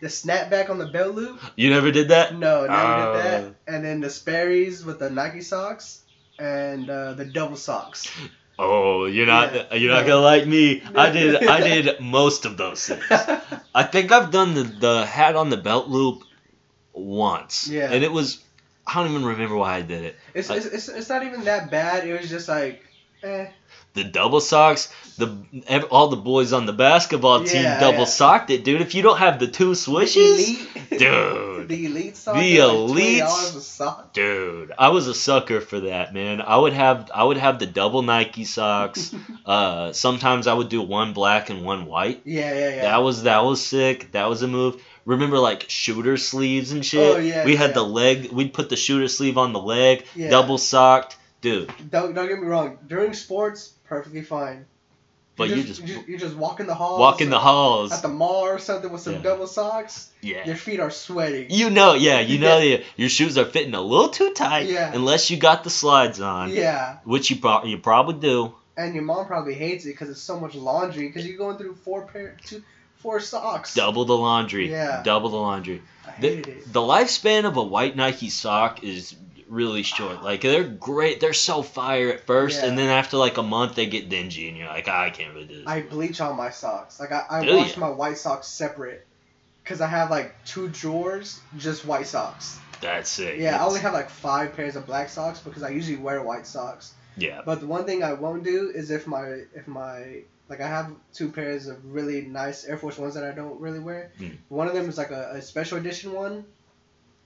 The 0.00 0.06
snapback 0.08 0.70
on 0.70 0.78
the 0.78 0.86
belt 0.86 1.14
loop. 1.14 1.40
You 1.56 1.70
never 1.70 1.90
did 1.90 2.08
that? 2.08 2.32
No, 2.36 2.66
never 2.66 2.72
Oh. 2.72 3.12
did 3.14 3.24
that. 3.24 3.54
And 3.66 3.84
then 3.84 4.00
the 4.00 4.10
Sperry's 4.10 4.84
with 4.84 5.00
the 5.00 5.10
Nike 5.10 5.40
socks 5.40 6.02
and 6.38 6.88
uh, 6.88 7.14
the 7.14 7.24
double 7.24 7.56
socks. 7.56 8.08
Oh, 8.60 9.06
you're 9.06 9.26
not 9.26 9.54
Yeah. 9.54 9.74
you're 9.74 9.92
not 9.92 10.06
gonna 10.06 10.20
like 10.20 10.46
me. 10.46 10.82
I 10.94 11.10
did 11.10 11.44
I 11.46 11.60
did 11.82 12.00
most 12.00 12.44
of 12.44 12.56
those 12.56 12.86
things. 12.86 13.04
I 13.74 13.82
think 13.84 14.10
I've 14.12 14.30
done 14.30 14.54
the, 14.54 14.62
the 14.64 15.06
hat 15.06 15.34
on 15.36 15.50
the 15.50 15.56
belt 15.56 15.88
loop 15.88 16.22
once. 16.92 17.68
Yeah. 17.68 17.90
And 17.92 18.02
it 18.04 18.12
was 18.12 18.42
I 18.86 18.94
don't 19.02 19.10
even 19.10 19.24
remember 19.24 19.56
why 19.56 19.74
I 19.76 19.82
did 19.82 20.02
it. 20.04 20.16
it's, 20.32 20.48
it's, 20.48 20.66
it's, 20.66 20.88
it's 20.88 21.08
not 21.08 21.22
even 21.24 21.44
that 21.44 21.70
bad. 21.70 22.06
It 22.08 22.18
was 22.20 22.30
just 22.30 22.48
like, 22.48 22.82
eh. 23.22 23.46
The 23.98 24.04
double 24.04 24.40
socks, 24.40 24.92
the 25.16 25.36
all 25.90 26.06
the 26.08 26.16
boys 26.16 26.52
on 26.52 26.66
the 26.66 26.72
basketball 26.72 27.42
team 27.44 27.62
Yeah, 27.64 27.80
double 27.80 28.00
yeah. 28.00 28.04
socked 28.04 28.50
it, 28.50 28.62
dude. 28.64 28.80
If 28.80 28.94
you 28.94 29.02
don't 29.02 29.18
have 29.18 29.40
the 29.40 29.48
two 29.48 29.74
swishes, 29.74 30.38
Elite. 30.48 30.68
Dude. 30.98 31.68
the 31.68 31.86
elite 31.86 32.16
sock. 32.16 32.36
The 32.36 32.56
is 32.56 32.58
like 32.60 32.70
elites. 32.72 33.20
$20 33.52 33.56
a 33.56 33.60
sock. 33.60 34.12
dude, 34.14 34.72
I 34.78 34.88
was 34.88 35.06
a 35.06 35.14
sucker 35.14 35.60
for 35.60 35.80
that, 35.80 36.14
man. 36.14 36.40
I 36.40 36.56
would 36.56 36.72
have 36.72 37.10
I 37.14 37.24
would 37.24 37.36
have 37.36 37.58
the 37.58 37.66
double 37.66 38.02
Nike 38.02 38.44
socks. 38.44 39.14
uh, 39.46 39.92
sometimes 39.92 40.46
I 40.46 40.54
would 40.54 40.68
do 40.70 40.80
one 40.80 41.12
black 41.12 41.50
and 41.50 41.64
one 41.64 41.86
white. 41.86 42.22
Yeah, 42.24 42.52
yeah, 42.54 42.68
yeah. 42.76 42.82
That 42.82 42.98
was 42.98 43.24
that 43.24 43.44
was 43.44 43.64
sick. 43.64 44.12
That 44.12 44.28
was 44.28 44.42
a 44.42 44.48
move. 44.48 44.82
Remember 45.04 45.38
like 45.38 45.66
shooter 45.68 46.16
sleeves 46.16 46.70
and 46.72 46.84
shit? 46.84 47.16
Oh, 47.16 47.18
yeah, 47.18 47.44
we 47.44 47.56
had 47.56 47.70
yeah. 47.70 47.74
the 47.74 47.82
leg. 47.82 48.30
We'd 48.32 48.52
put 48.54 48.68
the 48.70 48.76
shooter 48.76 49.08
sleeve 49.08 49.36
on 49.38 49.52
the 49.52 49.60
leg, 49.60 50.04
Yeah. 50.14 50.30
double 50.30 50.58
socked, 50.58 51.16
dude. 51.40 51.70
Don't 51.90 52.14
don't 52.14 52.28
get 52.28 52.38
me 52.40 52.46
wrong. 52.46 52.78
During 52.86 53.12
sports, 53.14 53.74
perfectly 53.88 54.22
fine. 54.22 54.66
But 55.36 55.50
you 55.50 55.56
you 55.56 55.62
just, 55.62 55.84
just 55.86 56.08
you, 56.08 56.18
just 56.18 56.34
walk 56.34 56.58
in 56.58 56.66
the 56.66 56.74
halls. 56.74 56.98
walk 56.98 57.20
in 57.20 57.30
the 57.30 57.38
halls. 57.38 57.92
at 57.92 58.02
the 58.02 58.08
mall 58.08 58.42
or 58.44 58.58
something 58.58 58.90
with 58.90 59.00
some 59.02 59.14
Yeah. 59.14 59.22
double 59.22 59.46
socks. 59.46 60.10
Yeah. 60.20 60.44
Your 60.44 60.56
feet 60.56 60.80
are 60.80 60.90
sweating. 60.90 61.46
You 61.50 61.70
know, 61.70 61.94
yeah, 61.94 62.18
you 62.18 62.40
know 62.40 62.58
the, 62.64 62.82
your 62.96 63.08
shoes 63.08 63.38
are 63.38 63.44
fitting 63.44 63.74
a 63.74 63.80
little 63.80 64.08
too 64.08 64.32
tight 64.34 64.66
Yeah. 64.68 64.90
unless 64.92 65.30
you 65.30 65.36
got 65.36 65.62
the 65.62 65.70
slides 65.70 66.20
on, 66.20 66.50
yeah, 66.50 66.96
which 67.04 67.30
you 67.30 67.36
pro- 67.36 67.64
you 67.64 67.78
probably 67.78 68.14
do. 68.20 68.52
and 68.76 68.94
your 68.94 69.04
mom 69.04 69.26
probably 69.26 69.54
hates 69.54 69.84
it 69.84 69.90
because 69.90 70.10
it's 70.10 70.20
so 70.20 70.40
much 70.40 70.56
laundry. 70.56 71.06
Because 71.06 71.24
you're 71.24 71.38
going 71.38 71.56
through 71.56 71.76
four 71.76 72.02
pair, 72.06 72.36
two, 72.44 72.60
four 72.96 73.20
socks. 73.20 73.74
Double 73.74 74.04
the 74.04 74.16
laundry. 74.16 74.68
Yeah. 74.70 75.02
Double 75.04 75.28
the 75.30 75.36
laundry. 75.36 75.82
I 76.04 76.20
The, 76.20 76.28
it. 76.38 76.72
the 76.72 76.80
lifespan 76.80 77.44
of 77.44 77.56
a 77.56 77.62
white 77.62 77.94
Nike 77.94 78.28
sock 78.30 78.82
is 78.82 79.14
really 79.48 79.82
short. 79.82 80.22
Like 80.22 80.40
they're 80.42 80.64
great. 80.64 81.20
They're 81.20 81.32
so 81.32 81.62
fire 81.62 82.10
at 82.10 82.26
first, 82.26 82.60
Yeah. 82.62 82.68
and 82.68 82.78
then 82.78 82.88
after 82.88 83.16
like 83.16 83.36
a 83.38 83.42
month 83.42 83.74
they 83.74 83.86
get 83.86 84.08
dingy, 84.08 84.48
and 84.48 84.56
you're 84.56 84.68
like, 84.68 84.86
"Ah, 84.88 85.04
I 85.04 85.10
can't 85.10 85.34
really 85.34 85.46
do 85.46 85.56
this. 85.58 85.66
I 85.66 85.82
bleach 85.82 86.20
all 86.20 86.34
my 86.34 86.50
socks. 86.50 86.98
Like 87.00 87.12
I, 87.12 87.24
I 87.30 87.44
Do 87.44 87.56
wash 87.56 87.76
my 87.76 87.90
white 87.90 88.18
socks 88.18 88.46
separate. 88.48 89.04
Cause 89.64 89.82
I 89.82 89.86
have 89.86 90.10
like 90.10 90.34
two 90.46 90.68
drawers, 90.68 91.40
just 91.58 91.84
white 91.84 92.06
socks. 92.06 92.58
That's 92.80 93.18
it. 93.18 93.38
Yeah, 93.38 93.60
I 93.62 93.66
only 93.66 93.80
have 93.80 93.92
like 93.92 94.08
five 94.08 94.54
pairs 94.56 94.76
of 94.76 94.86
black 94.86 95.10
socks 95.10 95.40
because 95.40 95.62
I 95.62 95.68
usually 95.68 95.98
wear 95.98 96.22
white 96.22 96.46
socks. 96.46 96.94
yeah. 97.16 97.42
But 97.44 97.60
the 97.60 97.66
one 97.66 97.84
thing 97.84 98.02
I 98.02 98.14
won't 98.14 98.44
do 98.44 98.70
is 98.74 98.90
if 98.90 99.06
my 99.06 99.26
if 99.54 99.68
my 99.68 100.22
like 100.48 100.62
I 100.62 100.66
have 100.68 100.90
two 101.12 101.30
pairs 101.30 101.66
of 101.66 101.84
really 101.84 102.22
nice 102.22 102.64
Air 102.64 102.78
Force 102.78 102.96
Ones 102.96 103.12
that 103.14 103.24
I 103.24 103.32
don't 103.32 103.60
really 103.60 103.80
wear. 103.80 104.10
Mm. 104.18 104.38
One 104.48 104.68
of 104.68 104.72
them 104.72 104.88
is 104.88 104.96
like 104.96 105.10
a, 105.10 105.32
a 105.32 105.42
special 105.42 105.76
edition 105.76 106.14
one, 106.14 106.46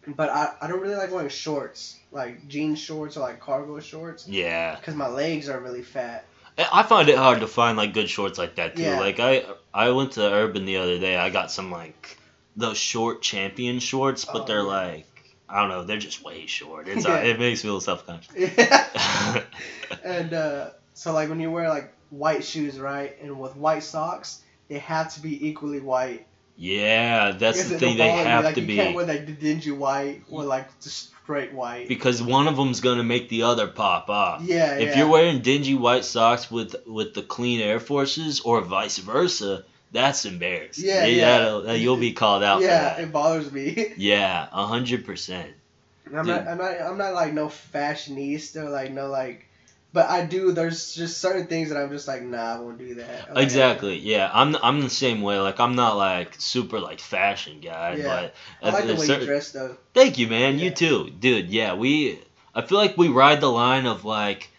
but 0.08 0.28
I, 0.28 0.52
I 0.62 0.66
don't 0.66 0.80
really 0.80 0.96
like 0.96 1.12
wearing 1.12 1.28
shorts 1.28 1.96
like 2.12 2.46
jean 2.48 2.74
shorts 2.76 3.16
or 3.16 3.20
like 3.20 3.40
cargo 3.40 3.80
shorts 3.80 4.28
Yeah. 4.28 4.76
because 4.76 4.94
my 4.94 5.08
legs 5.08 5.48
are 5.48 5.58
really 5.60 5.82
fat. 5.82 6.24
I 6.58 6.68
I 6.72 6.82
find 6.82 7.08
it 7.08 7.16
hard 7.16 7.40
to 7.40 7.46
find 7.46 7.76
like 7.78 7.94
good 7.94 8.08
shorts 8.10 8.38
like 8.38 8.56
that 8.56 8.76
too. 8.76 8.82
Yeah. 8.82 9.00
Like 9.00 9.18
I 9.20 9.44
I 9.72 9.90
went 9.90 10.12
to 10.12 10.22
Urban 10.22 10.64
the 10.66 10.76
other 10.76 10.98
day. 10.98 11.16
I 11.16 11.30
got 11.30 11.50
some 11.50 11.70
like 11.70 12.18
those 12.56 12.76
short 12.76 13.22
champion 13.22 13.78
shorts, 13.78 14.24
but 14.26 14.42
Oh, 14.42 14.44
they're 14.44 14.58
yeah. 14.58 14.62
like 14.64 15.06
I 15.48 15.60
don't 15.60 15.68
know. 15.70 15.84
They're 15.84 15.98
just 15.98 16.22
way 16.24 16.46
short. 16.46 16.88
It's 16.88 17.06
Yeah. 17.06 17.14
uh, 17.14 17.18
it 17.18 17.38
makes 17.38 17.64
me 17.64 17.70
a 17.70 17.72
little 17.72 17.80
self 17.80 18.06
conscious. 18.06 18.34
Yeah. 18.36 19.42
and 20.04 20.32
uh, 20.34 20.70
so 20.94 21.12
like 21.12 21.28
when 21.28 21.40
you 21.40 21.50
wear 21.50 21.68
like 21.68 21.92
white 22.10 22.44
shoes, 22.44 22.78
right, 22.78 23.16
and 23.22 23.38
with 23.40 23.56
white 23.56 23.82
socks, 23.82 24.42
they 24.68 24.78
have 24.78 25.12
to 25.14 25.20
be 25.22 25.48
equally 25.48 25.80
white. 25.80 26.26
yeah, 26.56 27.32
that's 27.32 27.68
the 27.68 27.78
thing. 27.78 27.96
They 27.96 28.06
you, 28.18 28.24
have 28.24 28.44
like, 28.44 28.54
to 28.56 28.60
you 28.60 28.66
be 28.66 28.76
can't 28.76 28.94
wear 28.94 29.06
like 29.06 29.26
the 29.26 29.32
dingy 29.32 29.70
white 29.70 30.22
or 30.30 30.44
like 30.44 30.66
just 30.80 31.10
straight 31.32 31.52
white. 31.52 31.88
because 31.88 32.22
one 32.22 32.48
of 32.48 32.56
them's 32.56 32.80
gonna 32.80 33.02
make 33.02 33.28
the 33.28 33.42
other 33.42 33.66
pop 33.66 34.08
off. 34.10 34.42
yeah, 34.42 34.74
If 34.76 34.90
yeah. 34.90 34.98
you're 34.98 35.08
wearing 35.08 35.40
dingy 35.40 35.74
white 35.74 36.04
socks 36.04 36.50
with 36.50 36.76
with 36.86 37.14
the 37.14 37.22
clean 37.22 37.60
Air 37.60 37.80
Forces 37.80 38.40
or 38.40 38.60
vice 38.60 38.98
versa, 38.98 39.64
that's 39.92 40.24
embarrassing. 40.24 40.86
Yeah, 40.86 41.04
yeah. 41.06 41.38
that- 41.38 41.68
uh, 41.70 41.72
you'll 41.72 41.96
be 41.96 42.12
called 42.12 42.42
out 42.42 42.60
yeah, 42.62 42.94
for 42.94 43.00
that. 43.00 43.08
it 43.08 43.12
bothers 43.12 43.50
me. 43.52 43.92
Yeah, 43.96 44.48
a 44.52 44.66
hundred 44.66 45.04
percent. 45.04 45.50
I'm 46.14 46.26
not, 46.26 46.46
I'm 46.46 46.58
not, 46.58 46.80
I'm 46.80 46.98
not 46.98 47.14
like 47.14 47.32
no 47.32 47.46
fashionista, 47.48 48.70
like 48.70 48.90
no 48.92 49.08
like, 49.08 49.46
but 49.92 50.08
I 50.08 50.24
do. 50.24 50.52
There's 50.52 50.94
just 50.94 51.18
certain 51.18 51.46
things 51.46 51.68
that 51.68 51.76
I'm 51.78 51.90
just 51.90 52.08
like, 52.08 52.22
nah, 52.22 52.56
I 52.56 52.60
won't 52.60 52.78
do 52.78 52.94
that. 52.96 53.34
Like, 53.34 53.42
Exactly. 53.44 53.98
Yeah, 53.98 54.30
I'm 54.32 54.56
I'm 54.62 54.80
the 54.80 54.90
same 54.90 55.22
way. 55.22 55.38
Like 55.38 55.60
I'm 55.60 55.74
not 55.74 55.96
like 55.96 56.34
super 56.38 56.80
like 56.80 57.00
fashion 57.00 57.60
guy, 57.60 57.96
Yeah. 57.96 58.04
but 58.04 58.34
I 58.62 58.70
like 58.72 58.86
the 58.86 58.94
way 58.94 59.06
certain- 59.06 59.20
you 59.22 59.26
dress 59.26 59.52
though. 59.52 59.76
Thank 59.94 60.18
you, 60.18 60.28
man. 60.28 60.58
You 60.58 60.70
too, 60.70 61.10
dude. 61.10 61.50
Yeah, 61.50 61.74
we. 61.74 62.18
I 62.54 62.62
feel 62.62 62.78
like 62.78 62.96
we 62.98 63.08
ride 63.08 63.40
the 63.40 63.50
line 63.50 63.86
of 63.86 64.04
like 64.04 64.50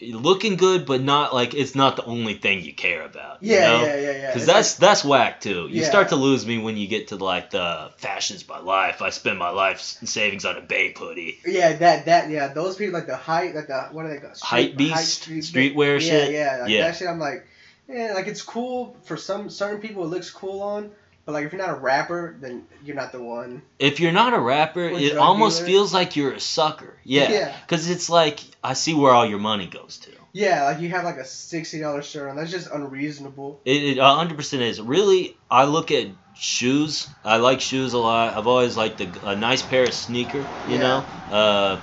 looking 0.00 0.56
good, 0.56 0.86
but 0.86 1.00
not 1.02 1.34
like 1.34 1.54
it's 1.54 1.74
not 1.74 1.96
the 1.96 2.04
only 2.04 2.34
thing 2.34 2.62
you 2.62 2.72
care 2.72 3.02
about. 3.02 3.42
you 3.42 3.54
Yeah, 3.54 3.60
know? 3.66 3.84
yeah, 3.84 3.96
yeah, 3.96 4.10
yeah. 4.12 4.26
Because 4.28 4.46
that's 4.46 4.74
that's 4.74 5.04
whack 5.04 5.40
too. 5.40 5.66
You 5.68 5.82
Yeah. 5.82 5.88
start 5.88 6.10
to 6.10 6.16
lose 6.16 6.46
me 6.46 6.58
when 6.58 6.76
you 6.76 6.86
get 6.86 7.08
to 7.08 7.16
like 7.16 7.50
the 7.50 7.90
fashions 7.96 8.42
by 8.42 8.58
life. 8.58 9.02
I 9.02 9.10
spend 9.10 9.38
my 9.38 9.50
life 9.50 9.80
savings 9.80 10.44
on 10.44 10.56
a 10.56 10.60
Bape 10.60 10.98
hoodie. 10.98 11.38
yeah, 11.46 11.72
that 11.74 12.06
that 12.06 12.30
yeah, 12.30 12.48
those 12.48 12.76
people 12.76 12.94
like 12.94 13.06
the 13.06 13.16
height, 13.16 13.54
like 13.54 13.66
the 13.66 13.88
what 13.92 14.06
are 14.06 14.10
they 14.10 14.18
called? 14.20 14.38
height 14.40 14.76
beast, 14.76 15.22
street- 15.22 15.42
streetwear 15.44 15.94
yeah, 15.94 16.08
shit. 16.08 16.32
Yeah, 16.32 16.58
like 16.62 16.70
Yeah. 16.70 16.80
that 16.82 16.96
shit. 16.96 17.08
I'm 17.08 17.18
like, 17.18 17.46
yeah, 17.88 18.12
like 18.14 18.26
it's 18.28 18.42
cool 18.42 18.96
for 19.04 19.16
some 19.16 19.50
certain 19.50 19.80
people. 19.80 20.04
It 20.04 20.08
looks 20.08 20.30
cool 20.30 20.62
on, 20.62 20.90
but 21.28 21.34
like 21.34 21.44
if 21.44 21.52
you're 21.52 21.60
not 21.60 21.76
a 21.76 21.78
rapper, 21.78 22.38
then 22.40 22.64
you're 22.82 22.96
not 22.96 23.12
the 23.12 23.22
one. 23.22 23.60
If 23.78 24.00
you're 24.00 24.12
not 24.12 24.32
a 24.32 24.40
rapper, 24.40 24.86
Or 24.88 24.98
it 24.98 25.18
almost 25.18 25.58
dealer. 25.58 25.66
feels 25.68 25.92
like 25.92 26.16
you're 26.16 26.32
a 26.32 26.40
sucker. 26.40 26.96
Yeah. 27.04 27.30
Yeah. 27.30 27.56
Because 27.66 27.90
it's 27.90 28.08
like 28.08 28.40
I 28.64 28.72
see 28.72 28.94
where 28.94 29.12
all 29.12 29.26
your 29.26 29.38
money 29.38 29.66
goes 29.66 29.98
to. 29.98 30.10
Yeah, 30.32 30.64
like 30.64 30.80
you 30.80 30.88
have 30.88 31.04
like 31.04 31.18
a 31.18 31.26
sixty 31.26 31.80
dollar 31.80 32.00
shirt 32.02 32.30
on. 32.30 32.36
That's 32.36 32.50
just 32.50 32.70
unreasonable. 32.70 33.60
It, 33.66 33.82
it 33.82 33.98
100% 33.98 34.60
is. 34.60 34.80
Really, 34.80 35.36
I 35.50 35.64
look 35.64 35.90
at 35.90 36.06
shoes. 36.34 37.06
I 37.22 37.36
like 37.36 37.60
shoes 37.60 37.92
a 37.92 37.98
lot. 37.98 38.34
I've 38.34 38.46
always 38.46 38.74
liked 38.74 39.02
a, 39.02 39.28
a 39.28 39.36
nice 39.36 39.60
pair 39.60 39.82
of 39.84 39.92
sneaker, 39.92 40.38
you 40.38 40.78
Yeah. 40.78 40.78
know? 40.78 41.04
Uh, 41.30 41.80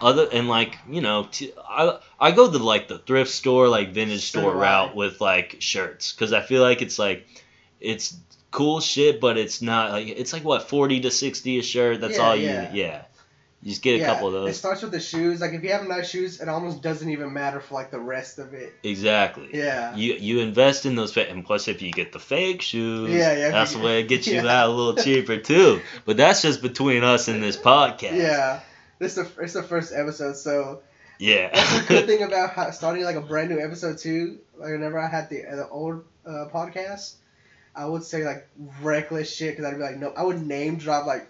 other 0.00 0.28
and 0.32 0.48
like 0.48 0.78
you 0.88 1.00
know 1.00 1.26
t- 1.32 1.52
I, 1.68 1.98
I 2.20 2.30
go 2.30 2.48
to 2.48 2.58
like 2.58 2.86
the 2.86 2.98
thrift 2.98 3.32
store 3.32 3.68
like 3.68 3.92
vintage 3.92 4.22
store 4.28 4.54
route 4.54 4.94
with 4.94 5.20
like 5.20 5.56
shirts 5.58 6.12
because 6.12 6.32
i 6.32 6.40
feel 6.40 6.62
like 6.62 6.82
it's 6.82 7.00
like 7.00 7.26
it's 7.80 8.14
cool 8.56 8.80
shit 8.80 9.20
but 9.20 9.36
it's 9.36 9.60
not 9.60 9.92
like 9.92 10.08
it's 10.08 10.32
like 10.32 10.44
what 10.44 10.68
40 10.68 11.00
to 11.00 11.10
60 11.10 11.58
a 11.58 11.62
shirt 11.62 12.00
that's 12.00 12.16
Yeah, 12.18 12.24
all 12.24 12.34
you 12.36 12.46
yeah. 12.46 12.72
yeah 12.72 13.02
you 13.62 13.70
just 13.70 13.82
get 13.82 13.94
a 13.96 13.98
yeah, 13.98 14.06
couple 14.06 14.28
of 14.28 14.32
those. 14.34 14.50
It 14.50 14.54
starts 14.58 14.82
with 14.82 14.92
the 14.92 15.00
shoes. 15.00 15.40
Like 15.40 15.52
if 15.52 15.62
you 15.64 15.72
have 15.72 15.88
nice 15.88 16.08
shoes, 16.08 16.40
it 16.40 16.48
almost 16.48 16.82
doesn't 16.82 17.08
even 17.10 17.32
matter 17.32 17.58
for 17.58 17.74
like 17.74 17.90
the 17.90 17.98
rest 17.98 18.38
of 18.38 18.54
it. 18.54 18.72
exactly 18.84 19.48
Yeah. 19.52 19.94
you 19.96 20.14
you 20.14 20.40
invest 20.40 20.86
in 20.86 20.94
those 20.94 21.12
fa- 21.12 21.28
and 21.28 21.44
plus 21.44 21.66
if 21.66 21.82
you 21.82 21.90
get 21.90 22.12
the 22.12 22.18
fake 22.20 22.62
shoes 22.62 23.10
Yeah, 23.10 23.32
yeah, 23.36 23.50
that's 23.50 23.72
the 23.72 23.80
way 23.80 24.00
it 24.00 24.08
gets 24.08 24.26
you 24.28 24.40
that 24.50 24.66
a 24.66 24.68
little 24.68 25.02
cheaper 25.02 25.38
too 25.38 25.80
but 26.04 26.16
that's 26.16 26.42
just 26.42 26.62
between 26.62 27.02
us 27.02 27.28
and 27.28 27.42
this 27.42 27.56
podcast 27.56 28.16
Yeah. 28.16 28.60
This 29.00 29.16
is 29.18 29.28
the, 29.34 29.42
it's 29.42 29.52
the 29.54 29.62
first 29.64 29.92
episode, 29.92 30.36
so 30.36 30.82
Yeah. 31.18 31.50
That's 31.52 31.80
the 31.80 31.84
good 31.88 32.06
thing 32.10 32.22
about 32.22 32.74
starting 32.74 33.04
like 33.04 33.16
a 33.16 33.20
brand 33.32 33.50
new 33.50 33.58
episode 33.60 33.98
too. 33.98 34.38
Like 34.56 34.70
whenever 34.70 34.98
I 34.98 35.08
had 35.08 35.28
the 35.28 35.42
the 35.42 35.68
old 35.68 36.04
uh, 36.26 36.46
podcast, 36.52 37.14
I 37.76 37.84
would 37.84 38.02
say 38.04 38.24
like 38.24 38.48
reckless 38.80 39.34
shit 39.34 39.56
because 39.56 39.64
I'd 39.70 39.76
be 39.76 39.82
like, 39.82 39.98
no, 39.98 40.12
I 40.16 40.22
would 40.22 40.44
name 40.44 40.76
drop 40.78 41.06
like 41.06 41.28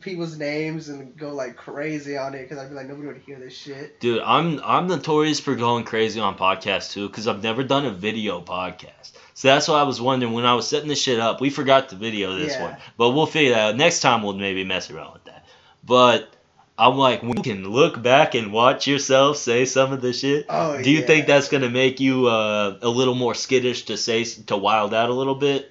people's 0.00 0.38
names 0.38 0.88
and 0.88 1.16
go 1.16 1.32
like 1.34 1.56
crazy 1.56 2.16
on 2.16 2.34
it 2.34 2.42
because 2.42 2.58
I'd 2.58 2.68
be 2.68 2.74
like, 2.74 2.86
nobody 2.86 3.08
would 3.08 3.16
hear 3.18 3.38
this 3.38 3.56
shit. 3.56 3.98
Dude, 4.00 4.22
I'm 4.22 4.60
I'm 4.64 4.86
notorious 4.86 5.40
for 5.40 5.54
going 5.54 5.84
crazy 5.84 6.20
on 6.20 6.36
podcasts 6.36 6.92
too, 6.92 7.08
because 7.08 7.26
I've 7.26 7.42
never 7.42 7.64
done 7.64 7.86
a 7.86 7.90
video 7.90 8.40
podcast. 8.40 9.12
So 9.34 9.48
that's 9.48 9.66
why 9.66 9.80
I 9.80 9.84
was 9.84 10.00
wondering 10.00 10.34
when 10.34 10.44
I 10.44 10.54
was 10.54 10.68
setting 10.68 10.88
this 10.88 11.00
shit 11.00 11.18
up. 11.18 11.40
We 11.40 11.50
forgot 11.50 11.88
to 11.88 11.96
video 11.96 12.34
this 12.36 12.52
Yeah. 12.54 12.62
one, 12.62 12.76
but 12.96 13.10
we'll 13.10 13.26
figure 13.26 13.54
that 13.54 13.70
out. 13.70 13.76
Next 13.76 14.00
time 14.00 14.22
we'll 14.22 14.34
maybe 14.34 14.62
mess 14.64 14.90
around 14.90 15.14
with 15.14 15.24
that. 15.24 15.46
But 15.84 16.31
I'm 16.78 16.96
like, 16.96 17.22
we 17.22 17.34
can 17.34 17.68
look 17.68 18.02
back 18.02 18.34
and 18.34 18.52
watch 18.52 18.86
yourself 18.86 19.36
say 19.36 19.66
some 19.66 19.92
of 19.92 20.00
the 20.00 20.12
shit. 20.12 20.46
Oh 20.48 20.80
Do 20.82 20.90
you 20.90 21.00
yeah. 21.00 21.06
think 21.06 21.26
that's 21.26 21.48
gonna 21.48 21.68
make 21.70 22.00
you 22.00 22.26
uh, 22.26 22.78
a 22.82 22.88
little 22.88 23.14
more 23.14 23.34
skittish 23.34 23.84
to 23.86 23.96
say 23.96 24.24
to 24.24 24.56
wild 24.56 24.94
out 24.94 25.10
a 25.10 25.12
little 25.14 25.34
bit? 25.34 25.70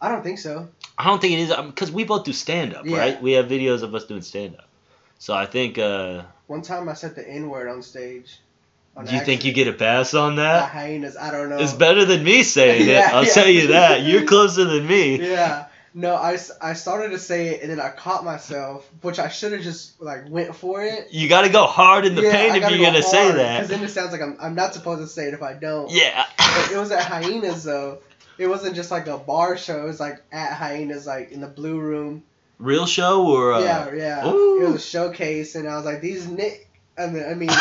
I 0.00 0.08
don't 0.08 0.22
think 0.22 0.38
so. 0.38 0.68
I 0.96 1.04
don't 1.04 1.20
think 1.20 1.34
it 1.34 1.40
is 1.40 1.52
because 1.66 1.90
we 1.90 2.04
both 2.04 2.24
do 2.24 2.32
stand 2.32 2.74
up, 2.74 2.86
Yeah. 2.86 2.98
right? 2.98 3.20
We 3.22 3.32
have 3.32 3.46
videos 3.46 3.82
of 3.82 3.94
us 3.94 4.04
doing 4.06 4.22
stand 4.22 4.56
up. 4.56 4.68
So 5.18 5.34
I 5.34 5.46
think. 5.46 5.78
Uh, 5.78 6.22
One 6.46 6.62
time 6.62 6.88
I 6.88 6.94
said 6.94 7.14
the 7.16 7.28
N 7.28 7.48
word 7.48 7.68
on 7.68 7.82
stage. 7.82 8.38
on 8.96 9.04
do 9.04 9.14
you 9.14 9.20
think 9.20 9.44
you 9.44 9.52
get 9.52 9.68
a 9.68 9.72
pass 9.72 10.14
on 10.14 10.36
that? 10.36 10.70
hyenas? 10.70 11.16
I 11.16 11.30
don't 11.30 11.50
know. 11.50 11.58
It's 11.58 11.72
better 11.72 12.04
than 12.04 12.22
me 12.24 12.42
saying 12.44 12.88
Yeah, 12.88 13.08
it. 13.10 13.14
I'll 13.14 13.24
tell 13.26 13.48
you 13.48 13.68
that. 13.68 14.04
You're 14.04 14.24
closer 14.34 14.64
than 14.64 14.86
me. 14.86 15.18
Yeah. 15.20 15.65
No, 15.98 16.14
I, 16.14 16.38
I 16.60 16.74
started 16.74 17.12
to 17.12 17.18
say 17.18 17.54
it 17.54 17.62
and 17.62 17.70
then 17.70 17.80
I 17.80 17.88
caught 17.88 18.22
myself, 18.22 18.86
which 19.00 19.18
I 19.18 19.30
should 19.30 19.52
have 19.52 19.62
just 19.62 19.98
like 19.98 20.28
went 20.28 20.54
for 20.54 20.84
it. 20.84 21.08
You 21.10 21.26
got 21.26 21.40
to 21.42 21.48
go 21.48 21.64
hard 21.64 22.04
in 22.04 22.14
the 22.14 22.20
yeah, 22.20 22.32
paint 22.32 22.56
if 22.56 22.68
you're 22.68 22.80
go 22.80 22.84
gonna 22.84 23.02
say 23.02 23.32
that. 23.32 23.62
Because 23.62 23.70
then 23.70 23.82
it 23.82 23.88
sounds 23.88 24.12
like 24.12 24.20
I'm, 24.20 24.36
I'm 24.38 24.54
not 24.54 24.74
supposed 24.74 25.00
to 25.00 25.06
say 25.06 25.28
it 25.28 25.32
if 25.32 25.42
I 25.42 25.54
don't. 25.54 25.90
Yeah. 25.90 26.26
But 26.36 26.70
it 26.70 26.76
was 26.76 26.90
at 26.90 27.02
Hyenas 27.02 27.64
though. 27.64 28.00
It 28.36 28.46
wasn't 28.46 28.76
just 28.76 28.90
like 28.90 29.06
a 29.06 29.16
bar 29.16 29.56
show. 29.56 29.84
It 29.84 29.86
was 29.86 29.98
like 29.98 30.22
at 30.30 30.52
Hyenas, 30.52 31.06
like 31.06 31.32
in 31.32 31.40
the 31.40 31.46
blue 31.46 31.80
room. 31.80 32.24
Real 32.58 32.84
show 32.84 33.26
or? 33.26 33.54
Uh... 33.54 33.60
yeah, 33.60 33.94
yeah. 33.94 34.28
Ooh. 34.28 34.60
It 34.60 34.66
was 34.66 34.74
a 34.74 34.86
showcase, 34.86 35.54
and 35.54 35.66
I 35.66 35.76
was 35.76 35.86
like, 35.86 36.02
these 36.02 36.28
Nick. 36.28 36.68
I 36.98 37.06
mean, 37.06 37.24
I 37.24 37.32
mean. 37.32 37.48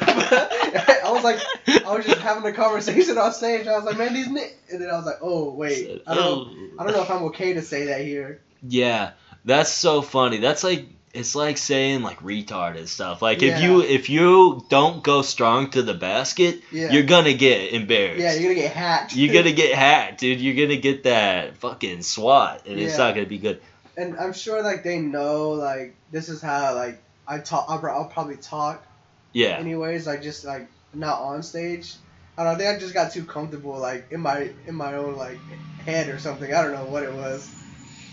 uh, 0.00 0.84
like, 1.24 1.38
I 1.84 1.96
was 1.96 2.06
just 2.06 2.20
having 2.20 2.44
a 2.44 2.52
conversation 2.54 3.18
on 3.18 3.32
stage. 3.32 3.66
I 3.66 3.76
was 3.76 3.84
like, 3.84 3.98
man, 3.98 4.14
these 4.14 4.28
Nick. 4.30 4.56
And 4.70 4.80
then 4.82 4.90
I 4.90 4.96
was 4.96 5.06
like, 5.06 5.18
oh 5.22 5.52
wait, 5.54 6.02
I 6.06 6.14
don't, 6.14 6.48
oh. 6.48 6.68
I 6.78 6.84
don't 6.84 6.92
know 6.92 7.02
if 7.02 7.10
I'm 7.10 7.22
okay 7.24 7.54
to 7.54 7.62
say 7.62 7.86
that 7.86 8.02
here. 8.02 8.40
Yeah, 8.66 9.12
that's 9.44 9.70
so 9.70 10.00
funny. 10.02 10.38
That's 10.38 10.62
like 10.64 10.86
it's 11.12 11.36
like 11.36 11.58
saying 11.58 12.02
like 12.02 12.18
retard 12.20 12.76
and 12.76 12.88
stuff. 12.88 13.22
Like 13.22 13.40
Yeah. 13.40 13.56
if 13.56 13.62
you 13.62 13.82
if 13.82 14.10
you 14.10 14.64
don't 14.68 15.02
go 15.02 15.22
strong 15.22 15.70
to 15.70 15.82
the 15.82 15.94
basket, 15.94 16.60
Yeah. 16.72 16.90
you're 16.90 17.04
gonna 17.04 17.34
get 17.34 17.72
embarrassed. 17.72 18.20
yeah, 18.20 18.32
you're 18.34 18.52
gonna 18.54 18.54
get 18.66 18.72
hacked. 18.72 19.14
You're 19.14 19.32
gonna 19.34 19.52
get 19.64 19.74
hacked, 19.76 20.20
dude. 20.20 20.40
You're 20.40 20.66
gonna 20.66 20.80
get 20.80 21.04
that 21.04 21.56
fucking 21.58 22.02
SWAT, 22.02 22.66
and 22.66 22.80
it's 22.80 22.98
not 22.98 23.14
gonna 23.14 23.26
be 23.26 23.38
good. 23.38 23.60
and 23.96 24.16
I'm 24.18 24.32
sure 24.32 24.60
like 24.62 24.82
they 24.82 24.98
know 24.98 25.50
like 25.50 25.94
this 26.10 26.28
is 26.28 26.42
how 26.42 26.74
like 26.74 27.00
I 27.28 27.38
talk. 27.38 27.66
I'll, 27.68 27.84
I'll 27.86 28.06
probably 28.08 28.36
talk 28.36 28.84
Yeah. 29.32 29.56
anyways. 29.58 30.06
Like 30.08 30.22
just 30.22 30.44
like 30.44 30.66
not 30.96 31.20
on 31.20 31.42
stage. 31.42 31.96
I 32.36 32.44
don't 32.44 32.52
know, 32.52 32.56
I 32.56 32.58
think 32.68 32.76
I 32.76 32.80
just 32.80 32.94
got 32.94 33.12
too 33.12 33.24
comfortable 33.24 33.78
like 33.80 34.08
in 34.10 34.20
my 34.20 34.50
in 34.66 34.74
my 34.74 34.94
own 34.94 35.16
like 35.16 35.40
head 35.78 36.08
or 36.08 36.18
something. 36.18 36.52
I 36.52 36.62
don't 36.62 36.72
know 36.72 36.86
what 36.86 37.02
it 37.04 37.12
was, 37.14 37.54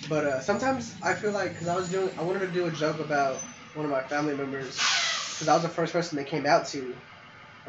but 0.09 0.25
uh, 0.25 0.41
sometimes 0.41 0.95
I 1.03 1.13
feel 1.13 1.31
like 1.31 1.53
because 1.53 1.67
I 1.67 1.75
was 1.75 1.89
doing 1.89 2.11
I 2.17 2.23
wanted 2.23 2.39
to 2.41 2.51
do 2.51 2.67
a 2.67 2.71
joke 2.71 2.99
about 2.99 3.43
one 3.73 3.85
of 3.85 3.91
my 3.91 4.03
family 4.03 4.35
members 4.35 4.77
because 5.33 5.47
I 5.47 5.53
was 5.53 5.63
the 5.63 5.69
first 5.69 5.93
person 5.93 6.17
they 6.17 6.23
came 6.25 6.45
out 6.45 6.67
to. 6.69 6.95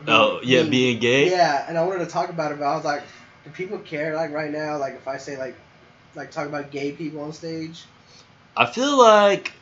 Oh 0.07 0.41
yeah, 0.43 0.63
being 0.63 0.99
gay. 0.99 1.31
Yeah, 1.31 1.65
and 1.69 1.79
I 1.79 1.85
wanted 1.85 2.05
to 2.05 2.11
talk 2.11 2.31
about 2.31 2.53
it, 2.53 2.59
but 2.59 2.65
I 2.67 2.77
was 2.77 2.85
like, 2.85 3.05
do 3.45 3.51
people 3.51 3.79
care 3.81 4.15
like 4.17 4.31
right 4.33 4.51
now? 4.51 4.79
Like 4.79 4.95
if 4.95 5.07
I 5.09 5.19
say 5.19 5.39
like 5.39 5.57
like 6.15 6.31
talk 6.31 6.47
about 6.47 6.71
gay 6.71 6.93
people 6.93 7.23
on 7.23 7.33
stage? 7.33 7.87
I 8.57 8.67
feel 8.71 8.99
like 8.99 9.55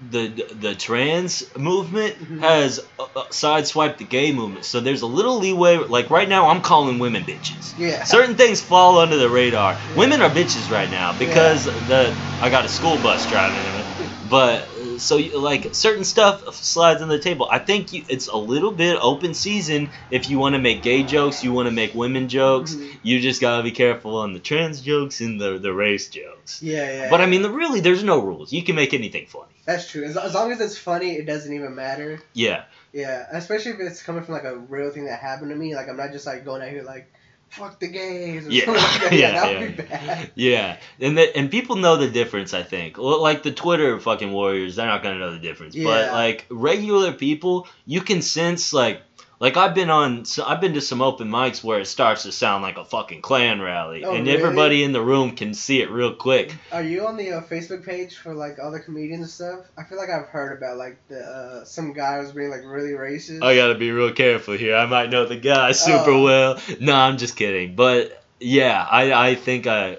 the 0.00 0.26
the 0.52 0.74
trans 0.74 1.44
movement 1.56 2.16
Mhm. 2.20 2.40
has 2.40 2.80
uh, 2.98 3.04
uh, 3.14 3.24
sideswiped 3.30 3.98
the 3.98 4.04
gay 4.04 4.32
movement, 4.32 4.64
so 4.64 4.80
there's 4.80 5.02
a 5.02 5.06
little 5.06 5.38
leeway. 5.38 5.76
Like 5.76 6.10
right 6.10 6.28
now, 6.28 6.48
I'm 6.48 6.62
calling 6.62 6.98
women 6.98 7.22
bitches. 7.24 7.72
Yeah. 7.78 8.02
Certain 8.04 8.34
things 8.34 8.60
fall 8.60 8.98
under 8.98 9.16
the 9.16 9.28
radar. 9.30 9.78
Women 9.96 10.20
are 10.20 10.30
bitches 10.30 10.70
right 10.70 10.90
now 10.90 11.14
because 11.16 11.64
the 11.66 12.12
I 12.42 12.50
got 12.50 12.64
a 12.64 12.68
school 12.68 12.96
bus 12.98 13.28
driving 13.30 13.56
in 13.56 13.74
it. 14.06 14.10
But 14.28 14.62
uh, 14.62 14.98
so 14.98 15.16
you- 15.16 15.38
like 15.38 15.74
certain 15.74 16.04
stuff 16.04 16.52
slides 16.56 17.00
on 17.00 17.08
the 17.08 17.18
table. 17.20 17.46
I 17.50 17.60
think 17.60 17.92
you, 17.92 18.02
it's 18.08 18.26
a 18.26 18.36
little 18.36 18.72
bit 18.72 18.98
open 19.00 19.32
season 19.32 19.90
if 20.10 20.28
you 20.28 20.38
want 20.40 20.54
to 20.56 20.58
make 20.58 20.82
gay 20.82 21.04
jokes, 21.04 21.44
you 21.44 21.52
want 21.52 21.66
to 21.68 21.72
make 21.72 21.94
women 21.94 22.28
jokes. 22.28 22.74
Mhm. 22.74 22.96
You 23.02 23.20
just 23.20 23.40
gotta 23.40 23.62
be 23.62 23.70
careful 23.70 24.16
on 24.16 24.32
the 24.32 24.40
trans 24.40 24.80
jokes 24.80 25.20
and 25.20 25.40
the 25.40 25.58
the 25.58 25.72
race 25.72 26.08
jokes. 26.08 26.60
Yeah, 26.62 26.90
yeah. 26.90 27.10
But 27.10 27.20
I 27.20 27.26
mean, 27.26 27.42
the, 27.42 27.50
really, 27.50 27.78
there's 27.80 28.02
no 28.02 28.18
rules. 28.18 28.52
You 28.52 28.62
can 28.64 28.74
make 28.74 28.92
anything 28.92 29.26
funny. 29.28 29.53
That's 29.64 29.88
true. 29.90 30.04
As, 30.04 30.16
as 30.16 30.34
long 30.34 30.52
as 30.52 30.60
it's 30.60 30.76
funny, 30.78 31.12
it 31.12 31.26
doesn't 31.26 31.52
even 31.52 31.74
matter. 31.74 32.20
Yeah, 32.32 32.64
Yeah, 32.92 33.26
especially 33.32 33.72
if 33.72 33.80
it's 33.80 34.02
coming 34.02 34.22
from 34.22 34.34
like 34.34 34.44
a 34.44 34.56
real 34.56 34.90
thing 34.90 35.06
that 35.06 35.20
happened 35.20 35.50
to 35.50 35.56
me. 35.56 35.74
Like 35.74 35.88
I'm 35.88 35.96
not 35.96 36.12
just 36.12 36.26
like 36.26 36.44
going 36.44 36.62
out 36.62 36.68
here 36.68 36.82
like, 36.82 37.10
fuck 37.50 37.78
the 37.80 37.88
gays. 37.88 38.46
Or 38.46 38.50
Yeah. 38.50 38.64
something 38.64 38.82
like 38.82 39.00
that. 39.10 39.12
Yeah, 39.12 39.50
yeah. 39.50 39.70
bad. 39.70 40.30
yeah, 40.34 40.76
and 41.00 41.16
the, 41.16 41.36
and 41.36 41.50
people 41.50 41.76
know 41.76 41.96
the 41.96 42.08
difference. 42.10 42.52
I 42.54 42.62
think, 42.62 42.98
like 42.98 43.42
the 43.42 43.52
Twitter 43.52 43.98
fucking 44.00 44.32
warriors, 44.32 44.76
they're 44.76 44.86
not 44.86 45.02
gonna 45.02 45.18
know 45.18 45.32
the 45.32 45.38
difference. 45.38 45.74
Yeah. 45.74 45.84
But 45.84 46.12
like 46.12 46.46
regular 46.50 47.12
people, 47.12 47.66
you 47.86 48.00
can 48.00 48.22
sense 48.22 48.72
like. 48.72 49.02
Like 49.40 49.56
I've 49.56 49.74
been 49.74 49.90
on, 49.90 50.24
so 50.24 50.44
I've 50.44 50.60
been 50.60 50.74
to 50.74 50.80
some 50.80 51.02
open 51.02 51.28
mics 51.28 51.62
where 51.62 51.80
it 51.80 51.86
starts 51.86 52.22
to 52.22 52.32
sound 52.32 52.62
like 52.62 52.76
a 52.78 52.84
fucking 52.84 53.20
Klan 53.20 53.60
rally, 53.60 54.04
Oh, 54.04 54.14
and 54.14 54.26
really? 54.26 54.38
everybody 54.38 54.84
in 54.84 54.92
the 54.92 55.02
room 55.02 55.34
can 55.36 55.54
see 55.54 55.82
it 55.82 55.90
real 55.90 56.14
quick. 56.14 56.54
Are 56.72 56.82
you 56.82 57.06
on 57.06 57.16
the 57.16 57.32
uh, 57.32 57.40
Facebook 57.42 57.84
page 57.84 58.16
for 58.16 58.32
like 58.32 58.58
other 58.62 58.78
comedians 58.78 59.22
and 59.22 59.30
stuff? 59.30 59.66
I 59.76 59.82
feel 59.82 59.98
like 59.98 60.08
I've 60.08 60.28
heard 60.28 60.56
about 60.56 60.76
like 60.78 60.96
the 61.08 61.20
uh, 61.20 61.64
some 61.64 61.92
guy 61.92 62.20
was 62.20 62.32
being 62.32 62.48
like 62.50 62.62
really 62.64 62.92
racist. 62.92 63.42
I 63.42 63.56
gotta 63.56 63.74
be 63.74 63.90
real 63.90 64.12
careful 64.12 64.54
here. 64.56 64.76
I 64.76 64.86
might 64.86 65.10
know 65.10 65.26
the 65.26 65.36
guy 65.36 65.72
super 65.72 66.10
Oh. 66.12 66.22
well. 66.22 66.60
No, 66.80 66.94
I'm 66.94 67.18
just 67.18 67.36
kidding. 67.36 67.74
But 67.74 68.22
yeah, 68.40 68.86
I 68.88 69.30
I 69.30 69.34
think 69.34 69.66
I 69.66 69.98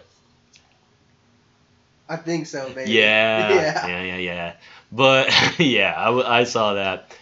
I 2.08 2.16
think 2.18 2.48
so, 2.48 2.70
baby. 2.74 2.92
Yeah, 2.92 3.50
yeah. 3.54 3.88
yeah, 3.88 4.04
yeah, 4.04 4.18
yeah. 4.18 4.54
But 4.92 5.60
yeah, 5.60 5.94
I, 5.94 6.40
I 6.40 6.44
saw 6.46 6.76
that. 6.76 7.16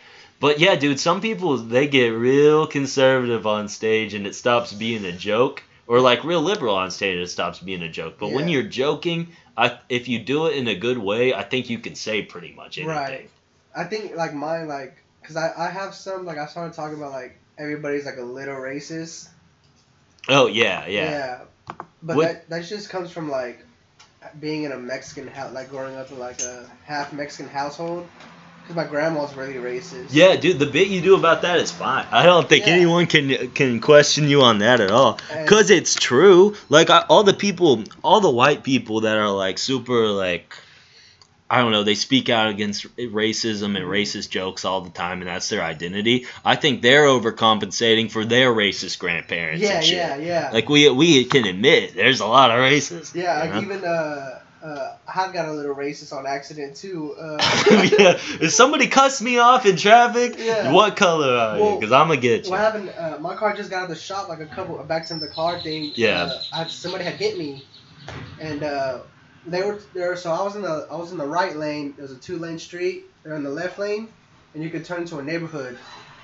But 0.44 0.60
yeah, 0.60 0.76
dude, 0.76 1.00
some 1.00 1.22
people 1.22 1.56
they 1.56 1.88
get 1.88 2.10
real 2.10 2.68
conservative 2.68 3.48
on 3.48 3.70
stage 3.70 4.14
and 4.14 4.28
it 4.28 4.36
stops 4.36 4.74
being 4.74 5.06
a 5.06 5.14
joke, 5.14 5.64
or 5.88 6.02
like 6.02 6.26
real 6.26 6.42
liberal 6.42 6.76
on 6.76 6.92
stage 6.92 7.14
and 7.14 7.24
it 7.24 7.30
stops 7.30 7.60
being 7.60 7.82
a 7.82 7.88
joke. 7.88 8.16
But 8.20 8.32
when 8.34 8.50
you're 8.50 8.64
joking, 8.64 9.30
I 9.56 9.80
if 9.88 10.10
you 10.10 10.20
do 10.20 10.48
it 10.48 10.58
in 10.58 10.68
a 10.68 10.76
good 10.76 10.98
way, 10.98 11.34
I 11.34 11.44
think 11.44 11.70
you 11.70 11.80
can 11.80 11.96
say 11.96 12.24
pretty 12.24 12.52
much 12.52 12.78
anything. 12.78 12.94
Right. 12.94 13.30
I 13.74 13.86
think 13.86 14.18
like 14.18 14.34
mine 14.34 14.68
like 14.68 14.98
because 15.22 15.38
I, 15.38 15.54
I 15.58 15.70
have 15.70 15.96
some 15.96 16.26
like 16.26 16.38
I 16.38 16.48
started 16.48 16.74
talking 16.74 16.98
about 16.98 17.14
like 17.14 17.38
everybody's 17.58 18.04
like 18.06 18.18
a 18.18 18.22
little 18.22 18.56
racist. 18.56 19.30
Oh 20.28 20.48
yeah, 20.48 20.86
yeah, 20.88 21.10
yeah. 21.10 21.42
But 22.02 22.18
What- 22.18 22.28
that 22.28 22.50
that 22.50 22.66
just 22.66 22.90
comes 22.90 23.12
from 23.12 23.32
like 23.32 23.66
being 24.42 24.64
in 24.64 24.74
a 24.74 24.78
Mexican 24.78 25.26
house, 25.30 25.54
like 25.54 25.70
growing 25.70 25.96
up 25.96 26.12
in 26.12 26.20
like 26.20 26.42
a 26.42 26.70
half 26.84 27.14
Mexican 27.14 27.48
household. 27.48 28.06
My 28.74 28.86
grandma's 28.86 29.36
really 29.36 29.56
racist. 29.56 30.08
Yeah, 30.12 30.36
dude, 30.38 30.58
the 30.58 30.66
bit 30.66 30.88
you 30.88 31.02
do 31.02 31.16
about 31.16 31.42
that 31.42 31.60
is 31.60 31.70
fine. 31.72 32.06
I 32.12 32.24
don't 32.26 32.48
think 32.48 32.66
Yeah. 32.66 32.74
anyone 32.74 33.06
can 33.08 33.52
can 33.52 33.80
question 33.82 34.28
you 34.30 34.42
on 34.42 34.60
that 34.60 34.80
at 34.80 34.90
all, 34.90 35.20
And- 35.32 35.48
cause 35.48 35.70
it's 35.70 35.96
true. 35.96 36.56
Like 36.70 36.90
I, 36.90 37.00
all 37.10 37.24
the 37.24 37.34
people, 37.34 37.84
all 38.04 38.22
the 38.22 38.30
white 38.32 38.64
people 38.64 39.02
that 39.02 39.18
are 39.18 39.30
like 39.30 39.58
super 39.60 40.08
like, 40.08 40.56
I 41.50 41.60
don't 41.62 41.72
know, 41.72 41.84
they 41.84 41.94
speak 41.96 42.30
out 42.30 42.48
against 42.50 42.88
racism 42.98 43.76
and 43.76 43.86
racist 43.86 44.30
jokes 44.30 44.64
all 44.66 44.82
the 44.82 44.90
time, 44.90 45.20
and 45.22 45.28
that's 45.30 45.50
their 45.50 45.62
identity. 45.62 46.26
I 46.44 46.56
think 46.56 46.82
they're 46.82 47.04
overcompensating 47.06 48.10
for 48.10 48.24
their 48.26 48.52
racist 48.54 48.98
grandparents. 48.98 49.62
Yeah, 49.62 49.76
and 49.76 49.86
shit. 49.86 49.98
yeah, 49.98 50.16
yeah. 50.18 50.50
Like 50.54 50.70
we 50.70 50.90
we 50.90 51.26
can 51.26 51.46
admit 51.46 51.96
there's 51.96 52.22
a 52.22 52.26
lot 52.26 52.50
of 52.50 52.58
racists. 52.58 53.14
yeah, 53.14 53.44
you 53.44 53.52
know? 53.52 53.62
even 53.62 53.86
uh, 53.86 54.40
uh, 54.64 54.96
I 55.14 55.32
got 55.34 55.48
a 55.48 55.52
little 55.52 55.76
racist 55.76 56.14
on 56.14 56.26
accident 56.26 56.76
too. 56.76 57.16
Uh, 57.20 57.38
yeah, 58.00 58.18
if 58.42 58.52
somebody 58.52 58.88
cuts 58.88 59.22
me 59.22 59.38
off 59.38 59.66
in 59.66 59.76
traffic, 59.78 60.36
Yeah. 60.38 60.72
what 60.72 60.96
color 60.96 61.36
are 61.36 61.58
you? 61.58 61.76
Because 61.80 61.92
I'm 61.92 62.08
gonna 62.08 62.20
get 62.20 62.46
you. 62.46 62.52
What 62.52 62.60
happened? 62.60 62.90
Uh, 62.98 63.18
my 63.20 63.36
car 63.36 63.54
just 63.56 63.70
got 63.70 63.78
out 63.80 63.84
of 63.84 63.90
the 63.90 63.96
shop 63.96 64.30
like 64.30 64.40
a 64.40 64.46
couple 64.46 64.82
back 64.84 65.06
to 65.08 65.16
the 65.16 65.28
car 65.28 65.60
thing. 65.62 65.92
Yeah. 65.96 66.24
Uh, 66.24 66.42
I, 66.54 66.68
somebody 66.68 67.04
had 67.04 67.16
hit 67.16 67.38
me, 67.38 67.66
and 68.40 68.64
uh, 68.64 69.00
they 69.48 69.64
were 69.64 69.80
there. 69.94 70.16
So 70.16 70.32
I 70.32 70.42
was 70.42 70.56
in 70.56 70.62
the 70.62 70.88
I 70.92 70.96
was 70.96 71.12
in 71.12 71.18
the 71.18 71.26
right 71.28 71.56
lane. 71.56 71.94
There 71.98 72.04
was 72.04 72.12
a 72.12 72.20
two 72.20 72.38
lane 72.38 72.60
street. 72.60 73.06
They're 73.24 73.36
in 73.36 73.44
the 73.44 73.50
left 73.50 73.80
lane, 73.80 74.08
and 74.54 74.64
you 74.64 74.70
could 74.70 74.86
turn 74.86 75.02
into 75.02 75.20
a 75.20 75.24
neighborhood. 75.24 75.78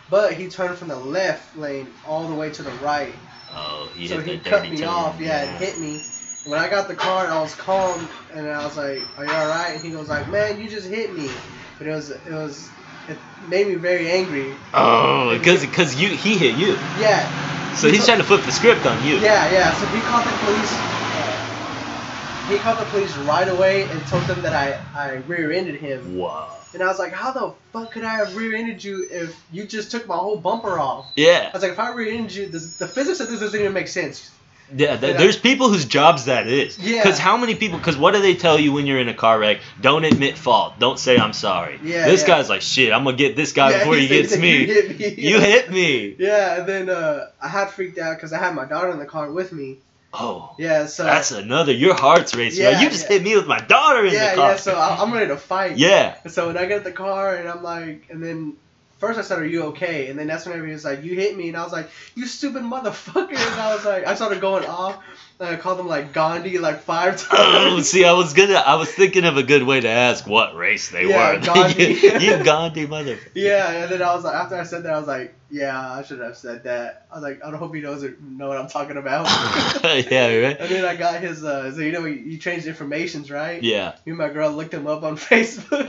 But 0.09 0.33
he 0.33 0.47
turned 0.49 0.77
from 0.77 0.87
the 0.87 0.95
left 0.95 1.55
lane 1.55 1.87
all 2.07 2.27
the 2.27 2.35
way 2.35 2.49
to 2.51 2.63
the 2.63 2.71
right. 2.83 3.13
Oh, 3.51 3.89
he 3.95 4.07
so 4.07 4.19
hit 4.19 4.25
he 4.43 4.49
cut 4.49 4.59
dirty 4.63 4.71
me 4.71 4.77
turn. 4.77 4.87
off. 4.87 5.19
Yeah, 5.19 5.43
and 5.43 5.57
hit 5.63 5.79
me. 5.79 6.01
When 6.45 6.59
I 6.59 6.69
got 6.69 6.87
the 6.87 6.95
car, 6.95 7.27
I 7.27 7.41
was 7.41 7.53
calm, 7.55 8.07
and 8.33 8.47
I 8.47 8.63
was 8.65 8.77
like, 8.77 9.01
"Are 9.17 9.25
you 9.25 9.31
all 9.31 9.47
right?" 9.47 9.71
And 9.75 9.81
he 9.83 9.95
was 9.95 10.09
like, 10.09 10.29
"Man, 10.31 10.59
you 10.59 10.69
just 10.69 10.87
hit 10.87 11.15
me." 11.15 11.29
But 11.77 11.87
it 11.87 11.91
was 11.91 12.11
it 12.11 12.31
was 12.31 12.69
it 13.07 13.17
made 13.47 13.67
me 13.67 13.75
very 13.75 14.09
angry. 14.09 14.55
Oh, 14.73 15.37
because 15.37 15.61
because 15.61 16.01
you 16.01 16.09
he 16.09 16.37
hit 16.37 16.55
you, 16.55 16.77
Yeah, 16.99 17.75
so 17.75 17.89
he's 17.89 18.05
trying 18.05 18.19
to 18.19 18.23
flip 18.23 18.43
the 18.43 18.51
script 18.51 18.85
on 18.85 19.05
you. 19.05 19.17
yeah, 19.17 19.51
yeah. 19.51 19.73
So 19.73 19.85
he 19.87 20.01
called 20.01 20.25
the 20.25 20.31
police. 20.45 20.71
Uh, 20.71 21.39
he 22.47 22.57
called 22.57 22.79
the 22.79 22.85
police 22.85 23.15
right 23.17 23.47
away 23.47 23.89
and 23.89 24.05
told 24.07 24.23
them 24.23 24.41
that 24.41 24.53
I 24.53 24.79
I 24.95 25.15
rear-ended 25.27 25.75
him. 25.75 26.17
Wow. 26.17 26.55
And 26.73 26.83
I 26.83 26.87
was 26.87 26.99
like, 26.99 27.13
how 27.13 27.31
the 27.31 27.53
fuck 27.73 27.91
could 27.91 28.03
I 28.03 28.15
have 28.15 28.35
rear-ended 28.35 28.83
you 28.83 29.07
if 29.09 29.35
you 29.51 29.63
just 29.65 29.89
took 29.91 30.07
my 30.07 30.15
whole 30.15 30.37
bumper 30.37 30.77
off? 30.79 31.07
Yeah. 31.15 31.49
I 31.51 31.57
was 31.57 31.63
like, 31.63 31.71
if 31.71 31.79
I 31.79 31.91
rear-ended 31.93 32.33
you, 32.33 32.45
this, 32.47 32.75
the 32.75 32.87
physics 32.87 33.19
of 33.19 33.29
this 33.29 33.39
doesn't 33.39 33.59
even 33.59 33.73
make 33.73 33.87
sense. 33.87 34.29
Yeah, 34.75 34.97
th- 34.97 35.13
Yeah. 35.13 35.17
there's 35.17 35.37
people 35.37 35.69
whose 35.69 35.85
jobs 35.85 36.25
that 36.25 36.47
is. 36.47 36.77
Yeah. 36.77 37.01
Because 37.03 37.17
how 37.19 37.37
many 37.37 37.55
people? 37.55 37.77
Because 37.79 37.97
what 37.97 38.13
do 38.13 38.21
they 38.21 38.35
tell 38.35 38.59
you 38.59 38.71
when 38.71 38.85
you're 38.85 38.99
in 38.99 39.09
a 39.09 39.13
car 39.13 39.39
wreck? 39.39 39.59
Don't 39.81 40.03
admit 40.05 40.37
fault. 40.37 40.79
Don't 40.79 40.99
say 40.99 41.17
I'm 41.17 41.33
sorry. 41.33 41.79
Yeah, 41.83 42.05
This 42.05 42.21
yeah. 42.21 42.27
guy's 42.27 42.49
like, 42.49 42.61
shit. 42.61 42.93
I'm 42.93 43.03
gonna 43.03 43.17
get 43.17 43.35
this 43.35 43.51
guy 43.51 43.71
Yeah, 43.71 43.79
before 43.79 43.95
he 43.95 44.07
gets 44.07 44.37
me. 44.37 44.57
You 44.59 44.67
hit 44.67 44.99
me. 44.99 45.15
You 45.17 45.39
hit 45.39 45.71
me. 45.71 46.15
Yeah, 46.19 46.59
and 46.59 46.67
then 46.69 46.89
uh, 46.89 47.27
I 47.41 47.47
had 47.47 47.69
freaked 47.71 47.97
out 47.97 48.15
because 48.17 48.31
I 48.33 48.37
had 48.39 48.53
my 48.55 48.65
daughter 48.65 48.91
in 48.91 48.99
the 48.99 49.05
car 49.05 49.31
with 49.31 49.51
me. 49.51 49.77
Oh, 50.11 50.55
Yeah, 50.57 50.87
so 50.87 51.03
that's 51.03 51.31
another. 51.31 51.71
Your 51.71 51.93
heart's 51.93 52.33
racing. 52.35 52.63
Yeah, 52.63 52.81
you 52.81 52.89
just 52.89 53.03
yeah. 53.09 53.17
hit 53.17 53.23
me 53.23 53.35
with 53.35 53.45
my 53.45 53.59
daughter 53.59 54.05
in 54.05 54.13
yeah, 54.13 54.31
the 54.31 54.35
car. 54.37 54.49
yeah. 54.51 54.55
So 54.57 54.73
I, 54.75 54.97
I'm 55.01 55.13
ready 55.13 55.27
to 55.27 55.37
fight. 55.37 55.77
yeah. 55.77 56.15
And 56.23 56.33
so 56.33 56.47
when 56.47 56.57
I 56.57 56.65
get 56.65 56.79
in 56.79 56.83
the 56.83 56.91
car 56.91 57.35
and 57.35 57.47
I'm 57.47 57.61
like, 57.61 58.07
and 58.09 58.23
then 58.23 58.53
first 58.99 59.17
I 59.19 59.23
said, 59.23 59.39
"Are 59.39 59.45
you 59.45 59.63
okay?" 59.65 60.07
And 60.09 60.19
then 60.19 60.27
that's 60.27 60.45
when 60.45 60.53
everybody 60.53 60.73
was 60.73 60.85
like, 60.85 61.03
"You 61.03 61.15
hit 61.15 61.35
me," 61.35 61.47
and 61.49 61.57
I 61.57 61.63
was 61.63 61.71
like, 61.73 61.89
"You 62.15 62.25
stupid 62.25 62.63
motherfucker!" 62.63 63.29
And 63.31 63.61
I 63.61 63.73
was 63.75 63.85
like, 63.85 64.05
I 64.05 64.15
started 64.15 64.41
going 64.41 64.65
off. 64.65 64.97
And 65.39 65.47
I 65.47 65.55
called 65.55 65.79
him 65.79 65.87
like 65.87 66.11
Gandhi 66.11 66.57
like 66.57 66.81
five 66.81 67.15
times. 67.29 67.29
Oh, 67.31 67.79
see, 67.81 68.03
I 68.03 68.11
was 68.11 68.33
gonna. 68.33 68.55
I 68.55 68.75
was 68.75 68.91
thinking 68.91 69.23
of 69.23 69.37
a 69.37 69.43
good 69.43 69.63
way 69.63 69.79
to 69.79 69.87
ask 69.87 70.27
what 70.27 70.53
race 70.55 70.89
they 70.91 71.05
Yeah, 71.07 71.35
were. 71.35 71.39
Gandhi. 71.39 71.83
you, 71.93 72.19
you 72.19 72.43
Gandhi 72.43 72.85
mother. 72.95 73.17
Yeah, 73.33 73.71
and 73.83 73.91
then 73.91 74.01
I 74.01 74.13
was 74.13 74.25
like, 74.25 74.35
after 74.35 74.55
I 74.55 74.63
said 74.63 74.83
that, 74.83 74.93
I 74.93 74.97
was 74.97 75.07
like, 75.07 75.33
yeah, 75.49 75.93
I 75.93 76.03
should 76.03 76.19
have 76.19 76.35
said 76.37 76.65
that. 76.65 77.05
I 77.09 77.15
was 77.15 77.23
like, 77.23 77.41
I 77.43 77.49
don't 77.49 77.57
hope 77.59 77.73
he 77.73 77.79
knows 77.79 78.03
know 78.21 78.49
what 78.49 78.57
I'm 78.57 78.67
talking 78.67 78.97
about. 78.97 79.27
yeah, 79.83 80.35
right. 80.35 80.57
And 80.59 80.69
then 80.69 80.83
I 80.83 80.97
got 80.97 81.21
his, 81.21 81.41
uh, 81.43 81.71
so 81.73 81.79
you 81.79 81.93
know, 81.93 82.03
you, 82.05 82.15
you 82.15 82.37
changed 82.37 82.67
informations, 82.67 83.31
right? 83.31 83.63
Yeah. 83.63 83.93
Me 84.05 84.11
and 84.11 84.17
my 84.17 84.27
girl 84.29 84.51
looked 84.51 84.73
him 84.73 84.87
up 84.87 85.03
on 85.03 85.15
Facebook. 85.17 85.87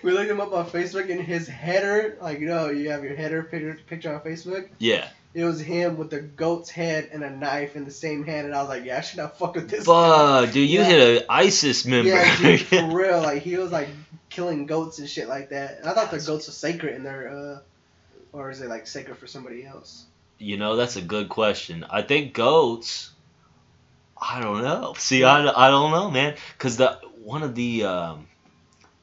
we 0.02 0.12
looked 0.12 0.30
him 0.30 0.40
up 0.40 0.52
on 0.52 0.66
Facebook, 0.66 1.10
and 1.10 1.20
his 1.20 1.46
header, 1.48 2.16
like 2.20 2.40
you 2.40 2.46
know, 2.46 2.70
you 2.70 2.90
have 2.90 3.04
your 3.04 3.14
header 3.16 3.42
picture, 3.42 3.78
picture 3.86 4.14
on 4.14 4.20
Facebook. 4.20 4.68
Yeah. 4.78 5.08
It 5.32 5.44
was 5.44 5.60
him 5.60 5.96
with 5.96 6.12
a 6.12 6.20
goat's 6.20 6.70
head 6.70 7.10
and 7.12 7.22
a 7.22 7.30
knife 7.30 7.76
in 7.76 7.84
the 7.84 7.92
same 7.92 8.24
hand, 8.24 8.46
and 8.48 8.54
I 8.56 8.60
was 8.62 8.68
like, 8.68 8.84
yeah, 8.84 8.98
I 8.98 9.00
should 9.00 9.18
not 9.18 9.38
fuck 9.38 9.54
with 9.54 9.70
this. 9.70 9.84
Fuck, 9.86 10.50
dude, 10.50 10.68
you 10.68 10.80
Yeah. 10.80 10.84
hit 10.84 11.18
an 11.22 11.26
ISIS 11.28 11.84
member. 11.86 12.08
Yeah, 12.08 12.36
dude, 12.36 12.60
for 12.66 12.86
real. 12.92 13.20
Like 13.22 13.42
he 13.42 13.56
was 13.56 13.70
like 13.70 13.88
killing 14.28 14.66
goats 14.66 14.98
and 14.98 15.08
shit 15.08 15.28
like 15.28 15.50
that. 15.50 15.78
And 15.78 15.88
I 15.88 15.92
thought 15.92 16.10
the 16.10 16.18
goats 16.18 16.48
were 16.48 16.52
sacred 16.52 16.96
in 16.96 17.04
their, 17.04 17.28
uh, 17.28 17.58
or 18.32 18.50
is 18.50 18.60
it 18.60 18.68
like 18.68 18.88
sacred 18.88 19.18
for 19.18 19.28
somebody 19.28 19.64
else? 19.64 20.04
You 20.38 20.56
know, 20.56 20.74
that's 20.74 20.96
a 20.96 21.02
good 21.02 21.28
question. 21.28 21.86
I 21.88 22.02
think 22.02 22.32
goats. 22.34 23.10
I 24.20 24.40
don't 24.40 24.62
know. 24.62 24.94
See, 24.98 25.22
I, 25.22 25.46
I 25.46 25.70
don't 25.70 25.92
know, 25.92 26.10
man. 26.10 26.34
Cause 26.58 26.76
the 26.76 26.98
one 27.22 27.42
of 27.42 27.54
the 27.54 27.84
um, 27.84 28.26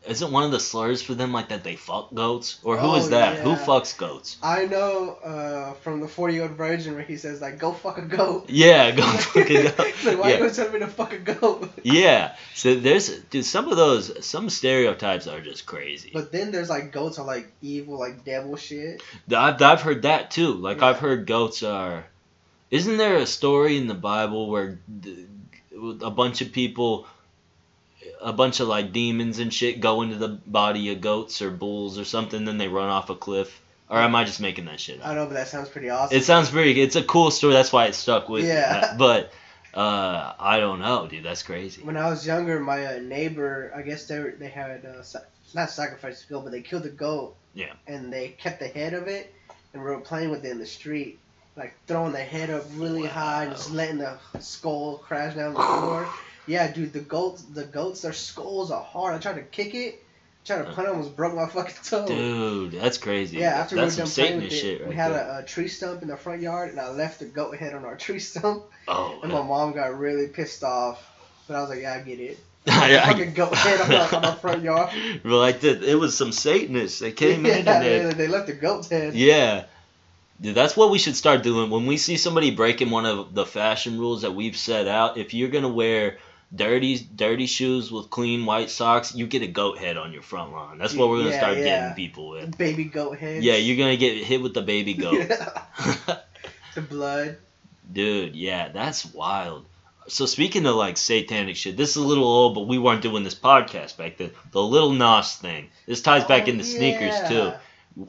isn't 0.09 0.31
one 0.31 0.43
of 0.43 0.51
the 0.51 0.59
slurs 0.59 1.01
for 1.01 1.13
them 1.13 1.31
like 1.33 1.49
that 1.49 1.63
they 1.63 1.75
fuck 1.75 2.13
goats 2.13 2.59
or 2.63 2.77
who 2.77 2.95
is 2.95 3.07
Oh, 3.07 3.09
that? 3.09 3.39
Who 3.39 3.55
fucks 3.55 3.97
goats? 3.97 4.37
I 4.41 4.65
know 4.65 5.15
uh, 5.23 5.73
from 5.73 5.99
the 5.99 6.07
40 6.07 6.33
year 6.33 6.43
old 6.43 6.51
virgin 6.53 6.93
where 6.95 7.03
he 7.03 7.17
says 7.17 7.41
like, 7.41 7.59
go 7.59 7.71
fuck 7.73 7.97
a 7.97 8.01
goat. 8.01 8.49
Yeah, 8.49 8.91
go 8.91 9.03
fuck 9.03 9.49
a 9.49 9.63
goat. 9.63 9.87
He's 9.95 10.05
like, 10.05 10.19
why 10.19 10.29
Yeah. 10.29 10.33
you 10.35 10.39
gonna 10.41 10.53
tell 10.53 10.71
me 10.71 10.79
to 10.79 10.87
fuck 10.87 11.13
a 11.13 11.17
goat? 11.19 11.69
Yeah. 11.83 12.35
So 12.55 12.75
there's 12.75 13.09
dude, 13.29 13.45
some 13.45 13.69
of 13.69 13.77
those 13.77 14.25
some 14.25 14.49
stereotypes 14.49 15.27
are 15.27 15.41
just 15.41 15.65
crazy. 15.65 16.11
But 16.13 16.31
then 16.31 16.51
there's 16.51 16.69
like 16.69 16.91
goats 16.91 17.19
are 17.19 17.25
like 17.25 17.51
evil, 17.61 17.99
like 17.99 18.23
devil 18.25 18.55
shit. 18.55 19.01
I've 19.35 19.61
I've 19.61 19.81
heard 19.81 20.03
that 20.03 20.31
too. 20.31 20.53
Like 20.53 20.79
Yeah. 20.79 20.87
I've 20.87 20.99
heard 20.99 21.25
goats 21.27 21.63
are. 21.63 22.05
Isn't 22.71 22.97
there 22.97 23.15
a 23.17 23.25
story 23.25 23.77
in 23.77 23.87
the 23.87 23.93
Bible 23.93 24.49
where 24.49 24.79
a 26.01 26.09
bunch 26.11 26.41
of 26.41 26.51
people, 26.51 27.07
a 28.21 28.33
bunch 28.33 28.59
of 28.59 28.67
like 28.67 28.91
demons 28.93 29.39
and 29.39 29.53
shit 29.53 29.79
go 29.79 30.01
into 30.01 30.15
the 30.15 30.29
body 30.29 30.91
of 30.91 31.01
goats 31.01 31.41
or 31.41 31.51
bulls 31.51 31.97
or 31.97 32.05
something, 32.05 32.45
then 32.45 32.57
they 32.57 32.67
run 32.67 32.89
off 32.89 33.09
a 33.09 33.15
cliff? 33.15 33.61
Or 33.89 33.97
am 33.99 34.15
I 34.15 34.25
just 34.25 34.41
making 34.41 34.65
that 34.65 34.79
shit 34.79 34.99
up? 35.01 35.07
I 35.07 35.15
know, 35.15 35.25
but 35.25 35.35
that 35.35 35.47
sounds 35.47 35.69
pretty 35.69 35.89
awesome. 35.89 36.17
It 36.17 36.23
sounds 36.23 36.49
very. 36.49 36.79
It's 36.79 36.97
a 36.97 37.03
cool 37.03 37.31
story. 37.31 37.53
That's 37.53 37.71
why 37.71 37.85
it 37.85 37.95
stuck 37.95 38.27
with 38.27 38.43
me. 38.43 38.49
Yeah. 38.49 38.95
But 38.97 39.31
uh, 39.73 40.33
I 40.39 40.59
don't 40.59 40.79
know, 40.79 41.07
dude. 41.07 41.23
That's 41.23 41.43
crazy. 41.43 41.83
when 41.83 41.95
I 41.95 42.09
was 42.09 42.25
younger, 42.25 42.59
my 42.59 42.85
uh, 42.85 42.99
neighbor, 42.99 43.71
I 43.75 43.83
guess 43.83 44.05
they 44.07 44.19
were, 44.19 44.31
they 44.31 44.49
had 44.49 44.85
uh, 44.85 45.03
not 45.53 45.69
sacrificed 45.69 46.25
a 46.25 46.33
goat, 46.33 46.43
but 46.43 46.51
they 46.51 46.61
killed 46.61 46.85
a 46.85 46.89
goat. 46.89 47.35
Yeah. 47.53 47.73
And 47.87 48.11
they 48.11 48.29
kept 48.29 48.59
the 48.59 48.67
head 48.67 48.93
of 48.93 49.07
it, 49.07 49.33
and 49.73 49.81
we 49.81 49.89
were 49.89 49.99
playing 49.99 50.31
with 50.31 50.43
it 50.43 50.51
in 50.51 50.59
the 50.59 50.65
street, 50.65 51.19
like 51.55 51.73
throwing 51.87 52.11
the 52.11 52.19
head 52.19 52.49
up 52.49 52.65
really 52.75 53.07
high 53.07 53.45
and 53.45 53.53
just 53.53 53.71
letting 53.71 53.99
the 53.99 54.17
skull 54.39 54.97
crash 54.97 55.35
down 55.35 55.53
the 55.53 55.59
floor. 55.61 56.09
Yeah, 56.47 56.71
dude, 56.71 56.93
the 56.93 56.99
goats, 57.01 57.43
the 57.43 57.65
goats, 57.65 58.01
their 58.01 58.13
skulls 58.13 58.71
are 58.71 58.81
hard. 58.83 59.13
I 59.13 59.17
tried 59.19 59.35
to 59.35 59.41
kick 59.43 59.75
it, 59.75 60.03
tried 60.45 60.59
to 60.59 60.63
punch 60.71 60.87
it, 60.87 60.91
almost 60.91 61.15
broke 61.15 61.35
my 61.35 61.47
fucking 61.47 61.75
toe. 61.83 62.07
Dude, 62.07 62.71
that's 62.71 62.97
crazy. 62.97 63.37
Yeah, 63.37 63.49
after 63.59 63.75
that's 63.75 63.97
we 63.97 64.05
some 64.05 64.23
were 64.25 64.29
done 64.29 64.39
playing 64.39 64.43
with 64.43 64.53
it, 64.53 64.55
shit 64.55 64.79
right 64.81 64.89
we 64.89 64.95
had 64.95 65.11
a, 65.11 65.39
a 65.39 65.43
tree 65.43 65.67
stump 65.67 66.01
in 66.01 66.07
the 66.07 66.17
front 66.17 66.41
yard, 66.41 66.69
and 66.69 66.79
I 66.79 66.89
left 66.89 67.19
the 67.19 67.25
goat 67.25 67.55
head 67.57 67.73
on 67.73 67.83
our 67.85 67.95
tree 68.05 68.19
stump, 68.19 68.63
oh, 68.87 69.19
and 69.21 69.31
my 69.31 69.41
mom 69.43 69.73
got 69.73 69.97
really 69.97 70.27
pissed 70.27 70.63
off. 70.63 71.03
But 71.47 71.57
I 71.57 71.61
was 71.61 71.69
like, 71.69 71.81
yeah, 71.81 71.93
I 71.93 71.99
get 72.01 72.19
it. 72.19 72.39
I- 72.67 72.99
fucking 73.11 73.33
goat 73.33 73.53
head 73.55 73.79
on 73.81 73.93
our, 73.93 74.15
on 74.15 74.25
our 74.25 74.35
front 74.35 74.63
yard. 74.63 74.89
Well, 75.23 75.39
like 75.39 75.61
that, 75.61 75.83
it 75.83 75.95
was 75.95 76.17
some 76.17 76.31
Satanists. 76.31 76.99
They 76.99 77.11
came 77.11 77.45
in 77.45 77.65
yeah, 77.65 77.73
and 77.75 77.85
they, 77.85 77.99
they, 77.99 78.13
they 78.13 78.27
left 78.27 78.47
the 78.47 78.53
goat's 78.53 78.89
head. 78.89 79.13
yeah. 79.15 79.65
Dude, 80.39 80.53
that's 80.53 80.77
what 80.77 80.91
we 80.91 80.99
should 80.99 81.15
start 81.15 81.41
doing. 81.41 81.71
When 81.71 81.87
we 81.87 81.97
see 81.97 82.15
somebody 82.15 82.51
breaking 82.51 82.91
one 82.91 83.07
of 83.07 83.33
the 83.33 83.43
fashion 83.45 83.97
rules 83.99 84.21
that 84.21 84.35
we've 84.35 84.55
set 84.55 84.87
out, 84.87 85.17
if 85.17 85.33
you're 85.33 85.49
gonna 85.49 85.67
wear 85.67 86.19
dirty 86.55 86.97
dirty 87.15 87.45
shoes 87.45 87.91
with 87.91 88.09
clean 88.09 88.45
white 88.45 88.69
socks, 88.69 89.13
you 89.15 89.27
get 89.27 89.41
a 89.41 89.47
goat 89.47 89.77
head 89.77 89.97
on 89.97 90.13
your 90.13 90.21
front 90.21 90.51
lawn. 90.51 90.77
That's 90.77 90.93
what 90.95 91.09
we're 91.09 91.19
gonna 91.19 91.31
Yeah, 91.31 91.37
start 91.39 91.57
yeah. 91.57 91.63
getting 91.63 91.95
people 91.95 92.29
with. 92.29 92.57
Baby 92.57 92.85
goat 92.85 93.17
head. 93.17 93.43
Yeah, 93.43 93.55
you're 93.55 93.77
gonna 93.77 93.97
get 93.97 94.23
hit 94.23 94.41
with 94.41 94.53
the 94.53 94.61
baby 94.61 94.93
goat. 95.05 95.27
the 96.75 96.81
blood. 96.81 97.37
Dude, 97.91 98.35
yeah, 98.35 98.69
that's 98.69 99.05
wild. 99.13 99.65
So 100.09 100.25
speaking 100.25 100.65
of 100.65 100.75
like 100.75 100.95
satanic 100.97 101.55
shit, 101.57 101.75
this 101.75 101.91
is 101.91 101.95
a 101.97 102.01
little 102.07 102.23
old, 102.23 102.55
but 102.55 102.61
we 102.67 102.77
weren't 102.77 103.01
doing 103.01 103.23
this 103.23 103.35
podcast 103.35 103.97
back 103.97 104.17
then. 104.17 104.31
The 104.51 104.61
Lil 104.61 104.91
Nas 104.93 105.35
thing. 105.35 105.69
This 105.85 106.01
ties 106.01 106.23
back 106.25 106.43
Oh, 106.47 106.51
into 106.51 106.63
sneakers 106.63 107.15
too. 107.27 107.51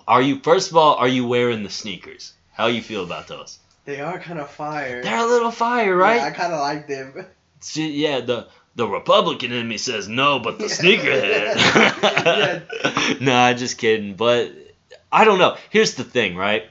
Are 0.06 0.22
you 0.22 0.40
first 0.40 0.70
of 0.70 0.76
all, 0.76 0.94
are 0.94 1.08
you 1.08 1.26
wearing 1.26 1.62
the 1.64 1.70
sneakers? 1.70 2.34
How 2.52 2.66
you 2.66 2.82
feel 2.82 3.02
about 3.04 3.26
those? 3.28 3.58
They 3.84 4.00
are 4.00 4.18
kind 4.18 4.38
of 4.38 4.50
fire. 4.50 5.02
They're 5.02 5.16
a 5.24 5.26
little 5.26 5.50
fire, 5.50 5.98
Yeah, 5.98 6.24
I 6.26 6.30
kind 6.30 6.52
of 6.52 6.60
like 6.60 6.86
them. 6.86 7.26
See, 7.60 7.90
yeah, 8.02 8.20
the 8.20 8.48
the 8.76 8.86
Republican 8.86 9.52
in 9.52 9.66
me 9.66 9.76
says 9.78 10.08
no, 10.08 10.38
but 10.38 10.58
the 10.58 10.64
Yeah. 10.68 11.54
sneakerhead. 11.54 13.20
nah, 13.20 13.52
just 13.54 13.78
kidding. 13.78 14.14
But 14.14 14.52
I 15.10 15.24
don't 15.24 15.38
know. 15.38 15.56
Here's 15.70 15.94
the 15.94 16.04
thing, 16.04 16.36
right? 16.36 16.64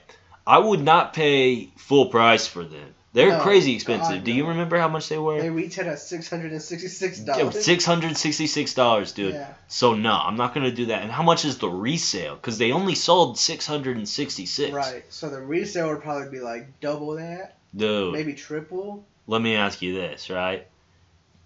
I 0.46 0.60
would 0.60 0.82
not 0.82 1.14
pay 1.14 1.66
full 1.78 2.06
price 2.08 2.48
for 2.48 2.64
them. 2.64 2.94
They're 3.14 3.32
No, 3.32 3.40
crazy 3.42 3.72
oh, 3.72 3.76
expensive. 3.76 4.18
God, 4.18 4.24
Do 4.26 4.32
you 4.32 4.48
remember 4.48 4.78
how 4.78 4.88
much 4.90 5.10
they 5.10 5.18
were? 5.18 5.42
They 5.42 5.50
retail 5.50 5.90
at 5.90 6.00
six 6.00 6.30
hundred 6.30 6.52
and 6.52 6.62
sixty-six 6.62 7.20
dollars. 7.20 7.66
Six 7.66 7.84
hundred 7.84 8.16
sixty-six 8.16 8.74
dollars, 8.76 9.12
dude. 9.12 9.34
Yeah. 9.34 9.54
So 9.68 9.96
no, 9.96 10.14
I'm 10.14 10.38
not 10.38 10.54
gonna 10.54 10.72
do 10.72 10.86
that. 10.88 11.02
And 11.02 11.12
how 11.12 11.24
much 11.24 11.44
is 11.44 11.58
the 11.58 11.68
resale? 11.70 12.36
Because 12.36 12.58
they 12.60 12.72
only 12.72 12.94
sold 12.96 13.40
six 13.40 13.66
hundred 13.66 13.98
and 13.98 14.08
sixty-six. 14.08 14.72
Right. 14.72 15.04
So 15.10 15.30
the 15.30 15.42
resale 15.42 15.90
would 15.90 16.02
probably 16.04 16.30
be 16.30 16.40
like 16.40 16.80
double 16.80 17.16
that, 17.16 17.58
Dude, 17.76 18.14
maybe 18.14 18.34
triple. 18.36 19.04
let 19.26 19.42
me 19.42 19.56
ask 19.56 19.82
you 19.82 19.96
this, 19.96 20.30
right? 20.30 20.68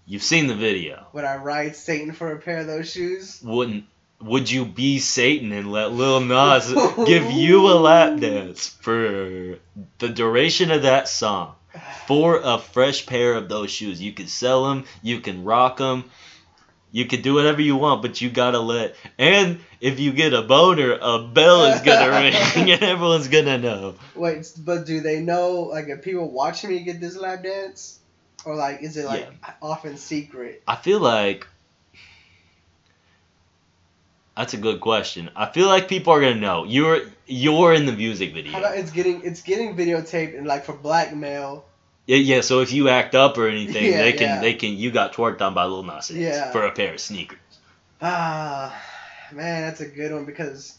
You've 0.06 0.24
seen 0.24 0.48
the 0.48 0.56
video. 0.56 1.06
Would 1.14 1.24
I 1.24 1.38
ride 1.38 1.76
Satan 1.76 2.12
for 2.12 2.32
a 2.32 2.40
pair 2.40 2.60
of 2.60 2.68
those 2.68 2.92
shoes? 2.92 3.42
Wouldn't 3.44 3.86
would 4.22 4.50
you 4.50 4.66
be 4.66 5.00
Satan 5.00 5.52
and 5.52 5.72
let 5.72 5.92
Lil 5.92 6.22
Nas 6.22 6.72
give 7.06 7.32
you 7.32 7.68
a 7.68 7.76
lap 7.76 8.20
dance 8.20 8.68
for 8.68 9.58
the 9.98 10.10
duration 10.10 10.72
of 10.72 10.84
that 10.84 11.08
song 11.08 11.56
for 12.08 12.40
a 12.44 12.60
fresh 12.60 13.06
pair 13.06 13.34
of 13.34 13.50
those 13.50 13.72
shoes? 13.72 14.02
You 14.02 14.14
can 14.14 14.28
sell 14.28 14.70
them, 14.70 14.86
you 15.02 15.22
can 15.22 15.44
rock 15.44 15.78
them, 15.78 16.06
you 16.92 17.06
can 17.06 17.22
do 17.22 17.34
whatever 17.34 17.62
you 17.62 17.76
want, 17.78 18.02
but 18.02 18.22
you 18.22 18.30
gotta 18.30 18.60
let. 18.60 18.96
And 19.18 19.60
if 19.80 20.00
you 20.00 20.12
get 20.12 20.34
a 20.34 20.42
boner, 20.42 20.98
a 21.02 21.20
bell 21.24 21.66
is 21.66 21.82
gonna 21.82 22.10
ring 22.56 22.72
and 22.72 22.84
everyone's 22.84 23.28
gonna 23.28 23.58
know. 23.58 23.96
Wait, 24.16 24.52
but 24.60 24.86
do 24.86 25.02
they 25.02 25.22
know 25.22 25.62
like 25.72 25.88
if 25.88 26.04
people 26.04 26.30
watching 26.30 26.70
me 26.70 26.84
get 26.84 27.00
this 27.00 27.16
lap 27.16 27.44
dance, 27.44 28.01
or 28.46 28.56
like 28.56 28.82
is 28.82 28.98
it 28.98 29.06
like 29.06 29.30
off 29.62 29.86
in 29.86 29.98
secret? 29.98 30.64
I 30.68 30.76
feel 30.76 31.00
like 31.00 31.48
that's 34.36 34.54
a 34.54 34.58
good 34.58 34.80
question. 34.82 35.30
I 35.36 35.48
feel 35.48 35.68
like 35.68 35.88
people 35.88 36.14
are 36.14 36.22
gonna 36.22 36.36
know 36.36 36.64
you're 36.64 37.02
you're 37.28 37.74
in 37.74 37.86
the 37.86 37.92
music 37.92 38.34
video. 38.34 38.58
It's 38.60 38.92
getting 38.92 39.22
it's 39.24 39.42
getting 39.42 39.76
videotaped 39.76 40.38
and 40.38 40.48
like 40.48 40.66
for 40.66 40.74
blackmail. 40.74 41.66
Yeah, 42.08 42.18
yeah. 42.18 42.42
So 42.42 42.62
if 42.62 42.72
you 42.74 42.90
act 42.90 43.14
up 43.14 43.38
or 43.38 43.48
anything, 43.48 43.86
Yeah, 43.92 44.02
they 44.04 44.14
can 44.14 44.22
yeah. 44.22 44.42
they 44.42 44.54
can 44.54 44.76
you 44.76 44.92
got 44.92 45.14
tworked 45.14 45.42
on 45.42 45.54
by 45.54 45.66
Lil 45.66 45.84
Nas 45.84 46.10
X 46.10 46.12
Yeah. 46.12 46.52
for 46.52 46.66
a 46.66 46.72
pair 46.72 46.94
of 46.94 47.00
sneakers. 47.00 47.38
Ah, 48.02 48.76
Man, 49.32 49.62
that's 49.62 49.80
a 49.80 49.88
good 49.88 50.12
one 50.12 50.26
because 50.26 50.78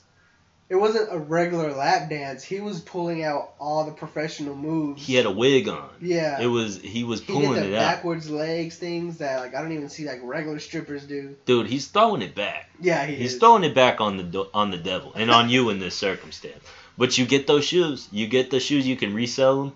it 0.72 0.76
wasn't 0.80 1.12
a 1.12 1.18
regular 1.18 1.70
lap 1.74 2.08
dance. 2.08 2.42
He 2.42 2.60
was 2.60 2.80
pulling 2.80 3.22
out 3.22 3.52
all 3.60 3.84
the 3.84 3.92
professional 3.92 4.54
moves. 4.56 5.04
He 5.04 5.14
had 5.14 5.26
a 5.26 5.30
wig 5.30 5.68
on. 5.68 5.86
yeah. 6.00 6.40
It 6.40 6.46
was 6.46 6.80
he 6.80 7.04
was 7.04 7.20
he 7.20 7.26
pulling 7.30 7.52
did 7.52 7.64
the 7.64 7.68
it 7.72 7.74
out. 7.74 7.80
backwards 7.96 8.30
legs 8.30 8.76
things 8.78 9.18
that 9.18 9.40
like 9.40 9.54
I 9.54 9.60
don't 9.60 9.72
even 9.72 9.90
see 9.90 10.06
like 10.06 10.20
regular 10.22 10.58
strippers 10.58 11.04
do. 11.04 11.36
Dude, 11.44 11.66
he's 11.66 11.88
throwing 11.88 12.22
it 12.22 12.34
back. 12.34 12.70
Yeah, 12.80 13.04
he 13.04 13.16
He's 13.16 13.34
is. 13.34 13.38
throwing 13.38 13.64
it 13.64 13.74
back 13.74 14.00
on 14.00 14.16
the 14.30 14.48
on 14.54 14.70
the 14.70 14.78
devil 14.78 15.12
and 15.14 15.30
on 15.30 15.50
you 15.50 15.68
in 15.68 15.78
this 15.78 15.94
circumstance. 15.94 16.64
But 16.96 17.18
you 17.18 17.26
get 17.26 17.46
those 17.46 17.64
shoes. 17.66 18.08
You 18.10 18.26
get 18.26 18.50
the 18.50 18.58
shoes. 18.58 18.86
You 18.88 18.96
can 18.96 19.12
resell 19.14 19.64
them. 19.64 19.72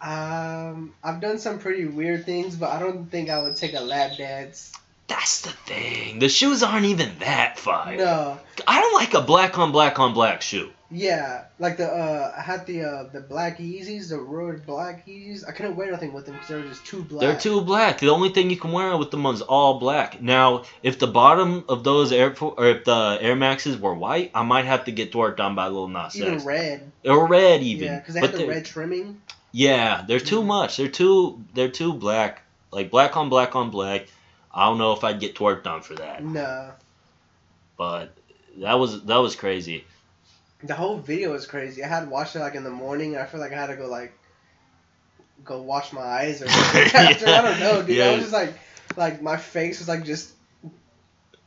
Um, 0.00 0.94
I've 1.04 1.20
done 1.20 1.38
some 1.38 1.60
pretty 1.60 1.84
weird 1.86 2.26
things, 2.26 2.56
but 2.56 2.70
I 2.70 2.80
don't 2.80 3.06
think 3.08 3.30
I 3.30 3.40
would 3.40 3.54
take 3.54 3.74
a 3.74 3.80
lap 3.80 4.16
dance. 4.18 4.72
That's 5.08 5.42
the 5.42 5.50
thing. 5.50 6.18
The 6.20 6.28
shoes 6.28 6.62
aren't 6.62 6.86
even 6.86 7.10
that 7.18 7.58
fire. 7.58 7.96
No. 7.96 8.38
I 8.66 8.80
don't 8.80 8.94
like 8.94 9.14
a 9.14 9.20
black 9.20 9.58
on 9.58 9.72
black 9.72 9.98
on 9.98 10.14
black 10.14 10.42
shoe. 10.42 10.70
Yeah, 10.94 11.44
like 11.58 11.78
the 11.78 11.86
uh, 11.88 12.34
I 12.36 12.42
had 12.42 12.66
the 12.66 12.82
uh, 12.84 13.02
the 13.04 13.20
black 13.22 13.56
Yeezys, 13.58 14.10
the 14.10 14.18
road 14.18 14.66
black 14.66 15.06
Yeezys. 15.06 15.42
I 15.48 15.52
couldn't 15.52 15.74
wear 15.74 15.90
nothing 15.90 16.12
with 16.12 16.26
them 16.26 16.34
because 16.34 16.48
they 16.48 16.56
were 16.56 16.68
just 16.68 16.84
too 16.84 17.02
black. 17.02 17.20
They're 17.20 17.38
too 17.38 17.62
black. 17.62 17.98
The 17.98 18.10
only 18.10 18.28
thing 18.28 18.50
you 18.50 18.58
can 18.58 18.72
wear 18.72 18.94
with 18.98 19.10
them 19.10 19.24
is 19.24 19.40
all 19.40 19.78
black. 19.78 20.20
Now, 20.20 20.64
if 20.82 20.98
the 20.98 21.06
bottom 21.06 21.64
of 21.66 21.82
those 21.82 22.12
Air 22.12 22.34
or 22.42 22.66
if 22.66 22.84
the 22.84 23.16
Air 23.22 23.34
Maxes 23.36 23.78
were 23.78 23.94
white, 23.94 24.32
I 24.34 24.42
might 24.42 24.66
have 24.66 24.84
to 24.84 24.92
get 24.92 25.14
worked 25.14 25.40
on 25.40 25.54
by 25.54 25.68
Lil 25.68 25.88
Nas 25.88 26.14
even 26.14 26.44
red. 26.44 26.92
Or 27.06 27.26
red 27.26 27.62
even. 27.62 27.86
Yeah, 27.86 27.98
because 27.98 28.14
they 28.14 28.20
But 28.20 28.30
had 28.30 28.38
the 28.38 28.44
they're- 28.44 28.54
red 28.56 28.64
trimming. 28.66 29.20
Yeah, 29.50 30.04
they're 30.06 30.20
too 30.20 30.42
much. 30.42 30.76
They're 30.76 30.88
too 30.88 31.42
they're 31.54 31.70
too 31.70 31.94
black. 31.94 32.42
Like 32.70 32.90
black 32.90 33.16
on 33.16 33.30
black 33.30 33.56
on 33.56 33.70
black. 33.70 34.08
I 34.54 34.66
don't 34.66 34.78
know 34.78 34.92
if 34.92 35.02
I'd 35.04 35.20
get 35.20 35.34
twerked 35.34 35.66
on 35.66 35.82
for 35.82 35.94
that. 35.94 36.22
No, 36.24 36.72
But 37.78 38.14
that 38.58 38.74
was 38.74 39.04
that 39.04 39.16
was 39.16 39.34
crazy. 39.36 39.84
the 40.62 40.74
whole 40.74 40.98
video 40.98 41.32
was 41.32 41.46
crazy. 41.46 41.82
I 41.82 41.88
had 41.88 42.08
watched 42.10 42.36
it 42.36 42.40
like 42.40 42.54
in 42.54 42.64
the 42.64 42.70
morning, 42.70 43.14
and 43.14 43.22
I 43.22 43.26
feel 43.26 43.40
like 43.40 43.52
I 43.52 43.56
had 43.56 43.68
to 43.68 43.76
go 43.76 43.86
like 43.86 44.12
go 45.44 45.62
wash 45.62 45.92
my 45.92 46.02
eyes 46.02 46.42
or 46.42 46.48
after. 46.48 47.26
I 47.28 47.42
don't 47.42 47.60
know, 47.60 47.82
dude. 47.82 48.00
I 48.00 48.12
was 48.12 48.20
just 48.22 48.32
like, 48.32 48.54
like 48.96 49.22
my 49.22 49.36
face 49.36 49.78
was 49.78 49.88
like 49.88 50.04
just 50.04 50.32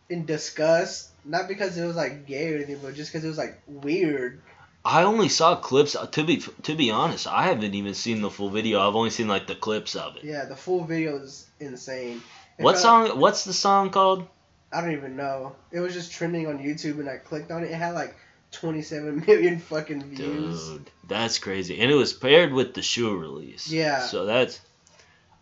in 0.10 0.26
disgust. 0.26 1.10
Not 1.24 1.48
because 1.48 1.78
it 1.78 1.86
was 1.86 1.96
like 1.96 2.28
gay 2.28 2.54
or 2.54 2.58
anything, 2.58 2.80
but 2.84 2.94
just 2.94 3.12
because 3.12 3.24
it 3.24 3.28
was 3.28 3.38
like 3.38 3.60
weird. 3.68 4.42
I 4.84 5.02
only 5.04 5.30
saw 5.30 5.56
clips. 5.56 5.96
Uh, 5.96 6.06
to 6.08 6.24
be 6.24 6.38
to 6.38 6.76
be 6.76 6.92
honest, 6.92 7.26
I 7.26 7.48
haven't 7.48 7.74
even 7.74 7.96
seen 7.96 8.22
the 8.22 8.30
full 8.30 8.50
video. 8.50 8.88
I've 8.88 8.96
only 8.96 9.10
seen 9.10 9.28
like 9.28 9.48
the 9.48 9.56
clips 9.56 9.96
of 9.96 10.18
it. 10.18 10.24
Yeah, 10.24 10.46
the 10.46 10.56
full 10.56 10.84
video 10.84 11.18
is 11.18 11.48
insane. 11.60 12.22
What 12.58 12.78
song? 12.78 13.20
What's 13.20 13.44
the 13.44 13.54
song 13.54 13.90
called? 13.90 14.28
I 14.72 14.82
don't 14.82 14.94
even 14.94 15.16
know. 15.16 15.56
It 15.72 15.80
was 15.80 15.94
just 15.94 16.12
trending 16.12 16.48
on 16.48 16.60
YouTube, 16.60 17.00
and 17.00 17.10
I 17.10 17.18
clicked 17.18 17.52
on 17.52 17.64
it. 17.64 17.72
It 17.72 17.76
had 17.76 17.94
like 17.96 18.16
27 18.52 19.24
million 19.28 19.60
fucking 19.60 20.04
views. 20.10 20.70
Dude, 20.70 20.92
that's 21.08 21.40
crazy. 21.40 21.80
And 21.80 21.92
it 21.92 21.96
was 21.96 22.14
paired 22.14 22.54
with 22.54 22.74
the 22.74 22.82
shoe 22.82 23.18
release. 23.18 23.72
Yeah. 23.72 24.02
So 24.02 24.26
that's. 24.26 24.60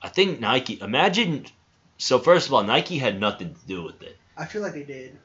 I 0.02 0.10
think 0.10 0.40
Nike. 0.40 0.80
Imagine. 0.82 1.46
So 1.98 2.20
first 2.20 2.48
of 2.48 2.54
all, 2.54 2.64
Nike 2.64 2.98
had 2.98 3.20
nothing 3.20 3.54
to 3.54 3.68
do 3.68 3.84
with 3.84 4.02
it. 4.02 4.18
I 4.36 4.46
feel 4.46 4.62
like 4.62 4.74
they 4.74 4.84
did. 4.84 5.18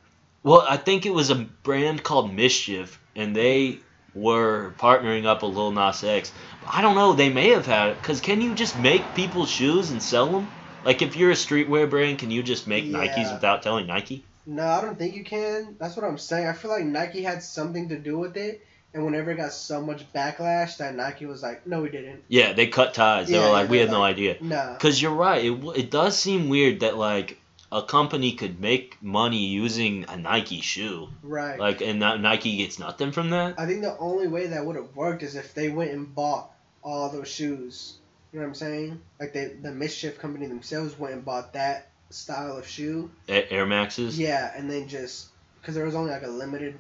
Well, 0.42 0.64
I 0.68 0.76
think 0.76 1.06
it 1.06 1.12
was 1.12 1.30
a 1.30 1.34
brand 1.34 2.02
called 2.02 2.30
MSCHF, 2.30 2.96
and 3.16 3.34
they 3.34 3.80
were 4.14 4.74
partnering 4.78 5.26
up 5.26 5.42
with 5.42 5.54
Lil 5.54 5.72
Nas 5.72 6.04
X. 6.04 6.32
I 6.66 6.82
don't 6.82 6.94
know. 6.94 7.12
They 7.12 7.30
may 7.30 7.48
have 7.50 7.66
had 7.66 7.90
it. 7.90 8.02
Cause 8.02 8.20
can 8.20 8.40
you 8.40 8.54
just 8.54 8.78
make 8.78 9.14
people's 9.14 9.50
shoes 9.50 9.90
and 9.90 10.02
sell 10.02 10.26
them? 10.26 10.48
Like 10.88 11.02
if 11.02 11.16
you're 11.16 11.30
a 11.30 11.34
streetwear 11.34 11.88
brand, 11.90 12.18
can 12.18 12.30
you 12.30 12.42
just 12.42 12.66
make 12.66 12.86
Nikes 12.86 13.30
without 13.30 13.62
telling 13.62 13.86
Nike? 13.86 14.24
No, 14.46 14.66
I 14.66 14.80
don't 14.80 14.96
think 14.98 15.14
you 15.14 15.22
can. 15.22 15.76
That's 15.78 15.94
what 15.96 16.06
I'm 16.06 16.16
saying. 16.16 16.46
I 16.46 16.54
feel 16.54 16.70
like 16.70 16.82
Nike 16.84 17.22
had 17.22 17.42
something 17.42 17.90
to 17.90 17.98
do 17.98 18.18
with 18.18 18.38
it, 18.38 18.64
and 18.94 19.04
whenever 19.04 19.30
it 19.32 19.36
got 19.36 19.52
so 19.52 19.82
much 19.82 20.10
backlash, 20.14 20.78
that 20.78 20.94
Nike 20.94 21.26
was 21.26 21.42
like, 21.42 21.66
"No, 21.66 21.82
we 21.82 21.90
didn't." 21.90 22.22
Yeah, 22.28 22.54
they 22.54 22.68
cut 22.68 22.94
ties. 22.94 23.28
They 23.28 23.34
Yeah, 23.34 23.44
were 23.48 23.52
like, 23.52 23.68
we 23.68 23.76
had 23.76 23.90
no 23.90 24.00
like- 24.00 24.14
idea. 24.14 24.36
Nah. 24.40 24.76
Cause 24.76 25.02
you're 25.02 25.12
right. 25.14 25.44
It 25.44 25.62
it 25.76 25.90
does 25.90 26.18
seem 26.18 26.48
weird 26.48 26.80
that 26.80 26.96
like 26.96 27.38
a 27.70 27.82
company 27.82 28.32
could 28.32 28.58
make 28.58 28.96
money 29.02 29.44
using 29.44 30.06
a 30.08 30.16
Nike 30.16 30.62
shoe, 30.62 31.10
Right. 31.22 31.60
like, 31.60 31.82
and 31.82 31.98
Nike 32.00 32.56
gets 32.56 32.78
nothing 32.78 33.12
from 33.12 33.28
that. 33.28 33.56
I 33.58 33.66
think 33.66 33.82
the 33.82 33.98
only 33.98 34.26
way 34.26 34.46
that 34.46 34.64
would 34.64 34.76
have 34.76 34.96
worked 34.96 35.22
is 35.22 35.36
if 35.36 35.52
they 35.52 35.68
went 35.68 35.90
and 35.90 36.14
bought 36.14 36.50
all 36.82 37.10
those 37.10 37.28
shoes. 37.28 37.98
You 38.32 38.40
know 38.40 38.44
what 38.44 38.48
I'm 38.48 38.54
saying? 38.54 39.00
Like 39.18 39.32
the 39.32 39.56
the 39.62 39.70
MSCHF 39.70 40.18
company 40.18 40.46
themselves 40.46 40.98
went 40.98 41.14
and 41.14 41.24
bought 41.24 41.54
that 41.54 41.88
style 42.10 42.56
of 42.56 42.66
shoe. 42.66 43.10
Air 43.28 43.66
Maxes. 43.66 44.18
Yeah, 44.18 44.52
and 44.54 44.70
then 44.70 44.88
just 44.88 45.28
because 45.60 45.74
there 45.74 45.84
was 45.84 45.94
only 45.94 46.10
like 46.10 46.22
a 46.22 46.28
limited 46.28 46.78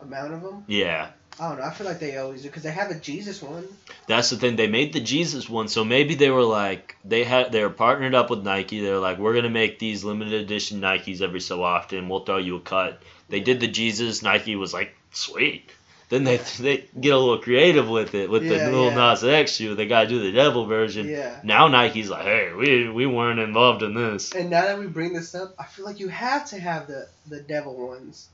amount 0.00 0.34
of 0.34 0.42
them. 0.42 0.64
Yeah. 0.66 1.10
I 1.40 1.48
don't 1.48 1.58
know. 1.58 1.64
I 1.64 1.70
feel 1.72 1.86
like 1.86 1.98
they 1.98 2.18
always 2.18 2.42
do 2.42 2.48
because 2.48 2.62
they 2.62 2.70
have 2.70 2.90
a 2.90 2.94
Jesus 2.94 3.40
one. 3.40 3.66
That's 4.06 4.28
the 4.30 4.36
thing. 4.36 4.56
They 4.56 4.66
made 4.66 4.92
the 4.92 5.00
Jesus 5.00 5.48
one, 5.48 5.68
so 5.68 5.82
maybe 5.82 6.14
they 6.14 6.30
were 6.30 6.42
like 6.42 6.96
they 7.04 7.24
had 7.24 7.52
they 7.52 7.62
were 7.62 7.70
partnered 7.70 8.14
up 8.14 8.28
with 8.28 8.42
Nike. 8.42 8.80
They 8.80 8.90
were 8.90 8.98
like, 8.98 9.18
we're 9.18 9.34
gonna 9.34 9.48
make 9.50 9.78
these 9.78 10.04
limited 10.04 10.34
edition 10.34 10.80
Nikes 10.80 11.22
every 11.22 11.40
so 11.40 11.62
often. 11.62 12.08
We'll 12.08 12.24
throw 12.24 12.36
you 12.36 12.56
a 12.56 12.60
cut. 12.60 13.02
They 13.28 13.40
did 13.40 13.60
the 13.60 13.68
Jesus. 13.68 14.22
Nike 14.22 14.56
was 14.56 14.74
like, 14.74 14.94
sweet. 15.12 15.70
Then 16.12 16.24
they 16.24 16.36
they 16.60 16.84
get 17.00 17.14
a 17.14 17.18
little 17.18 17.38
creative 17.38 17.88
with 17.88 18.14
it 18.14 18.28
with 18.28 18.42
Yeah, 18.44 18.66
the 18.66 18.70
little 18.70 18.90
yeah. 18.90 19.10
Nas 19.12 19.24
X 19.24 19.52
shoe. 19.56 19.74
They 19.74 19.86
gotta 19.86 20.08
do 20.08 20.20
the 20.20 20.30
devil 20.32 20.66
version. 20.66 21.08
Yeah. 21.08 21.40
Now 21.42 21.68
Nike's 21.68 22.10
like, 22.10 22.24
hey, 22.24 22.52
we 22.54 22.90
we 22.90 23.06
weren't 23.06 23.40
involved 23.40 23.82
in 23.82 23.94
this. 23.94 24.32
And 24.32 24.50
now 24.50 24.62
that 24.66 24.78
we 24.78 24.86
bring 24.86 25.14
this 25.14 25.34
up, 25.34 25.54
I 25.58 25.64
feel 25.64 25.86
like 25.86 25.98
you 26.00 26.08
have 26.08 26.44
to 26.50 26.60
have 26.60 26.86
the 26.86 27.08
the 27.26 27.40
devil 27.40 27.88
ones. 27.88 28.28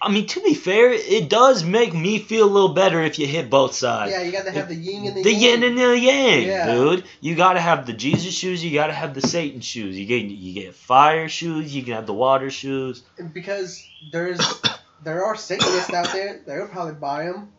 I 0.00 0.10
mean, 0.10 0.26
to 0.28 0.40
be 0.40 0.54
fair, 0.54 0.90
it 0.90 1.28
does 1.28 1.64
make 1.64 1.92
me 1.94 2.18
feel 2.18 2.46
a 2.46 2.50
little 2.50 2.72
better 2.74 3.02
if 3.02 3.18
you 3.18 3.26
hit 3.26 3.50
both 3.50 3.74
sides. 3.74 4.10
Yeah, 4.10 4.22
you 4.22 4.32
got 4.32 4.46
to 4.46 4.50
have 4.52 4.68
the 4.68 4.74
yin 4.74 5.06
and 5.06 5.16
the, 5.18 5.22
The 5.22 5.32
yin 5.34 5.60
yang. 5.60 5.70
and 5.70 5.78
the 5.78 5.98
yang, 5.98 6.42
Yeah. 6.48 6.72
dude. 6.74 7.04
You 7.20 7.34
gotta 7.34 7.60
have 7.60 7.84
the 7.86 7.92
Jesus 7.92 8.34
shoes. 8.34 8.64
You 8.64 8.72
gotta 8.74 8.94
have 8.94 9.12
the 9.14 9.20
Satan 9.22 9.60
shoes. 9.60 9.98
You 9.98 10.04
get 10.06 10.22
you 10.22 10.52
get 10.54 10.74
fire 10.74 11.28
shoes. 11.28 11.74
You 11.74 11.82
can 11.82 11.92
have 11.94 12.06
the 12.06 12.14
water 12.14 12.50
shoes. 12.50 13.02
because 13.34 13.82
there's 14.12 14.40
there 15.02 15.24
are 15.24 15.36
Satanists 15.36 15.92
out 15.92 16.12
there. 16.12 16.40
They'll 16.46 16.68
probably 16.68 16.94
buy 16.94 17.24
them. 17.26 17.52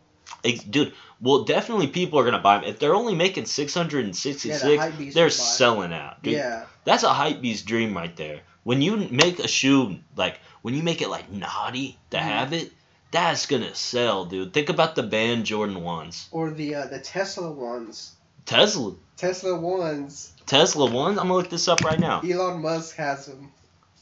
Dude, 0.69 0.93
well, 1.19 1.43
definitely 1.43 1.87
people 1.87 2.17
are 2.19 2.23
gonna 2.25 2.39
buy 2.39 2.57
them. 2.59 2.63
If 2.69 2.79
they're 2.79 2.95
only 2.95 3.15
making 3.15 3.45
six 3.45 3.73
hundred 3.73 4.05
and 4.05 4.15
sixty-six, 4.15 4.63
Yeah, 4.63 4.89
the 4.89 5.09
they're 5.11 5.25
will 5.25 5.29
buy 5.29 5.35
'em. 5.35 5.57
selling 5.57 5.93
out, 5.93 6.23
dude. 6.23 6.33
Yeah, 6.33 6.65
That's 6.85 7.03
a 7.03 7.13
hype 7.13 7.41
beast 7.41 7.65
dream 7.65 7.95
right 7.95 8.15
there. 8.15 8.41
When 8.63 8.81
you 8.81 8.95
make 9.11 9.39
a 9.39 9.47
shoe 9.47 9.97
like 10.15 10.39
when 10.61 10.73
you 10.73 10.83
make 10.83 11.01
it 11.01 11.09
like 11.09 11.31
naughty 11.31 11.97
to 12.11 12.17
Mhm. 12.17 12.21
have 12.21 12.53
it, 12.53 12.71
that's 13.11 13.45
gonna 13.45 13.75
sell, 13.75 14.25
dude. 14.25 14.53
Think 14.53 14.69
about 14.69 14.95
the 14.95 15.03
band 15.03 15.45
Jordan 15.45 15.83
ones. 15.83 16.27
or 16.31 16.49
the 16.51 16.75
uh, 16.75 16.85
the 16.87 16.99
Tesla 16.99 17.51
ones. 17.51 18.13
Tesla, 18.45 18.93
Tesla 19.17 19.55
ones. 19.59 20.31
Tesla 20.47 20.89
ones. 20.89 21.17
I'm 21.19 21.25
gonna 21.27 21.35
look 21.35 21.49
this 21.49 21.67
up 21.67 21.83
right 21.83 21.99
now. 21.99 22.21
Elon 22.21 22.61
Musk 22.61 22.95
has 22.95 23.25
them. 23.27 23.51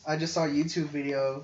I 0.08 0.16
just 0.16 0.34
saw 0.34 0.46
a 0.46 0.48
YouTube 0.48 0.88
video, 0.88 1.44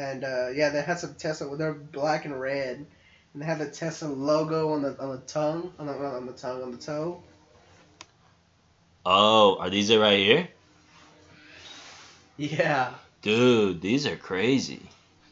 and 0.00 0.24
uh, 0.24 0.48
yeah, 0.54 0.70
they 0.70 0.82
had 0.82 0.98
some 0.98 1.14
Tesla. 1.14 1.54
They're 1.56 1.74
black 1.74 2.24
and 2.24 2.40
red, 2.40 2.84
and 3.32 3.42
they 3.42 3.46
have 3.46 3.58
the 3.58 3.68
Tesla 3.68 4.08
logo 4.08 4.72
on 4.72 4.82
the 4.82 4.98
on 4.98 5.10
the 5.10 5.22
tongue, 5.26 5.72
on 5.78 5.86
the 5.86 5.92
on 5.92 6.26
the 6.26 6.32
tongue, 6.32 6.62
on 6.62 6.70
the 6.70 6.78
toe. 6.78 7.22
Oh, 9.04 9.58
are 9.60 9.70
these 9.70 9.90
it 9.90 9.98
right 9.98 10.18
here? 10.18 10.48
Yeah. 12.36 12.94
Dude, 13.22 13.82
these 13.82 14.06
are 14.06 14.16
crazy. 14.16 14.80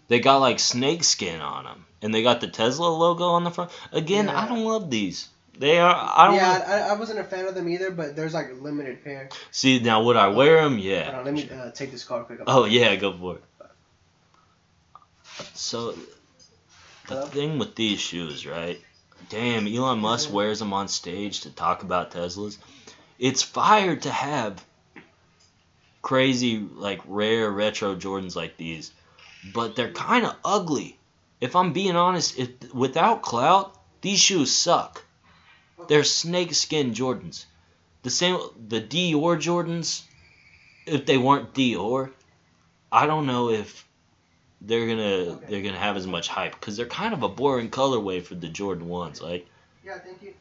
They 0.09 0.21
got 0.21 0.39
like 0.39 0.59
snake 0.59 1.05
skin 1.05 1.41
on 1.41 1.65
them, 1.65 1.87
and 2.03 2.15
they 2.15 2.23
got 2.23 2.41
the 2.41 2.49
Tesla 2.49 2.89
logo 2.89 3.25
on 3.25 3.45
the 3.45 3.51
front. 3.51 3.71
Again, 3.93 4.29
I 4.29 4.47
don't 4.47 4.65
love 4.65 4.91
these. 4.91 5.29
They 5.59 5.79
are. 5.79 5.95
I 5.95 6.27
don't 6.27 6.37
yeah. 6.37 6.87
I, 6.89 6.95
I 6.95 6.99
wasn't 6.99 7.19
a 7.19 7.25
fan 7.25 7.47
of 7.47 7.55
them 7.55 7.69
either, 7.69 7.91
but 7.91 8.15
there's 8.15 8.35
like 8.35 8.51
a 8.51 8.55
limited 8.55 9.03
pair. 9.03 9.29
see 9.51 9.81
now. 9.81 10.03
Would 10.05 10.17
I 10.17 10.29
wear 10.29 10.63
them? 10.63 10.79
Yeah. 10.79 11.23
let 11.25 11.35
me 11.35 11.49
uh, 11.51 11.71
take 11.71 11.91
this 11.91 12.05
car 12.05 12.25
quick. 12.25 12.41
Oh 12.47 12.65
yeah, 12.65 12.95
go 12.97 13.17
for 13.17 13.37
it. 13.37 13.43
So, 15.55 15.93
the 15.93 15.99
Hello? 17.07 17.27
thing 17.27 17.59
with 17.59 17.75
these 17.75 18.01
shoes, 18.01 18.47
right? 18.47 18.81
Damn, 19.29 19.67
Elon 19.67 19.99
Musk 19.99 20.33
wears 20.33 20.59
them 20.59 20.73
on 20.73 20.89
stage 20.89 21.41
to 21.41 21.51
talk 21.51 21.83
about 21.83 22.13
Teslas. 22.13 22.59
It's 23.19 23.43
fire 23.43 23.97
to 23.97 24.11
have 24.11 24.65
crazy, 26.03 26.59
like 26.59 27.01
rare 27.07 27.51
retro 27.51 27.97
Jordans 27.97 28.37
like 28.37 28.57
these, 28.57 28.93
but 29.53 29.77
they're 29.77 29.93
kind 29.93 30.25
of 30.25 30.37
ugly. 30.45 30.99
If 31.41 31.55
I'm 31.57 31.73
being 31.73 31.97
honest, 31.97 32.39
if 32.39 32.73
without 32.73 33.23
clout, 33.23 33.77
these 34.01 34.19
shoes 34.19 34.53
suck. 34.53 35.05
They're 35.89 36.05
snakeskin 36.05 36.95
Jordans. 36.95 37.45
The 38.03 38.11
same, 38.11 38.39
the 38.69 38.81
Dior 38.81 39.37
Jordans. 39.37 40.03
If 40.87 41.07
they 41.07 41.19
weren't 41.19 41.53
Dior, 41.55 42.11
I 42.91 43.07
don't 43.07 43.27
know 43.27 43.51
if 43.51 43.87
they're 44.61 44.87
gonna 44.87 45.39
they're 45.49 45.63
gonna 45.63 45.79
have 45.79 45.97
as 45.97 46.07
much 46.07 46.29
hype 46.29 46.53
because 46.53 46.77
they're 46.77 46.87
kind 46.87 47.15
of 47.15 47.23
a 47.23 47.29
boring 47.29 47.71
colorway 47.71 48.23
for 48.23 48.35
the 48.35 48.49
Jordan 48.49 48.89
ones. 48.89 49.21
Like 49.23 49.47
Yeah, 49.85 49.99
thank 49.99 50.23
you. 50.23 50.35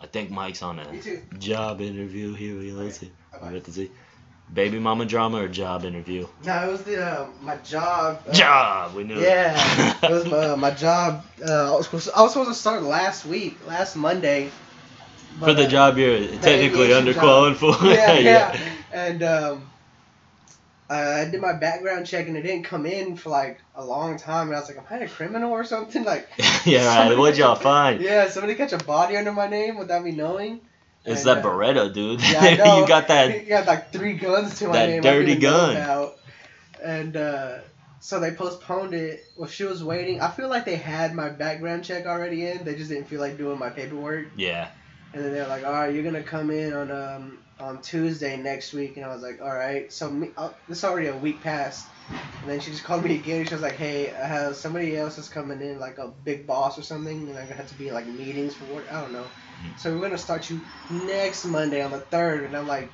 I 0.00 0.06
think 0.06 0.30
Mike's 0.30 0.62
on 0.62 0.78
a 0.78 0.86
job 1.38 1.80
interview 1.80 2.34
here. 2.34 2.56
We 2.58 2.72
let's 2.72 2.98
see. 2.98 3.10
We 3.42 3.52
got 3.52 3.64
to 3.64 3.72
see. 3.72 3.90
Baby 4.54 4.78
mama 4.78 5.04
drama 5.04 5.42
or 5.42 5.48
job 5.48 5.84
interview? 5.84 6.26
No, 6.44 6.68
it 6.68 6.72
was 6.72 6.82
the 6.82 7.04
uh, 7.04 7.26
my 7.42 7.56
job. 7.56 8.22
uh, 8.26 8.32
Job. 8.32 8.94
We 8.94 9.04
knew. 9.04 9.20
Yeah, 9.20 9.52
it 10.02 10.04
it 10.04 10.10
was 10.10 10.24
my, 10.30 10.54
my 10.54 10.70
job. 10.70 11.22
Uh, 11.46 11.74
I 11.74 11.76
was 11.76 11.84
supposed 11.84 12.08
to, 12.08 12.16
I 12.16 12.22
was 12.22 12.32
supposed 12.32 12.48
to 12.50 12.54
start 12.54 12.82
last 12.82 13.26
week, 13.26 13.58
last 13.66 13.94
Monday. 13.96 14.50
For 15.38 15.52
the 15.52 15.66
job 15.66 15.98
you're 15.98 16.20
technically 16.38 16.88
underqualified 16.88 17.56
for. 17.56 17.76
yeah, 17.86 18.18
yeah. 18.18 18.58
And 18.90 19.22
um, 19.22 19.70
I 20.90 21.26
did 21.26 21.40
my 21.40 21.52
background 21.52 22.06
check 22.06 22.28
and 22.28 22.36
it 22.36 22.42
didn't 22.42 22.64
come 22.64 22.86
in 22.86 23.16
for 23.16 23.28
like 23.28 23.60
a 23.74 23.84
long 23.84 24.18
time. 24.18 24.48
And 24.48 24.56
I 24.56 24.60
was 24.60 24.68
like, 24.68 24.78
am 24.78 24.84
I 24.88 25.04
a 25.04 25.08
criminal 25.08 25.50
or 25.50 25.64
something? 25.64 26.02
Like, 26.02 26.28
yeah, 26.64 27.08
right. 27.08 27.16
What'd 27.16 27.38
y'all 27.38 27.56
find? 27.56 28.00
yeah, 28.00 28.28
somebody 28.28 28.54
catch 28.54 28.72
a 28.72 28.78
body 28.78 29.16
under 29.16 29.32
my 29.32 29.48
name 29.48 29.76
without 29.76 30.02
me 30.02 30.12
knowing. 30.12 30.60
It's 31.04 31.26
And, 31.26 31.28
that 31.28 31.44
uh, 31.44 31.48
Beretta, 31.48 31.92
dude. 31.92 32.22
Yeah, 32.22 32.80
you 32.80 32.88
got 32.88 33.08
that. 33.08 33.30
You 33.42 33.48
got 33.48 33.66
like 33.66 33.92
three 33.92 34.14
guns 34.14 34.58
to 34.60 34.68
my 34.68 34.72
that 34.72 34.88
name. 34.88 35.00
I 35.00 35.02
dirty 35.02 35.36
gun. 35.36 36.10
And 36.82 37.16
uh, 37.16 37.58
so 38.00 38.20
they 38.20 38.30
postponed 38.30 38.94
it. 38.94 39.24
Well, 39.36 39.48
she 39.48 39.64
was 39.64 39.84
waiting. 39.84 40.20
I 40.20 40.30
feel 40.30 40.48
like 40.48 40.64
they 40.64 40.76
had 40.76 41.14
my 41.14 41.28
background 41.28 41.84
check 41.84 42.06
already 42.06 42.46
in. 42.46 42.64
They 42.64 42.76
just 42.76 42.88
didn't 42.88 43.08
feel 43.08 43.20
like 43.20 43.36
doing 43.36 43.58
my 43.58 43.70
paperwork. 43.70 44.28
Yeah. 44.36 44.68
And 45.12 45.24
then 45.24 45.32
they're 45.32 45.48
like, 45.48 45.64
"All 45.64 45.72
right, 45.72 45.92
you're 45.92 46.04
gonna 46.04 46.22
come 46.22 46.50
in 46.50 46.72
on 46.72 46.90
um 46.90 47.38
on 47.60 47.82
Tuesday 47.82 48.36
next 48.36 48.72
week." 48.72 48.96
And 48.96 49.04
I 49.04 49.08
was 49.08 49.22
like, 49.22 49.40
"All 49.40 49.54
right." 49.54 49.92
So 49.92 50.10
me, 50.10 50.30
uh, 50.36 50.50
this 50.68 50.84
already 50.84 51.08
a 51.08 51.16
week 51.16 51.42
passed. 51.42 51.88
And 52.40 52.48
then 52.48 52.60
she 52.60 52.70
just 52.70 52.84
called 52.84 53.04
me 53.04 53.16
again. 53.16 53.46
She 53.46 53.54
was 53.54 53.62
like, 53.62 53.76
"Hey, 53.76 54.14
I 54.14 54.26
have 54.26 54.56
somebody 54.56 54.96
else 54.96 55.18
is 55.18 55.28
coming 55.28 55.60
in, 55.60 55.80
like 55.80 55.98
a 55.98 56.08
big 56.24 56.46
boss 56.46 56.78
or 56.78 56.82
something, 56.82 57.28
and 57.28 57.36
I'm 57.36 57.44
gonna 57.44 57.56
have 57.56 57.68
to 57.68 57.74
be 57.74 57.88
in, 57.88 57.94
like 57.94 58.06
meetings 58.06 58.54
for 58.54 58.64
work. 58.66 58.86
I 58.90 59.00
don't 59.00 59.12
know. 59.12 59.30
So 59.76 59.92
we're 59.94 60.02
gonna 60.02 60.18
start 60.18 60.48
you 60.48 60.60
next 60.88 61.44
Monday 61.44 61.82
on 61.82 61.90
the 61.90 62.00
third. 62.00 62.44
And 62.44 62.56
I'm 62.56 62.66
like, 62.66 62.92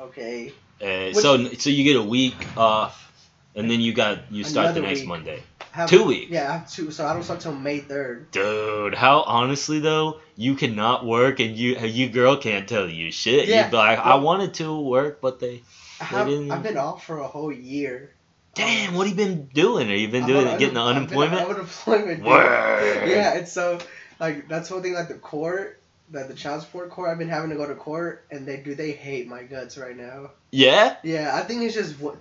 "Okay." 0.00 0.52
Uh, 0.80 1.12
so 1.12 1.48
so 1.54 1.70
you 1.70 1.84
get 1.84 1.96
a 1.96 2.02
week 2.02 2.46
off, 2.56 3.12
and 3.54 3.70
then 3.70 3.80
you 3.80 3.92
got 3.92 4.32
you 4.32 4.44
start 4.44 4.74
the 4.74 4.80
next 4.80 5.00
week. 5.00 5.08
Monday. 5.08 5.42
Have, 5.76 5.90
Two 5.90 6.04
weeks. 6.04 6.30
Yeah, 6.30 6.48
I 6.48 6.52
have 6.56 6.70
two. 6.72 6.90
So 6.90 7.06
I 7.06 7.12
don't 7.12 7.22
start 7.22 7.40
till 7.40 7.54
May 7.54 7.80
third. 7.80 8.30
Dude, 8.30 8.94
how 8.94 9.20
honestly 9.22 9.78
though, 9.78 10.20
you 10.34 10.54
cannot 10.54 11.04
work 11.04 11.38
and 11.38 11.54
you 11.54 11.76
you 11.78 12.08
girl 12.08 12.38
can't 12.38 12.66
tell 12.66 12.88
you 12.88 13.12
shit. 13.12 13.46
Yeah. 13.46 13.64
You'd 13.64 13.72
be 13.72 13.76
like, 13.76 13.98
I 13.98 14.14
wanted 14.14 14.54
to 14.54 14.80
work, 14.80 15.20
but 15.20 15.38
they. 15.38 15.62
I 16.00 16.04
have, 16.04 16.26
didn't- 16.28 16.50
I've 16.50 16.62
been 16.62 16.78
off 16.78 17.04
for 17.04 17.18
a 17.18 17.28
whole 17.28 17.52
year. 17.52 18.12
Damn, 18.54 18.90
um, 18.90 18.94
what 18.96 19.06
have 19.06 19.18
you 19.18 19.24
been 19.26 19.46
doing? 19.52 19.88
Have 19.88 19.98
you 19.98 20.08
been 20.08 20.26
doing 20.26 20.46
getting 20.58 20.72
the 20.72 20.80
unem- 20.80 21.02
I've 21.02 21.10
been 21.10 21.28
unemployment? 21.28 21.50
unemployment. 21.50 22.24
Word. 22.24 23.08
Yeah, 23.10 23.36
and 23.36 23.46
so 23.46 23.78
like 24.18 24.48
that's 24.48 24.70
one 24.70 24.82
thing 24.82 24.94
like 24.94 25.08
the 25.08 25.14
court, 25.14 25.78
the 26.10 26.24
the 26.24 26.34
child 26.34 26.62
support 26.62 26.90
court. 26.90 27.10
I've 27.10 27.18
been 27.18 27.28
having 27.28 27.50
to 27.50 27.56
go 27.56 27.66
to 27.66 27.74
court, 27.74 28.24
and 28.30 28.46
they 28.46 28.58
do 28.58 28.74
they 28.74 28.92
hate 28.92 29.26
my 29.28 29.42
guts 29.42 29.76
right 29.76 29.96
now. 29.96 30.30
Yeah, 30.52 30.96
Yeah, 31.02 31.32
I 31.34 31.42
think 31.42 31.62
it's 31.62 31.74
just 31.74 31.98
wo- 32.00 32.16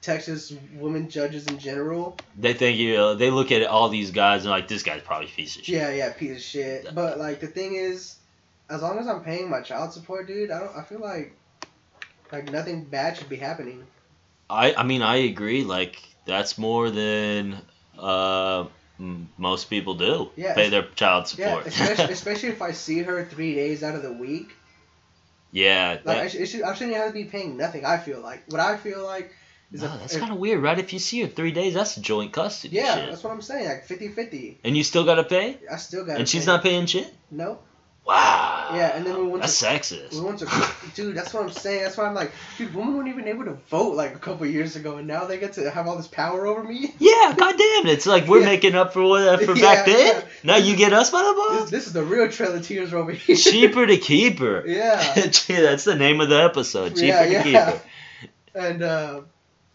Texas 0.00 0.52
women 0.74 1.10
judges 1.10 1.46
in 1.46 1.58
general. 1.58 2.16
they 2.38 2.54
think 2.54 2.78
you. 2.78 2.96
Uh, 2.96 3.14
they 3.14 3.30
look 3.30 3.50
at 3.52 3.66
all 3.66 3.88
these 3.88 4.10
guys 4.12 4.42
and 4.44 4.50
like, 4.50 4.68
this 4.68 4.82
guy's 4.82 5.02
probably 5.02 5.26
a 5.26 5.30
piece 5.30 5.56
of 5.56 5.64
shit. 5.64 5.74
Yeah, 5.74 5.90
yeah, 5.90 6.12
piece 6.12 6.36
of 6.36 6.42
shit. 6.42 6.94
But 6.94 7.18
like 7.18 7.40
the 7.40 7.48
thing 7.48 7.74
is, 7.74 8.16
as 8.70 8.82
long 8.82 8.98
as 8.98 9.06
I'm 9.08 9.22
paying 9.24 9.50
my 9.50 9.60
child 9.60 9.92
support, 9.92 10.26
dude, 10.26 10.50
I 10.50 10.60
don't. 10.60 10.76
I 10.76 10.82
feel 10.82 11.00
like 11.00 11.36
like 12.32 12.50
nothing 12.50 12.84
bad 12.84 13.16
should 13.16 13.28
be 13.28 13.36
happening. 13.36 13.86
I 14.48 14.74
I 14.74 14.82
mean 14.84 15.02
I 15.02 15.16
agree. 15.16 15.64
Like 15.64 16.00
that's 16.24 16.56
more 16.58 16.90
than 16.90 17.60
uh 17.98 18.66
Mm, 19.00 19.26
most 19.36 19.68
people 19.68 19.94
do. 19.94 20.30
Yeah, 20.36 20.54
pay 20.54 20.68
their 20.70 20.82
child 20.94 21.28
support. 21.28 21.64
Yeah, 21.64 21.68
especially 21.70 22.12
especially 22.20 22.48
if 22.50 22.62
I 22.62 22.72
see 22.72 23.02
her 23.02 23.24
three 23.24 23.54
days 23.54 23.82
out 23.82 23.94
of 23.94 24.02
the 24.02 24.12
week. 24.12 24.54
yeah. 25.52 25.98
Like 26.04 26.16
I, 26.16 26.22
that- 26.22 26.32
sh- 26.32 26.34
it 26.36 26.46
should, 26.46 26.62
I 26.62 26.74
shouldn't 26.74 26.96
have 26.96 27.08
to 27.08 27.12
be 27.12 27.24
paying 27.24 27.56
nothing. 27.56 27.84
I 27.84 27.98
feel 27.98 28.20
like 28.20 28.44
what 28.48 28.60
I 28.60 28.76
feel 28.76 29.04
like 29.04 29.32
is 29.72 29.82
no, 29.82 29.92
if- 29.94 30.00
that's 30.00 30.16
kind 30.16 30.32
of 30.32 30.38
weird, 30.38 30.62
right? 30.62 30.78
If 30.78 30.92
you 30.92 30.98
see 30.98 31.20
her 31.22 31.28
three 31.28 31.52
days, 31.52 31.74
that's 31.74 31.96
joint 31.96 32.32
custody 32.32 32.76
yeah, 32.76 32.94
shit. 32.94 33.10
that's 33.10 33.24
what 33.24 33.32
I'm 33.32 33.42
saying. 33.42 33.66
Like 33.68 33.86
50-50. 33.86 34.56
And 34.64 34.76
you 34.76 34.84
still 34.84 35.04
gotta 35.04 35.24
pay, 35.24 35.58
I 35.70 35.76
still 35.76 36.04
got. 36.04 36.14
To. 36.14 36.18
And 36.20 36.28
she's 36.28 36.46
not 36.46 36.62
paying 36.62 36.86
shit. 36.86 37.12
Nope. 37.30 37.65
Wow. 38.06 38.70
Yeah, 38.72 38.96
and 38.96 39.04
then 39.04 39.16
we 39.18 39.26
went 39.26 39.42
that's 39.42 39.58
to- 39.58 39.66
sexist. 39.66 40.14
We 40.14 40.20
went 40.20 40.38
to, 40.38 40.46
dude. 40.94 41.16
That's 41.16 41.34
what 41.34 41.42
I'm 41.42 41.50
saying. 41.50 41.82
That's 41.82 41.96
why 41.96 42.04
I'm 42.06 42.14
like, 42.14 42.30
dude. 42.56 42.72
Women 42.74 42.96
weren't 42.96 43.08
even 43.08 43.26
able 43.26 43.44
to 43.46 43.54
vote 43.68 43.94
like 43.96 44.14
a 44.14 44.18
couple 44.18 44.46
years 44.46 44.76
ago, 44.76 44.98
and 44.98 45.08
now 45.08 45.24
they 45.24 45.38
get 45.38 45.54
to 45.54 45.68
have 45.70 45.88
all 45.88 45.96
this 45.96 46.06
power 46.06 46.46
over 46.46 46.62
me. 46.62 46.94
Yeah, 47.00 47.34
goddamn! 47.36 47.86
It's 47.86 48.06
like 48.06 48.28
we're 48.28 48.40
Yeah. 48.40 48.46
making 48.46 48.74
up 48.76 48.92
for 48.92 49.02
what 49.02 49.42
for 49.42 49.52
Yeah, 49.56 49.62
back 49.74 49.86
then. 49.86 50.14
yeah. 50.16 50.22
Now 50.44 50.56
you 50.56 50.76
get 50.76 50.92
us 50.92 51.10
by 51.10 51.20
the 51.22 51.60
This, 51.62 51.70
this 51.70 51.86
is 51.88 51.92
the 51.92 52.04
real 52.04 52.28
Trail 52.30 52.54
of 52.54 52.64
Tears 52.64 52.94
over 52.94 53.10
here. 53.12 53.34
Cheaper 53.36 53.86
to 53.86 53.96
keep 54.10 54.38
her. 54.38 54.62
Yeah. 54.66 55.14
Gee, 55.28 55.56
that's 55.60 55.84
the 55.84 55.96
name 55.96 56.20
of 56.20 56.28
the 56.28 56.42
episode. 56.42 56.90
Cheaper 56.94 57.06
Yeah, 57.06 57.24
to 57.24 57.30
yeah. 57.32 57.42
keep 57.42 57.54
her. 57.56 57.80
And 58.54 58.82
uh, 58.82 59.20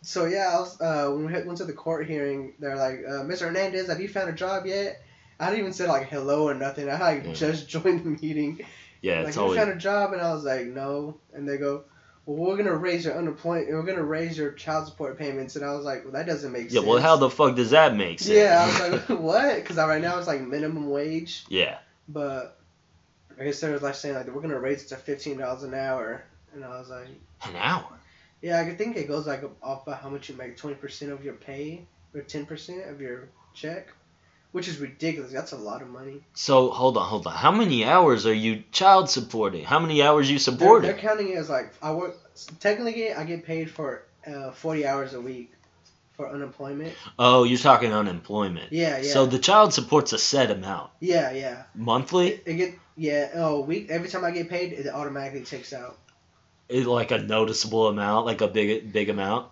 so 0.04 0.26
yeah, 0.26 0.52
I 0.54 0.60
was, 0.60 0.80
uh, 0.82 1.10
when 1.12 1.26
we 1.26 1.34
went 1.44 1.58
to 1.58 1.66
the 1.66 1.74
court 1.74 2.08
hearing, 2.08 2.54
they're 2.60 2.76
like, 2.78 3.00
uh, 3.06 3.24
"Mr. 3.24 3.42
Hernandez, 3.42 3.88
have 3.90 4.00
you 4.02 4.08
found 4.10 4.30
a 4.30 4.34
job 4.34 4.66
yet?" 4.66 5.02
I 5.42 5.48
didn't 5.48 5.60
even 5.62 5.74
say 5.74 5.88
like 5.88 6.08
hello 6.08 6.48
or 6.48 6.54
nothing. 6.54 6.90
I 6.90 7.00
like 7.00 7.26
Yeah. 7.26 7.34
just 7.34 7.68
joined 7.76 8.04
the 8.06 8.10
meeting. 8.26 8.62
Yeah, 9.02 9.20
like, 9.20 9.30
it's 9.30 9.38
always. 9.38 9.58
found 9.58 9.72
a 9.72 9.76
job? 9.76 10.14
And 10.14 10.22
I 10.22 10.32
was 10.34 10.44
like, 10.44 10.68
no. 10.68 11.18
And 11.34 11.50
they 11.50 11.58
go, 11.58 11.84
well, 12.28 12.38
we're 12.38 12.56
gonna 12.58 12.76
raise 12.76 13.04
your 13.04 13.18
unemployment. 13.18 13.70
We're 13.72 13.82
gonna 13.82 14.04
raise 14.04 14.38
your 14.38 14.52
child 14.52 14.88
support 14.88 15.18
payments. 15.18 15.56
And 15.56 15.66
I 15.66 15.74
was 15.74 15.84
like, 15.84 16.04
well, 16.04 16.14
that 16.14 16.28
doesn't 16.28 16.52
make 16.52 16.66
Yeah, 16.66 16.70
sense. 16.70 16.84
Yeah, 16.86 16.90
well, 16.92 17.02
how 17.02 17.16
the 17.18 17.30
fuck 17.30 17.56
does 17.56 17.72
that 17.72 17.96
make 17.96 18.20
sense? 18.20 18.30
Yeah, 18.38 18.62
I 18.64 18.90
was 18.90 19.10
like, 19.10 19.20
what? 19.20 19.56
Because 19.56 19.78
right 19.78 20.02
now 20.02 20.20
it's 20.20 20.28
like 20.28 20.42
minimum 20.42 20.90
wage, 20.90 21.44
yeah. 21.50 21.80
but 22.08 22.58
I 23.40 23.44
guess 23.46 23.60
they 23.60 23.72
was 23.72 23.82
like 23.82 23.96
saying 23.96 24.14
like 24.16 24.28
we're 24.28 24.42
gonna 24.42 24.60
raise 24.60 24.84
it 24.84 24.90
to 24.90 24.98
fifteen 24.98 25.38
dollars 25.38 25.64
an 25.64 25.74
hour. 25.74 26.24
And 26.54 26.64
I 26.64 26.70
was 26.80 26.90
like, 26.90 27.08
An 27.48 27.56
hour. 27.56 27.88
yeah, 28.44 28.60
I 28.60 28.76
think 28.76 28.98
it 28.98 29.08
goes 29.08 29.26
like 29.26 29.44
off 29.64 29.86
by 29.86 29.96
how 29.96 30.10
much 30.10 30.30
you 30.30 30.36
make, 30.36 30.58
twenty 30.58 30.76
percent 30.76 31.12
of 31.12 31.24
your 31.26 31.34
pay 31.34 31.86
or 32.14 32.22
ten 32.22 32.46
percent 32.46 32.88
of 32.88 33.02
your 33.02 33.30
check, 33.56 33.88
which 34.52 34.68
is 34.68 34.80
ridiculous. 34.80 35.32
That's 35.32 35.52
a 35.52 35.58
lot 35.58 35.82
of 35.82 35.90
money. 35.90 36.22
So 36.34 36.70
hold 36.70 36.98
on, 36.98 37.08
hold 37.08 37.28
on. 37.28 37.34
How 37.34 37.52
many 37.52 37.86
hours 37.86 38.26
are 38.26 38.34
you 38.34 38.64
child 38.72 39.10
supporting? 39.10 39.64
How 39.64 39.80
many 39.80 40.02
hours 40.02 40.30
you 40.30 40.38
They're, 40.38 40.40
supporting? 40.40 40.90
they're 40.90 41.00
counting 41.00 41.30
it 41.30 41.38
as 41.38 41.50
like 41.50 41.74
I 41.82 41.94
work. 41.94 42.16
Technically, 42.60 43.14
I 43.14 43.24
get 43.24 43.46
paid 43.46 43.70
for 43.70 44.04
uh, 44.26 44.52
forty 44.52 44.86
hours 44.86 45.14
a 45.14 45.22
week 45.22 45.54
for 46.14 46.30
unemployment. 46.30 46.94
Oh, 47.18 47.44
you're 47.44 47.58
talking 47.58 47.94
unemployment. 47.94 48.72
Yeah, 48.72 48.98
yeah. 48.98 49.12
So 49.12 49.26
the 49.26 49.40
child 49.40 49.74
support's 49.74 50.14
a 50.14 50.18
set 50.18 50.52
amount 50.52 50.92
yeah, 51.00 51.32
yeah. 51.32 51.64
monthly, 51.74 52.30
It, 52.30 52.44
it 52.46 52.54
get 52.56 52.80
yeah. 52.96 53.30
Oh, 53.34 53.62
week. 53.62 53.90
Every 53.90 54.10
time 54.10 54.26
I 54.26 54.32
get 54.32 54.50
paid, 54.50 54.74
it 54.74 54.88
automatically 54.88 55.44
takes 55.44 55.74
out. 55.74 55.98
Is 56.70 56.88
like 56.88 57.12
a 57.12 57.18
noticeable 57.18 57.88
amount, 57.88 58.26
like 58.26 58.42
a 58.42 58.48
big 58.48 58.94
big 58.94 59.10
amount. 59.10 59.48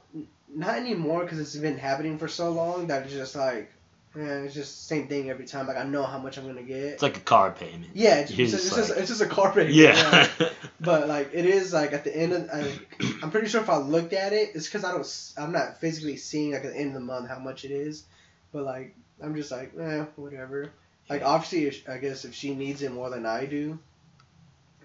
Not 0.54 0.78
anymore 0.78 1.24
because 1.24 1.40
it's 1.40 1.56
been 1.56 1.78
happening 1.78 2.18
for 2.18 2.28
so 2.28 2.52
long 2.52 2.88
that 2.88 3.04
it's 3.04 3.14
just 3.14 3.36
like, 3.36 3.72
man, 4.16 4.46
it's 4.46 4.54
just 4.54 4.76
the 4.78 4.96
same 4.96 5.08
thing 5.08 5.30
every 5.30 5.46
time. 5.46 5.68
Like 5.68 5.78
I 5.78 5.84
know 5.84 6.04
how 6.04 6.18
much 6.18 6.38
I'm 6.38 6.46
gonna 6.46 6.64
get. 6.64 6.78
It's 6.78 7.04
like 7.04 7.18
a 7.18 7.22
car 7.22 7.52
payment. 7.52 7.92
yeah, 7.94 8.20
it's, 8.20 8.32
it's, 8.32 8.52
just 8.52 8.66
it's 8.68 8.76
just, 8.76 8.98
it's 8.98 9.08
just 9.10 9.22
a 9.22 9.28
car 9.28 9.52
payment. 9.54 9.74
Yeah. 9.74 10.28
But 10.82 11.10
like 11.10 11.32
it 11.34 11.46
is 11.46 11.74
like 11.74 11.92
at 11.92 12.06
the 12.06 12.16
end 12.16 12.32
of 12.32 12.50
I, 12.50 12.80
I'm 13.22 13.32
pretty 13.32 13.50
sure 13.50 13.60
if 13.60 13.70
I 13.70 13.78
looked 13.78 14.14
at 14.14 14.32
it, 14.32 14.52
it's 14.56 14.66
because 14.66 14.86
I 14.86 14.94
don't 14.94 15.32
I'm 15.38 15.52
not 15.52 15.82
physically 15.82 16.16
seeing 16.16 16.54
like 16.54 16.64
at 16.64 16.72
the 16.72 16.80
end 16.80 16.88
of 16.88 16.94
the 16.94 17.00
month 17.02 17.28
how 17.28 17.38
much 17.38 17.66
it 17.66 17.72
is, 17.72 18.06
but 18.54 18.64
like 18.64 18.96
I'm 19.22 19.36
just 19.36 19.52
like 19.52 19.74
eh 19.78 20.06
whatever. 20.16 20.72
Like 21.10 21.22
obviously 21.22 21.66
if, 21.66 21.90
I 21.90 21.98
guess 21.98 22.24
if 22.24 22.34
she 22.34 22.56
needs 22.56 22.82
it 22.82 22.94
more 22.94 23.10
than 23.10 23.26
I 23.26 23.46
do, 23.46 23.78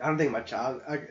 I 0.03 0.09
don't 0.09 0.19
think 0.19 0.33
my 0.33 0.41
child. 0.41 0.83
I, 0.89 1.03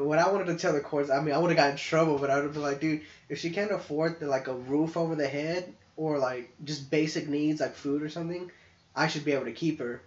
what 0.00 0.18
I 0.18 0.30
wanted 0.30 0.46
to 0.46 0.56
tell 0.56 0.72
the 0.72 0.80
courts, 0.80 1.10
I 1.10 1.20
mean 1.20 1.34
I 1.34 1.38
would 1.38 1.50
have 1.50 1.58
got 1.58 1.70
in 1.72 1.76
trouble, 1.76 2.18
but 2.18 2.30
I 2.30 2.36
would 2.36 2.44
have 2.44 2.54
been 2.54 2.62
like, 2.62 2.80
dude, 2.80 3.02
if 3.28 3.40
she 3.40 3.50
can't 3.50 3.72
afford 3.72 4.20
the, 4.20 4.26
like 4.26 4.48
a 4.48 4.54
roof 4.54 4.96
over 4.96 5.14
the 5.14 5.28
head 5.28 5.70
or 5.96 6.18
like 6.18 6.52
just 6.64 6.90
basic 6.90 7.28
needs 7.28 7.60
like 7.60 7.74
food 7.74 8.02
or 8.02 8.08
something, 8.08 8.50
I 8.96 9.08
should 9.08 9.24
be 9.24 9.32
able 9.32 9.44
to 9.46 9.52
keep 9.52 9.78
her. 9.78 10.02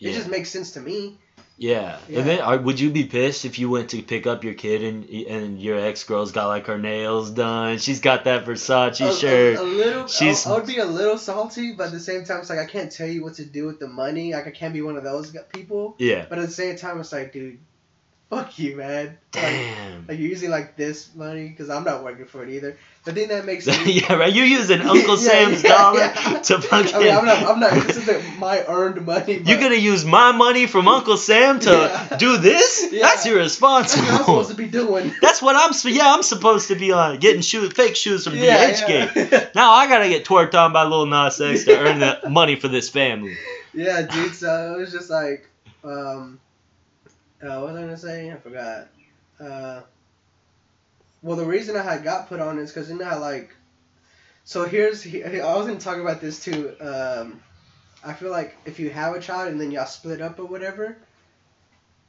It 0.00 0.14
just 0.14 0.28
makes 0.28 0.50
sense 0.50 0.72
to 0.72 0.80
me. 0.80 1.16
Yeah. 1.58 1.96
Yeah. 2.08 2.18
And 2.20 2.28
then, 2.28 2.40
are, 2.40 2.58
would 2.58 2.80
you 2.80 2.90
be 2.90 3.04
pissed 3.04 3.44
if 3.44 3.60
you 3.60 3.70
went 3.70 3.90
to 3.90 4.02
pick 4.02 4.26
up 4.26 4.42
your 4.42 4.54
kid 4.54 4.82
and 4.82 5.08
and 5.08 5.60
your 5.62 5.78
ex 5.78 6.02
girl's 6.02 6.32
got 6.32 6.48
like 6.48 6.66
her 6.66 6.78
nails 6.78 7.30
done? 7.30 7.78
She's 7.78 8.00
got 8.00 8.24
that 8.24 8.44
Versace 8.44 9.00
a, 9.00 9.10
a- 9.10 9.14
shirt. 9.14 9.58
A, 9.58 9.62
little. 9.62 10.06
She's- 10.08 10.44
I 10.46 10.54
would 10.56 10.66
be 10.66 10.78
a 10.78 10.84
little 10.84 11.18
salty, 11.18 11.72
but 11.74 11.86
at 11.86 11.92
the 11.92 12.00
same 12.00 12.24
time, 12.24 12.40
it's 12.40 12.50
like 12.50 12.58
I 12.58 12.66
can't 12.66 12.90
tell 12.90 13.06
you 13.06 13.22
what 13.22 13.34
to 13.34 13.44
do 13.44 13.66
with 13.66 13.78
the 13.78 13.86
money. 13.86 14.32
Like 14.32 14.48
I 14.48 14.50
can't 14.50 14.74
be 14.74 14.82
one 14.82 14.96
of 14.96 15.04
those 15.04 15.36
people. 15.54 15.94
yeah. 15.98 16.26
But 16.28 16.40
at 16.40 16.46
the 16.46 16.52
same 16.52 16.76
time, 16.76 16.98
it's 16.98 17.12
like, 17.12 17.32
dude, 17.32 17.60
fuck 18.32 18.58
you, 18.58 18.76
man. 18.76 19.18
Damn. 19.30 20.06
like 20.08 20.18
you're 20.18 20.28
using 20.28 20.50
like 20.50 20.74
this 20.76 21.14
money 21.14 21.48
because 21.48 21.68
I'm 21.68 21.84
not 21.84 22.02
working 22.02 22.24
for 22.24 22.42
it 22.42 22.48
either. 22.48 22.78
But 23.04 23.14
then 23.14 23.28
that 23.28 23.44
makes 23.44 23.66
me. 23.86 24.00
yeah, 24.00 24.14
right. 24.14 24.32
You're 24.32 24.46
using 24.46 24.80
Uncle 24.94 25.18
Sam's 25.18 25.62
yeah, 25.62 25.68
dollar 25.68 25.98
yeah. 25.98 26.38
to 26.44 26.60
fucking. 26.60 26.94
I 26.94 26.98
mean, 26.98 27.14
I'm 27.14 27.24
not. 27.26 27.42
I'm 27.42 27.60
not. 27.60 27.72
This 27.86 27.98
isn't 27.98 28.38
my 28.38 28.64
earned 28.66 29.04
money. 29.04 29.38
But 29.38 29.48
You're 29.48 29.60
gonna 29.60 29.74
use 29.74 30.04
my 30.06 30.32
money 30.32 30.66
from 30.66 30.88
Uncle 30.88 31.18
Sam 31.18 31.60
to 31.60 32.16
do 32.18 32.38
this? 32.38 32.88
Yeah. 32.90 33.02
That's 33.02 33.24
That's 33.24 33.60
what 33.60 33.82
I'm 33.82 34.18
supposed 34.18 34.50
to 34.50 34.56
be 34.56 34.66
doing. 34.66 35.12
That's 35.20 35.42
what 35.42 35.54
I'm. 35.56 35.72
Yeah, 35.92 36.14
I'm 36.14 36.22
supposed 36.22 36.68
to 36.68 36.74
be 36.74 36.90
on 36.92 37.18
getting 37.18 37.42
shoes, 37.42 37.72
fake 37.74 37.96
shoes 37.96 38.24
from 38.24 38.36
Yeah, 38.36 38.70
DHgate. 38.70 39.30
yeah. 39.30 39.48
Now 39.54 39.72
I 39.72 39.88
gotta 39.88 40.08
get 40.08 40.24
twerked 40.24 40.54
on 40.54 40.72
by 40.72 40.84
Lil 40.84 41.06
Nas 41.06 41.38
X 41.40 41.64
to 41.64 41.78
earn 41.78 41.98
the 41.98 42.30
money 42.30 42.56
for 42.56 42.68
this 42.68 42.88
family. 42.88 43.36
Yeah, 43.74 44.02
dude. 44.02 44.34
So 44.34 44.74
it 44.74 44.78
was 44.78 44.92
just 44.92 45.10
like, 45.10 45.48
um, 45.84 46.38
uh, 47.42 47.60
what 47.60 47.72
was 47.72 47.76
I 47.76 47.80
gonna 47.80 47.96
say? 47.96 48.30
I 48.30 48.36
forgot. 48.36 48.88
Uh, 49.40 49.80
Well, 51.22 51.36
the 51.36 51.44
reason 51.46 51.76
I 51.76 51.82
had 51.82 52.02
got 52.04 52.28
put 52.28 52.40
on 52.40 52.58
is 52.58 52.72
because 52.72 52.90
you 52.90 52.98
know 52.98 53.18
like, 53.18 53.54
so 54.44 54.64
here's 54.64 55.06
I 55.06 55.54
was 55.56 55.66
gonna 55.66 55.78
talk 55.78 55.98
about 55.98 56.20
this 56.20 56.42
too. 56.44 56.74
Um, 56.80 57.40
I 58.04 58.12
feel 58.14 58.30
like 58.30 58.56
if 58.64 58.80
you 58.80 58.90
have 58.90 59.14
a 59.14 59.20
child 59.20 59.48
and 59.52 59.60
then 59.60 59.70
y'all 59.70 59.86
split 59.86 60.20
up 60.20 60.38
or 60.40 60.44
whatever, 60.46 60.96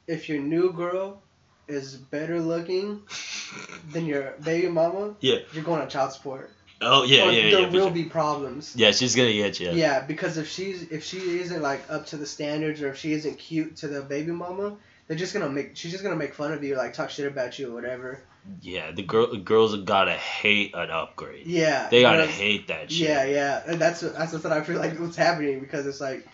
if 0.08 0.28
your 0.28 0.40
new 0.40 0.72
girl 0.72 1.22
is 1.68 1.94
better 1.96 2.40
looking 2.40 3.02
than 3.92 4.04
your 4.06 4.34
baby 4.42 4.68
mama, 4.68 5.14
Yeah. 5.20 5.38
you're 5.52 5.64
going 5.64 5.80
on 5.80 5.88
child 5.88 6.12
support. 6.12 6.50
Oh 6.80 7.04
yeah, 7.04 7.28
Or 7.28 7.30
yeah, 7.30 7.50
there 7.50 7.60
yeah. 7.60 7.66
for 7.68 7.72
will 7.72 7.84
sure. 7.86 7.90
be 7.92 8.04
problems. 8.04 8.74
Yeah, 8.76 8.90
she's 8.90 9.14
gonna 9.14 9.32
get 9.32 9.60
you. 9.60 9.70
Yeah, 9.70 10.00
because 10.00 10.36
if 10.38 10.48
she's 10.50 10.82
if 10.90 11.04
she 11.04 11.18
isn't 11.38 11.62
like 11.62 11.82
up 11.88 12.06
to 12.06 12.16
the 12.16 12.26
standards 12.26 12.82
or 12.82 12.88
if 12.88 12.98
she 12.98 13.12
isn't 13.12 13.38
cute 13.38 13.76
to 13.76 13.88
the 13.88 14.02
baby 14.02 14.32
mama, 14.32 14.76
they're 15.06 15.16
just 15.16 15.32
gonna 15.34 15.48
make 15.48 15.76
she's 15.76 15.90
just 15.92 16.02
gonna 16.04 16.16
make 16.16 16.34
fun 16.34 16.52
of 16.52 16.62
you, 16.64 16.76
like 16.76 16.92
talk 16.94 17.10
shit 17.10 17.26
about 17.26 17.58
you 17.58 17.70
or 17.70 17.74
whatever. 17.74 18.20
Yeah, 18.60 18.90
the 18.90 19.02
girl, 19.02 19.34
girls 19.36 19.74
gotta 19.84 20.12
hate 20.12 20.74
an 20.74 20.90
upgrade. 20.90 21.46
Yeah. 21.46 21.88
They 21.88 22.02
gotta 22.02 22.26
hate 22.26 22.68
that 22.68 22.92
shit. 22.92 23.08
Yeah, 23.08 23.24
yeah, 23.24 23.62
and 23.66 23.80
that's 23.80 24.02
what- 24.02 24.14
that's 24.16 24.32
what 24.34 24.46
I 24.52 24.62
feel 24.62 24.78
like 24.78 24.98
what's 25.00 25.16
happening 25.16 25.60
because 25.60 25.86
it's 25.86 26.00
like 26.00 26.26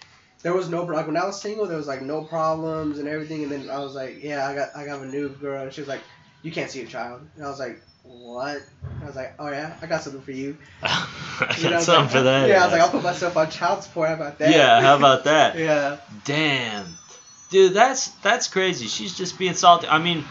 there 0.43 0.53
was 0.53 0.69
no 0.69 0.85
like 0.85 1.07
when 1.07 1.17
I 1.17 1.25
was 1.27 1.41
single 1.41 1.67
there 1.67 1.77
was 1.77 1.87
like 1.87 2.03
no 2.03 2.23
problems 2.25 2.99
and 2.99 3.07
everything 3.07 3.43
and 3.45 3.53
then 3.53 3.71
I 3.71 3.79
was 3.79 3.95
like 3.95 4.23
yeah 4.25 4.49
I 4.49 4.55
got 4.55 4.75
I 4.75 4.85
got 4.87 5.01
a 5.03 5.07
new 5.07 5.29
girl 5.29 5.63
and 5.65 5.73
she 5.73 5.81
was 5.83 5.89
like 5.89 6.01
you 6.43 6.51
can't 6.51 6.71
see 6.71 6.81
a 6.83 6.87
child 6.87 7.21
and 7.37 7.45
I 7.45 7.49
was 7.49 7.59
like 7.61 7.81
what 8.03 8.61
I 9.03 9.07
was 9.07 9.15
like 9.17 9.35
oh 9.39 9.51
yeah 9.51 9.77
I 9.83 9.87
got 9.87 10.03
something 10.03 10.23
for 10.23 10.33
you 10.33 10.57
I 10.83 11.07
got 11.41 11.63
You 11.63 11.71
know, 11.71 11.77
I 11.77 11.81
something 11.81 12.03
like, 12.05 12.11
for 12.13 12.23
that. 12.23 12.49
yeah 12.49 12.63
I 12.63 12.65
was 12.65 12.73
like 12.73 12.81
I'll 12.81 12.91
put 12.91 13.03
myself 13.03 13.37
on 13.37 13.51
child 13.51 13.83
support 13.85 14.09
how 14.09 14.15
about 14.15 14.39
that 14.39 14.51
Yeah, 14.51 14.81
how 14.81 14.97
about 14.97 15.25
that? 15.25 15.57
yeah 15.59 15.99
Damn, 16.25 16.87
dude, 17.51 17.74
that's 17.74 18.09
that's 18.22 18.48
crazy. 18.48 18.86
She's 18.86 19.16
just 19.16 19.39
being 19.39 19.55
salty. 19.55 19.86
I 19.89 19.98
mean, 19.98 20.24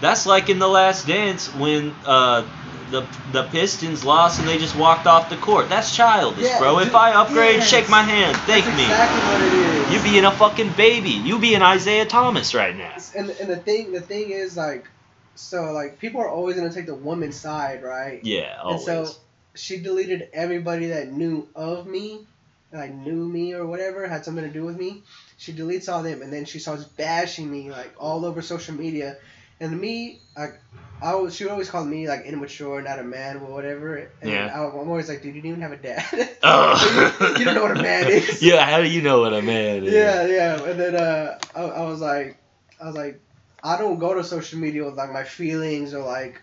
that's 0.00 0.26
like 0.26 0.48
in 0.48 0.58
the 0.58 0.68
Last 0.68 1.06
Dance 1.06 1.48
when 1.54 1.94
uh 2.06 2.46
the 2.90 3.06
the 3.32 3.44
Pistons 3.44 4.04
lost 4.04 4.40
and 4.40 4.48
they 4.48 4.58
just 4.58 4.76
walked 4.76 5.06
off 5.06 5.30
the 5.30 5.36
court. 5.36 5.68
That's 5.68 5.94
childish, 5.94 6.44
Yeah, 6.44 6.58
bro. 6.58 6.80
If 6.80 6.94
I 6.94 7.12
upgrade, 7.12 7.56
yes. 7.56 7.68
shake 7.68 7.88
my 7.88 8.02
hand, 8.02 8.36
thank 8.38 8.64
that's 8.64 8.76
me. 8.76 8.82
exactly 8.84 9.20
what 9.20 9.40
it 9.42 9.52
is 9.52 9.92
You 10.04 10.10
being 10.10 10.24
a 10.24 10.32
fucking 10.32 10.72
baby. 10.72 11.10
You 11.10 11.38
being 11.38 11.62
Isiah 11.62 12.06
Thomas 12.06 12.54
right 12.54 12.76
now. 12.76 12.96
and 13.16 13.30
and 13.30 13.48
the 13.48 13.56
thing 13.56 13.92
the 13.92 14.00
thing 14.00 14.30
is 14.30 14.56
like 14.56 14.88
so 15.34 15.72
like 15.72 15.98
people 15.98 16.20
are 16.20 16.28
always 16.28 16.56
gonna 16.56 16.72
take 16.72 16.86
the 16.86 16.94
woman's 16.94 17.38
side 17.38 17.82
right 17.82 18.20
Yeah, 18.24 18.58
always. 18.62 18.86
And 18.88 19.06
so 19.06 19.14
she 19.54 19.80
deleted 19.80 20.28
everybody 20.32 20.88
that 20.88 21.10
knew 21.12 21.48
of 21.54 21.86
me, 21.86 22.26
like 22.72 22.92
knew 22.94 23.28
me 23.28 23.52
or 23.54 23.66
whatever, 23.66 24.06
had 24.06 24.24
something 24.24 24.44
to 24.44 24.50
do 24.50 24.64
with 24.64 24.76
me. 24.76 25.02
She 25.40 25.54
deletes 25.54 25.90
all 25.90 26.02
them, 26.02 26.20
and 26.20 26.30
then 26.30 26.44
she 26.44 26.58
starts 26.58 26.84
bashing 26.84 27.50
me 27.50 27.70
like 27.70 27.94
all 27.98 28.26
over 28.26 28.42
social 28.42 28.74
media. 28.74 29.16
And 29.58 29.80
me, 29.80 30.20
like, 30.36 30.60
I 31.00 31.14
was, 31.14 31.34
she 31.34 31.44
would 31.44 31.50
always 31.52 31.70
call 31.70 31.82
me 31.82 32.06
like 32.08 32.26
immature, 32.26 32.82
not 32.82 32.98
a 32.98 33.02
man 33.04 33.38
or 33.38 33.50
whatever. 33.54 34.10
And 34.20 34.30
Yeah. 34.30 34.52
I, 34.54 34.66
I'm 34.68 34.88
always 34.88 35.08
like, 35.08 35.22
dude, 35.22 35.34
you 35.34 35.40
didn't 35.40 35.58
even 35.58 35.62
have 35.62 35.72
a 35.72 35.76
dad. 35.78 36.04
Oh. 36.42 37.36
you 37.38 37.44
don't 37.46 37.54
know 37.54 37.62
what 37.62 37.78
a 37.78 37.82
man 37.82 38.10
is. 38.10 38.42
yeah, 38.50 38.64
how 38.66 38.82
do 38.82 38.88
you 38.88 39.00
know 39.00 39.20
what 39.20 39.32
a 39.32 39.40
man 39.40 39.84
is? 39.84 39.94
Yeah, 39.94 40.26
yeah. 40.26 40.62
And 40.62 40.78
then 40.80 40.94
uh, 40.94 41.38
I, 41.54 41.62
I 41.62 41.82
was 41.86 42.00
like, 42.00 42.36
I 42.80 42.86
was 42.86 42.96
like, 42.96 43.20
I 43.62 43.78
don't 43.78 43.98
go 43.98 44.12
to 44.14 44.24
social 44.24 44.58
media 44.58 44.84
with 44.84 44.94
like 44.94 45.10
my 45.12 45.24
feelings 45.24 45.94
or 45.94 46.04
like 46.04 46.40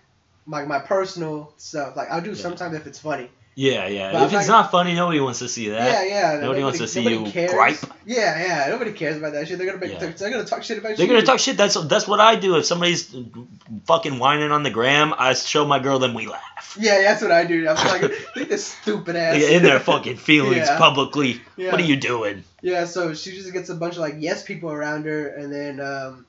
my 0.48 0.66
my 0.66 0.80
personal 0.80 1.54
stuff. 1.58 1.96
Like 1.96 2.10
I'll 2.10 2.22
do 2.22 2.32
Yeah. 2.32 2.36
sometimes 2.36 2.76
if 2.76 2.88
it's 2.88 3.00
funny. 3.00 3.30
Yeah, 3.60 3.88
yeah. 3.88 4.12
But 4.12 4.22
if 4.28 4.34
I'm 4.34 4.40
it's 4.40 4.48
not- 4.48 4.62
not 4.62 4.72
funny, 4.72 4.94
nobody 4.94 5.20
wants 5.20 5.40
to 5.40 5.50
see 5.50 5.70
that. 5.70 6.08
yeah, 6.08 6.34
yeah. 6.36 6.40
Nobody 6.40 6.62
wants 6.62 6.78
to 6.78 6.88
see 6.88 7.02
you 7.02 7.26
cares. 7.32 7.52
gripe. 7.52 7.80
Yeah, 8.06 8.40
yeah. 8.40 8.70
Nobody 8.70 8.94
cares 8.94 9.18
about 9.18 9.34
that 9.34 9.48
shit. 9.48 9.58
They're 9.58 9.66
gonna 9.66 9.80
make. 9.80 9.94
Yeah. 9.94 9.98
They're, 9.98 10.12
they're 10.12 10.30
gonna 10.30 10.46
talk 10.46 10.62
shit 10.62 10.78
about 10.78 10.90
shit. 10.90 10.98
They're 11.00 11.08
you. 11.08 11.14
gonna 11.14 11.26
talk 11.26 11.40
shit. 11.40 11.58
That's 11.58 11.74
that's 11.88 12.08
what 12.08 12.20
I 12.20 12.36
do. 12.36 12.56
If 12.58 12.68
somebody's 12.68 13.16
fucking 13.86 14.20
whining 14.20 14.52
on 14.52 14.62
the 14.62 14.70
gram, 14.70 15.12
I 15.18 15.34
show 15.34 15.66
my 15.66 15.80
girl, 15.80 15.98
then 15.98 16.14
we 16.14 16.28
laugh. 16.28 16.78
Yeah, 16.80 17.02
that's 17.02 17.24
what 17.24 17.32
I 17.32 17.46
do. 17.46 17.68
I'm 17.68 17.76
like, 17.76 18.02
look 18.36 18.48
this 18.50 18.66
stupid 18.68 19.16
ass. 19.16 19.42
Yeah, 19.42 19.48
in 19.58 19.64
their 19.64 19.80
fucking 19.92 20.18
feelings 20.18 20.68
Yeah. 20.68 20.78
publicly. 20.78 21.42
Yeah. 21.56 21.72
What 21.72 21.82
are 21.82 21.84
you 21.86 21.96
doing? 21.96 22.44
Yeah, 22.62 22.86
so 22.86 23.16
she 23.16 23.32
just 23.32 23.52
gets 23.54 23.70
a 23.70 23.76
bunch 23.76 23.96
of 23.96 24.02
like 24.02 24.16
yes 24.20 24.44
people 24.44 24.72
around 24.72 25.06
her, 25.06 25.30
and 25.30 25.52
then 25.52 25.80
um, 25.80 26.28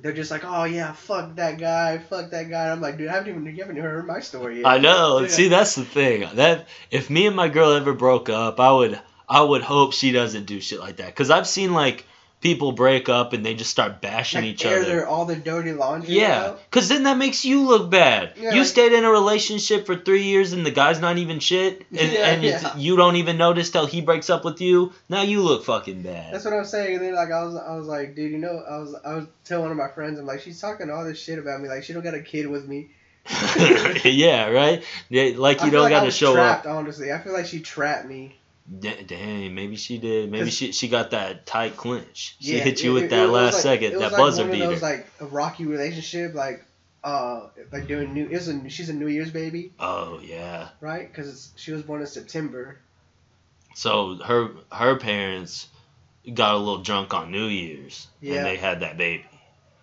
they're 0.00 0.12
just 0.12 0.30
like, 0.30 0.42
oh 0.44 0.64
yeah, 0.64 0.92
fuck 0.92 1.36
that 1.36 1.58
guy, 1.58 1.98
fuck 1.98 2.30
that 2.30 2.50
guy. 2.50 2.64
And 2.64 2.72
I'm 2.72 2.80
like, 2.80 2.98
dude, 2.98 3.08
I 3.08 3.14
haven't 3.14 3.30
even 3.30 3.46
you 3.46 3.62
haven't 3.62 3.76
heard 3.76 4.06
my 4.06 4.20
story 4.20 4.58
yet. 4.58 4.66
I 4.66 4.78
know. 4.78 5.20
Yeah. 5.20 5.28
See, 5.28 5.48
that's 5.48 5.74
the 5.74 5.84
thing. 5.84 6.28
That 6.34 6.68
if 6.90 7.08
me 7.08 7.26
and 7.26 7.36
my 7.36 7.48
girl 7.48 7.72
ever 7.72 7.92
broke 7.92 8.28
up, 8.28 8.60
I 8.60 8.72
would 8.72 9.00
I 9.28 9.42
would 9.42 9.62
hope 9.62 9.92
she 9.92 10.12
doesn't 10.12 10.44
do 10.44 10.60
shit 10.60 10.80
like 10.80 10.96
that. 10.96 11.14
Cause 11.14 11.30
I've 11.30 11.48
seen 11.48 11.72
like 11.72 12.06
people 12.40 12.72
break 12.72 13.08
up 13.08 13.32
and 13.32 13.44
they 13.44 13.54
just 13.54 13.70
start 13.70 14.00
bashing 14.00 14.42
like, 14.42 14.50
each 14.50 14.66
other. 14.66 14.84
Their, 14.84 15.06
all 15.06 15.24
their 15.24 15.36
dirty 15.36 15.72
laundry. 15.72 16.14
Yeah, 16.14 16.54
because 16.70 16.88
then 16.88 17.04
that 17.04 17.16
makes 17.16 17.44
you 17.44 17.66
look 17.66 17.90
bad. 17.90 18.34
Yeah, 18.36 18.52
you 18.52 18.58
like- 18.60 18.68
stayed 18.68 18.92
in 18.92 19.04
a 19.04 19.10
relationship 19.10 19.86
for 19.86 19.96
three 19.96 20.24
years 20.24 20.52
and 20.52 20.64
the 20.64 20.70
guy's 20.70 21.00
not 21.00 21.18
even 21.18 21.40
shit, 21.40 21.86
and, 21.90 22.12
Yeah, 22.12 22.30
and 22.30 22.42
yeah. 22.42 22.76
you 22.76 22.96
don't 22.96 23.16
even 23.16 23.36
notice 23.38 23.70
till 23.70 23.86
he 23.86 24.00
breaks 24.00 24.30
up 24.30 24.44
with 24.44 24.60
you. 24.60 24.92
Now 25.08 25.22
you 25.22 25.42
look 25.42 25.64
fucking 25.64 26.02
bad. 26.02 26.32
That's 26.34 26.44
what 26.44 26.54
I'm 26.54 26.64
saying. 26.64 26.96
And 26.96 27.04
then 27.04 27.14
like 27.14 27.32
I 27.32 27.42
was, 27.42 27.56
I 27.56 27.74
was 27.76 27.86
like, 27.86 28.14
dude, 28.14 28.32
you 28.32 28.38
know, 28.38 28.62
I 28.68 28.78
was, 28.78 28.94
I 29.04 29.14
was 29.14 29.26
telling 29.44 29.62
one 29.62 29.70
of 29.72 29.76
my 29.76 29.88
friends, 29.88 30.18
I'm 30.18 30.26
like, 30.26 30.40
she's 30.40 30.60
talking 30.60 30.90
all 30.90 31.04
this 31.04 31.18
shit 31.18 31.38
about 31.38 31.60
me. 31.60 31.68
Like 31.68 31.84
she 31.84 31.92
don't 31.92 32.04
got 32.04 32.14
a 32.14 32.22
kid 32.22 32.46
with 32.46 32.66
me. 32.68 32.90
yeah, 34.04 34.50
right. 34.50 34.84
Yeah, 35.08 35.32
like 35.36 35.62
you 35.64 35.70
don't 35.70 35.82
like 35.84 35.90
got 35.90 36.04
to 36.04 36.12
show 36.12 36.34
trapped, 36.34 36.66
up. 36.66 36.76
Honestly, 36.76 37.12
I 37.12 37.18
feel 37.18 37.32
like 37.32 37.46
she 37.46 37.60
trapped 37.60 38.06
me. 38.06 38.38
Da- 38.80 39.02
Dang, 39.06 39.54
maybe 39.54 39.76
she 39.76 39.98
did. 39.98 40.30
Maybe 40.30 40.50
she 40.50 40.72
she 40.72 40.88
got 40.88 41.12
that 41.12 41.46
tight 41.46 41.76
clinch. 41.76 42.36
She 42.40 42.56
Yeah, 42.56 42.64
hit 42.64 42.82
you 42.82 42.90
it- 42.90 42.94
with 42.94 43.02
it- 43.04 43.10
that 43.10 43.24
it 43.24 43.30
was 43.30 43.32
last 43.32 43.54
like- 43.54 43.62
second, 43.62 43.92
it 43.92 43.98
was 43.98 44.00
that 44.02 44.12
like 44.12 44.18
buzzer 44.20 44.44
beater. 44.44 44.64
Of 44.64 44.70
those, 44.70 44.82
like 44.82 45.06
a 45.20 45.26
rocky 45.26 45.66
relationship, 45.66 46.34
like 46.34 46.64
uh, 47.04 47.48
like 47.70 47.86
doing 47.86 48.12
new. 48.14 48.24
It 48.26 48.32
was 48.32 48.48
a, 48.48 48.68
she's 48.68 48.88
a 48.88 48.92
New 48.92 49.06
Year's 49.06 49.30
baby, 49.30 49.70
oh 49.78 50.18
yeah. 50.20 50.68
right? 50.80 51.08
Because 51.10 51.52
she 51.56 51.70
was 51.70 51.82
born 51.82 52.00
in 52.00 52.06
September. 52.08 52.78
So 53.76 54.16
her 54.16 54.50
her 54.72 54.96
parents 54.96 55.68
got 56.34 56.54
a 56.54 56.58
little 56.58 56.78
drunk 56.82 57.14
on 57.14 57.30
New 57.30 57.46
Year's 57.46 58.08
Yeah. 58.20 58.36
and 58.38 58.46
they 58.46 58.56
had 58.56 58.80
that 58.80 58.96
baby. 58.98 59.24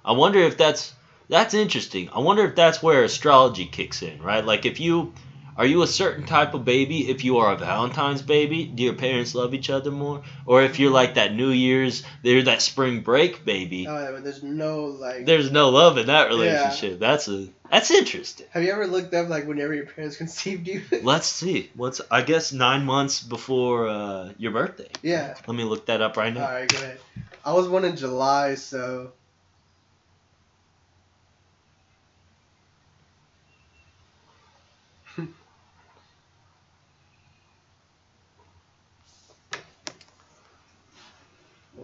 I 0.03 0.11
wonder 0.11 0.39
if 0.39 0.57
that's 0.57 0.91
that's 1.29 1.53
interesting. 1.53 2.09
I 2.09 2.19
wonder 2.19 2.43
if 2.45 2.55
that's 2.55 2.83
where 2.83 3.05
astrology 3.05 3.65
kicks 3.65 4.01
in, 4.01 4.21
right? 4.21 4.43
Like 4.43 4.65
if 4.65 4.81
you 4.81 5.13
are 5.57 5.65
you 5.65 5.81
a 5.83 5.87
certain 5.87 6.25
type 6.25 6.53
of 6.53 6.65
baby 6.65 7.09
if 7.09 7.23
you 7.23 7.37
are 7.37 7.53
a 7.53 7.57
Valentine's 7.57 8.21
baby? 8.21 8.65
Do 8.65 8.83
your 8.83 8.93
parents 8.93 9.35
love 9.35 9.53
each 9.53 9.69
other 9.69 9.91
more? 9.91 10.23
Or 10.45 10.61
if 10.63 10.79
you're 10.79 10.91
like 10.91 11.15
that 11.15 11.33
New 11.35 11.49
Year's, 11.49 12.03
they're 12.23 12.43
that 12.43 12.61
spring 12.61 13.01
break 13.01 13.45
baby, 13.45 13.87
Uh, 13.87 14.19
there's 14.21 14.41
no 14.43 14.85
like. 14.85 15.25
there's 15.25 15.51
no 15.51 15.69
love 15.69 15.97
in 15.97 16.07
that 16.07 16.27
relationship. 16.29 16.99
That's 16.99 17.27
a 17.27 17.47
that's 17.69 17.89
interesting. 17.89 18.45
Have 18.51 18.61
you 18.61 18.71
ever 18.71 18.85
looked 18.85 19.13
up 19.15 19.29
like 19.29 19.47
whenever 19.47 19.73
your 19.73 19.87
parents 19.87 20.17
conceived 20.23 20.67
you? 20.67 20.83
Let's 21.01 21.27
see. 21.27 21.71
What's 21.75 22.01
I 22.11 22.21
guess 22.21 22.51
9 22.51 22.85
months 22.85 23.21
before 23.21 23.87
uh, 23.87 24.31
your 24.37 24.51
birthday. 24.51 24.89
yeah. 25.01 25.35
Let 25.47 25.55
me 25.55 25.63
look 25.63 25.87
that 25.87 26.01
up 26.01 26.15
right 26.17 26.33
now. 26.33 26.45
All 26.45 26.51
right, 26.53 26.67
go 26.67 26.77
ahead. 26.77 26.99
I 27.45 27.53
was 27.53 27.67
born 27.67 27.83
in 27.83 27.95
July, 27.95 28.55
so. 28.55 29.11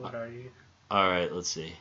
What 0.01 0.15
are 0.15 0.27
you? 0.27 0.49
All 0.91 1.07
right, 1.07 1.31
let's 1.31 1.49
see. 1.49 1.73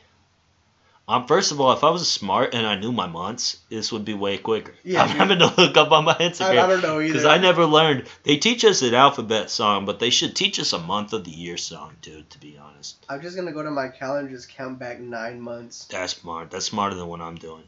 Um, 1.07 1.25
first 1.25 1.51
of 1.51 1.59
all, 1.59 1.73
if 1.73 1.83
I 1.83 1.89
was 1.89 2.07
smart 2.07 2.53
and 2.53 2.67
I 2.67 2.75
knew 2.75 2.91
my 2.91 3.07
months, 3.07 3.57
this 3.69 3.91
would 3.91 4.05
be 4.05 4.13
way 4.13 4.37
quicker. 4.37 4.75
Yeah, 4.83 5.01
I'm 5.01 5.09
having 5.09 5.39
to 5.39 5.51
look 5.57 5.75
up 5.75 5.91
on 5.91 6.05
my 6.05 6.11
I, 6.19 6.25
I 6.25 6.29
Instagram 6.29 6.67
don't 6.67 6.81
know 6.83 6.99
either. 6.99 7.07
because 7.13 7.25
I 7.25 7.39
never 7.39 7.65
learned. 7.65 8.05
They 8.21 8.37
teach 8.37 8.63
us 8.63 8.83
an 8.83 8.93
alphabet 8.93 9.49
song, 9.49 9.85
but 9.85 9.99
they 9.99 10.11
should 10.11 10.35
teach 10.35 10.59
us 10.59 10.71
a 10.71 10.77
month 10.77 11.13
of 11.13 11.23
the 11.23 11.31
year 11.31 11.57
song, 11.57 11.95
dude. 12.03 12.29
To 12.29 12.39
be 12.39 12.59
honest, 12.59 13.03
I'm 13.09 13.23
just 13.23 13.35
gonna 13.35 13.51
go 13.51 13.63
to 13.63 13.71
my 13.71 13.87
calendar, 13.87 14.27
and 14.27 14.35
just 14.37 14.49
count 14.49 14.77
back 14.77 14.99
nine 14.99 15.41
months. 15.41 15.85
that's 15.85 16.15
smart. 16.15 16.51
That's 16.51 16.65
smarter 16.65 16.95
than 16.95 17.07
what 17.07 17.21
I'm 17.21 17.37
doing. 17.37 17.63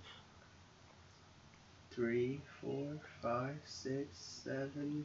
Three, 1.89 2.39
four, 2.61 2.85
five, 3.23 3.55
six, 3.65 4.05
seven, 4.43 5.03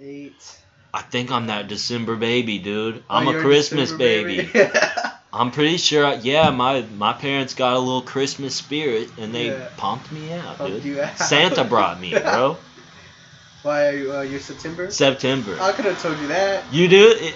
eight. 0.00 0.58
I 0.94 1.02
think 1.02 1.32
I'm 1.32 1.48
that 1.48 1.66
December 1.66 2.14
baby, 2.14 2.58
dude. 2.60 3.02
Oh, 3.10 3.16
I'm 3.16 3.26
a 3.26 3.40
Christmas 3.40 3.90
December 3.90 3.98
baby. 4.04 4.50
Yeah. 4.54 5.10
I'm 5.32 5.50
pretty 5.50 5.78
sure. 5.78 6.14
Yeah, 6.14 6.50
my 6.50 6.82
my 6.82 7.12
parents 7.12 7.54
got 7.54 7.74
a 7.74 7.78
little 7.80 8.02
Christmas 8.02 8.54
spirit 8.54 9.10
and 9.18 9.34
they 9.34 9.48
Yeah. 9.48 9.68
pumped 9.76 10.12
me 10.12 10.32
out, 10.32 10.58
Pumped 10.58 10.74
dude. 10.76 10.84
you 10.84 11.00
out. 11.02 11.18
Santa 11.18 11.64
brought 11.64 12.00
me, 12.00 12.10
bro. 12.22 12.56
Why 13.62 13.88
are 13.88 13.92
you, 13.96 14.12
uh, 14.14 14.20
you're 14.20 14.38
September? 14.40 14.90
September. 14.92 15.58
I 15.60 15.72
could 15.72 15.86
have 15.86 16.00
told 16.00 16.18
you 16.20 16.28
that. 16.28 16.62
You 16.72 16.86
do. 16.86 17.32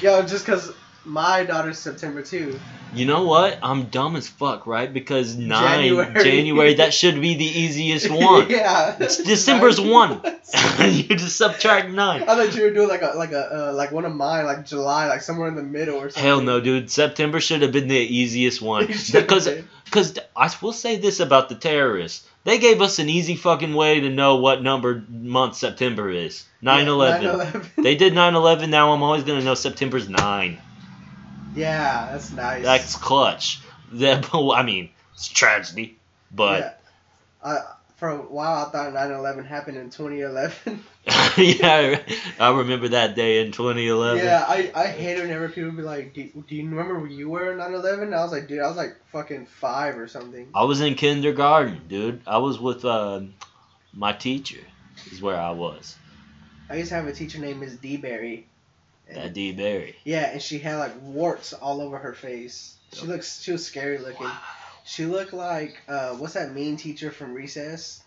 Yo, 0.00 0.22
just 0.22 0.46
because 0.46 0.72
my 1.08 1.44
daughter's 1.44 1.78
September 1.78 2.22
too. 2.22 2.58
you 2.94 3.04
know 3.06 3.24
what? 3.24 3.58
I'm 3.62 3.84
dumb 3.86 4.16
as 4.16 4.28
fuck, 4.28 4.66
right? 4.66 4.92
Because 4.92 5.36
nine 5.36 5.88
January. 5.88 6.24
January, 6.24 6.74
that 6.74 6.94
should 6.94 7.20
be 7.20 7.34
the 7.34 7.44
easiest 7.44 8.10
one. 8.10 8.48
yeah. 8.50 8.96
It's 9.00 9.16
December's 9.22 9.80
one. 9.80 10.20
you 10.80 11.02
just 11.16 11.36
subtract 11.36 11.90
nine. 11.90 12.22
I 12.22 12.26
thought 12.26 12.54
you 12.54 12.62
were 12.62 12.70
doing 12.70 12.88
like 12.88 13.02
a 13.02 13.12
like 13.16 13.32
a 13.32 13.70
uh, 13.70 13.72
like 13.74 13.92
one 13.92 14.04
of 14.04 14.14
mine, 14.14 14.46
like 14.46 14.64
July, 14.66 15.08
like 15.08 15.22
somewhere 15.22 15.48
in 15.48 15.54
the 15.56 15.62
middle 15.62 15.96
or 15.96 16.08
something. 16.10 16.22
Hell 16.22 16.40
no, 16.40 16.60
dude. 16.60 16.90
September 16.90 17.40
should 17.40 17.62
have 17.62 17.72
been 17.72 17.88
the 17.88 17.96
easiest 17.96 18.62
one 18.62 18.86
because 18.86 19.48
because 19.84 20.18
I 20.36 20.50
will 20.62 20.72
say 20.72 20.96
this 20.96 21.20
about 21.20 21.48
the 21.48 21.54
terrorists. 21.54 22.26
They 22.44 22.58
gave 22.58 22.80
us 22.80 22.98
an 22.98 23.10
easy 23.10 23.36
fucking 23.36 23.74
way 23.74 24.00
to 24.00 24.08
know 24.08 24.36
what 24.36 24.62
number 24.62 25.04
month 25.10 25.56
September 25.56 26.08
is. 26.08 26.46
9/11. 26.62 27.20
9/11. 27.20 27.82
They 27.82 27.94
did 27.94 28.14
9/11. 28.14 28.70
Now 28.70 28.92
I'm 28.94 29.02
always 29.02 29.24
gonna 29.24 29.42
know 29.44 29.54
September's 29.54 30.08
nine. 30.08 30.58
Yeah, 31.58 32.08
that's 32.12 32.32
nice. 32.32 32.62
That's 32.62 32.96
clutch. 32.96 33.60
That 33.92 34.28
I 34.34 34.62
mean, 34.62 34.90
it's 35.14 35.28
tragedy, 35.28 35.96
but 36.30 36.60
Yeah. 36.60 36.72
I, 37.42 37.58
for 37.96 38.10
a 38.10 38.16
while, 38.16 38.66
I 38.66 38.70
thought 38.70 38.92
9/11 38.92 39.46
happened 39.46 39.76
in 39.76 39.90
2011. 39.90 40.84
yeah, 41.36 42.00
I 42.38 42.56
remember 42.56 42.88
that 42.88 43.16
day 43.16 43.44
in 43.44 43.50
2011. 43.50 44.24
yeah, 44.24 44.44
I, 44.46 44.70
I 44.74 44.86
hate 44.86 45.18
whenever 45.18 45.48
people 45.48 45.72
be 45.72 45.82
like, 45.82 46.14
do, 46.14 46.28
do 46.46 46.54
you 46.54 46.68
remember 46.68 46.98
where 46.98 47.08
you 47.10 47.28
were 47.28 47.52
in 47.52 47.58
9/11? 47.58 48.14
I 48.14 48.22
was 48.22 48.30
like, 48.30 48.46
dude, 48.46 48.60
I 48.60 48.68
was 48.68 48.76
like 48.76 48.96
fucking 49.10 49.46
five 49.46 49.98
or 49.98 50.06
something. 50.06 50.48
I 50.54 50.64
was 50.64 50.80
in 50.80 50.94
kindergarten, 50.94 51.82
dude. 51.88 52.20
I 52.26 52.38
was 52.38 52.60
with 52.60 52.84
uh, 52.84 53.20
my 53.92 54.12
teacher. 54.12 54.60
Is 55.12 55.22
where 55.22 55.36
I 55.36 55.52
was. 55.52 55.96
I 56.68 56.76
used 56.76 56.90
to 56.90 56.96
have 56.96 57.06
a 57.06 57.12
teacher 57.12 57.38
named 57.38 57.60
Miss 57.60 57.74
D 57.76 57.96
Berry. 57.96 58.46
That 59.14 59.32
D 59.32 59.52
Berry. 59.52 59.96
Yeah, 60.04 60.30
and 60.30 60.42
she 60.42 60.58
had 60.58 60.76
like 60.76 60.92
warts 61.02 61.52
all 61.52 61.80
over 61.80 61.98
her 61.98 62.12
face. 62.12 62.76
She 62.92 63.06
looks, 63.06 63.42
she 63.42 63.52
was 63.52 63.64
scary 63.64 63.98
looking. 63.98 64.30
She 64.84 65.04
looked 65.04 65.32
like, 65.32 65.78
uh, 65.88 66.14
what's 66.14 66.34
that 66.34 66.54
mean 66.54 66.76
teacher 66.76 67.10
from 67.10 67.34
Recess? 67.34 68.02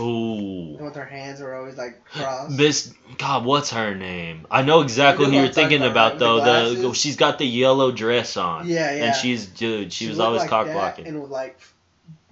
Ooh. 0.00 0.76
With 0.80 0.96
her 0.96 1.04
hands 1.04 1.40
were 1.40 1.54
always 1.54 1.76
like 1.76 2.04
crossed. 2.12 2.56
Miss 2.56 2.94
God, 3.18 3.44
what's 3.44 3.70
her 3.70 3.94
name? 3.94 4.46
I 4.50 4.62
know 4.62 4.80
exactly 4.80 5.26
who 5.26 5.32
you're 5.32 5.48
thinking 5.48 5.82
about, 5.82 6.16
about, 6.16 6.44
though. 6.44 6.74
The 6.74 6.88
The 6.88 6.94
she's 6.94 7.16
got 7.16 7.38
the 7.38 7.46
yellow 7.46 7.92
dress 7.92 8.36
on. 8.36 8.66
Yeah, 8.66 8.94
yeah. 8.94 9.04
And 9.04 9.16
she's 9.16 9.46
dude. 9.46 9.92
She, 9.92 10.08
was 10.08 10.18
always 10.18 10.40
like 10.40 10.50
cock 10.50 10.66
blocking. 10.66 11.06
And 11.06 11.22
with 11.22 11.30
like 11.30 11.58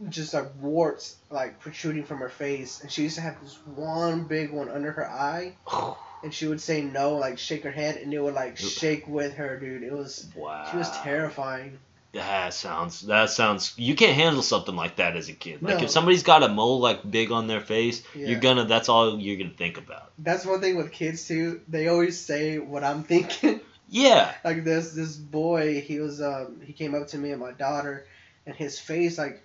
just 0.09 0.35
like 0.35 0.49
warts 0.61 1.17
like 1.31 1.61
protruding 1.61 2.05
from 2.05 2.19
her 2.19 2.29
face. 2.29 2.81
And 2.81 2.91
she 2.91 3.03
used 3.03 3.17
to 3.17 3.21
have 3.21 3.41
this 3.43 3.59
one 3.75 4.25
big 4.25 4.51
one 4.51 4.69
under 4.69 4.91
her 4.91 5.09
eye. 5.09 5.55
And 6.23 6.33
she 6.33 6.47
would 6.47 6.61
say 6.61 6.83
no, 6.83 7.17
like 7.17 7.39
shake 7.39 7.65
her 7.65 7.71
head, 7.71 7.97
and 7.97 8.13
it 8.15 8.23
would 8.23 8.35
like 8.35 8.57
shake 8.57 9.09
with 9.09 9.35
her, 9.35 9.59
dude. 9.59 9.83
It 9.83 9.93
was 9.93 10.27
wow. 10.37 10.69
she 10.71 10.77
was 10.77 10.91
terrifying. 11.01 11.79
That 12.13 12.53
sounds. 12.53 13.01
That 13.03 13.31
sounds. 13.31 13.73
You 13.79 13.95
can't 13.95 14.15
handle 14.15 14.43
something 14.43 14.77
like 14.77 14.97
that 14.97 15.17
as 15.17 15.29
a 15.31 15.33
kid. 15.33 15.63
Like 15.63 15.79
No. 15.79 15.85
if 15.85 15.91
somebody's 15.91 16.23
got 16.23 16.43
a 16.43 16.49
mole 16.49 16.79
like 16.79 17.11
big 17.11 17.33
on 17.33 17.47
their 17.47 17.61
face, 17.63 18.03
Yeah. 18.15 18.27
you're 18.29 18.41
gonna. 18.41 18.67
That's 18.67 18.89
all 18.91 19.19
you're 19.19 19.39
gonna 19.39 19.57
think 19.57 19.79
about. 19.79 20.13
That's 20.19 20.45
one 20.45 20.61
thing 20.61 20.77
with 20.77 20.93
kids 20.93 21.27
too. 21.27 21.63
They 21.69 21.89
always 21.89 22.21
say 22.21 22.59
what 22.59 22.85
I'm 22.85 23.03
thinking. 23.03 23.61
Yeah. 23.95 24.33
like 24.43 24.65
this 24.65 24.93
this 24.93 25.17
boy, 25.17 25.83
he 25.83 26.01
was 26.01 26.23
um 26.23 26.63
he 26.65 26.73
came 26.73 26.95
up 26.95 27.09
to 27.09 27.19
me 27.19 27.31
and 27.31 27.41
my 27.41 27.53
daughter, 27.53 28.07
and 28.47 28.57
his 28.57 28.79
face 28.79 29.19
like 29.19 29.43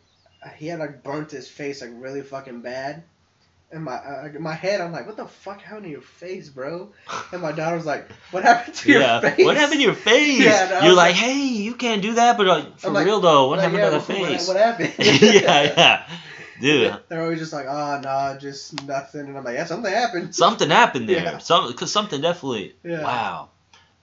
he 0.55 0.67
had 0.67 0.79
like 0.79 1.03
burnt 1.03 1.31
his 1.31 1.49
face 1.49 1.81
like 1.81 1.89
really 1.95 2.21
fucking 2.21 2.61
bad. 2.61 3.03
And 3.69 3.83
my 3.83 3.95
uh, 3.95 4.29
in 4.33 4.41
my 4.41 4.53
head, 4.53 4.79
I'm 4.79 4.93
like, 4.93 5.05
what 5.05 5.17
the 5.17 5.27
fuck 5.27 5.61
happened 5.61 5.83
to 5.85 5.89
your 5.89 6.01
face, 6.01 6.47
bro? 6.47 6.89
And 7.33 7.41
my 7.41 7.51
daughter 7.51 7.75
was 7.75 7.85
like, 7.85 8.09
what 8.31 8.43
happened 8.43 8.75
to 8.75 8.89
your 8.89 9.01
yeah. 9.01 9.19
face? 9.19 9.45
What 9.45 9.57
happened 9.57 9.79
to 9.79 9.85
your 9.85 9.93
face? 10.09 10.39
Yeah, 10.39 10.85
You're 10.85 10.93
like, 10.93 11.15
like- 11.15 11.15
hey, 11.15 11.47
you 11.47 11.75
can't 11.75 12.01
do 12.01 12.13
that, 12.13 12.37
but 12.37 12.47
uh, 12.47 12.65
for 12.77 12.91
like- 12.91 13.05
real 13.05 13.19
though, 13.19 13.49
what 13.49 13.59
happened 13.59 13.79
yeah, 13.79 13.89
to 13.89 13.95
the 13.97 13.99
face? 13.99 14.47
What, 14.47 14.55
happened? 14.55 14.93
yeah, 14.99 15.63
yeah. 15.63 16.09
Dude, 16.61 16.97
They're 17.09 17.21
always 17.21 17.39
just 17.39 17.53
like, 17.53 17.67
oh, 17.67 17.99
nah, 18.01 18.37
just 18.37 18.83
nothing. 18.85 19.27
And 19.27 19.37
I'm 19.37 19.43
like, 19.43 19.55
yeah, 19.55 19.65
something 19.65 19.93
happened. 19.93 20.33
something 20.33 20.69
happened 20.69 21.07
there. 21.07 21.21
Yeah. 21.21 21.37
Some, 21.37 21.71
cause 21.73 21.91
something 21.91 22.21
definitely. 22.21 22.73
Yeah. 22.83 23.03
Wow, 23.03 23.49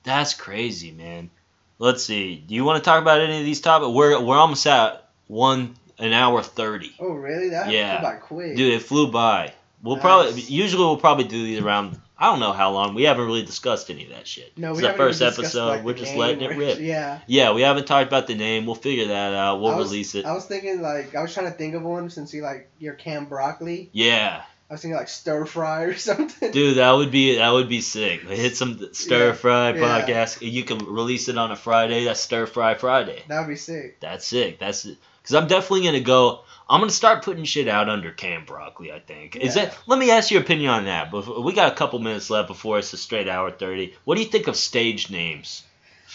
that's 0.04 0.34
crazy, 0.34 0.92
man. 0.92 1.30
Let's 1.78 2.04
see. 2.04 2.36
Do 2.36 2.54
you 2.54 2.64
want 2.64 2.82
to 2.82 2.88
talk 2.88 3.02
about 3.02 3.20
any 3.20 3.40
of 3.40 3.44
these 3.44 3.60
topics? 3.60 3.90
We're 3.90 4.22
we're 4.22 4.36
almost 4.36 4.66
at 4.66 5.08
one 5.26 5.74
an 5.98 6.12
hour 6.12 6.42
thirty. 6.42 6.94
Oh, 6.98 7.12
really? 7.12 7.50
That 7.50 7.70
Yeah. 7.70 8.00
flew 8.00 8.08
by 8.08 8.16
quick. 8.16 8.56
Dude, 8.56 8.72
it 8.74 8.82
flew 8.82 9.10
by. 9.10 9.52
We'll 9.82 9.96
Nice. 9.96 10.02
probably 10.02 10.40
usually 10.42 10.84
we'll 10.84 10.96
probably 10.96 11.24
do 11.24 11.42
these 11.44 11.60
around. 11.60 12.00
I 12.16 12.26
don't 12.30 12.38
know 12.40 12.52
how 12.52 12.70
long. 12.70 12.94
We 12.94 13.02
haven't 13.02 13.26
really 13.26 13.44
discussed 13.44 13.90
any 13.90 14.04
of 14.04 14.10
that 14.10 14.26
shit. 14.26 14.56
no, 14.56 14.70
it's 14.70 14.76
we 14.76 14.82
the 14.82 14.88
haven't 14.92 15.04
first 15.04 15.20
episode. 15.20 15.66
like, 15.68 15.84
We're 15.84 15.92
the 15.94 15.98
just 15.98 16.12
name 16.12 16.20
letting 16.20 16.40
it 16.42 16.56
rip. 16.56 16.78
Yeah. 16.80 17.18
Yeah, 17.26 17.52
we 17.52 17.62
haven't 17.62 17.86
talked 17.86 18.06
about 18.06 18.26
the 18.28 18.36
name. 18.36 18.66
We'll 18.66 18.76
figure 18.76 19.08
that 19.08 19.34
out. 19.34 19.60
We'll 19.60 19.76
was- 19.76 19.88
release 19.90 20.14
it. 20.14 20.24
I 20.24 20.32
was 20.32 20.46
thinking 20.46 20.80
like 20.80 21.14
I 21.14 21.20
was 21.22 21.34
trying 21.34 21.46
to 21.46 21.52
think 21.52 21.74
of 21.74 21.82
one 21.82 22.08
since 22.10 22.32
you 22.32 22.42
like 22.42 22.70
your 22.78 22.94
canned 22.94 23.28
broccoli. 23.28 23.90
Yeah, 23.92 24.42
I 24.70 24.72
was 24.74 24.80
thinking 24.80 24.96
like 24.96 25.08
stir 25.08 25.44
fry 25.44 25.82
or 25.82 25.94
something. 25.98 26.50
dude, 26.52 26.76
that 26.78 26.92
would 26.92 27.10
be 27.10 27.36
that 27.36 27.50
would 27.50 27.68
be 27.68 27.80
sick. 27.82 28.22
Hit 28.28 28.56
some 28.56 28.80
stir 28.92 29.26
Yeah, 29.28 29.32
fry 29.34 29.70
yeah. 29.74 29.80
podcast. 30.06 30.38
You 30.40 30.62
can 30.62 30.78
release 30.86 31.28
it 31.28 31.36
on 31.36 31.50
a 31.50 31.56
Friday. 31.56 32.04
That's 32.04 32.20
stir 32.20 32.46
fry 32.46 32.74
Friday. 32.74 33.22
That 33.28 33.40
would 33.40 33.48
be 33.48 33.56
sick. 33.56 33.98
That's 34.00 34.24
sick. 34.26 34.60
That's 34.60 34.86
because 35.24 35.34
I'm 35.34 35.48
definitely 35.48 35.84
gonna 35.86 36.00
go. 36.00 36.42
I'm 36.68 36.80
gonna 36.80 36.92
start 36.92 37.24
putting 37.24 37.44
shit 37.44 37.66
out 37.66 37.88
under 37.88 38.10
Cam 38.10 38.44
broccoli. 38.44 38.92
I 38.92 38.98
think 39.00 39.36
is 39.36 39.54
that. 39.54 39.76
Let 39.86 39.98
me 39.98 40.10
ask 40.10 40.30
your 40.30 40.42
opinion 40.42 40.70
on 40.70 40.84
that. 40.84 41.10
But 41.10 41.42
we 41.42 41.52
got 41.54 41.72
a 41.72 41.74
couple 41.74 41.98
minutes 41.98 42.28
left 42.30 42.48
before 42.48 42.78
it's 42.78 42.92
a 42.92 42.96
straight 42.98 43.28
hour 43.28 43.50
thirty. 43.50 43.94
What 44.04 44.16
do 44.16 44.22
you 44.22 44.28
think 44.28 44.46
of 44.48 44.56
stage 44.56 45.10
names? 45.10 45.64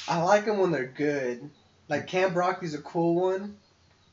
I 0.07 0.21
like 0.21 0.45
them 0.45 0.59
when 0.59 0.71
they're 0.71 0.85
good. 0.85 1.49
Like 1.87 2.07
Cam 2.07 2.33
broccoli's 2.33 2.75
a 2.75 2.81
cool 2.81 3.15
one, 3.15 3.57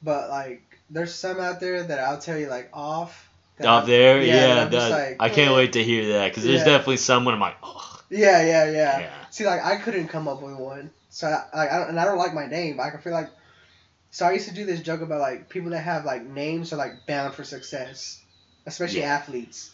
but 0.02 0.30
like 0.30 0.62
there's 0.90 1.14
some 1.14 1.38
out 1.40 1.60
there 1.60 1.82
that 1.82 1.98
I'll 2.00 2.18
tell 2.18 2.38
you 2.38 2.48
like 2.48 2.70
off. 2.72 3.28
I'm- 3.62 3.86
there, 3.86 4.20
yeah, 4.20 4.68
just 4.68 4.72
that- 4.72 4.90
like, 4.90 5.16
I 5.18 5.30
can't 5.30 5.54
wait 5.54 5.72
to 5.74 5.82
hear 5.82 6.18
that 6.18 6.28
because 6.28 6.44
there's 6.44 6.58
Yeah. 6.60 6.64
definitely 6.66 6.98
someone 6.98 7.32
I'm 7.32 7.40
like, 7.40 7.56
oh, 7.62 8.00
Yeah, 8.10 8.42
yeah, 8.42 8.70
yeah, 8.70 8.98
yeah. 9.00 9.10
See, 9.30 9.46
like 9.46 9.64
I 9.64 9.76
couldn't 9.76 10.08
come 10.08 10.28
up 10.28 10.42
with 10.42 10.56
one, 10.56 10.90
so 11.08 11.26
I, 11.26 11.64
I, 11.64 11.74
I 11.74 11.78
don't, 11.78 11.88
and 11.88 11.98
I 12.00 12.04
don't 12.04 12.18
like 12.18 12.34
my 12.34 12.46
name. 12.46 12.78
I 12.80 12.90
can 12.90 13.00
feel 13.00 13.14
like, 13.14 13.30
so 14.16 14.24
I 14.26 14.32
used 14.32 14.48
to 14.48 14.54
do 14.54 14.64
this 14.64 14.80
joke 14.80 15.02
about 15.02 15.20
like 15.20 15.50
people 15.50 15.70
that 15.72 15.80
have 15.80 16.06
like 16.06 16.24
names 16.24 16.72
are 16.72 16.76
like 16.76 17.04
bound 17.06 17.34
for 17.34 17.44
success, 17.44 18.18
especially 18.64 19.00
Yeah. 19.00 19.12
athletes. 19.14 19.72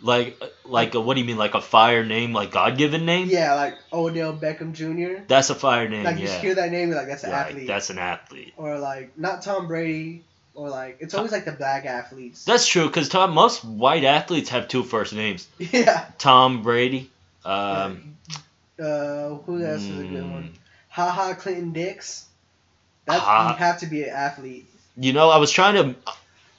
Like, 0.00 0.40
like, 0.64 0.94
a, 0.94 1.00
what 1.02 1.14
do 1.14 1.20
you 1.20 1.26
mean, 1.26 1.36
like 1.36 1.52
a 1.54 1.60
fire 1.60 2.02
name, 2.02 2.32
like 2.32 2.50
God 2.50 2.78
given 2.78 3.04
name? 3.04 3.28
Yeah, 3.28 3.52
like 3.54 3.74
Odell 3.92 4.32
Beckham 4.32 4.72
Jr. 4.72 5.24
That's 5.28 5.50
a 5.50 5.54
fire 5.54 5.86
name. 5.86 6.04
Like 6.04 6.16
you 6.16 6.24
yeah, 6.24 6.40
hear 6.40 6.54
that 6.54 6.70
name, 6.72 6.88
you're 6.88 6.96
like 6.96 7.08
that's 7.08 7.24
an 7.24 7.30
Right, 7.30 7.50
athlete. 7.50 7.66
that's 7.66 7.90
an 7.90 7.98
athlete. 7.98 8.54
or 8.56 8.78
like 8.78 9.18
not 9.18 9.42
Tom 9.42 9.66
Brady, 9.68 10.24
or 10.54 10.70
like 10.70 10.96
it's 11.00 11.12
always 11.12 11.30
like 11.32 11.44
the 11.44 11.52
black 11.52 11.84
athletes. 11.84 12.46
That's 12.46 12.66
true 12.66 12.86
because 12.86 13.10
Tom, 13.10 13.34
most 13.34 13.66
white 13.66 14.04
athletes 14.04 14.48
have 14.48 14.68
two 14.68 14.82
first 14.82 15.12
names. 15.12 15.46
yeah. 15.58 16.06
Tom 16.16 16.62
Brady. 16.62 17.10
Um, 17.44 18.16
Uh, 18.80 19.34
who 19.44 19.62
else 19.62 19.82
is 19.82 20.00
a 20.00 20.04
good 20.04 20.22
one? 20.30 20.54
Ha 20.88 21.10
Ha 21.10 21.34
Clinton-Dix. 21.34 22.28
That's 23.06 23.20
Ha- 23.20 23.50
you 23.52 23.56
have 23.64 23.78
to 23.80 23.86
be 23.86 24.02
an 24.04 24.10
athlete. 24.10 24.66
You 24.96 25.12
know, 25.12 25.30
I 25.30 25.38
was 25.38 25.50
trying 25.50 25.74
to. 25.74 25.94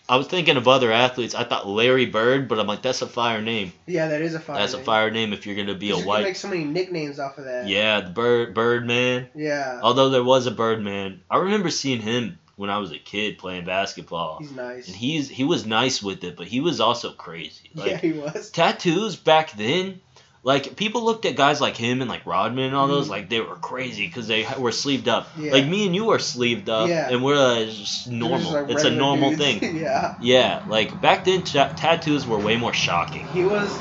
I 0.08 0.18
was 0.18 0.28
thinking 0.28 0.56
of 0.56 0.68
other 0.68 0.92
athletes. 0.92 1.34
I 1.34 1.46
thought 1.46 1.68
Larry 1.68 2.06
Bird, 2.06 2.48
but 2.48 2.60
I'm 2.60 2.68
like, 2.68 2.84
that's 2.84 3.02
a 3.02 3.08
fire 3.08 3.42
name. 3.42 3.74
Yeah, 3.88 4.08
that 4.10 4.22
is 4.22 4.36
a 4.36 4.40
fire. 4.40 4.58
That's 4.60 4.74
a 4.76 4.80
fire 4.80 5.10
name 5.10 5.34
if 5.34 5.48
you're 5.48 5.56
gonna 5.56 5.74
be 5.74 5.90
a 5.90 5.94
white. 5.94 5.98
You 5.98 6.04
can 6.04 6.08
white. 6.10 6.24
make 6.24 6.36
so 6.36 6.48
many 6.48 6.64
nicknames 6.64 7.18
off 7.20 7.40
of 7.40 7.46
that. 7.46 7.68
Yeah, 7.68 8.02
the 8.02 8.12
Bird 8.12 8.54
Birdman. 8.54 9.30
Yeah. 9.34 9.80
Although 9.82 10.10
there 10.10 10.24
was 10.24 10.46
a 10.46 10.52
Birdman, 10.52 11.22
I 11.32 11.38
remember 11.38 11.72
seeing 11.72 12.02
him 12.02 12.38
when 12.56 12.70
I 12.70 12.78
was 12.78 12.92
a 12.92 13.00
kid 13.00 13.40
playing 13.40 13.66
basketball, 13.66 14.38
He's 14.40 14.52
nice. 14.52 14.88
and 14.88 14.96
he's 14.96 15.28
he 15.28 15.44
was 15.44 15.66
nice 15.66 16.04
with 16.04 16.24
it, 16.24 16.36
but 16.38 16.46
he 16.48 16.60
was 16.60 16.80
also 16.80 17.12
crazy. 17.12 17.72
Like 17.76 17.90
yeah, 17.92 17.98
he 17.98 18.12
was. 18.14 18.52
tattoos 18.52 19.16
back 19.16 19.54
then. 19.54 20.02
Like 20.46 20.76
people 20.76 21.04
looked 21.04 21.26
at 21.26 21.36
guys 21.36 21.60
like 21.60 21.76
him 21.76 22.02
and 22.02 22.10
like 22.10 22.24
Rodman 22.26 22.66
and 22.66 22.76
all 22.76 22.88
those 22.88 23.08
Mhm. 23.08 23.10
like 23.10 23.30
they 23.30 23.42
were 23.42 23.56
crazy 23.56 24.06
because 24.06 24.28
they 24.28 24.46
were 24.60 24.72
sleeved 24.72 25.08
up. 25.10 25.28
Yeah. 25.40 25.52
Like 25.54 25.66
me 25.66 25.88
and 25.88 25.96
you 25.96 26.12
are 26.12 26.20
sleeved 26.20 26.70
up, 26.70 26.88
Yeah. 26.88 27.10
and 27.10 27.24
we're 27.24 27.36
uh, 27.36 27.66
just 27.66 28.08
normal. 28.12 28.38
just, 28.40 28.52
like, 28.54 28.70
it's 28.70 28.84
a 28.84 28.92
normal 28.92 29.32
dudes. 29.32 29.42
thing. 29.42 29.76
yeah. 29.82 30.14
Yeah, 30.22 30.62
like 30.70 31.02
back 31.02 31.26
then, 31.26 31.42
ta- 31.42 31.74
tattoos 31.76 32.28
were 32.28 32.38
way 32.38 32.58
more 32.58 32.74
shocking. 32.74 33.26
He 33.34 33.44
was. 33.44 33.76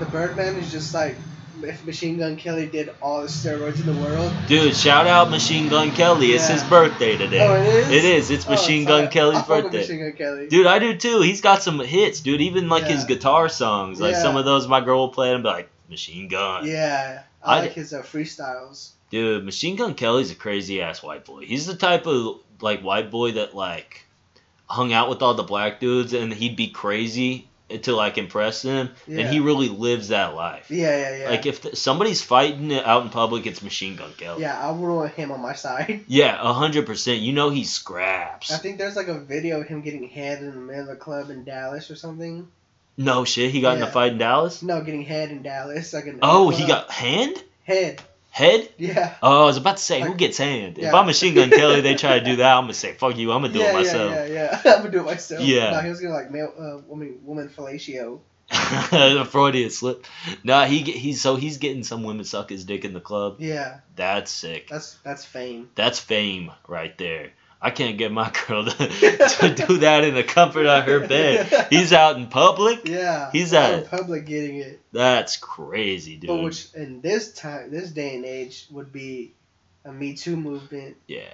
The 0.00 0.04
Birdman 0.06 0.56
is 0.56 0.72
just 0.72 0.92
like 0.94 1.14
if 1.62 1.84
Machine 1.86 2.18
Gun 2.18 2.36
Kelly 2.36 2.66
did 2.66 2.90
all 3.00 3.20
the 3.20 3.28
steroids 3.28 3.78
in 3.78 3.86
the 3.94 4.02
world. 4.02 4.32
Dude, 4.48 4.74
shout 4.74 5.06
out 5.06 5.30
Machine 5.30 5.68
Gun 5.68 5.92
Kelly. 5.92 6.32
It's 6.32 6.48
Yeah. 6.48 6.54
his 6.54 6.64
birthday 6.64 7.18
today. 7.18 7.46
Oh, 7.46 7.54
it 7.54 7.66
is. 7.68 7.88
It 7.90 8.04
is. 8.04 8.30
It's 8.32 8.46
Oh, 8.48 8.50
Machine 8.50 8.84
sorry. 8.84 9.02
Gun 9.02 9.12
Kelly's 9.12 9.42
birthday. 9.42 9.78
Machine 9.78 9.98
Gun 10.00 10.12
Kelly. 10.14 10.48
Dude, 10.48 10.66
I 10.66 10.80
do 10.80 10.96
too. 10.96 11.20
He's 11.20 11.40
got 11.40 11.62
some 11.62 11.78
hits, 11.78 12.18
dude. 12.20 12.40
Even 12.40 12.68
like 12.68 12.84
his 12.84 13.04
guitar 13.04 13.48
songs, 13.48 14.00
like 14.00 14.14
Yeah. 14.14 14.22
some 14.22 14.36
of 14.36 14.44
those, 14.44 14.66
my 14.66 14.80
girl 14.80 14.98
will 15.00 15.08
play 15.10 15.32
and 15.34 15.42
be 15.44 15.50
like, 15.50 15.68
Machine 15.90 16.28
Gun. 16.28 16.66
Yeah, 16.66 17.22
I, 17.42 17.56
I 17.56 17.60
like 17.60 17.72
his 17.72 17.92
uh, 17.92 18.02
freestyles. 18.02 18.90
Dude, 19.10 19.44
Machine 19.44 19.76
Gun 19.76 19.94
Kelly's 19.94 20.30
a 20.30 20.34
crazy 20.36 20.80
ass 20.80 21.02
white 21.02 21.24
boy. 21.24 21.44
He's 21.44 21.66
the 21.66 21.74
type 21.76 22.06
of 22.06 22.40
like 22.60 22.80
white 22.82 23.10
boy 23.10 23.32
that 23.32 23.54
like 23.54 24.06
hung 24.66 24.92
out 24.92 25.08
with 25.08 25.20
all 25.20 25.34
the 25.34 25.42
black 25.42 25.80
dudes 25.80 26.12
and 26.12 26.32
he'd 26.32 26.54
be 26.56 26.68
crazy 26.68 27.48
to 27.82 27.94
like 27.94 28.18
impress 28.18 28.62
them, 28.62 28.90
Yeah. 29.06 29.20
and 29.20 29.28
he 29.32 29.38
really 29.38 29.68
lives 29.68 30.08
that 30.08 30.34
life. 30.34 30.70
Yeah, 30.72 30.96
yeah, 30.96 31.16
yeah. 31.18 31.30
Like 31.30 31.46
if 31.46 31.62
th- 31.62 31.76
somebody's 31.76 32.20
fighting 32.20 32.72
out 32.74 33.02
in 33.04 33.10
public, 33.10 33.46
it's 33.46 33.62
Machine 33.62 33.94
Gun 33.94 34.12
Kelly. 34.16 34.42
yeah, 34.42 34.58
I 34.60 34.72
would 34.72 34.92
want 34.92 35.14
him 35.14 35.30
on 35.30 35.40
my 35.40 35.54
side. 35.54 36.04
Yeah, 36.08 36.36
a 36.40 36.52
hundred 36.52 36.86
percent. 36.86 37.20
You 37.20 37.32
know 37.32 37.50
he 37.50 37.62
scraps. 37.62 38.52
I 38.52 38.58
think 38.58 38.78
there's 38.78 38.96
like 38.96 39.06
a 39.08 39.20
video 39.20 39.60
of 39.60 39.68
him 39.68 39.82
getting 39.82 40.08
head 40.08 40.38
in 40.40 40.50
the 40.50 40.56
middle 40.56 40.82
of 40.82 40.86
the 40.88 40.96
club 40.96 41.30
in 41.30 41.44
Dallas 41.44 41.90
or 41.92 41.96
something. 41.96 42.48
No 43.00 43.24
shit, 43.24 43.50
he 43.50 43.62
got 43.62 43.78
in 43.78 43.82
a 43.82 43.90
fight 43.90 44.12
in 44.12 44.18
Dallas. 44.18 44.62
No, 44.62 44.82
getting 44.82 45.02
head 45.02 45.30
in 45.30 45.42
Dallas. 45.42 45.94
Like 45.94 46.18
Oh, 46.20 46.50
he 46.50 46.66
got 46.66 46.90
hand. 46.90 47.42
head. 47.64 48.02
Head? 48.30 48.68
Yeah. 48.76 49.14
Oh, 49.22 49.42
I 49.42 49.46
was 49.46 49.56
about 49.56 49.78
to 49.78 49.82
say, 49.82 50.02
who 50.02 50.14
gets 50.14 50.36
hand? 50.36 50.78
If. 50.78 50.92
I'm 50.92 51.06
Machine 51.06 51.34
Gun 51.34 51.48
Kelly, 51.50 51.80
they 51.80 51.94
try 51.94 52.18
to 52.18 52.24
do 52.24 52.36
that, 52.36 52.56
I'm 52.56 52.64
gonna 52.64 52.74
say, 52.74 52.92
fuck 52.92 53.16
you, 53.16 53.32
I'm 53.32 53.40
gonna 53.40 53.54
do 53.54 53.60
yeah, 53.60 53.70
it 53.70 53.74
myself. 53.74 54.12
Yeah, 54.12 54.26
yeah, 54.26 54.60
yeah. 54.64 54.72
I'm 54.74 54.78
gonna 54.80 54.90
do 54.90 55.00
it 55.00 55.06
myself. 55.06 55.42
Yeah. 55.42 55.70
No, 55.70 55.80
he 55.80 55.88
was 55.88 56.00
gonna 56.00 56.12
like 56.12 56.30
male, 56.30 56.52
uh, 56.58 56.78
woman, 56.86 57.18
woman 57.24 57.48
fellatio. 57.48 58.20
the 58.50 59.26
Freudian 59.30 59.70
slip. 59.70 60.06
Nah, 60.44 60.66
he 60.66 60.82
get, 60.82 60.96
he's 60.96 61.22
so 61.22 61.36
he's 61.36 61.56
getting 61.56 61.84
some 61.84 62.02
women 62.02 62.24
suck 62.24 62.50
his 62.50 62.64
dick 62.64 62.84
in 62.84 62.92
the 62.92 63.00
club. 63.00 63.36
Yeah, 63.38 63.80
That's 63.96 64.30
sick. 64.30 64.68
that's 64.68 64.98
that's 65.02 65.24
fame. 65.24 65.70
That's 65.74 65.98
fame 65.98 66.52
right 66.68 66.96
there. 66.98 67.30
I 67.62 67.70
can't 67.70 67.98
get 67.98 68.10
my 68.10 68.32
girl 68.48 68.64
to, 68.64 68.72
to 68.88 69.54
do 69.66 69.78
that 69.78 70.04
in 70.04 70.14
the 70.14 70.24
comfort 70.24 70.66
of 70.66 70.84
her 70.84 71.06
bed. 71.06 71.66
He's 71.70 71.92
out 71.92 72.16
in 72.16 72.26
public. 72.28 72.86
Yeah. 72.88 73.30
He's 73.30 73.52
out 73.52 73.74
in 73.74 73.84
public 73.86 74.24
getting 74.24 74.56
it. 74.56 74.80
That's 74.92 75.36
crazy, 75.36 76.16
dude. 76.16 76.28
But 76.28 76.42
which 76.42 76.72
in 76.74 77.00
this 77.02 77.32
time, 77.34 77.70
this 77.70 77.90
day 77.90 78.16
and 78.16 78.24
age, 78.24 78.66
would 78.70 78.92
be 78.92 79.34
a 79.84 79.92
Me 79.92 80.14
Too 80.14 80.36
movement. 80.36 80.96
yeah. 81.06 81.24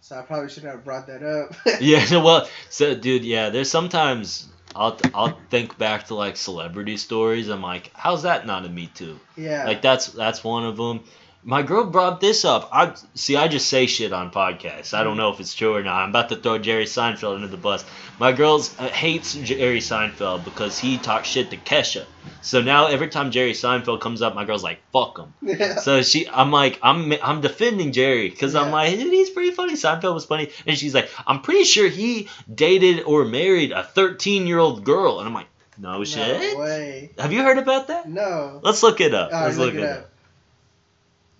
So 0.00 0.16
I 0.16 0.22
probably 0.22 0.48
shouldn't 0.48 0.70
have 0.72 0.84
brought 0.84 1.08
that 1.08 1.24
up. 1.24 1.54
Yeah. 1.80 2.22
Well, 2.22 2.48
so 2.70 2.94
dude, 2.94 3.24
yeah. 3.24 3.50
There's 3.50 3.68
sometimes 3.70 4.48
I'll 4.74 4.96
I'll 5.14 5.36
think 5.50 5.76
back 5.78 6.06
to 6.06 6.14
like 6.14 6.36
celebrity 6.36 6.96
stories. 6.96 7.48
I'm 7.48 7.60
like, 7.62 7.90
how's 7.92 8.22
that 8.22 8.46
not 8.46 8.64
a 8.64 8.68
Me 8.68 8.86
Too? 8.94 9.18
yeah. 9.36 9.64
Like 9.64 9.82
that's 9.82 10.06
that's 10.06 10.44
one 10.44 10.64
of 10.64 10.76
them. 10.76 11.02
My 11.48 11.62
girl 11.62 11.84
brought 11.84 12.20
this 12.20 12.44
up. 12.44 12.68
I 12.72 12.92
see. 13.14 13.36
I 13.36 13.46
just 13.46 13.68
say 13.68 13.86
shit 13.86 14.12
on 14.12 14.32
podcasts. 14.32 14.92
I 14.92 15.04
don't 15.04 15.16
know 15.16 15.32
if 15.32 15.38
it's 15.38 15.54
true 15.54 15.76
or 15.76 15.82
not. 15.84 16.02
I'm 16.02 16.08
about 16.08 16.30
to 16.30 16.36
throw 16.36 16.58
Jerry 16.58 16.86
Seinfeld 16.86 17.36
under 17.36 17.46
the 17.46 17.56
bus. 17.56 17.84
My 18.18 18.32
girl 18.32 18.60
uh, 18.80 18.88
hates 18.88 19.34
Jerry 19.34 19.78
Seinfeld 19.78 20.44
because 20.44 20.76
he 20.76 20.98
talks 20.98 21.28
shit 21.28 21.50
to 21.50 21.56
Kesha. 21.56 22.04
So 22.42 22.62
now 22.62 22.88
every 22.88 23.06
time 23.06 23.30
Jerry 23.30 23.52
Seinfeld 23.52 24.00
comes 24.00 24.22
up, 24.22 24.34
my 24.34 24.44
girl's 24.44 24.64
like, 24.64 24.80
"Fuck 24.92 25.20
him." 25.20 25.34
yeah. 25.40 25.76
So 25.76 26.02
she, 26.02 26.28
I'm 26.28 26.50
like, 26.50 26.80
I'm 26.82 27.12
I'm 27.22 27.40
defending 27.40 27.92
Jerry 27.92 28.28
because 28.28 28.56
I'm 28.56 28.72
like, 28.72 28.98
he's 28.98 29.30
pretty 29.30 29.52
funny. 29.52 29.74
Seinfeld 29.74 30.14
was 30.14 30.24
funny, 30.24 30.50
and 30.66 30.76
she's 30.76 30.94
like, 30.94 31.08
I'm 31.28 31.42
pretty 31.42 31.62
sure 31.62 31.88
he 31.88 32.28
dated 32.52 33.04
or 33.04 33.24
married 33.24 33.70
a 33.70 33.84
13 33.84 34.48
year 34.48 34.58
old 34.58 34.82
girl, 34.84 35.20
and 35.20 35.28
I'm 35.28 35.34
like, 35.34 35.46
no 35.78 36.02
shit. 36.02 36.54
No 36.54 36.60
way. 36.60 37.10
Have 37.18 37.32
you 37.32 37.44
heard 37.44 37.58
about 37.58 37.86
that? 37.86 38.08
No. 38.08 38.58
Let's 38.64 38.82
look 38.82 39.00
it 39.00 39.14
up. 39.14 39.32
All 39.32 39.38
right, 39.38 39.46
Let's 39.46 39.58
look 39.58 39.74
it 39.74 39.84
up. 39.84 40.10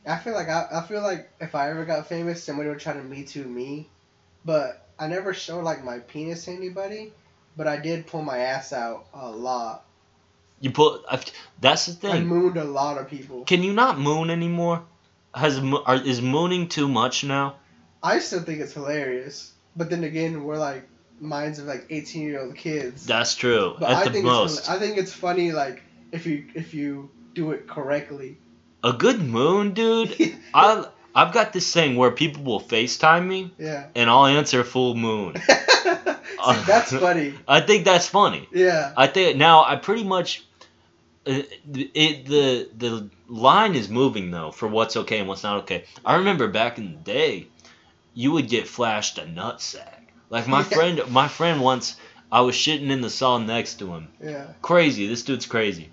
I 0.07 0.19
feel 0.19 0.35
like 0.35 0.49
I, 0.49 0.66
I 0.73 0.83
feel 0.83 1.03
like 1.03 1.28
if 1.41 1.55
I 1.55 1.70
ever 1.70 1.85
got 1.85 2.09
famous, 2.09 2.43
somebody 2.43 2.69
would 2.69 2.81
try 2.81 2.93
to 2.93 3.03
me 3.03 3.24
too 3.24 3.45
me, 3.45 3.89
but 4.45 4.87
I 4.99 5.09
never 5.09 5.35
showed 5.35 5.65
like 5.65 5.85
my 5.85 5.99
penis 5.99 6.45
to 6.45 6.53
anybody. 6.53 7.12
But 7.57 7.66
I 7.66 7.78
did 7.78 8.07
pull 8.07 8.20
my 8.20 8.39
ass 8.39 8.73
out 8.73 9.07
a 9.15 9.31
lot. 9.31 9.85
You 10.61 10.70
pull. 10.70 11.03
I've, 11.11 11.24
that's 11.61 11.87
the 11.87 11.95
thing. 11.95 12.12
I 12.12 12.20
mooned 12.20 12.59
a 12.59 12.65
lot 12.65 12.99
of 12.99 13.09
people. 13.09 13.45
Can 13.45 13.62
you 13.62 13.73
not 13.73 13.99
moon 13.99 14.31
anymore? 14.31 14.85
Has 15.35 15.59
are, 15.59 15.97
is 15.97 16.20
mooning 16.23 16.69
too 16.69 16.89
much 16.89 17.24
now? 17.24 17.57
I 18.03 18.19
still 18.19 18.43
think 18.43 18.61
it's 18.61 18.73
hilarious, 18.74 19.53
but 19.74 19.91
then 19.91 20.05
again, 20.05 20.45
we're 20.45 20.59
like 20.59 20.87
minds 21.19 21.59
of 21.59 21.66
like 21.66 21.87
eighteen 21.91 22.23
year 22.23 22.43
old 22.43 22.57
kids. 22.57 23.07
That's 23.07 23.35
true. 23.35 23.77
but 23.78 23.91
At 23.91 23.97
I 23.97 24.05
the 24.05 24.11
think 24.11 24.24
most, 24.27 24.59
it's 24.59 24.69
I 24.69 24.78
think 24.78 24.99
it's 24.99 25.12
funny 25.12 25.53
like 25.53 25.83
if 26.12 26.27
you 26.27 26.47
if 26.55 26.74
you 26.74 27.11
do 27.35 27.53
it 27.53 27.66
correctly. 27.66 28.39
A 28.87 28.93
good 28.93 29.21
moon, 29.21 29.75
dude. 29.75 30.15
I 30.55 30.87
I've 31.15 31.33
got 31.33 31.53
this 31.53 31.73
thing 31.73 31.97
where 31.97 32.11
people 32.11 32.43
will 32.45 32.61
FaceTime 32.61 33.27
me 33.27 33.51
yeah. 33.59 33.87
and 33.95 34.11
I'll 34.11 34.27
answer 34.27 34.63
full 34.65 34.95
moon. 34.95 35.37
See, 35.47 36.63
that's 36.67 36.93
funny. 37.07 37.35
I 37.49 37.61
think 37.61 37.85
that's 37.87 38.07
funny. 38.07 38.47
Yeah. 38.53 38.93
I 38.97 39.07
think 39.07 39.37
now 39.39 39.65
I 39.65 39.77
pretty 39.77 40.05
much 40.05 40.45
uh, 41.27 41.43
it 41.75 42.27
the 42.27 42.69
the 42.77 43.11
line 43.29 43.75
is 43.75 43.89
moving 43.89 44.31
though 44.31 44.51
for 44.51 44.69
what's 44.69 44.97
okay 44.97 45.19
and 45.21 45.29
what's 45.29 45.43
not 45.43 45.63
okay. 45.63 45.85
I 46.05 46.17
remember 46.17 46.49
back 46.49 46.79
in 46.79 46.93
the 46.93 46.99
day, 46.99 47.47
you 48.15 48.33
would 48.33 48.49
get 48.49 48.69
flashed 48.69 49.19
a 49.19 49.23
nutsack. 49.23 50.01
Like 50.29 50.47
my 50.47 50.59
Yeah. 50.61 50.65
friend, 50.77 51.03
my 51.11 51.29
friend 51.29 51.61
once, 51.61 51.97
I 52.31 52.43
was 52.43 52.55
shitting 52.55 52.91
in 52.91 53.01
the 53.01 53.11
stall 53.11 53.39
next 53.39 53.79
to 53.79 53.93
him. 53.95 54.09
Yeah. 54.23 54.47
Crazy, 54.61 55.07
this 55.07 55.23
dude's 55.23 55.47
crazy. 55.47 55.91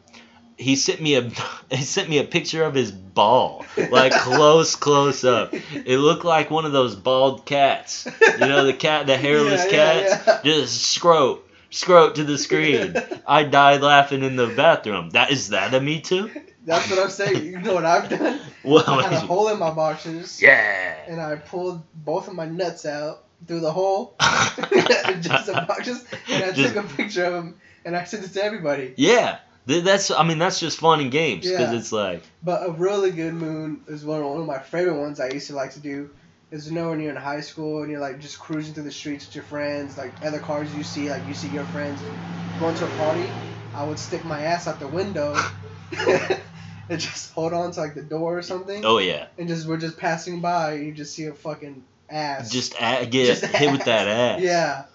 He 0.57 0.75
sent 0.75 1.01
me 1.01 1.15
a 1.15 1.29
he 1.71 1.83
sent 1.83 2.09
me 2.09 2.19
a 2.19 2.23
picture 2.23 2.63
of 2.63 2.73
his 2.73 2.91
ball, 2.91 3.65
like 3.89 4.11
close 4.13 4.75
close 4.87 5.23
up. 5.23 5.53
It 5.53 5.97
looked 5.97 6.25
like 6.25 6.51
one 6.51 6.65
of 6.65 6.71
those 6.71 6.95
bald 6.95 7.45
cats. 7.45 8.07
You 8.21 8.37
know 8.47 8.65
the 8.65 8.73
cat, 8.73 9.07
the 9.07 9.17
hairless 9.25 9.65
Yeah, 9.71 9.93
yeah, 9.93 10.07
cats. 10.17 10.27
yeah. 10.27 10.41
Just 10.43 10.97
scrote, 10.99 11.39
scrote 11.71 12.15
to 12.15 12.23
the 12.23 12.37
screen. 12.37 12.95
I 13.27 13.43
died 13.43 13.81
laughing 13.81 14.23
in 14.23 14.35
the 14.35 14.47
bathroom. 14.47 15.09
That 15.11 15.31
is 15.31 15.49
that 15.49 15.73
a 15.73 15.81
me 15.81 16.01
too? 16.01 16.29
That's 16.65 16.89
what 16.89 16.99
I'm 16.99 17.09
saying. 17.09 17.45
You 17.45 17.59
know 17.59 17.73
what 17.73 17.83
I've 17.85 18.09
done? 18.09 18.39
Well, 18.63 18.85
I 18.87 19.03
had 19.03 19.13
a 19.13 19.19
hole 19.19 19.49
in 19.49 19.59
my 19.59 19.71
boxers. 19.71 20.41
yeah. 20.41 20.95
And 21.07 21.19
I 21.19 21.35
pulled 21.35 21.81
both 21.93 22.29
of 22.29 22.35
my 22.35 22.45
nuts 22.45 22.85
out 22.85 23.25
through 23.45 23.59
the 23.59 23.71
hole. 23.71 24.15
just 25.19 25.47
the 25.47 25.65
boxers. 25.67 26.05
And 26.29 26.43
I 26.43 26.51
Just- 26.53 26.73
took 26.73 26.85
a 26.85 26.87
picture 26.95 27.25
of 27.25 27.33
them 27.33 27.59
and 27.85 27.95
I 27.97 28.05
sent 28.05 28.23
it 28.23 28.31
to 28.33 28.43
everybody. 28.43 28.93
Yeah, 28.95 29.39
that's 29.65 30.11
I 30.11 30.23
mean 30.23 30.39
that's 30.39 30.59
just 30.59 30.79
fun 30.79 30.99
and 30.99 31.11
games 31.11 31.45
because 31.45 31.71
Yeah. 31.71 31.77
it's 31.77 31.91
like 31.91 32.23
But 32.43 32.67
a 32.67 32.71
really 32.71 33.11
good 33.11 33.33
moon 33.33 33.81
is 33.87 34.03
one, 34.05 34.23
one 34.23 34.41
of 34.41 34.45
my 34.45 34.59
favorite 34.59 34.99
ones 34.99 35.19
I 35.19 35.29
used 35.29 35.47
to 35.47 35.55
like 35.55 35.73
to 35.73 35.79
do. 35.79 36.09
Is 36.51 36.67
you 36.69 36.75
know 36.75 36.89
when 36.89 36.99
you're 36.99 37.09
in 37.09 37.15
high 37.15 37.41
school 37.41 37.81
and 37.81 37.89
you're 37.89 37.99
like 38.01 38.19
just 38.19 38.37
cruising 38.39 38.73
through 38.73 38.83
the 38.83 38.91
streets 38.91 39.25
with 39.25 39.35
your 39.35 39.43
friends, 39.43 39.97
like 39.97 40.13
other 40.23 40.39
cars 40.39 40.73
you 40.75 40.83
see, 40.83 41.09
like 41.09 41.25
you 41.25 41.33
see 41.33 41.49
your 41.49 41.63
friends 41.65 42.03
going 42.57 42.75
to 42.75 42.85
a 42.85 42.89
party. 42.89 43.31
I 43.73 43.83
would 43.83 43.97
stick 43.97 44.23
my 44.23 44.43
ass 44.43 44.67
out 44.67 44.79
the 44.79 44.87
window 44.87 45.35
and 46.89 46.99
just 46.99 47.31
hold 47.33 47.53
on 47.53 47.71
to 47.71 47.79
like 47.79 47.95
the 47.95 48.03
door 48.03 48.37
or 48.37 48.41
something, 48.43 48.83
oh 48.85 48.99
yeah, 48.99 49.27
and 49.37 49.47
just 49.47 49.67
we're 49.67 49.77
just 49.77 49.97
passing 49.97 50.41
by. 50.41 50.73
And 50.73 50.85
you 50.85 50.91
just 50.93 51.15
see 51.15 51.25
a 51.25 51.33
fucking 51.33 51.83
ass. 52.09 52.51
just 52.51 52.75
a- 52.79 53.05
get 53.07 53.25
Just 53.27 53.45
hit 53.45 53.71
with 53.71 53.85
that 53.85 54.07
ass. 54.07 54.41
ass. 54.41 54.85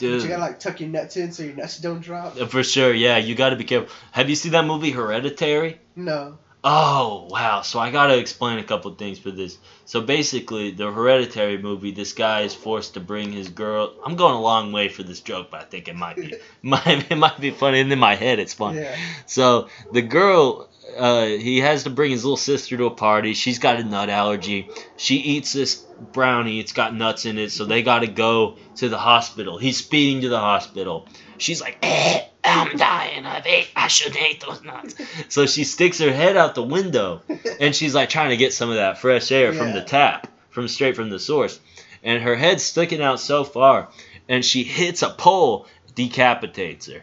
Yeah. 0.00 0.10
But 0.10 0.22
you 0.22 0.28
gotta 0.28 0.42
like 0.42 0.60
tuck 0.60 0.80
your 0.80 0.88
nuts 0.88 1.16
in 1.16 1.32
so 1.32 1.42
your 1.42 1.54
nuts 1.54 1.78
don't 1.78 2.00
drop. 2.00 2.40
Uh, 2.40 2.46
for 2.46 2.62
sure, 2.62 2.92
yeah, 2.92 3.16
you 3.18 3.34
got 3.34 3.50
to 3.50 3.56
be 3.56 3.64
careful. 3.64 3.94
Have 4.12 4.28
you 4.28 4.36
seen 4.36 4.52
that 4.52 4.64
movie 4.64 4.90
Hereditary? 4.90 5.80
No. 5.94 6.38
Oh 6.68 7.28
wow! 7.30 7.62
So 7.62 7.78
I 7.78 7.92
gotta 7.92 8.18
explain 8.18 8.58
a 8.58 8.64
couple 8.64 8.92
things 8.94 9.20
for 9.20 9.30
this. 9.30 9.56
So 9.84 10.00
basically, 10.00 10.72
the 10.72 10.90
Hereditary 10.90 11.58
movie, 11.58 11.92
this 11.92 12.12
guy 12.12 12.40
is 12.40 12.54
forced 12.54 12.94
to 12.94 13.00
bring 13.00 13.30
his 13.30 13.48
girl. 13.48 13.94
I'm 14.04 14.16
going 14.16 14.34
a 14.34 14.40
long 14.40 14.72
way 14.72 14.88
for 14.88 15.04
this 15.04 15.20
joke, 15.20 15.52
but 15.52 15.60
I 15.60 15.64
think 15.64 15.86
it 15.86 15.94
might 15.94 16.16
be, 16.16 16.34
might 16.62 17.08
it 17.08 17.16
might 17.16 17.40
be 17.40 17.52
funny. 17.52 17.78
And 17.78 17.92
in 17.92 18.00
my 18.00 18.16
head, 18.16 18.40
it's 18.40 18.54
funny. 18.54 18.80
Yeah. 18.80 18.96
So 19.26 19.68
the 19.92 20.02
girl, 20.02 20.68
uh, 20.98 21.26
he 21.26 21.60
has 21.60 21.84
to 21.84 21.90
bring 21.90 22.10
his 22.10 22.24
little 22.24 22.36
sister 22.36 22.76
to 22.76 22.86
a 22.86 22.90
party. 22.90 23.34
She's 23.34 23.58
got 23.58 23.78
a 23.80 23.84
nut 23.84 24.08
allergy. 24.10 24.68
She 24.96 25.16
eats 25.16 25.52
this 25.52 25.76
brownie. 26.12 26.60
It's 26.60 26.72
got 26.72 26.94
nuts 26.94 27.24
in 27.26 27.38
it, 27.38 27.52
so 27.52 27.64
they 27.64 27.82
got 27.82 28.00
to 28.00 28.06
go 28.06 28.56
to 28.76 28.88
the 28.88 28.98
hospital. 28.98 29.58
He's 29.58 29.76
speeding 29.78 30.22
to 30.22 30.28
the 30.28 30.38
hospital. 30.40 31.08
She's 31.38 31.60
like, 31.60 31.78
eh, 31.82 32.22
I'm 32.44 32.76
dying. 32.76 33.26
I've 33.26 33.46
ate. 33.46 33.68
I 33.76 33.88
shouldn't 33.88 34.22
eat 34.22 34.44
those 34.46 34.62
nuts. 34.62 34.94
So 35.28 35.46
she 35.46 35.64
sticks 35.64 35.98
her 35.98 36.12
head 36.12 36.36
out 36.36 36.54
the 36.54 36.62
window, 36.62 37.22
and 37.60 37.74
she's 37.74 37.94
like 37.94 38.08
trying 38.08 38.30
to 38.30 38.36
get 38.36 38.52
some 38.52 38.70
of 38.70 38.76
that 38.76 38.98
fresh 38.98 39.30
air 39.32 39.52
from 39.52 39.72
the 39.72 39.78
Yeah. 39.80 39.84
tap, 39.84 40.28
from 40.50 40.68
straight 40.68 40.96
from 40.96 41.10
the 41.10 41.18
source. 41.18 41.58
And 42.02 42.22
her 42.22 42.36
head's 42.36 42.62
sticking 42.62 43.02
out 43.02 43.18
so 43.20 43.42
far, 43.44 43.88
and 44.28 44.44
she 44.44 44.62
hits 44.62 45.02
a 45.02 45.10
pole, 45.10 45.66
decapitates 45.96 46.86
her. 46.86 47.02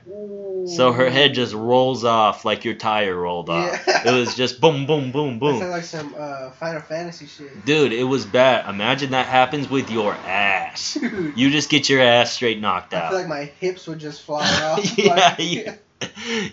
So 0.67 0.93
her 0.93 1.09
head 1.09 1.33
just 1.33 1.53
rolls 1.53 2.05
off 2.05 2.45
like 2.45 2.63
your 2.63 2.75
tire 2.75 3.15
rolled 3.15 3.49
off. 3.49 3.83
Yeah. 3.85 4.13
It 4.13 4.17
was 4.17 4.35
just 4.35 4.61
boom, 4.61 4.85
boom, 4.85 5.11
boom, 5.11 5.39
boom. 5.39 5.59
sounds 5.59 5.71
like 5.71 5.83
some 5.83 6.15
uh, 6.17 6.51
Final 6.51 6.79
Fantasy 6.79 7.25
shit. 7.25 7.65
Dude, 7.65 7.91
it 7.91 8.03
was 8.03 8.25
bad. 8.25 8.69
Imagine 8.69 9.11
that 9.11 9.25
happens 9.25 9.69
with 9.69 9.89
your 9.89 10.13
ass. 10.13 10.93
Dude. 11.01 11.37
You 11.37 11.49
just 11.49 11.69
get 11.69 11.89
your 11.89 12.01
ass 12.01 12.31
straight 12.31 12.61
knocked 12.61 12.93
out. 12.93 13.05
I 13.05 13.09
feel 13.09 13.17
like 13.19 13.27
my 13.27 13.45
hips 13.59 13.87
would 13.87 13.99
just 13.99 14.21
fly 14.21 14.45
off. 14.63 14.97
Yeah, 14.97 15.13
like, 15.13 15.35
yeah. 15.39 15.75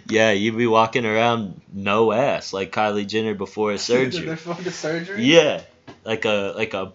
yeah, 0.09 0.31
you'd 0.33 0.57
be 0.57 0.67
walking 0.67 1.05
around 1.05 1.61
no 1.73 2.11
ass 2.11 2.53
like 2.53 2.73
Kylie 2.73 3.07
Jenner 3.07 3.35
before 3.35 3.73
a 3.73 3.79
surgery. 3.79 4.27
Before 4.27 4.55
the 4.55 4.73
surgery. 4.73 5.23
Yeah, 5.23 5.63
like 6.05 6.25
a 6.25 6.55
like 6.57 6.73
a 6.73 6.93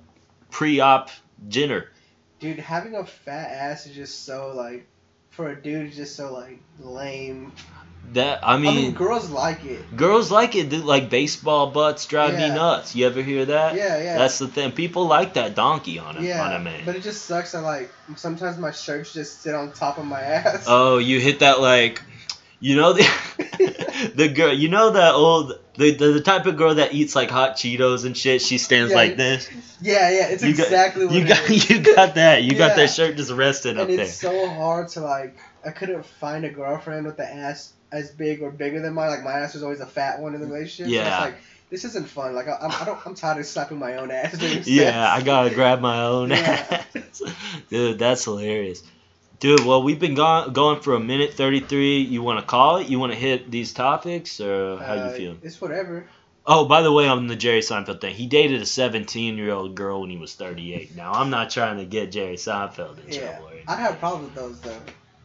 pre-op 0.50 1.12
Jenner. 1.48 1.92
Dude, 2.40 2.60
having 2.60 2.96
a 2.96 3.06
fat 3.06 3.52
ass 3.52 3.86
is 3.86 3.96
just 3.96 4.26
so 4.26 4.52
like, 4.54 4.88
for 5.36 5.50
a 5.50 5.56
dude, 5.62 5.94
just 5.94 6.16
so 6.16 6.34
like 6.34 6.60
lame. 6.80 7.52
That 8.14 8.46
I 8.46 8.54
I 8.54 8.58
mean, 8.58 8.76
mean, 8.76 8.92
girls 8.94 9.30
like 9.32 9.66
it. 9.66 9.98
girls 9.98 10.30
like 10.30 10.56
it. 10.56 10.70
dude, 10.70 10.86
Like 10.86 11.10
baseball 11.10 11.72
butts 11.72 12.06
drive 12.06 12.36
me 12.36 12.48
nuts. 12.50 12.96
You 12.96 13.08
ever 13.08 13.22
hear 13.24 13.46
that? 13.46 13.76
Yeah, 13.76 13.98
yeah. 14.02 14.18
That's 14.20 14.38
the 14.38 14.48
thing. 14.48 14.72
People 14.74 15.08
like 15.08 15.34
that 15.34 15.56
donkey 15.56 15.98
on 15.98 16.16
a 16.18 16.22
yeah, 16.22 16.46
on 16.46 16.54
a 16.54 16.60
man. 16.60 16.84
but 16.86 16.96
it 16.96 17.02
just 17.04 17.26
sucks 17.26 17.54
that 17.54 17.62
like 17.62 17.90
sometimes 18.16 18.58
my 18.60 18.72
shirts 18.72 19.12
just 19.12 19.42
sit 19.42 19.56
on 19.56 19.72
top 19.72 19.98
of 19.98 20.06
my 20.06 20.22
ass. 20.38 20.66
Oh, 20.68 21.00
you 21.00 21.20
hit 21.20 21.40
that 21.40 21.60
like 21.60 22.02
You 22.60 22.76
know 22.78 22.94
the 22.94 24.12
the 24.16 24.28
girl. 24.30 24.54
You 24.54 24.70
know 24.70 24.92
that 24.92 25.14
old 25.14 25.54
the, 25.76 25.92
the 25.92 26.08
the 26.14 26.22
type 26.22 26.46
of 26.46 26.56
girl 26.58 26.76
that 26.76 26.94
eats 26.94 27.16
like 27.16 27.30
hot 27.30 27.58
Cheetos 27.58 28.06
and 28.06 28.16
shit. 28.18 28.42
She 28.42 28.58
stands 28.58 28.92
Yeah, 28.92 28.98
like 28.98 29.18
this. 29.18 29.50
Yeah, 29.82 30.10
yeah, 30.10 30.28
it's 30.28 30.44
You 30.44 30.56
got- 30.56 30.64
exactly 30.66 31.06
what 31.06 31.16
You 31.16 31.28
got 31.28 31.50
is. 31.50 31.70
you 31.70 31.80
got 31.82 32.16
that. 32.16 32.44
You 32.44 32.56
got 32.58 32.76
that 32.78 32.90
shirt 32.90 33.18
just 33.18 33.32
resting 33.32 33.78
up 33.78 33.90
and 33.90 33.98
there. 34.00 34.06
it's 34.06 34.16
so 34.16 34.48
hard 34.50 34.88
to 34.90 35.02
like. 35.02 35.38
I 35.66 35.72
couldn't 35.72 36.06
find 36.06 36.46
a 36.46 36.50
girlfriend 36.50 37.06
with 37.08 37.18
the 37.18 37.26
ass 37.28 37.74
as 37.92 38.12
big 38.12 38.42
or 38.42 38.52
bigger 38.52 38.82
than 38.82 38.94
mine. 38.94 39.10
Like 39.10 39.24
my 39.24 39.34
ass 39.34 39.54
was 39.54 39.64
always 39.64 39.80
a 39.80 39.86
fat 39.86 40.20
one 40.20 40.34
in 40.36 40.42
the 40.42 40.48
relationship. 40.48 40.86
So 40.88 40.92
Yeah. 40.94 41.08
it's 41.18 41.22
like 41.26 41.36
this 41.72 41.84
isn't 41.86 42.08
fun. 42.08 42.36
Like 42.36 42.48
I, 42.48 42.58
I'm, 42.62 42.72
I 42.72 42.86
don't. 42.86 43.00
I'm 43.06 43.16
tired 43.16 43.40
of 43.40 43.46
slapping 43.46 43.80
my 43.80 43.98
own 43.98 44.12
ass. 44.12 44.40
Yeah, 44.68 45.12
I 45.12 45.22
gotta 45.22 45.54
grab 45.54 45.82
my 45.82 46.04
own 46.06 46.30
Yeah. 46.30 46.84
ass. 46.96 47.22
Dude, 47.70 48.00
that's 48.00 48.24
hilarious. 48.24 48.82
Dude, 49.46 49.64
well, 49.64 49.84
we've 49.84 50.00
been 50.00 50.16
go- 50.16 50.50
going 50.50 50.82
for 50.82 50.96
a 50.96 51.00
minute 51.00 51.36
33. 51.36 52.00
You 52.00 52.24
want 52.24 52.40
to 52.40 52.46
call 52.48 52.78
it? 52.78 52.90
You 52.90 52.98
want 52.98 53.12
to 53.12 53.18
hit 53.18 53.52
these 53.52 53.74
topics? 53.74 54.42
Or 54.42 54.78
how 54.78 54.94
Uh, 54.94 55.06
you 55.06 55.12
feel? 55.12 55.38
It's 55.44 55.62
whatever. 55.62 56.08
Oh, 56.48 56.66
by 56.66 56.82
the 56.82 56.92
way, 56.92 57.08
on 57.08 57.28
the 57.28 57.36
Jerry 57.36 57.60
Seinfeld 57.60 58.02
thing, 58.02 58.16
he 58.16 58.26
dated 58.26 58.64
a 58.64 58.66
17 58.66 59.38
year 59.38 59.52
old 59.52 59.76
girl 59.76 60.02
when 60.02 60.10
he 60.10 60.18
was 60.18 60.34
38. 60.34 60.96
Now, 60.96 61.12
I'm 61.12 61.30
not 61.30 61.52
trying 61.52 61.78
to 61.78 61.86
get 61.86 62.12
Jerry 62.12 62.38
Seinfeld 62.38 63.06
in 63.06 63.14
Yeah, 63.14 63.20
trouble. 63.20 63.50
I 63.68 63.76
have 63.76 63.94
a 63.94 63.98
problem 63.98 64.24
with 64.24 64.34
those 64.34 64.60
though. 64.62 64.82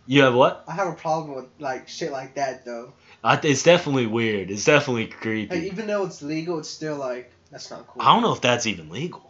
You 0.06 0.20
have 0.24 0.34
what? 0.34 0.64
I 0.68 0.74
have 0.74 0.88
a 0.88 0.96
problem 0.96 1.36
with 1.36 1.46
like 1.58 1.88
shit 1.88 2.12
like 2.12 2.34
that 2.34 2.66
though. 2.66 2.92
I 3.24 3.36
th- 3.36 3.50
it's 3.50 3.62
definitely 3.62 4.06
weird. 4.06 4.50
It's 4.50 4.66
definitely 4.66 5.06
creepy. 5.06 5.54
Like 5.54 5.64
even 5.72 5.86
though 5.86 6.04
it's 6.04 6.20
legal, 6.20 6.58
it's 6.58 6.68
still 6.68 6.96
like 6.96 7.32
that's 7.50 7.70
not 7.70 7.86
cool. 7.86 8.02
I 8.02 8.12
don't 8.12 8.22
know 8.22 8.34
if 8.34 8.42
that's 8.42 8.66
even 8.66 8.90
legal. 8.90 9.29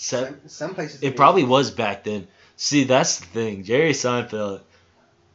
Some, 0.00 0.36
some 0.46 0.74
places 0.74 1.02
It 1.02 1.16
probably 1.16 1.42
was 1.42 1.72
back 1.72 2.04
then. 2.04 2.28
See, 2.56 2.84
that's 2.84 3.18
the 3.18 3.26
thing. 3.26 3.64
Jerry 3.64 3.90
Seinfeld. 3.92 4.60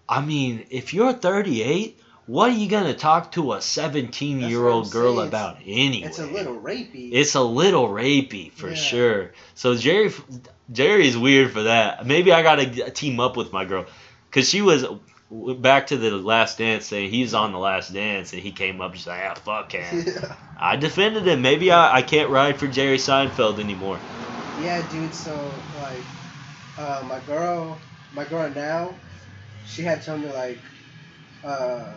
I 0.08 0.22
mean, 0.24 0.66
if 0.70 0.94
you're 0.94 1.12
38, 1.12 2.00
what 2.28 2.50
are 2.50 2.54
you 2.54 2.70
gonna 2.70 2.94
talk 2.94 3.34
to 3.34 3.54
a 3.54 3.62
17 3.62 4.40
year 4.40 4.66
old 4.66 4.86
That's 4.86 4.96
what 4.96 5.00
I'm 5.00 5.04
girl 5.04 5.16
saying. 5.18 5.28
about 5.28 5.58
anyway? 5.66 6.08
It's 6.08 6.20
a 6.20 6.26
little 6.26 6.58
rapey. 6.60 7.10
It's 7.12 7.36
a 7.36 7.42
little 7.42 7.90
rapey 7.90 8.54
for 8.54 8.70
Yeah. 8.70 8.76
sure. 8.76 9.32
So 9.56 9.76
Jerry, 9.76 10.12
Jerry's 10.72 11.18
weird 11.18 11.52
for 11.52 11.64
that. 11.64 12.06
Maybe 12.08 12.32
I 12.32 12.42
gotta 12.42 12.90
team 12.92 13.20
up 13.20 13.36
with 13.36 13.52
my 13.52 13.66
girl, 13.66 13.86
cause 14.32 14.48
she 14.50 14.62
was 14.62 14.86
back 15.30 15.88
to 15.88 15.98
the 15.98 16.12
Last 16.12 16.58
Dance 16.60 16.86
saying 16.86 17.10
he's 17.10 17.34
on 17.34 17.52
the 17.52 17.58
Last 17.60 17.92
Dance 17.94 18.32
and 18.32 18.42
he 18.42 18.52
came 18.52 18.80
up 18.80 18.94
just 18.94 19.08
like 19.08 19.22
ah 19.26 19.34
fuck 19.36 19.74
him. 19.74 20.04
yeah. 20.08 20.36
I 20.58 20.78
defended 20.78 21.28
him. 21.28 21.42
Maybe 21.42 21.70
I, 21.72 21.98
I 21.98 22.02
can't 22.02 22.30
ride 22.30 22.58
for 22.58 22.68
Jerry 22.68 22.98
Seinfeld 22.98 23.60
anymore. 23.60 24.00
Yeah, 24.62 24.82
dude. 24.82 25.14
So 25.14 25.64
like, 25.74 26.06
uh, 26.78 27.04
my 27.06 27.20
girl, 27.20 27.80
my 28.14 28.26
girl 28.26 28.50
now, 28.50 28.96
she 29.66 29.82
had 29.84 30.02
told 30.04 30.22
me 30.22 30.30
like, 30.30 30.64
uh, 31.44 31.94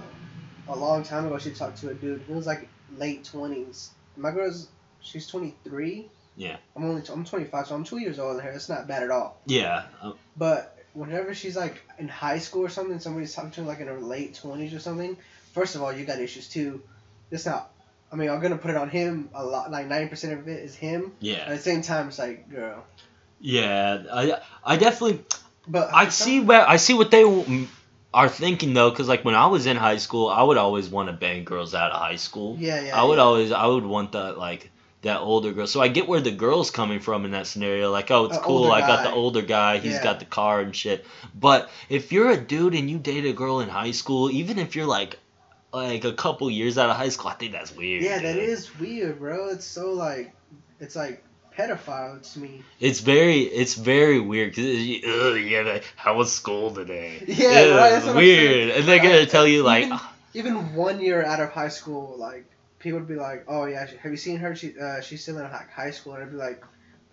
a 0.68 0.76
long 0.76 1.02
time 1.04 1.26
ago 1.26 1.38
she 1.38 1.52
talked 1.52 1.78
to 1.78 1.90
a 1.90 1.94
dude. 1.94 2.22
He 2.26 2.32
was 2.32 2.46
like 2.46 2.68
late 2.96 3.24
twenties. 3.24 3.90
My 4.16 4.30
girl's 4.30 4.68
she's 5.00 5.26
twenty 5.26 5.54
three. 5.64 6.08
Yeah. 6.36 6.56
I'm 6.74 6.84
only 6.84 7.02
I'm 7.10 7.24
twenty 7.24 7.46
five, 7.46 7.66
so 7.66 7.74
I'm 7.74 7.84
two 7.84 7.98
years 7.98 8.18
older 8.18 8.36
than 8.36 8.44
her. 8.44 8.50
It's 8.52 8.68
not 8.68 8.86
bad 8.88 9.02
at 9.02 9.10
all. 9.10 9.40
Yeah. 9.46 9.84
uh, 10.02 10.12
But 10.36 10.76
whenever 10.92 11.34
she's 11.34 11.56
like 11.56 11.82
in 11.98 12.08
high 12.08 12.38
school 12.38 12.62
or 12.64 12.68
something, 12.68 12.98
somebody's 12.98 13.34
talking 13.34 13.50
to 13.52 13.60
her 13.62 13.66
like 13.66 13.80
in 13.80 13.86
her 13.86 14.00
late 14.00 14.34
twenties 14.34 14.74
or 14.74 14.80
something. 14.80 15.16
First 15.52 15.74
of 15.76 15.82
all, 15.82 15.92
you 15.92 16.04
got 16.04 16.20
issues 16.20 16.48
too. 16.48 16.82
It's 17.30 17.46
not. 17.46 17.70
I 18.12 18.16
mean, 18.16 18.30
I'm 18.30 18.40
gonna 18.40 18.58
put 18.58 18.70
it 18.70 18.76
on 18.76 18.88
him 18.88 19.30
a 19.34 19.44
lot. 19.44 19.70
Like 19.70 19.86
ninety 19.86 20.08
percent 20.08 20.38
of 20.38 20.48
it 20.48 20.62
is 20.62 20.74
him. 20.74 21.12
Yeah. 21.20 21.36
At 21.36 21.48
the 21.48 21.58
same 21.58 21.82
time, 21.82 22.08
it's 22.08 22.18
like, 22.18 22.48
girl. 22.50 22.84
Yeah, 23.40 24.02
I 24.12 24.40
I 24.64 24.76
definitely 24.76 25.24
But 25.68 25.90
I 25.92 26.08
see 26.08 26.40
where 26.40 26.66
I 26.68 26.76
see 26.76 26.94
what 26.94 27.10
they 27.10 27.24
are 28.14 28.28
thinking 28.28 28.72
though, 28.72 28.90
because 28.90 29.08
like 29.08 29.24
when 29.24 29.34
I 29.34 29.46
was 29.46 29.66
in 29.66 29.76
high 29.76 29.98
school, 29.98 30.28
I 30.28 30.42
would 30.42 30.56
always 30.56 30.88
want 30.88 31.08
to 31.08 31.12
bang 31.12 31.44
girls 31.44 31.74
out 31.74 31.92
of 31.92 31.98
high 32.00 32.16
school. 32.16 32.56
Yeah, 32.58 32.80
yeah. 32.80 33.00
I 33.00 33.04
would 33.04 33.18
yeah. 33.18 33.24
always 33.24 33.52
I 33.52 33.66
would 33.66 33.84
want 33.84 34.12
that 34.12 34.38
like 34.38 34.70
that 35.02 35.20
older 35.20 35.52
girl. 35.52 35.66
So 35.66 35.80
I 35.80 35.88
get 35.88 36.08
where 36.08 36.20
the 36.20 36.30
girl's 36.30 36.70
coming 36.70 37.00
from 37.00 37.24
in 37.24 37.32
that 37.32 37.46
scenario. 37.46 37.92
Like, 37.92 38.10
oh, 38.10 38.24
it's 38.24 38.38
A 38.38 38.40
cool. 38.40 38.72
I 38.72 38.80
got 38.80 39.04
the 39.04 39.12
older 39.12 39.42
guy. 39.42 39.78
He's 39.78 39.94
Yeah. 39.94 40.02
got 40.02 40.18
the 40.18 40.24
car 40.24 40.60
and 40.60 40.74
shit. 40.74 41.04
But 41.34 41.70
if 41.88 42.12
you're 42.12 42.30
a 42.30 42.36
dude 42.36 42.74
and 42.74 42.88
you 42.88 42.98
date 42.98 43.26
a 43.26 43.32
girl 43.32 43.60
in 43.60 43.68
high 43.68 43.92
school, 43.92 44.30
even 44.30 44.58
if 44.58 44.74
you're 44.74 44.86
like 44.86 45.18
like 45.84 46.04
a 46.04 46.12
couple 46.12 46.50
years 46.50 46.78
out 46.78 46.90
of 46.90 46.96
high 46.96 47.08
school, 47.10 47.28
I 47.30 47.34
think 47.34 47.52
that's 47.52 47.74
weird. 47.74 48.02
Yeah, 48.02 48.18
that 48.18 48.34
dude. 48.34 48.48
is 48.48 48.78
weird, 48.78 49.18
bro. 49.18 49.48
It's 49.50 49.64
so 49.64 49.92
like, 49.92 50.32
it's 50.80 50.96
like 50.96 51.22
pedophile 51.56 52.20
to 52.32 52.38
me. 52.38 52.62
It's 52.80 53.00
very, 53.00 53.40
it's 53.42 53.74
very 53.74 54.20
weird 54.20 54.50
because 54.54 54.86
yeah, 54.86 55.62
like, 55.62 55.84
how 55.96 56.16
was 56.16 56.32
school 56.32 56.70
today? 56.72 57.22
Yeah, 57.26 57.74
right, 57.76 57.90
that's 57.90 58.06
weird, 58.14 58.70
and 58.70 58.84
they're 58.86 58.98
gonna 59.02 59.20
I- 59.22 59.24
tell 59.26 59.46
you 59.46 59.62
like, 59.62 59.84
even- 59.86 60.00
Even 60.34 60.74
one 60.74 61.00
year 61.00 61.24
out 61.24 61.40
of 61.40 61.50
high 61.50 61.68
school, 61.68 62.16
like 62.18 62.44
people 62.78 62.98
would 62.98 63.08
be 63.08 63.14
like, 63.16 63.44
"Oh 63.48 63.64
yeah, 63.64 63.86
have 64.02 64.10
you 64.12 64.18
seen 64.18 64.36
her? 64.38 64.54
She 64.54 64.78
uh, 64.78 65.00
she's 65.00 65.22
still 65.22 65.38
in 65.38 65.46
hi- 65.46 65.64
high 65.74 65.92
school." 65.92 66.12
And 66.14 66.22
I'd 66.24 66.30
be 66.30 66.36
like, 66.36 66.62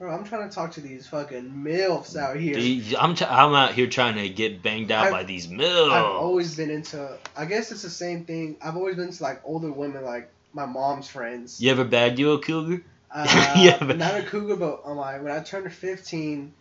"Bro, 0.04 0.14
I'm 0.14 0.26
trying 0.26 0.50
to 0.50 0.54
talk 0.54 0.74
to 0.74 0.82
these 0.82 1.08
fucking 1.08 1.50
milfs 1.50 2.18
out 2.18 2.36
here." 2.36 2.56
"These- 2.56 2.94
I'm, 2.94 3.16
t- 3.16 3.24
I'm 3.24 3.54
out 3.54 3.74
here 3.74 3.88
trying 3.88 4.16
to 4.16 4.28
get 4.28 4.62
banged 4.62 4.92
out 4.92 5.06
I've- 5.06 5.12
by 5.14 5.24
these 5.24 5.48
mills. 5.48 5.94
I've 5.94 6.04
always 6.04 6.58
been 6.58 6.70
into. 6.72 7.18
I 7.38 7.46
guess 7.46 7.72
it's 7.72 7.84
the 7.84 7.90
same 7.90 8.26
thing. 8.26 8.58
I've 8.62 8.76
always 8.76 8.98
been 8.98 9.14
to 9.14 9.24
like 9.24 9.40
older 9.46 9.72
women, 9.72 10.04
like 10.04 10.30
my 10.54 10.66
mom's 10.66 11.08
friends. 11.08 11.62
You 11.62 11.72
ever 11.72 11.86
bagged 11.86 12.20
you 12.20 12.34
a 12.34 12.40
cougar? 12.40 12.84
Uh, 13.10 13.54
Yeah, 13.58 13.78
but- 13.80 13.98
not 13.98 14.16
a 14.20 14.24
cougar, 14.24 14.58
but 14.58 14.82
on 14.84 14.98
my 14.98 15.20
when 15.20 15.32
I 15.32 15.40
turned 15.42 15.72
15, 15.72 16.54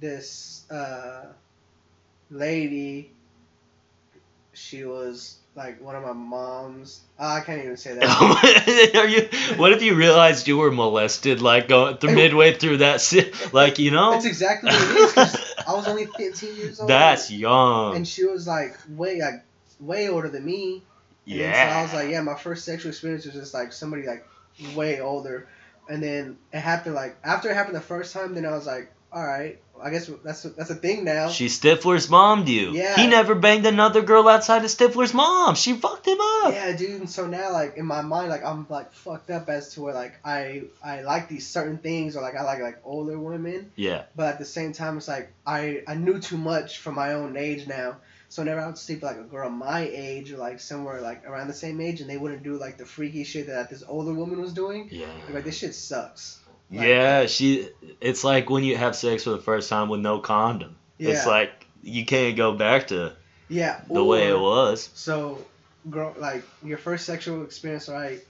this 0.00 0.68
uh, 0.68 1.26
lady, 2.28 3.12
she 4.52 4.84
was 4.84 5.36
like 5.60 5.78
one 5.82 5.94
of 5.94 6.02
my 6.02 6.12
mom's. 6.14 7.02
Uh, 7.18 7.24
I 7.26 7.40
can't 7.40 7.62
even 7.62 7.76
say 7.76 7.94
that. 7.94 8.94
Are 8.96 9.06
you? 9.06 9.28
What 9.58 9.72
if 9.72 9.82
you 9.82 9.94
realized 9.94 10.48
you 10.48 10.56
were 10.56 10.70
molested, 10.72 11.42
like 11.42 11.68
going 11.68 11.98
through 11.98 12.14
midway 12.14 12.54
through 12.54 12.78
that, 12.78 13.02
si- 13.02 13.30
like 13.52 13.78
you 13.78 13.90
know? 13.90 14.12
That's 14.12 14.24
exactly 14.24 14.70
what 14.70 14.82
it 14.82 14.96
is. 14.96 15.12
'cause 15.12 15.54
I 15.68 15.74
was 15.74 15.86
only 15.86 16.06
15 16.06 16.56
years 16.56 16.80
old. 16.80 16.88
That's 16.88 17.30
young. 17.30 17.94
and 17.96 18.08
she 18.08 18.24
was 18.24 18.46
like 18.46 18.78
way 18.88 19.20
like 19.20 19.44
way 19.78 20.08
older 20.08 20.28
than 20.28 20.44
me. 20.46 20.82
And 21.26 21.36
yeah. 21.38 21.72
so 21.74 21.78
I 21.78 21.82
was 21.82 21.92
like, 21.92 22.10
yeah, 22.10 22.22
my 22.22 22.34
first 22.36 22.64
sexual 22.64 22.88
experience 22.90 23.26
was 23.26 23.34
just 23.34 23.52
like 23.52 23.72
somebody 23.74 24.06
like 24.06 24.26
way 24.74 25.00
older. 25.00 25.46
And 25.90 26.02
then 26.02 26.38
it 26.54 26.60
happened 26.60 26.94
like 26.94 27.16
after 27.22 27.50
it 27.50 27.54
happened 27.54 27.76
the 27.76 27.80
first 27.82 28.14
time, 28.14 28.34
then 28.34 28.46
I 28.46 28.52
was 28.52 28.66
like, 28.66 28.90
all 29.12 29.26
right, 29.26 29.58
I 29.82 29.90
guess 29.90 30.10
that's 30.24 30.42
that's 30.42 30.70
a 30.70 30.74
thing 30.74 31.04
now. 31.04 31.28
She 31.30 31.46
Stifler's 31.46 32.08
mommed 32.10 32.48
you. 32.48 32.72
Yeah. 32.72 32.96
He 32.96 33.06
never 33.06 33.34
banged 33.34 33.66
another 33.66 34.02
girl 34.02 34.28
outside 34.28 34.64
of 34.64 34.70
Stifler's 34.70 35.14
mom. 35.14 35.54
She 35.54 35.72
fucked 35.74 36.06
him 36.06 36.18
up. 36.20 36.52
Yeah, 36.52 36.76
dude. 36.76 37.00
And 37.00 37.10
so 37.10 37.26
now, 37.26 37.52
like 37.52 37.76
in 37.76 37.86
my 37.86 38.02
mind, 38.02 38.28
like 38.28 38.44
I'm 38.44 38.66
like 38.68 38.92
fucked 38.92 39.30
up 39.30 39.48
as 39.48 39.74
to 39.74 39.80
where 39.82 39.94
like 39.94 40.14
I 40.24 40.64
I 40.84 41.02
like 41.02 41.28
these 41.28 41.46
certain 41.46 41.78
things 41.78 42.16
or 42.16 42.22
like 42.22 42.34
I 42.36 42.42
like 42.42 42.60
like 42.60 42.78
older 42.84 43.18
women, 43.18 43.72
Yeah. 43.76 44.04
but 44.14 44.26
at 44.34 44.38
the 44.38 44.44
same 44.44 44.72
time, 44.72 44.98
it's 44.98 45.08
like 45.08 45.32
I 45.46 45.82
I 45.88 45.94
knew 45.94 46.18
too 46.20 46.36
much 46.38 46.78
for 46.78 46.92
my 46.92 47.14
own 47.14 47.36
age 47.36 47.66
now. 47.66 47.96
So 48.28 48.42
whenever 48.42 48.60
I 48.60 48.66
would 48.66 48.78
sleep 48.78 49.02
with, 49.02 49.10
like 49.10 49.18
a 49.18 49.24
girl 49.24 49.50
my 49.50 49.80
age 49.80 50.30
or 50.30 50.36
like 50.36 50.60
somewhere 50.60 51.00
like 51.00 51.26
around 51.26 51.48
the 51.48 51.52
same 51.54 51.80
age, 51.80 52.00
and 52.00 52.08
they 52.08 52.16
wouldn't 52.16 52.44
do 52.44 52.56
like 52.58 52.76
the 52.78 52.84
freaky 52.86 53.24
shit 53.24 53.48
that 53.48 53.70
this 53.70 53.82
older 53.88 54.12
woman 54.14 54.40
was 54.40 54.52
doing, 54.52 54.88
Yeah. 54.92 55.06
Like 55.32 55.42
this 55.44 55.56
shit 55.56 55.74
sucks. 55.74 56.38
Like, 56.70 56.86
Yeah, 56.86 57.26
she. 57.26 57.68
It's 58.00 58.24
like 58.24 58.48
when 58.48 58.64
you 58.64 58.76
have 58.76 58.94
sex 58.96 59.24
for 59.24 59.30
the 59.30 59.38
first 59.38 59.68
time 59.68 59.88
with 59.88 60.00
no 60.00 60.18
condom. 60.20 60.76
Yeah. 60.98 61.10
It's 61.10 61.26
like 61.26 61.66
you 61.82 62.04
can't 62.04 62.36
go 62.36 62.52
back 62.52 62.88
to 62.88 63.12
yeah. 63.48 63.80
the 63.90 64.04
way 64.04 64.28
it 64.28 64.38
was. 64.38 64.90
So, 64.94 65.44
girl, 65.88 66.14
like 66.18 66.44
your 66.62 66.78
first 66.78 67.06
sexual 67.06 67.42
experience, 67.42 67.88
right? 67.88 68.20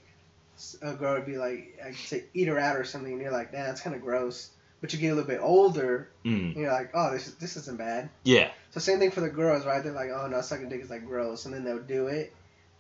A 0.83 0.93
girl 0.93 1.15
would 1.15 1.27
be 1.27 1.39
like, 1.39 1.79
like 1.83 1.97
to 2.09 2.23
eat 2.35 2.49
her 2.49 2.59
out 2.59 2.77
or 2.77 2.85
something, 2.85 3.13
and 3.13 3.21
you're 3.23 3.33
like, 3.33 3.51
"Damn, 3.53 3.67
that's 3.67 3.81
kind 3.81 3.97
of 3.97 4.03
gross." 4.03 4.51
But 4.81 4.93
you 4.93 4.99
get 4.99 5.09
a 5.09 5.15
little 5.15 5.29
bit 5.29 5.41
older, 5.43 6.09
Mm. 6.25 6.53
and 6.53 6.57
you're 6.57 6.73
like, 6.73 6.91
"Oh, 6.95 7.11
this 7.13 7.33
this 7.35 7.57
isn't 7.57 7.79
bad." 7.79 8.11
Yeah. 8.25 8.51
So 8.71 8.81
same 8.81 8.99
thing 8.99 9.11
for 9.11 9.21
the 9.21 9.31
girls, 9.31 9.65
right? 9.67 9.83
They're 9.83 9.93
like, 9.93 10.11
"Oh 10.11 10.27
no, 10.27 10.41
sucking 10.43 10.69
dick 10.69 10.83
is 10.83 10.91
like 10.91 11.07
gross," 11.07 11.45
and 11.47 11.55
then 11.55 11.65
they'll 11.65 11.79
do 11.79 12.09
it, 12.09 12.33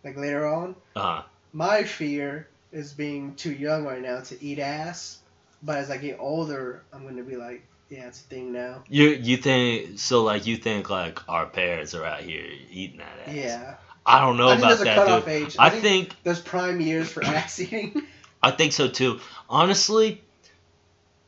like 0.04 0.16
later 0.16 0.46
on. 0.46 0.76
Uh. 0.94 1.00
huh. 1.00 1.22
My 1.52 1.82
fear 1.82 2.48
is 2.70 2.92
being 2.92 3.34
too 3.34 3.52
young 3.52 3.84
right 3.84 4.00
now 4.00 4.20
to 4.20 4.44
eat 4.44 4.58
ass, 4.60 5.18
but 5.62 5.78
as 5.78 5.90
I 5.90 5.96
get 5.96 6.18
older, 6.20 6.82
I'm 6.92 7.04
gonna 7.04 7.22
be 7.22 7.36
like, 7.36 7.62
"Yeah, 7.88 8.06
it's 8.08 8.20
a 8.20 8.24
thing 8.24 8.52
now." 8.52 8.82
You 8.88 9.08
you 9.08 9.36
think 9.36 9.98
so? 9.98 10.22
Like 10.22 10.46
you 10.46 10.56
think 10.56 10.90
like 10.90 11.26
our 11.28 11.46
parents 11.46 11.94
are 11.94 12.04
out 12.04 12.20
here 12.20 12.44
eating 12.70 12.98
that 12.98 13.28
ass? 13.28 13.34
Yeah. 13.34 13.74
I 14.06 14.20
don't 14.20 14.36
know 14.38 14.48
I 14.48 14.56
about 14.56 14.78
that, 14.78 15.24
dude. 15.24 15.28
age. 15.28 15.56
I 15.58 15.66
I 15.66 15.70
think- 15.70 15.82
think 15.82 16.16
There's 16.24 16.40
prime 16.40 16.80
years 16.80 17.10
for 17.12 17.22
ass 17.36 17.60
eating. 17.60 18.02
I 18.42 18.50
think 18.50 18.72
so 18.72 18.88
too. 18.88 19.20
Honestly, 19.48 20.22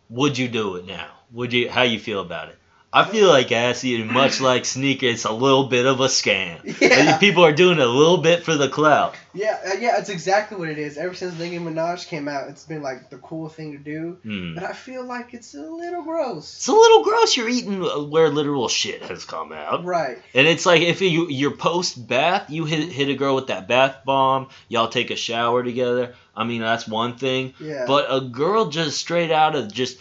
would 0.09 0.37
you 0.39 0.49
do 0.49 0.77
it 0.77 0.87
now? 0.87 1.09
Would 1.33 1.53
you? 1.53 1.71
How 1.71 1.83
you 1.83 1.99
feel 1.99 2.21
about 2.21 2.49
it? 2.49 2.59
I 2.95 3.05
feel 3.05 3.29
like 3.29 3.51
Assy, 3.51 4.01
and 4.01 4.11
much 4.11 4.41
like 4.43 4.65
Sneaker, 4.65 5.07
it's 5.07 5.25
a 5.25 5.33
little 5.33 5.65
bit 5.65 5.87
of 5.87 6.01
a 6.01 6.07
scam. 6.07 6.59
Yeah. 6.81 7.17
People 7.19 7.45
are 7.45 7.53
doing 7.53 7.79
a 7.79 7.87
little 7.87 8.19
bit 8.19 8.43
for 8.45 8.55
the 8.55 8.69
clout. 8.69 9.15
Yeah, 9.35 9.59
uh, 9.67 9.75
yeah, 9.79 9.99
it's 9.99 10.11
exactly 10.11 10.59
what 10.59 10.69
it 10.69 10.79
is. 10.79 10.99
Ever 10.99 11.15
since 11.15 11.39
Nicki 11.39 11.59
Minaj 11.59 12.07
came 12.07 12.29
out, 12.29 12.49
it's 12.49 12.65
been 12.65 12.83
like 12.83 13.09
the 13.09 13.17
cool 13.19 13.49
thing 13.49 13.73
to 13.73 13.79
do. 13.79 14.19
Hmm. 14.23 14.55
But 14.55 14.65
I 14.65 14.73
feel 14.73 15.05
like 15.05 15.33
it's 15.33 15.55
a 15.55 15.63
little 15.63 16.03
gross. 16.03 16.57
It's 16.57 16.69
a 16.69 16.73
little 16.73 17.03
gross. 17.03 17.37
You're 17.37 17.49
eating 17.49 18.11
where 18.11 18.29
literal 18.29 18.69
shit 18.69 19.03
has 19.05 19.25
come 19.25 19.53
out. 19.53 19.85
Right. 19.85 20.19
And 20.35 20.47
it's 20.47 20.67
like 20.67 20.83
if 20.83 21.01
you 21.01 21.29
you're 21.29 21.57
post 21.57 22.07
bath, 22.07 22.51
you 22.51 22.67
hit 22.67 22.93
hit 22.93 23.09
a 23.09 23.15
girl 23.15 23.35
with 23.35 23.47
that 23.47 23.69
bath 23.69 24.05
bomb. 24.05 24.49
Y'all 24.69 24.89
take 24.89 25.11
a 25.11 25.17
shower 25.17 25.63
together. 25.63 26.15
I 26.37 26.45
mean 26.45 26.61
that's 26.61 26.87
one 26.87 27.17
thing. 27.17 27.55
Yeah. 27.59 27.85
But 27.87 28.07
a 28.11 28.21
girl 28.21 28.67
just 28.67 28.99
straight 28.99 29.31
out 29.31 29.55
of 29.55 29.73
just 29.73 29.99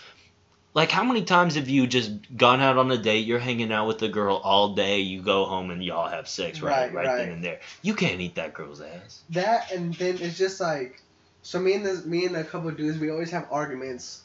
like 0.73 0.89
how 0.91 1.03
many 1.03 1.23
times 1.23 1.55
have 1.55 1.67
you 1.67 1.85
just 1.87 2.11
gone 2.37 2.61
out 2.61 2.77
on 2.77 2.89
a 2.91 2.97
date? 2.97 3.25
You're 3.25 3.39
hanging 3.39 3.71
out 3.71 3.87
with 3.87 3.99
the 3.99 4.07
girl 4.09 4.37
all 4.37 4.73
day. 4.73 4.99
You 4.99 5.21
go 5.21 5.45
home 5.45 5.69
and 5.71 5.83
y'all 5.83 6.07
have 6.07 6.27
sex 6.29 6.61
right 6.61 6.71
Right, 6.71 6.93
right, 6.93 7.05
right. 7.07 7.17
then 7.17 7.29
and 7.29 7.43
there. 7.43 7.59
You 7.81 7.93
can't 7.93 8.21
eat 8.21 8.35
that 8.35 8.53
girl's 8.53 8.81
ass. 8.81 9.21
that 9.31 9.71
and 9.71 9.93
then 9.95 10.17
it's 10.19 10.37
just 10.37 10.61
like, 10.61 11.01
so 11.41 11.59
me 11.59 11.73
and 11.73 11.85
this, 11.85 12.05
me 12.05 12.25
and 12.25 12.35
a 12.35 12.43
couple 12.43 12.69
of 12.69 12.77
dudes, 12.77 12.99
we 12.99 13.09
always 13.09 13.31
have 13.31 13.47
arguments, 13.51 14.21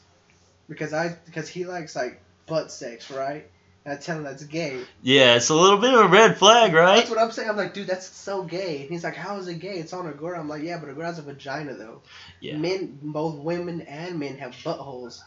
because 0.69 0.93
I 0.93 1.15
because 1.25 1.49
he 1.49 1.65
likes 1.65 1.95
like 1.95 2.21
butt 2.45 2.71
sex, 2.71 3.09
right? 3.11 3.47
And 3.85 3.93
I 3.93 3.97
tell 3.97 4.17
him 4.17 4.23
that's 4.23 4.43
gay. 4.43 4.81
Yeah, 5.01 5.35
it's 5.35 5.49
a 5.49 5.55
little 5.55 5.79
bit 5.79 5.93
of 5.93 6.01
a 6.01 6.07
red 6.07 6.37
flag, 6.37 6.73
right? 6.73 6.97
That's 6.97 7.09
what 7.09 7.19
I'm 7.19 7.31
saying. 7.31 7.49
I'm 7.49 7.55
like, 7.57 7.73
dude, 7.73 7.87
that's 7.87 8.05
so 8.05 8.43
gay. 8.43 8.81
And 8.81 8.89
he's 8.89 9.03
like, 9.03 9.15
how 9.15 9.37
is 9.37 9.47
it 9.47 9.59
gay? 9.59 9.77
It's 9.79 9.93
on 9.93 10.07
a 10.07 10.11
girl. 10.11 10.39
I'm 10.39 10.49
like, 10.49 10.61
yeah, 10.61 10.77
but 10.77 10.89
a 10.89 10.93
girl 10.93 11.05
has 11.05 11.19
a 11.19 11.21
vagina 11.21 11.73
though. 11.73 12.01
Yeah. 12.41 12.57
Men, 12.57 12.99
both 13.01 13.35
women 13.37 13.81
and 13.81 14.19
men 14.19 14.37
have 14.37 14.51
buttholes, 14.51 15.21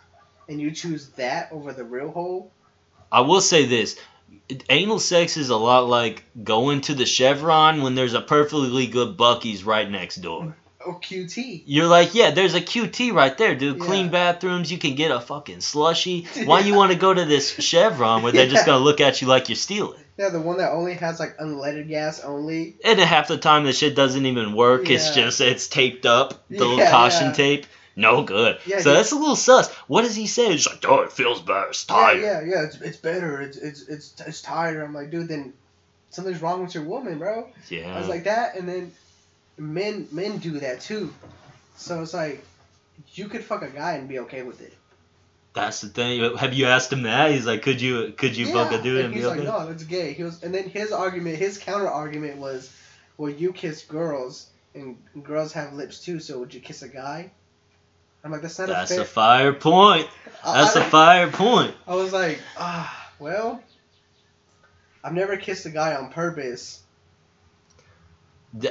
and 0.51 0.61
you 0.61 0.73
choose 0.73 1.09
that 1.11 1.51
over 1.53 1.73
the 1.73 1.85
real 1.85 2.11
hole. 2.11 2.53
I 3.11 3.21
will 3.23 3.41
say 3.41 3.65
this. 3.65 3.97
Anal 4.69 4.99
sex 4.99 5.37
is 5.37 5.49
a 5.49 5.57
lot 5.57 5.89
like 5.89 6.25
going 6.43 6.81
to 6.83 6.95
the 6.95 7.07
Chevron 7.07 7.83
when 7.83 7.95
there's 7.95 8.15
a 8.15 8.21
perfectly 8.21 8.89
good 8.89 9.17
Buc-ee's 9.17 9.65
right 9.65 9.89
next 9.89 10.17
door. 10.17 10.57
Oh, 10.85 10.91
or 10.91 11.01
QT. 11.01 11.63
You're 11.67 11.87
like, 11.87 12.15
yeah, 12.15 12.31
there's 12.31 12.55
a 12.55 12.61
QT 12.61 13.13
right 13.13 13.37
there, 13.37 13.55
dude. 13.55 13.79
Yeah. 13.79 13.85
Clean 13.85 14.09
bathrooms. 14.09 14.73
You 14.73 14.79
can 14.79 14.97
get 14.97 15.13
a 15.13 15.21
fucking 15.21 15.61
slushy. 15.61 16.27
Why 16.45 16.61
you 16.61 16.75
want 16.75 16.91
to 16.91 16.99
go 16.99 17.15
to 17.15 17.25
this 17.25 17.53
Chevron 17.53 18.23
where 18.23 18.33
they're 18.33 18.49
just 18.49 18.67
gonna 18.67 18.83
look 18.83 19.01
at 19.01 19.23
you 19.23 19.29
like 19.29 19.49
you're 19.49 19.57
stealing? 19.57 20.01
Yeah, 20.19 20.31
the 20.31 20.41
one 20.41 20.59
that 20.59 20.73
only 20.73 20.95
has 20.95 21.21
like 21.21 21.39
unleaded 21.39 21.89
gas 21.89 22.21
only. 22.25 22.77
And 22.85 22.99
half 22.99 23.29
the 23.29 23.39
time 23.39 23.65
the 23.65 23.73
shit 23.73 23.95
doesn't 23.95 24.27
even 24.27 24.55
work. 24.55 24.91
It's 24.91 25.15
just 25.15 25.41
it's 25.41 25.69
taped 25.69 26.07
up, 26.07 26.49
the 26.49 26.65
little 26.65 26.87
caution 26.87 27.29
yeah. 27.29 27.33
tape. 27.33 27.67
No 27.97 28.23
good. 28.23 28.59
Yeah, 28.67 28.81
so 28.81 28.91
he- 28.91 28.97
that's 28.97 29.13
a 29.13 29.17
little 29.17 29.37
sus. 29.37 29.71
What 29.89 30.03
does 30.03 30.15
he 30.15 30.27
say? 30.27 30.53
He's 30.53 30.67
like, 30.67 30.85
oh, 30.89 31.01
it 31.03 31.13
feels 31.13 31.41
better. 31.43 31.69
It's 31.71 31.85
Yeah, 31.89 31.97
tighter. 31.97 32.21
yeah, 32.21 32.41
yeah. 32.43 32.63
It's, 32.65 32.81
it's 32.81 32.97
better. 32.97 33.41
It's 33.41 33.57
it's 33.57 33.83
it's 33.89 34.21
it's 34.27 34.43
tighter. 34.43 34.83
I'm 34.83 34.95
like, 34.95 35.11
dude, 35.11 35.29
then 35.29 35.53
something's 36.11 36.41
wrong 36.41 36.63
with 36.63 36.75
your 36.75 36.85
woman, 36.85 37.19
bro. 37.19 37.49
Yeah. 37.69 37.95
I 37.95 37.99
was 37.99 38.09
like 38.09 38.25
that, 38.25 38.57
and 38.57 38.69
then 38.69 38.93
men 39.59 40.09
men 40.13 40.39
do 40.39 40.61
that 40.61 40.81
too. 40.81 41.13
So 41.77 42.01
it's 42.03 42.15
like 42.15 42.45
you 43.15 43.29
could 43.29 43.45
fuck 43.45 43.63
a 43.63 43.69
guy 43.71 43.95
and 43.95 44.09
be 44.09 44.21
okay 44.21 44.43
with 44.43 44.61
it. 44.61 44.73
That's 45.53 45.81
the 45.81 45.89
thing. 45.89 46.37
Have 46.37 46.55
you 46.55 46.67
asked 46.67 46.93
him 46.93 47.03
that? 47.03 47.33
He's 47.33 47.45
like, 47.45 47.63
could 47.63 47.81
you 47.81 48.13
could 48.17 48.37
you 48.37 48.47
fuck 48.53 48.73
a 48.73 48.81
dude 48.81 48.99
and 48.99 49.07
and 49.07 49.15
he's 49.15 49.25
be 49.25 49.29
like, 49.29 49.39
okay? 49.41 49.49
no, 49.49 49.67
that's 49.67 49.83
gay. 49.85 50.13
He 50.13 50.23
was, 50.23 50.43
and 50.45 50.55
then 50.55 50.69
his 50.69 50.93
argument, 50.93 51.37
his 51.39 51.59
counter 51.59 51.89
argument 51.89 52.37
was, 52.37 52.73
well, 53.19 53.31
you 53.31 53.53
kiss 53.53 53.83
girls, 53.83 54.47
and 54.75 54.97
girls 55.25 55.53
have 55.55 55.73
lips 55.73 56.05
too. 56.05 56.21
So 56.21 56.39
would 56.39 56.55
you 56.55 56.61
kiss 56.61 56.83
a 56.83 56.89
guy? 56.89 57.33
I'm 58.23 58.31
like, 58.31 58.43
that's 58.43 58.59
not 58.59 58.69
That's 58.69 58.91
a 58.91 58.95
fair. 58.97 59.03
a 59.03 59.07
fire 59.07 59.53
point. 59.53 60.09
That's 60.45 60.77
I, 60.77 60.87
a 60.87 60.91
fire 60.91 61.31
point. 61.31 61.75
I 61.87 61.95
was 61.95 62.13
like, 62.13 62.39
ah, 62.59 63.11
well, 63.19 63.63
I've 65.03 65.15
never 65.15 65.37
kissed 65.37 65.67
a 65.67 65.71
guy 65.71 65.95
on 65.95 66.11
purpose. 66.11 66.83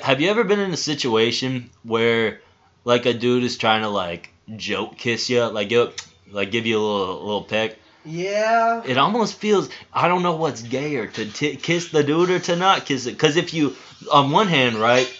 Have 0.03 0.21
you 0.21 0.29
ever 0.29 0.43
been 0.43 0.59
in 0.59 0.71
a 0.71 0.77
situation 0.77 1.69
where, 1.83 2.41
like, 2.83 3.05
a 3.05 3.13
dude 3.13 3.43
is 3.43 3.57
trying 3.57 3.81
to 3.81 3.89
like 3.89 4.29
joke 4.55 4.97
kiss 4.97 5.29
you, 5.29 5.45
like, 5.45 5.71
yo, 5.71 5.93
like 6.31 6.51
give 6.51 6.65
you 6.65 6.77
a 6.77 6.81
little 6.81 7.23
little 7.23 7.43
peck? 7.43 7.77
Yeah. 8.05 8.81
It 8.85 8.97
almost 8.97 9.35
feels 9.35 9.69
I 9.93 10.07
don't 10.07 10.23
know 10.23 10.35
what's 10.35 10.61
gayer 10.61 11.07
to 11.07 11.25
t- 11.25 11.55
kiss 11.55 11.89
the 11.89 12.03
dude 12.03 12.29
or 12.29 12.39
to 12.39 12.55
not 12.55 12.85
kiss 12.85 13.05
it. 13.05 13.17
Cause 13.17 13.35
if 13.35 13.53
you, 13.53 13.75
on 14.11 14.31
one 14.31 14.47
hand, 14.47 14.75
right, 14.75 15.11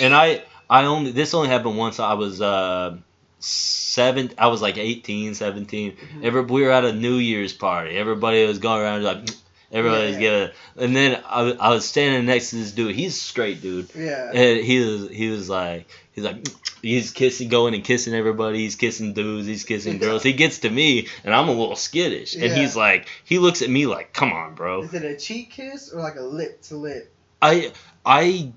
and 0.00 0.14
I 0.14 0.42
I 0.68 0.84
only 0.84 1.12
this 1.12 1.34
only 1.34 1.48
happened 1.48 1.76
once. 1.76 2.00
I 2.00 2.14
was 2.14 2.40
uh 2.40 2.96
seven. 3.44 4.30
I 4.38 4.48
was 4.48 4.60
like 4.62 4.78
18, 4.78 5.34
17. 5.34 5.92
Mhm. 5.96 6.24
Every, 6.24 6.42
we 6.42 6.62
were 6.62 6.70
at 6.70 6.84
a 6.84 6.92
New 6.92 7.16
Year's 7.16 7.52
party. 7.52 7.96
Everybody 7.96 8.46
was 8.46 8.58
going 8.58 8.82
around 8.82 9.02
like. 9.02 9.28
Everybody 9.72 10.06
was 10.12 10.18
Yeah. 10.18 10.48
and 10.76 10.94
then 10.94 11.20
I, 11.26 11.42
was- 11.42 11.56
I 11.58 11.70
was 11.70 11.84
standing 11.84 12.26
next 12.26 12.50
to 12.50 12.56
this 12.56 12.70
dude. 12.70 12.94
He's 12.94 13.16
a 13.16 13.18
straight 13.18 13.60
dude, 13.60 13.88
Yeah. 13.96 14.30
and 14.32 14.64
he 14.64 14.78
was 14.78 15.10
he 15.10 15.28
was 15.30 15.48
like 15.48 15.88
he's 16.12 16.22
like 16.22 16.46
he's 16.80 17.10
kissing 17.10 17.48
going 17.48 17.74
and 17.74 17.82
kissing 17.82 18.14
everybody 18.14 18.58
he's 18.58 18.76
kissing 18.76 19.14
dudes 19.14 19.48
he's 19.48 19.64
kissing 19.64 19.98
girls 19.98 20.22
he 20.22 20.32
gets 20.34 20.58
to 20.60 20.70
me 20.70 21.08
and 21.24 21.34
i'm 21.34 21.48
a 21.48 21.50
little 21.52 21.74
skittish 21.74 22.36
yeah. 22.36 22.44
and 22.44 22.52
he's 22.56 22.76
like 22.76 23.08
he 23.24 23.38
looks 23.40 23.62
at 23.62 23.70
me 23.70 23.86
like 23.86 24.12
come 24.12 24.32
on 24.32 24.54
bro 24.54 24.82
Is 24.82 24.92
it 24.94 25.02
a 25.02 25.16
cheek 25.16 25.50
kiss 25.50 25.90
or 25.92 26.00
like 26.02 26.16
a 26.16 26.22
lip 26.22 26.60
to 26.64 26.76
lip? 26.76 27.10
i 27.42 27.72
i 28.04 28.52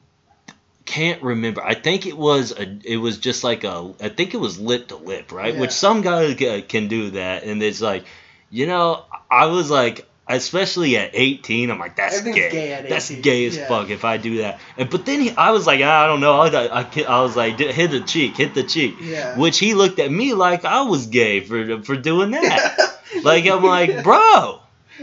can't 0.87 1.21
remember 1.21 1.61
i 1.63 1.73
think 1.75 2.05
it 2.07 2.17
was 2.17 2.51
a 2.51 2.79
it 2.83 2.97
was 2.97 3.17
just 3.19 3.43
like 3.43 3.63
a 3.63 3.93
i 4.01 4.09
think 4.09 4.33
it 4.33 4.37
was 4.37 4.59
lip 4.59 4.87
to 4.87 4.95
lip 4.95 5.31
right 5.31 5.53
Yeah. 5.53 5.59
which 5.59 5.71
some 5.71 6.01
guys 6.01 6.35
can 6.67 6.87
do 6.87 7.11
that 7.11 7.43
and 7.43 7.61
it's 7.61 7.81
like 7.81 8.05
you 8.49 8.65
know 8.67 9.03
i 9.29 9.45
was 9.47 9.69
like 9.69 10.07
especially 10.29 10.97
at 10.97 11.11
18 11.13 11.69
i'm 11.71 11.79
like 11.79 11.95
that's 11.95 12.21
gay, 12.21 12.49
gay 12.51 12.73
at 12.73 12.89
that's 12.89 13.09
gay 13.11 13.45
as 13.45 13.57
Yeah. 13.57 13.67
fuck 13.67 13.89
if 13.89 14.03
i 14.05 14.17
do 14.17 14.37
that 14.39 14.59
and 14.77 14.89
but 14.89 15.05
then 15.05 15.21
he, 15.21 15.31
i 15.31 15.51
was 15.51 15.67
like 15.67 15.81
i 15.81 16.07
don't 16.07 16.21
know 16.21 16.39
I, 16.39 16.47
I, 16.81 17.03
I 17.07 17.21
was 17.21 17.35
like 17.35 17.59
hit 17.59 17.91
the 17.91 18.01
cheek 18.01 18.37
hit 18.37 18.53
the 18.53 18.63
cheek 18.63 18.95
Yeah. 19.01 19.37
which 19.37 19.59
he 19.59 19.73
looked 19.73 19.99
at 19.99 20.11
me 20.11 20.33
like 20.33 20.65
i 20.65 20.81
was 20.83 21.07
gay 21.07 21.41
for 21.41 21.81
for 21.83 21.95
doing 21.97 22.31
that 22.31 22.99
like 23.23 23.45
i'm 23.45 23.63
like 23.63 24.03
bro 24.03 24.61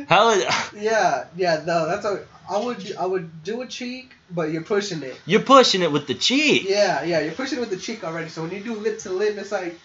how 0.09 0.35
Yeah, 0.77 1.27
yeah, 1.36 1.62
no, 1.65 1.86
that's 1.86 2.05
a. 2.05 2.27
I 2.51 2.59
would, 2.59 2.97
I 2.97 3.07
would 3.07 3.43
do 3.45 3.62
a 3.62 3.66
cheek, 3.66 4.12
but 4.31 4.51
you're 4.53 4.62
pushing 4.62 5.03
it. 5.03 5.19
you're 5.27 5.41
pushing 5.41 5.83
it 5.83 5.91
with 5.91 6.07
the 6.07 6.15
cheek 6.15 6.66
Yeah, 6.69 7.03
yeah, 7.05 7.21
you're 7.21 7.33
pushing 7.33 7.59
it 7.59 7.61
with 7.61 7.71
the 7.71 7.77
cheek 7.79 8.05
already. 8.05 8.29
So 8.29 8.43
when 8.43 8.51
you 8.51 8.61
do 8.61 8.75
lip 8.75 8.99
to 9.01 9.11
lip, 9.11 9.37
it's 9.39 9.53
like, 9.53 9.79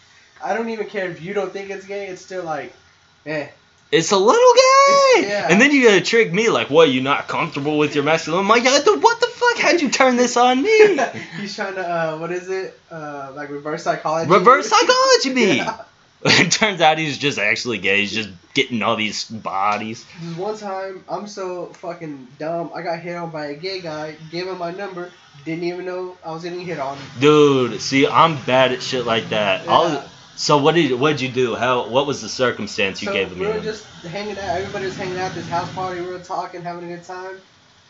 I 0.43 0.53
don't 0.53 0.69
even 0.69 0.87
care 0.87 1.09
if 1.09 1.21
you 1.21 1.33
don't 1.33 1.51
think 1.53 1.69
it's 1.69 1.85
gay. 1.85 2.07
It's 2.07 2.21
still 2.21 2.43
like, 2.43 2.73
eh. 3.25 3.47
It's 3.91 4.11
a 4.11 4.17
little 4.17 4.53
gay. 4.53 5.19
It's- 5.21 5.25
yeah. 5.31 5.47
And 5.49 5.59
then 5.59 5.71
you 5.71 5.83
gotta 5.87 6.01
trick 6.01 6.31
me 6.31 6.49
like, 6.49 6.69
what? 6.69 6.89
You 6.89 7.01
not 7.01 7.27
comfortable 7.27 7.77
with 7.77 7.95
your 7.95 8.03
masculine? 8.03 8.41
I'm 8.41 8.47
like, 8.47 8.63
what 8.63 8.85
the 8.85 9.27
fuck? 9.27 9.57
How'd 9.57 9.81
you 9.81 9.89
turn 9.89 10.15
this 10.15 10.37
on 10.37 10.61
me? 10.61 10.97
He's 11.39 11.55
trying 11.55 11.75
to, 11.75 11.81
uh, 11.87 12.17
what 12.17 12.31
is 12.31 12.49
it? 12.49 12.79
Uh, 12.91 13.31
like 13.35 13.49
reverse 13.49 13.83
psychology. 13.83 14.29
Reverse 14.31 14.69
psychology 14.69 15.33
me. 15.33 15.57
Yeah. 15.57 15.81
it 16.25 16.51
turns 16.51 16.81
out 16.81 16.97
he's 16.97 17.17
just 17.17 17.39
actually 17.39 17.77
gay. 17.77 18.01
He's 18.01 18.11
just 18.11 18.29
getting 18.53 18.81
all 18.81 18.97
these 18.97 19.23
bodies. 19.23 20.05
This 20.21 20.37
one 20.37 20.57
time, 20.57 21.05
I'm 21.07 21.27
so 21.27 21.67
fucking 21.67 22.27
dumb. 22.37 22.71
I 22.75 22.81
got 22.81 22.99
hit 22.99 23.15
on 23.15 23.29
by 23.29 23.47
a 23.47 23.55
gay 23.55 23.79
guy. 23.79 24.17
Gave 24.29 24.47
him 24.47 24.57
my 24.57 24.71
number. 24.71 25.11
Didn't 25.45 25.63
even 25.63 25.85
know 25.85 26.17
I 26.25 26.33
was 26.33 26.43
getting 26.43 26.59
hit 26.59 26.77
on. 26.77 26.97
Dude, 27.21 27.79
see, 27.79 28.05
I'm 28.05 28.35
bad 28.43 28.73
at 28.73 28.83
shit 28.83 29.05
like 29.05 29.29
that. 29.29 29.63
Yeah. 29.63 29.71
I'll, 29.71 30.09
so 30.35 30.57
what 30.57 30.75
did 30.75 30.99
what'd 30.99 31.21
you 31.21 31.29
do? 31.29 31.55
How 31.55 31.87
what 31.87 32.05
was 32.05 32.21
the 32.21 32.27
circumstance 32.27 33.01
you 33.01 33.07
so 33.07 33.13
gave 33.13 33.31
him? 33.31 33.39
we 33.39 33.47
were 33.47 33.61
just 33.61 33.85
hanging 34.03 34.37
out. 34.37 34.57
Everybody 34.57 34.85
was 34.85 34.97
hanging 34.97 35.17
out 35.17 35.31
at 35.31 35.35
this 35.35 35.47
house 35.47 35.71
party. 35.73 36.01
We 36.01 36.07
were 36.07 36.19
talking, 36.19 36.61
having 36.61 36.91
a 36.91 36.95
good 36.95 37.05
time. 37.05 37.39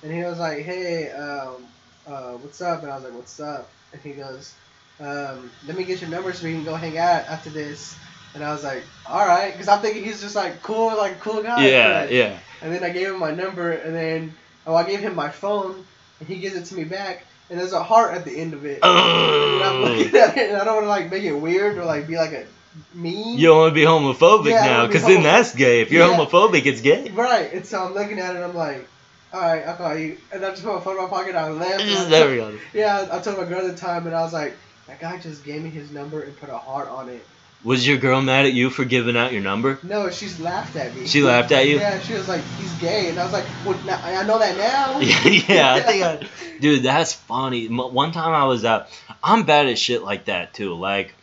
And 0.04 0.12
he 0.14 0.24
was 0.24 0.38
like, 0.38 0.60
"Hey, 0.60 1.12
um, 1.12 1.66
uh, 2.06 2.34
what's 2.34 2.62
up?" 2.62 2.84
And 2.84 2.92
I 2.92 2.96
was 2.96 3.06
like, 3.06 3.14
"What's 3.14 3.40
up?" 3.40 3.70
And 3.92 4.02
he 4.02 4.14
goes, 4.14 4.54
um, 5.00 5.52
"Let 5.66 5.78
me 5.78 5.84
get 5.84 6.02
your 6.02 6.12
number 6.12 6.32
so 6.32 6.46
we 6.46 6.54
can 6.54 6.64
go 6.64 6.76
hang 6.76 6.98
out 7.00 7.26
after 7.26 7.50
this." 7.50 7.96
And 8.36 8.44
I 8.44 8.52
was 8.52 8.64
like, 8.64 8.84
"All 9.08 9.26
right," 9.26 9.52
because 9.52 9.68
I'm 9.68 9.82
thinking 9.82 10.04
he's 10.04 10.22
just 10.22 10.36
like 10.36 10.62
cool, 10.62 10.96
like 10.98 11.20
cool 11.20 11.42
guy. 11.42 11.68
yeah, 11.68 12.02
But- 12.06 12.12
yeah. 12.12 12.38
And 12.62 12.74
then 12.74 12.84
I 12.84 12.90
gave 12.90 13.08
him 13.08 13.20
my 13.20 13.32
number, 13.32 13.72
and 13.72 13.96
then 13.96 14.34
oh, 14.68 14.76
I 14.76 14.84
gave 14.84 15.00
him 15.00 15.16
my 15.16 15.30
phone, 15.30 15.84
and 16.20 16.28
he 16.28 16.36
gives 16.36 16.56
it 16.56 16.66
to 16.66 16.76
me 16.76 16.84
back, 16.84 17.26
and 17.50 17.60
there's 17.60 17.74
a 17.74 17.82
heart 17.82 18.14
at 18.14 18.26
the 18.26 18.36
end 18.38 18.54
of 18.54 18.66
it. 18.66 18.80
And 18.84 19.64
I'm 19.64 19.82
looking 19.82 20.16
at 20.20 20.38
it, 20.38 20.50
and 20.50 20.58
I 20.58 20.64
don't 20.66 20.76
want 20.76 20.86
to 20.86 20.90
like 20.90 21.10
make 21.12 21.24
it 21.24 21.34
weird 21.34 21.78
or 21.78 21.86
like 21.86 22.06
be 22.08 22.18
like 22.18 22.34
a 22.34 22.46
mean. 22.94 23.38
You 23.38 23.48
don't 23.48 23.58
want 23.58 23.72
to 23.72 23.76
be 23.76 23.82
homophobic 23.86 24.52
Yeah, 24.52 24.66
now, 24.66 24.88
because 24.88 25.04
then 25.04 25.24
that's 25.24 25.56
gay. 25.56 25.82
If 25.82 25.92
you're 25.92 26.08
Yeah. 26.08 26.18
homophobic, 26.18 26.66
it's 26.66 26.82
gay. 26.82 27.10
Right, 27.10 27.52
and 27.54 27.66
so 27.66 27.84
I'm 27.86 27.94
looking 27.94 28.20
at 28.20 28.36
it, 28.36 28.44
I'm 28.44 28.56
like, 28.56 28.88
all 29.34 29.42
right, 29.42 29.66
I'll 29.68 29.76
call 29.76 29.98
you. 29.98 30.18
And 30.32 30.46
I 30.46 30.52
just 30.52 30.64
put 30.64 30.76
my 30.76 30.82
phone 30.82 30.98
in 30.98 31.04
my 31.04 31.10
pocket, 31.10 31.36
I 31.36 31.50
left. 31.50 31.82
and 31.82 31.92
I 31.92 32.04
there 32.06 32.38
told- 32.38 32.52
we 32.54 32.58
go. 32.58 32.64
Yeah, 32.74 33.08
I 33.12 33.20
told 33.20 33.38
my 33.38 33.46
girl 33.46 33.66
at 33.66 33.72
the 33.76 33.78
time, 33.78 34.06
and 34.06 34.16
I 34.16 34.22
was 34.22 34.34
like, 34.34 34.54
that 34.88 35.00
guy 35.00 35.18
just 35.18 35.44
gave 35.46 35.64
me 35.64 35.70
his 35.70 35.92
number 35.92 36.22
and 36.22 36.38
put 36.40 36.50
a 36.50 36.58
heart 36.58 36.90
on 36.90 37.10
it. 37.10 37.26
Was 37.64 37.86
your 37.86 37.98
girl 37.98 38.22
mad 38.22 38.46
at 38.46 38.54
you 38.54 38.70
for 38.70 38.86
giving 38.86 39.18
out 39.18 39.34
your 39.34 39.42
number? 39.42 39.80
No, 39.84 40.10
she's 40.10 40.40
laughed 40.40 40.78
at 40.78 40.96
me. 40.96 41.06
She 41.08 41.22
laughed 41.22 41.52
at 41.52 41.68
you? 41.68 41.78
Yeah, 41.78 42.00
she 42.00 42.14
was 42.14 42.30
like, 42.30 42.42
he's 42.58 42.72
gay, 42.76 43.10
and 43.10 43.20
I 43.20 43.24
was 43.26 43.34
like, 43.34 43.46
well, 43.66 43.78
I 43.88 44.24
know 44.26 44.40
that 44.40 44.56
now. 44.56 45.00
yeah, 45.54 45.74
I 45.74 45.80
think 45.82 46.04
I, 46.04 46.28
dude, 46.62 46.84
that's 46.84 47.12
funny. 47.12 47.68
One 47.68 48.14
time 48.14 48.34
I 48.34 48.46
was 48.46 48.64
out, 48.64 48.88
I'm 49.22 49.44
bad 49.44 49.68
at 49.68 49.78
shit 49.78 50.04
like 50.04 50.26
that 50.26 50.54
too. 50.54 50.74
Like, 50.76 51.14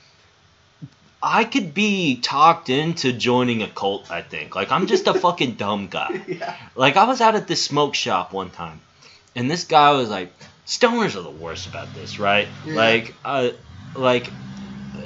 I 1.22 1.44
could 1.44 1.72
be 1.72 2.20
talked 2.20 2.68
into 2.68 3.12
joining 3.14 3.62
a 3.62 3.68
cult. 3.68 4.10
I 4.10 4.20
think 4.20 4.54
like 4.54 4.70
I'm 4.70 4.86
just 4.86 5.06
a 5.06 5.14
fucking 5.20 5.54
dumb 5.54 5.88
guy. 5.88 6.22
yeah. 6.28 6.54
Like 6.74 6.96
I 6.96 7.04
was 7.04 7.22
out 7.22 7.34
at 7.34 7.48
this 7.48 7.64
smoke 7.64 7.94
shop 7.94 8.34
one 8.34 8.50
time, 8.50 8.80
and 9.34 9.50
this 9.50 9.64
guy 9.64 9.92
was 9.92 10.10
like, 10.10 10.32
"Stoners 10.66 11.16
are 11.16 11.22
the 11.22 11.30
worst 11.30 11.66
about 11.66 11.94
this, 11.94 12.18
right?" 12.18 12.46
Yeah. 12.66 12.74
Like, 12.74 13.14
uh, 13.24 13.50
like, 13.94 14.30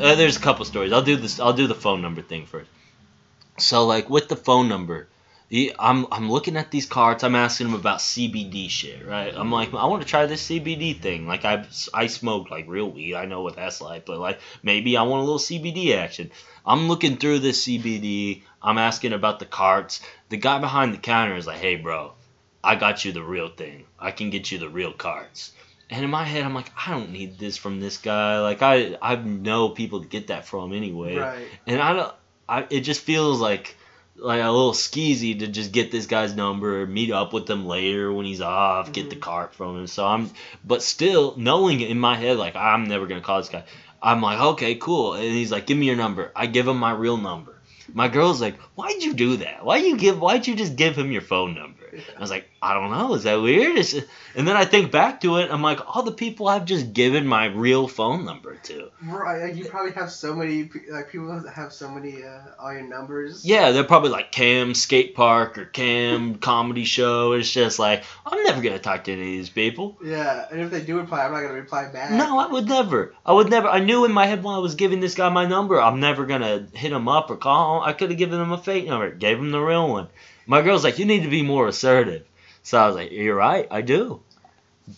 uh, 0.01 0.15
there's 0.15 0.37
a 0.37 0.41
couple 0.41 0.65
stories. 0.65 0.93
I'll 0.93 1.03
do 1.03 1.17
this. 1.17 1.41
I'll 1.41 1.53
do 1.53 1.67
the 1.67 1.75
phone 1.75 2.03
number 2.03 2.23
thing 2.23 2.47
first. 2.47 2.71
So 3.59 3.87
like 3.87 4.09
with 4.09 4.29
the 4.29 4.37
phone 4.37 4.69
number, 4.69 5.09
I'm 5.79 6.07
I'm 6.13 6.31
looking 6.31 6.57
at 6.57 6.71
these 6.71 6.87
cards. 6.87 7.25
I'm 7.25 7.35
asking 7.35 7.69
him 7.69 7.75
about 7.75 7.99
CBD 7.99 8.71
shit, 8.71 9.05
right? 9.05 9.35
I'm 9.37 9.51
like, 9.51 9.75
I 9.75 9.87
want 9.87 10.03
to 10.03 10.09
try 10.09 10.27
this 10.27 10.49
CBD 10.49 11.01
thing. 11.01 11.27
Like 11.27 11.45
I 11.45 11.67
I 11.93 12.07
smoke 12.07 12.51
like 12.51 12.69
real 12.69 12.91
weed. 12.91 13.17
I 13.17 13.27
know 13.27 13.43
what 13.43 13.57
that's 13.57 13.81
like, 13.81 14.07
but 14.07 14.19
like 14.19 14.39
maybe 14.63 14.97
I 14.97 15.03
want 15.03 15.23
a 15.23 15.25
little 15.25 15.39
CBD 15.39 15.97
action. 15.97 16.31
I'm 16.65 16.89
looking 16.89 17.17
through 17.17 17.41
this 17.41 17.67
CBD. 17.67 18.43
I'm 18.63 18.79
asking 18.79 19.13
about 19.13 19.41
the 19.41 19.47
carts. 19.47 20.01
The 20.29 20.37
guy 20.37 20.59
behind 20.61 20.95
the 20.95 20.99
counter 20.99 21.35
is 21.35 21.49
like, 21.49 21.59
hey 21.59 21.77
bro, 21.77 22.13
I 22.63 22.77
got 22.77 23.05
you 23.05 23.11
the 23.11 23.23
real 23.23 23.49
thing. 23.49 23.87
I 23.99 24.13
can 24.13 24.31
get 24.31 24.53
you 24.53 24.59
the 24.59 24.69
real 24.69 24.93
carts. 24.93 25.53
And 25.91 26.05
in 26.05 26.11
my 26.11 26.25
head, 26.25 26.45
I'm 26.45 26.55
like, 26.55 26.71
I 26.77 26.93
don't 26.93 27.11
need 27.11 27.39
this 27.39 27.57
from 27.57 27.81
this 27.81 27.99
guy. 27.99 28.41
Like 28.41 28.63
I 28.63 28.97
I 29.03 29.17
know 29.17 29.71
people 29.71 30.03
to 30.03 30.09
get 30.09 30.29
that 30.29 30.47
from 30.47 30.73
anyway. 30.73 31.17
Right. 31.17 31.47
And 31.67 31.81
I 31.81 31.93
don't. 31.93 32.15
I 32.49 32.67
it 32.71 32.81
just 32.81 33.01
feels 33.01 33.41
like 33.41 33.77
like 34.17 34.43
a 34.43 34.51
little 34.51 34.73
skeezy 34.73 35.39
to 35.39 35.47
just 35.47 35.73
get 35.73 35.91
this 35.91 36.07
guy's 36.07 36.35
number, 36.37 36.87
meet 36.87 37.11
up 37.11 37.33
with 37.33 37.49
him 37.49 37.65
later 37.67 38.13
when 38.13 38.27
he's 38.27 38.41
off, 38.43 38.93
get 38.93 39.09
the 39.09 39.17
Mhm. 39.17 39.21
cart 39.21 39.55
from 39.55 39.79
him. 39.79 39.87
So 39.87 40.07
I'm, 40.07 40.31
but 40.65 40.83
still 40.83 41.35
knowing 41.39 41.81
in 41.81 41.99
my 41.99 42.17
head 42.17 42.37
like 42.37 42.55
I'm 42.55 42.85
never 42.85 43.07
gonna 43.07 43.23
call 43.23 43.39
this 43.39 43.49
guy. 43.49 43.65
I'm 44.03 44.21
like, 44.21 44.39
okay, 44.41 44.75
cool. 44.77 45.15
And 45.15 45.25
he's 45.25 45.51
like, 45.53 45.67
give 45.67 45.77
me 45.79 45.87
your 45.87 45.97
number. 45.97 46.33
I 46.37 46.47
give 46.47 46.69
him 46.69 46.77
my 46.79 46.93
real 46.93 47.17
number. 47.17 47.57
My 47.93 48.09
girl's 48.09 48.41
like, 48.41 48.59
why'd 48.77 49.03
you 49.03 49.15
do 49.15 49.39
that? 49.39 49.65
Why 49.65 49.79
you 49.79 49.97
give? 49.97 50.21
Why'd 50.21 50.47
you 50.47 50.55
just 50.55 50.77
give 50.77 50.97
him 50.97 51.11
your 51.13 51.23
phone 51.23 51.55
number? 51.55 51.80
I 52.17 52.21
was 52.21 52.31
like, 52.31 52.49
I 52.63 52.75
don't 52.75 52.91
know. 52.91 53.15
Is 53.15 53.25
that 53.25 53.41
weird? 53.41 53.79
It's, 53.79 53.95
and 54.35 54.47
then 54.47 54.57
I 54.57 54.65
think 54.65 54.93
back 54.93 55.21
to 55.23 55.37
it. 55.37 55.51
I'm 55.51 55.63
like, 55.63 55.81
all 55.87 56.03
the 56.03 56.13
people 56.13 56.49
I've 56.49 56.65
just 56.65 56.93
given 56.93 57.27
my 57.27 57.47
real 57.47 57.89
phone 57.89 58.25
number 58.25 58.57
to. 58.65 58.91
Right. 59.03 59.43
Like 59.43 59.57
you 59.57 59.65
probably 59.65 59.93
have 59.93 60.11
so 60.11 60.35
many 60.35 60.71
like 60.91 61.11
people 61.11 61.29
that 61.41 61.53
have 61.53 61.73
so 61.73 61.91
many 61.91 62.23
uh, 62.23 62.41
all 62.59 62.73
your 62.73 62.83
numbers. 62.83 63.45
Yeah, 63.45 63.71
they're 63.71 63.85
probably 63.85 64.11
like 64.11 64.33
Cam 64.33 64.75
Skate 64.75 65.15
Park 65.15 65.59
or 65.59 65.65
Cam 65.65 66.35
Comedy 66.41 66.85
Show. 66.85 67.33
It's 67.33 67.51
just 67.51 67.79
like 67.79 68.05
I'm 68.27 68.43
never 68.45 68.61
gonna 68.61 68.79
talk 68.79 69.05
to 69.05 69.13
any 69.13 69.23
of 69.23 69.27
these 69.27 69.51
people. 69.51 69.99
Yeah. 70.05 70.47
And 70.51 70.61
if 70.61 70.71
they 70.71 70.83
do 70.83 70.99
reply, 70.99 71.25
I'm 71.25 71.33
not 71.33 71.43
gonna 71.43 71.55
reply 71.55 71.91
back. 71.91 72.11
No, 72.11 72.39
I 72.39 72.47
would 72.47 72.69
never. 72.69 73.15
I 73.25 73.33
would 73.33 73.51
never. 73.51 73.69
I 73.69 73.81
knew 73.81 74.05
in 74.05 74.13
my 74.13 74.27
head 74.27 74.43
when 74.43 74.55
I 74.55 74.59
was 74.59 74.75
giving 74.75 75.01
this 75.01 75.15
guy 75.15 75.29
my 75.29 75.47
number, 75.47 75.81
I'm 75.81 76.01
never 76.01 76.27
gonna 76.27 76.67
hit 76.73 76.93
him 76.93 77.09
up 77.09 77.31
or 77.31 77.37
call 77.37 77.79
him. 77.79 77.89
I 77.89 77.93
could 77.93 78.11
have 78.11 78.19
given 78.19 78.41
him 78.41 78.53
a 78.53 78.59
fake 78.59 78.87
number, 78.87 79.11
gave 79.11 79.39
him 79.39 79.51
the 79.51 79.61
real 79.61 79.89
one. 79.89 80.09
My 80.51 80.63
girl's 80.63 80.83
like, 80.83 80.99
you 80.99 81.05
need 81.05 81.23
to 81.23 81.31
be 81.31 81.43
more 81.43 81.69
assertive. 81.69 82.27
So 82.65 82.77
I 82.77 82.89
was 82.89 82.97
like, 82.97 83.13
you're 83.13 83.37
right, 83.37 83.69
I 83.71 83.83
do. 83.83 84.21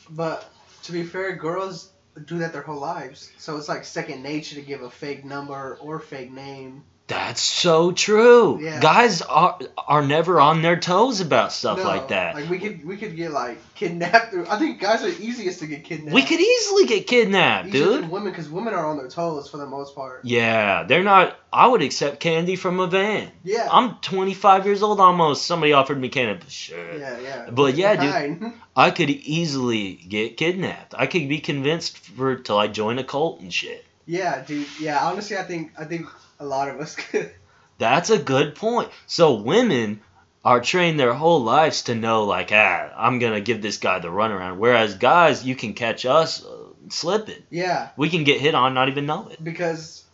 But 0.09 0.51
to 0.85 0.93
be 0.93 1.03
fair, 1.03 1.37
girls 1.37 1.91
do 2.25 2.39
that 2.39 2.55
their 2.55 2.63
whole 2.63 2.81
lives. 2.81 3.31
So 3.37 3.59
it's 3.59 3.69
like 3.69 3.85
second 3.85 4.23
nature 4.23 4.55
to 4.55 4.63
give 4.63 4.81
a 4.81 4.89
fake 4.89 5.27
number 5.27 5.77
or 5.83 6.01
fake 6.01 6.33
name. 6.33 6.85
That's 7.09 7.43
so 7.43 7.93
true. 7.93 8.61
Yeah. 8.61 8.81
Guys 8.81 9.21
are 9.23 9.59
are 9.77 10.03
never 10.07 10.41
on 10.41 10.63
their 10.63 10.79
toes 10.79 11.21
about 11.21 11.53
stuff 11.53 11.79
No, 11.79 11.85
like 11.85 12.09
that. 12.09 12.35
Like 12.37 12.49
we 12.49 12.59
could 12.59 12.87
we 12.87 12.97
could 12.97 13.17
get 13.17 13.33
like 13.33 13.59
kidnapped. 13.75 14.33
I 14.49 14.59
think 14.59 14.81
guys 14.81 15.03
are 15.03 15.09
easiest 15.09 15.59
to 15.59 15.67
get 15.67 15.85
kidnapped. 15.85 16.15
we 16.15 16.23
could 16.23 16.41
easily 16.41 16.87
get 16.87 17.07
kidnapped, 17.07 17.69
Easier 17.69 17.85
dude. 17.85 18.03
than 18.05 18.11
women 18.11 18.31
because 18.33 18.49
women 18.49 18.73
are 18.73 18.87
on 18.87 18.97
their 18.97 19.09
toes 19.09 19.51
for 19.51 19.59
the 19.59 19.67
most 19.67 19.95
part. 19.95 20.25
Yeah, 20.25 20.85
they're 20.85 21.03
not. 21.03 21.37
I 21.53 21.67
would 21.67 21.83
accept 21.83 22.21
candy 22.21 22.57
from 22.57 22.81
a 22.81 22.87
van. 22.87 23.31
Yeah. 23.45 23.69
I'm 23.71 23.97
25 23.97 24.65
years 24.65 24.83
old 24.83 24.99
almost. 25.01 25.45
Somebody 25.45 25.75
offered 25.75 26.01
me 26.01 26.09
candy. 26.09 26.41
Sure. 26.49 26.97
yeah, 26.97 27.19
yeah. 27.19 27.51
But 27.51 27.75
yeah, 27.75 28.25
dude. 28.25 28.53
I 28.77 28.91
could 28.91 29.11
easily 29.11 29.95
get 29.95 30.39
kidnapped. 30.39 30.95
I 30.97 31.07
could 31.07 31.29
be 31.29 31.41
convinced 31.41 31.99
for 31.99 32.37
to 32.37 32.55
like 32.55 32.73
join 32.73 32.99
a 32.99 33.05
cult 33.05 33.41
and 33.41 33.53
shit. 33.53 33.85
Yeah, 34.07 34.43
dude. 34.45 34.67
Yeah, 34.81 34.99
honestly, 35.07 35.37
I 35.37 35.43
think 35.45 35.73
I 35.79 35.85
think 35.85 36.07
a 36.41 36.45
lot 36.45 36.69
of 36.69 36.81
us 36.81 36.95
could. 37.11 37.31
That's 37.79 38.11
a 38.11 38.19
good 38.19 38.55
point. 38.55 38.91
So 39.07 39.35
women 39.35 40.01
are 40.45 40.61
trained 40.61 40.99
their 40.99 41.15
whole 41.15 41.43
lives 41.43 41.83
to 41.83 41.95
know 41.95 42.25
like, 42.25 42.51
ah, 42.53 42.91
I'm 42.97 43.19
gonna 43.19 43.41
give 43.41 43.63
this 43.63 43.79
guy 43.79 43.99
the 44.01 44.09
runaround. 44.09 44.57
Whereas 44.59 44.95
guys, 44.97 45.45
you 45.45 45.55
can 45.57 45.75
catch 45.75 46.05
us 46.05 46.45
uh, 46.45 46.57
slipping. 46.91 47.43
Yeah, 47.51 47.91
We 47.97 48.09
can 48.11 48.25
get 48.25 48.41
hit 48.41 48.55
on, 48.55 48.75
not 48.75 48.89
even 48.89 49.07
know 49.07 49.29
it. 49.29 49.43
because 49.43 50.05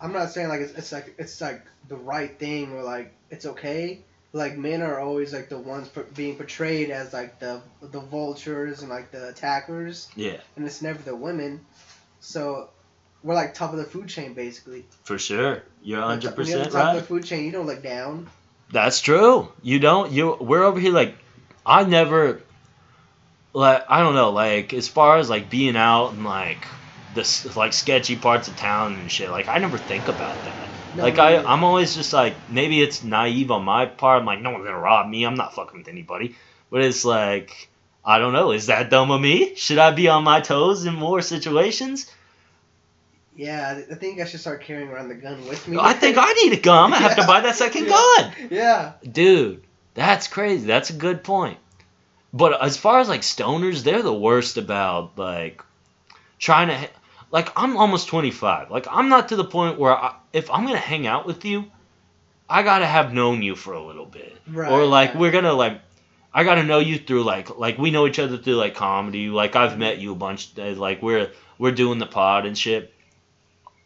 I'm 0.00 0.12
not 0.12 0.30
saying 0.30 0.48
like 0.48 0.60
it's, 0.60 0.72
it's 0.74 0.92
like 0.92 1.14
it's 1.18 1.40
like 1.40 1.62
the 1.88 1.96
right 1.96 2.38
thing 2.38 2.72
or 2.72 2.82
like 2.82 3.12
it's 3.30 3.46
okay. 3.46 4.00
Like 4.32 4.58
men 4.58 4.82
are 4.82 4.98
always 4.98 5.32
like 5.32 5.48
the 5.48 5.58
ones 5.58 5.88
per- 5.88 6.02
being 6.02 6.36
portrayed 6.36 6.90
as 6.90 7.12
like 7.12 7.38
the 7.38 7.60
the 7.82 8.00
vultures 8.00 8.80
and 8.80 8.90
like 8.90 9.10
the 9.12 9.28
attackers, 9.28 10.08
Yeah, 10.16 10.38
and 10.56 10.66
it's 10.66 10.82
never 10.82 11.00
the 11.02 11.14
women. 11.14 11.64
So 12.20 12.70
we're 13.24 13.34
like 13.34 13.54
top 13.54 13.72
of 13.72 13.78
the 13.78 13.84
food 13.84 14.08
chain 14.08 14.34
basically. 14.34 14.84
for 15.02 15.18
sure. 15.18 15.62
You're 15.82 16.00
When 16.00 16.20
100 16.20 16.22
you're 16.22 16.30
at 16.30 16.36
the 16.36 16.42
percent 16.42 16.72
top 16.72 16.94
of 16.94 17.00
the 17.00 17.06
food 17.06 17.24
chain, 17.24 17.44
you 17.44 17.50
don't 17.50 17.66
look 17.66 17.82
down. 17.82 18.28
That's 18.70 19.00
true. 19.00 19.50
You 19.62 19.78
don't. 19.78 20.12
You. 20.12 20.36
We're 20.40 20.64
over 20.64 20.78
here 20.78 20.92
like, 20.92 21.16
I 21.64 21.84
never. 21.84 22.42
Like 23.52 23.84
I 23.88 24.00
don't 24.00 24.14
know. 24.14 24.30
Like 24.30 24.74
as 24.74 24.88
far 24.88 25.18
as 25.18 25.30
like 25.30 25.48
being 25.48 25.76
out 25.76 26.10
and 26.12 26.24
like 26.24 26.66
this 27.14 27.56
like 27.56 27.72
sketchy 27.72 28.16
parts 28.16 28.48
of 28.48 28.56
town 28.56 28.94
and 28.94 29.10
shit. 29.10 29.30
Like 29.30 29.48
I 29.48 29.58
never 29.58 29.78
think 29.78 30.08
about 30.08 30.36
that. 30.44 30.68
No, 30.96 31.02
like 31.02 31.18
I, 31.18 31.36
neither. 31.36 31.48
I'm 31.48 31.64
always 31.64 31.94
just 31.94 32.12
like 32.12 32.34
maybe 32.50 32.82
it's 32.82 33.04
naive 33.04 33.50
on 33.50 33.64
my 33.64 33.86
part. 33.86 34.20
I'm 34.20 34.26
like 34.26 34.40
no 34.40 34.50
one's 34.50 34.64
gonna 34.64 34.78
rob 34.78 35.08
me. 35.08 35.24
I'm 35.24 35.36
not 35.36 35.54
fucking 35.54 35.78
with 35.78 35.88
anybody. 35.88 36.34
But 36.70 36.82
it's 36.82 37.04
like 37.04 37.68
I 38.04 38.18
don't 38.18 38.32
know. 38.32 38.50
Is 38.50 38.66
that 38.66 38.90
dumb 38.90 39.10
of 39.10 39.20
me? 39.20 39.54
Should 39.54 39.78
I 39.78 39.92
be 39.92 40.08
on 40.08 40.24
my 40.24 40.40
toes 40.40 40.84
in 40.84 40.94
more 40.94 41.22
situations? 41.22 42.10
Yeah, 43.36 43.82
I 43.90 43.94
think 43.94 44.20
I 44.20 44.24
should 44.26 44.40
start 44.40 44.62
carrying 44.62 44.88
around 44.88 45.08
the 45.08 45.14
gun 45.14 45.46
with 45.48 45.66
me. 45.66 45.76
I 45.80 45.92
think 45.92 46.16
I 46.18 46.32
need 46.34 46.52
a 46.52 46.60
gun. 46.60 46.84
I'm 46.84 46.90
gonna 46.90 47.02
have 47.02 47.16
to 47.16 47.26
buy 47.26 47.40
that 47.40 47.56
second 47.56 47.84
Yeah. 47.88 47.90
gun. 47.90 48.32
Yeah. 48.50 48.92
Dude, 49.10 49.64
that's 49.94 50.28
crazy. 50.28 50.66
That's 50.66 50.90
a 50.90 50.94
good 50.94 51.24
point. 51.24 51.58
But 52.32 52.60
as 52.62 52.76
far 52.76 53.00
as 53.00 53.08
like 53.08 53.22
stoners, 53.22 53.82
they're 53.82 54.02
the 54.02 54.14
worst 54.14 54.56
about 54.56 55.16
like 55.18 55.62
trying 56.38 56.68
to 56.68 56.88
like 57.30 57.50
I'm 57.56 57.76
almost 57.76 58.08
25. 58.08 58.70
Like 58.70 58.86
I'm 58.90 59.08
not 59.08 59.28
to 59.30 59.36
the 59.36 59.44
point 59.44 59.78
where 59.78 59.92
I, 59.92 60.14
if 60.32 60.50
I'm 60.50 60.62
going 60.62 60.76
to 60.76 60.80
hang 60.80 61.06
out 61.06 61.26
with 61.26 61.44
you, 61.44 61.64
I 62.48 62.62
got 62.62 62.78
to 62.78 62.86
have 62.86 63.12
known 63.12 63.42
you 63.42 63.56
for 63.56 63.72
a 63.72 63.82
little 63.84 64.06
bit. 64.06 64.36
Right. 64.48 64.70
or 64.70 64.84
like 64.84 65.10
right. 65.10 65.18
we're 65.18 65.30
going 65.32 65.44
to 65.44 65.52
like 65.52 65.80
I 66.32 66.44
got 66.44 66.56
to 66.56 66.62
know 66.62 66.78
you 66.78 66.98
through 66.98 67.24
like 67.24 67.56
like 67.58 67.78
we 67.78 67.90
know 67.90 68.06
each 68.06 68.18
other 68.20 68.38
through 68.38 68.54
like 68.56 68.74
comedy. 68.74 69.28
Like 69.28 69.56
I've 69.56 69.78
met 69.78 69.98
you 69.98 70.12
a 70.12 70.16
bunch 70.16 70.56
uh, 70.58 70.70
like 70.70 71.02
we're 71.02 71.30
we're 71.58 71.72
doing 71.72 71.98
the 71.98 72.06
pod 72.06 72.46
and 72.46 72.56
shit. 72.56 72.93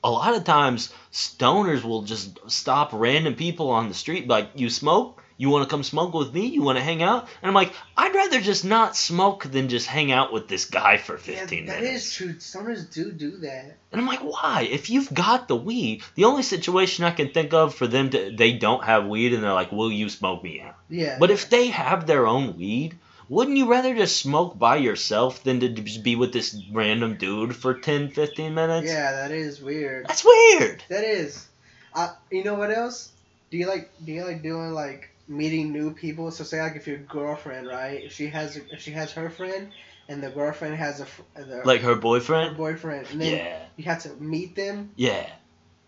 A 0.05 0.11
lot 0.11 0.35
of 0.37 0.45
times 0.45 0.93
stoners 1.13 1.83
will 1.83 2.03
just 2.03 2.39
stop 2.51 2.91
random 2.93 3.35
people 3.35 3.71
on 3.71 3.89
the 3.89 3.95
street 3.95 4.29
like 4.29 4.51
you 4.55 4.71
smoke 4.71 5.23
you 5.41 5.51
want 5.51 5.63
to 5.69 5.71
come 5.71 5.83
smoke 5.85 6.15
with 6.15 6.33
me 6.35 6.47
you 6.47 6.63
want 6.63 6.77
to 6.79 6.85
hang 6.85 7.03
out 7.03 7.23
and 7.43 7.49
i'm 7.49 7.55
like 7.55 7.73
i'd 7.97 8.15
rather 8.15 8.41
just 8.41 8.65
not 8.65 8.97
smoke 8.97 9.45
than 9.45 9.69
just 9.69 9.87
hang 9.87 10.11
out 10.13 10.33
with 10.33 10.49
this 10.49 10.65
guy 10.67 10.97
for 10.99 11.15
Yeah, 11.15 11.41
15 11.41 11.67
that 11.67 11.81
minutes 11.81 12.07
is 12.07 12.15
true. 12.15 12.35
Stoners 12.35 12.93
do 12.93 13.11
do 13.13 13.37
that. 13.39 13.77
and 13.93 14.01
i'm 14.01 14.07
like 14.07 14.21
why 14.21 14.69
if 14.71 14.91
you've 14.91 15.13
got 15.13 15.49
the 15.49 15.57
weed 15.57 16.03
the 16.15 16.25
only 16.25 16.43
situation 16.43 17.05
i 17.05 17.11
can 17.11 17.31
think 17.31 17.53
of 17.53 17.75
for 17.75 17.87
them 17.87 18.11
to 18.11 18.31
they 18.37 18.53
don't 18.53 18.85
have 18.85 19.07
weed 19.07 19.33
and 19.33 19.43
they're 19.43 19.53
like 19.53 19.73
will 19.73 19.91
you 19.91 20.09
smoke 20.09 20.43
me 20.45 20.61
out 20.61 20.77
Yeah. 20.89 21.17
but 21.19 21.31
if 21.31 21.49
they 21.51 21.69
have 21.69 22.07
their 22.07 22.27
own 22.27 22.57
weed 22.59 22.99
wouldn't 23.29 23.57
you 23.57 23.71
rather 23.71 23.95
just 23.95 24.17
smoke 24.19 24.59
by 24.59 24.77
yourself 24.77 25.43
than 25.45 25.61
to 25.61 25.69
just 25.69 26.03
be 26.03 26.17
with 26.17 26.33
this 26.33 26.61
random 26.73 27.17
dude 27.17 27.55
for 27.55 27.75
10 27.75 28.11
15 28.11 28.55
minutes 28.55 28.87
yeah, 28.87 29.13
that 29.13 29.31
is 29.31 29.61
weird. 29.63 30.07
that's 30.09 30.25
weird 30.25 30.83
That 30.89 31.05
is. 31.05 31.47
I. 31.95 32.15
You 32.31 32.45
know 32.45 32.55
what 32.55 32.71
else? 32.71 33.11
Do 33.51 33.57
you 33.57 33.67
like? 33.67 33.91
Do 34.05 34.13
you 34.13 34.25
like 34.25 34.43
doing 34.43 34.73
like 34.73 35.11
meeting 35.27 35.73
new 35.73 35.93
people? 35.95 36.31
So 36.31 36.45
say 36.45 36.61
like 36.61 36.77
if 36.77 36.87
your 36.87 36.99
girlfriend, 36.99 37.67
right? 37.67 38.05
If 38.05 38.13
she 38.13 38.27
has 38.29 38.57
if 38.57 38.81
she 38.81 38.91
has 38.93 39.13
her 39.13 39.31
friend, 39.31 39.73
and 40.09 40.23
the 40.23 40.31
girlfriend 40.31 40.77
has 40.77 41.01
a 41.01 41.07
fr- 41.07 41.23
the, 41.35 41.63
like 41.65 41.81
her 41.81 41.95
boyfriend. 41.95 42.51
her 42.51 42.57
boyfriend 42.57 43.07
boyfriend, 43.07 43.07
and 43.13 43.21
then 43.21 43.39
yeah 43.39 43.59
you 43.77 43.85
have 43.85 44.03
to 44.03 44.11
meet 44.21 44.55
them. 44.55 44.91
yeah 44.97 45.27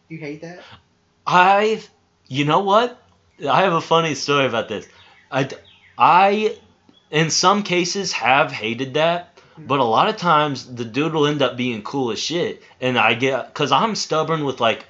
You 0.08 0.18
hate 0.18 0.40
that? 0.42 0.60
I've, 1.26 1.88
you 2.28 2.44
know 2.44 2.60
what? 2.60 3.00
I 3.48 3.62
have 3.62 3.72
a 3.72 3.80
funny 3.80 4.14
story 4.14 4.46
about 4.46 4.68
this. 4.68 4.88
I, 5.30 5.48
I, 5.96 6.56
in 7.10 7.30
some 7.30 7.62
cases, 7.62 8.12
have 8.12 8.52
hated 8.52 8.94
that, 8.94 9.38
but 9.58 9.78
a 9.80 9.84
lot 9.84 10.08
of 10.08 10.16
times 10.16 10.74
the 10.74 10.84
dude 10.84 11.12
will 11.12 11.26
end 11.26 11.42
up 11.42 11.56
being 11.56 11.82
cool 11.82 12.10
as 12.12 12.18
shit, 12.20 12.62
and 12.80 12.98
I 12.98 13.14
get, 13.14 13.52
cause 13.54 13.72
I'm 13.72 13.94
stubborn 13.94 14.44
with 14.44 14.60
like, 14.60 14.84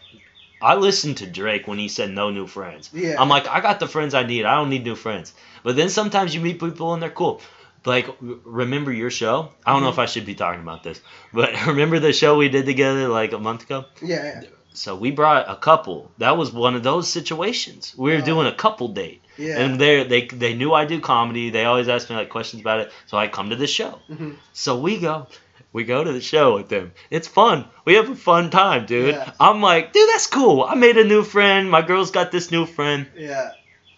I 0.62 0.74
listened 0.74 1.16
to 1.18 1.26
Drake 1.26 1.66
when 1.66 1.78
he 1.78 1.88
said 1.88 2.10
no 2.10 2.30
new 2.30 2.46
friends. 2.46 2.90
Yeah. 2.92 3.16
I'm 3.18 3.30
like, 3.30 3.48
I 3.48 3.60
got 3.60 3.80
the 3.80 3.88
friends 3.88 4.12
I 4.12 4.24
need. 4.24 4.44
I 4.44 4.56
don't 4.56 4.68
need 4.68 4.84
new 4.84 4.94
friends. 4.94 5.32
But 5.62 5.74
then 5.76 5.88
sometimes 5.88 6.34
you 6.34 6.40
meet 6.42 6.60
people 6.60 6.92
and 6.92 7.02
they're 7.02 7.08
cool. 7.08 7.40
Like, 7.86 8.06
remember 8.20 8.92
your 8.92 9.10
show? 9.10 9.52
I 9.64 9.72
don't 9.72 9.80
know 9.82 9.88
Mhm. 9.88 9.92
if 9.92 9.98
I 9.98 10.04
should 10.04 10.26
be 10.26 10.34
talking 10.34 10.60
about 10.60 10.82
this, 10.82 11.00
but 11.32 11.50
remember 11.66 11.98
the 11.98 12.12
show 12.12 12.36
we 12.36 12.50
did 12.50 12.66
together 12.66 13.08
like 13.08 13.32
a 13.32 13.38
month 13.38 13.62
ago? 13.62 13.86
Yeah. 14.02 14.22
yeah. 14.42 14.48
So 14.72 14.94
we 14.96 15.10
brought 15.10 15.50
a 15.50 15.56
couple. 15.56 16.10
That 16.18 16.36
was 16.36 16.52
one 16.52 16.74
of 16.74 16.82
those 16.82 17.08
situations. 17.08 17.94
We 17.96 18.12
were 18.12 18.18
Oh. 18.22 18.24
doing 18.24 18.46
a 18.46 18.52
couple 18.54 18.88
date, 18.88 19.22
Yeah. 19.36 19.58
and 19.58 19.80
they 19.80 20.04
they 20.04 20.26
they 20.26 20.54
knew 20.54 20.72
I 20.72 20.84
do 20.84 21.00
comedy. 21.00 21.50
They 21.50 21.64
always 21.64 21.88
ask 21.88 22.08
me 22.10 22.16
like 22.16 22.28
questions 22.28 22.60
about 22.62 22.80
it, 22.80 22.92
so 23.06 23.16
I 23.18 23.28
come 23.28 23.50
to 23.50 23.56
the 23.56 23.66
show. 23.66 23.98
Mhm. 24.10 24.36
So 24.52 24.76
we 24.78 24.98
go. 24.98 25.26
We 25.72 25.84
go 25.84 26.02
to 26.02 26.12
the 26.12 26.20
show 26.20 26.56
with 26.56 26.68
them. 26.68 26.92
It's 27.10 27.28
fun. 27.28 27.64
We 27.84 27.94
have 27.94 28.10
a 28.10 28.16
fun 28.16 28.50
time, 28.50 28.86
dude. 28.86 29.14
Yeah. 29.14 29.30
I'm 29.38 29.62
like, 29.62 29.92
dude, 29.92 30.08
that's 30.08 30.26
cool. 30.26 30.64
I 30.64 30.74
made 30.74 30.96
a 30.98 31.04
new 31.04 31.22
friend. 31.22 31.70
My 31.70 31.82
girl's 31.82 32.10
got 32.10 32.32
this 32.32 32.50
new 32.50 32.66
friend. 32.66 33.06
Yeah. 33.16 33.50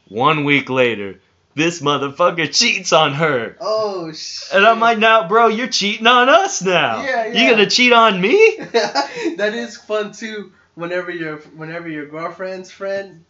One 0.08 0.44
week 0.44 0.68
later, 0.68 1.20
this 1.54 1.80
motherfucker 1.80 2.52
cheats 2.54 2.92
on 2.92 3.14
her. 3.14 3.56
Oh 3.58 4.12
shit. 4.12 4.52
And 4.54 4.66
I'm 4.66 4.80
like, 4.80 4.98
now, 4.98 5.26
bro, 5.28 5.46
you're 5.48 5.66
cheating 5.68 6.06
on 6.06 6.28
us 6.28 6.60
now. 6.62 7.02
Yeah, 7.02 7.26
yeah. 7.26 7.42
You 7.42 7.50
gonna 7.50 7.70
cheat 7.70 7.92
on 7.94 8.20
me? 8.20 8.56
that 9.36 9.52
is 9.54 9.76
fun 9.78 10.12
too. 10.12 10.52
Whenever 10.74 11.10
your 11.10 11.36
whenever 11.38 11.88
your 11.88 12.06
girlfriend's 12.06 12.70
friend, 12.70 13.24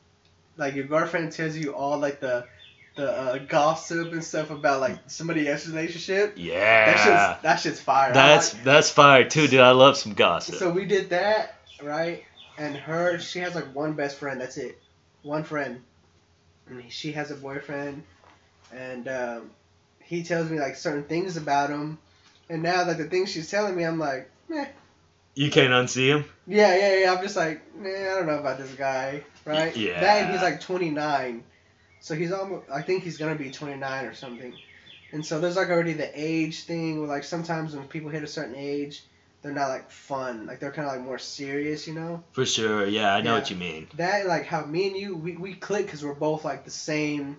like 0.56 0.74
your 0.74 0.84
girlfriend 0.84 1.32
tells 1.32 1.56
you 1.56 1.74
all 1.74 1.98
like 1.98 2.20
the 2.20 2.46
the 2.94 3.10
uh, 3.10 3.38
gossip 3.38 4.12
and 4.12 4.22
stuff 4.22 4.50
about 4.50 4.80
like 4.80 4.98
somebody 5.06 5.48
else's 5.48 5.72
relationship. 5.72 6.34
That 6.36 6.40
Yeah. 6.40 6.94
shit's 7.32 7.42
that 7.42 7.56
shit's 7.56 7.80
fire. 7.80 8.12
That's 8.12 8.54
like- 8.54 8.64
that's 8.64 8.90
fire 8.90 9.24
too, 9.24 9.48
dude. 9.48 9.60
I 9.60 9.70
love 9.72 9.96
some 9.96 10.12
gossip. 10.14 10.56
so 10.56 10.70
we 10.70 10.84
did 10.84 11.10
that 11.10 11.56
right, 11.82 12.22
and 12.58 12.76
her 12.76 13.18
she 13.18 13.40
has 13.40 13.54
like 13.54 13.74
one 13.74 13.94
best 13.94 14.18
friend. 14.18 14.40
That's 14.40 14.56
it, 14.56 14.78
one 15.22 15.42
friend. 15.44 15.82
And 16.68 16.92
she 16.92 17.12
has 17.12 17.30
a 17.32 17.34
boyfriend, 17.34 18.04
and 18.72 19.08
um, 19.08 19.50
he 20.00 20.22
tells 20.22 20.48
me 20.48 20.60
like 20.60 20.76
certain 20.76 21.04
things 21.04 21.36
about 21.36 21.70
him, 21.70 21.98
and 22.48 22.62
now 22.62 22.84
that 22.84 22.98
the 22.98 23.04
things 23.04 23.32
she's 23.32 23.50
telling 23.50 23.74
me, 23.74 23.84
I'm 23.84 23.98
like, 23.98 24.30
eh. 24.54 24.66
You 25.34 25.50
can't 25.50 25.72
unsee 25.72 26.08
him. 26.08 26.24
Yeah, 26.46 26.76
yeah, 26.76 26.96
yeah. 26.96 27.14
I'm 27.14 27.22
just 27.22 27.36
like, 27.36 27.74
man, 27.76 28.10
I 28.10 28.14
don't 28.16 28.26
know 28.26 28.38
about 28.38 28.58
this 28.58 28.72
guy, 28.74 29.22
right? 29.44 29.74
Yeah. 29.76 30.00
That 30.00 30.30
he's 30.32 30.42
like 30.42 30.60
29, 30.60 31.42
so 32.00 32.14
he's 32.14 32.32
almost. 32.32 32.68
I 32.70 32.82
think 32.82 33.04
he's 33.04 33.16
gonna 33.18 33.34
be 33.34 33.50
29 33.50 34.04
or 34.06 34.14
something. 34.14 34.54
And 35.12 35.24
so 35.24 35.40
there's 35.40 35.56
like 35.56 35.68
already 35.68 35.92
the 35.92 36.10
age 36.14 36.64
thing 36.64 36.98
where 37.00 37.08
like 37.08 37.24
sometimes 37.24 37.74
when 37.76 37.86
people 37.86 38.10
hit 38.10 38.22
a 38.22 38.26
certain 38.26 38.54
age, 38.56 39.04
they're 39.42 39.52
not 39.52 39.68
like 39.68 39.90
fun. 39.90 40.46
Like 40.46 40.58
they're 40.60 40.72
kind 40.72 40.88
of 40.88 40.94
like 40.94 41.02
more 41.04 41.18
serious, 41.18 41.86
you 41.86 41.94
know. 41.94 42.22
For 42.32 42.46
sure. 42.46 42.86
Yeah, 42.86 43.14
I 43.14 43.20
know 43.20 43.32
Yeah. 43.34 43.38
what 43.40 43.50
you 43.50 43.56
mean. 43.56 43.88
That 43.96 44.26
like 44.26 44.46
how 44.46 44.64
me 44.64 44.86
and 44.88 44.96
you 44.96 45.16
we 45.16 45.36
we 45.36 45.54
click 45.54 45.86
because 45.86 46.04
we're 46.04 46.14
both 46.14 46.44
like 46.44 46.64
the 46.64 46.70
same. 46.70 47.36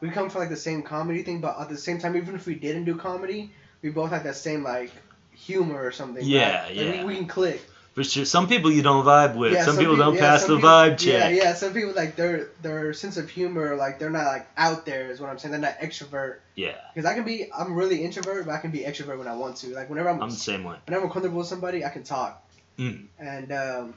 We 0.00 0.10
come 0.10 0.28
from 0.28 0.40
like 0.42 0.50
the 0.50 0.56
same 0.56 0.82
comedy 0.82 1.22
thing, 1.22 1.40
but 1.40 1.58
at 1.58 1.68
the 1.70 1.78
same 1.78 1.98
time, 1.98 2.16
even 2.16 2.34
if 2.34 2.46
we 2.46 2.54
didn't 2.54 2.84
do 2.84 2.96
comedy, 2.96 3.50
we 3.80 3.88
both 3.90 4.10
had 4.10 4.24
that 4.24 4.36
same 4.36 4.62
like 4.62 4.90
humor 5.34 5.82
or 5.84 5.92
something. 5.92 6.16
right? 6.22 6.24
Yeah, 6.24 6.64
Like, 6.66 6.76
yeah. 6.76 6.98
we, 7.00 7.04
we 7.04 7.16
can 7.16 7.26
click. 7.26 7.60
For 7.94 8.02
sure. 8.02 8.24
Some 8.24 8.48
people 8.48 8.72
you 8.72 8.82
don't 8.82 9.04
vibe 9.04 9.36
with. 9.36 9.52
Yeah, 9.52 9.64
some, 9.64 9.76
people 9.78 9.96
don't 9.96 10.14
yeah, 10.14 10.20
pass 10.20 10.44
the 10.46 10.56
people- 10.56 10.68
vibe 10.68 10.98
check. 10.98 11.12
Yeah, 11.12 11.28
yeah. 11.28 11.54
Some 11.54 11.72
people 11.72 11.92
like 11.94 12.16
their 12.16 12.48
their 12.60 12.92
sense 12.92 13.16
of 13.16 13.30
humor, 13.30 13.76
like 13.76 14.00
they're 14.00 14.10
not 14.10 14.26
like 14.26 14.48
out 14.56 14.84
there, 14.84 15.12
is 15.12 15.20
what 15.20 15.30
I'm 15.30 15.38
saying. 15.38 15.52
They're 15.52 15.60
not 15.60 15.78
extrovert. 15.78 16.38
Yeah. 16.56 16.74
Because 16.92 17.08
I 17.08 17.14
can 17.14 17.22
be, 17.24 17.52
I'm 17.56 17.74
really 17.74 18.02
introvert, 18.02 18.46
but 18.46 18.52
I 18.52 18.58
can 18.58 18.72
be 18.72 18.80
extrovert 18.80 19.16
when 19.18 19.28
I 19.28 19.36
want 19.36 19.58
to. 19.58 19.68
Like 19.68 19.88
whenever 19.90 20.08
I'm, 20.08 20.20
I'm 20.20 20.30
the 20.30 20.34
same 20.34 20.64
way. 20.64 20.74
whenever 20.86 21.04
I'm 21.04 21.12
comfortable 21.12 21.38
with 21.38 21.46
somebody, 21.46 21.84
I 21.84 21.88
can 21.90 22.02
talk. 22.02 22.42
Mm. 22.80 23.04
And 23.20 23.52
um, 23.52 23.94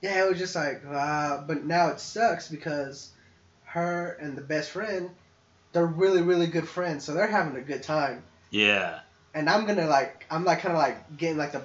yeah, 0.00 0.24
it 0.24 0.28
was 0.30 0.38
just 0.38 0.56
like, 0.56 0.82
uh, 0.90 1.42
but 1.46 1.64
now 1.64 1.88
it 1.88 2.00
sucks 2.00 2.48
because 2.48 3.10
her 3.64 4.16
and 4.22 4.38
the 4.38 4.42
best 4.42 4.70
friend, 4.70 5.10
they're 5.74 5.84
really 5.84 6.22
really 6.22 6.46
good 6.46 6.66
friends, 6.66 7.04
so 7.04 7.12
they're 7.12 7.26
having 7.26 7.56
a 7.56 7.60
good 7.60 7.82
time. 7.82 8.22
Yeah. 8.50 9.00
And 9.34 9.50
I'm 9.50 9.66
gonna 9.66 9.86
like, 9.86 10.24
I'm 10.30 10.44
like 10.44 10.60
kind 10.60 10.72
of 10.74 10.78
like 10.78 11.16
getting 11.16 11.36
like 11.36 11.52
the 11.52 11.62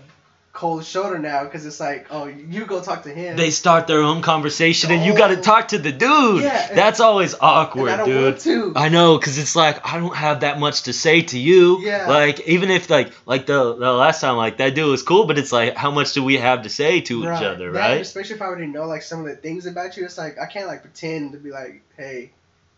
cold 0.52 0.84
shoulder 0.84 1.20
now 1.20 1.44
because 1.44 1.66
it's 1.68 1.80
like, 1.80 2.08
oh, 2.10 2.26
you 2.26 2.66
go 2.66 2.82
talk 2.82 3.04
to 3.04 3.10
him. 3.14 3.38
They 3.38 3.52
start 3.52 3.86
their 3.86 4.02
own 4.02 4.22
conversation 4.24 4.92
and 4.92 5.06
you 5.06 5.14
Oh. 5.14 5.18
got 5.18 5.28
to 5.28 5.38
talk 5.38 5.68
to 5.70 5.78
the 5.78 5.92
dude. 5.92 6.42
Yeah, 6.44 6.68
and- 6.70 6.78
That's 6.78 7.00
always 7.00 7.36
awkward, 7.40 7.92
I 7.92 7.98
don't 7.98 8.08
dude. 8.10 8.24
want 8.24 8.40
to. 8.42 8.74
I 8.76 8.90
know, 8.90 9.18
cause 9.20 9.38
it's 9.38 9.56
like 9.56 9.86
I 9.86 10.00
don't 10.00 10.16
have 10.16 10.40
that 10.42 10.60
much 10.60 10.84
to 10.84 10.94
say 10.94 11.22
to 11.22 11.38
you. 11.40 11.80
Yeah. 11.82 12.08
Like 12.10 12.40
even 12.48 12.72
if 12.72 12.90
like 12.90 13.12
like 13.28 13.46
the 13.46 13.76
the 13.76 13.94
last 13.94 14.20
time 14.22 14.36
like 14.36 14.58
that 14.58 14.74
dude 14.74 14.90
was 14.90 15.04
cool, 15.04 15.26
but 15.28 15.38
it's 15.38 15.52
like 15.52 15.76
how 15.78 15.92
much 15.92 16.14
do 16.14 16.24
we 16.24 16.38
have 16.38 16.64
to 16.64 16.70
say 16.70 17.02
to 17.02 17.22
each 17.22 17.28
other, 17.44 17.72
right? 17.72 18.02
Especially 18.02 18.36
if 18.36 18.42
I 18.42 18.46
already 18.46 18.66
know 18.68 18.86
like 18.88 19.04
some 19.04 19.20
of 19.22 19.28
the 19.28 19.36
things 19.36 19.68
about 19.68 19.96
you, 19.96 20.06
it's 20.06 20.18
like 20.18 20.40
I 20.40 20.48
can't 20.48 20.68
like 20.68 20.82
pretend 20.82 21.34
to 21.34 21.38
be 21.38 21.52
like, 21.52 21.84
hey, 21.96 22.32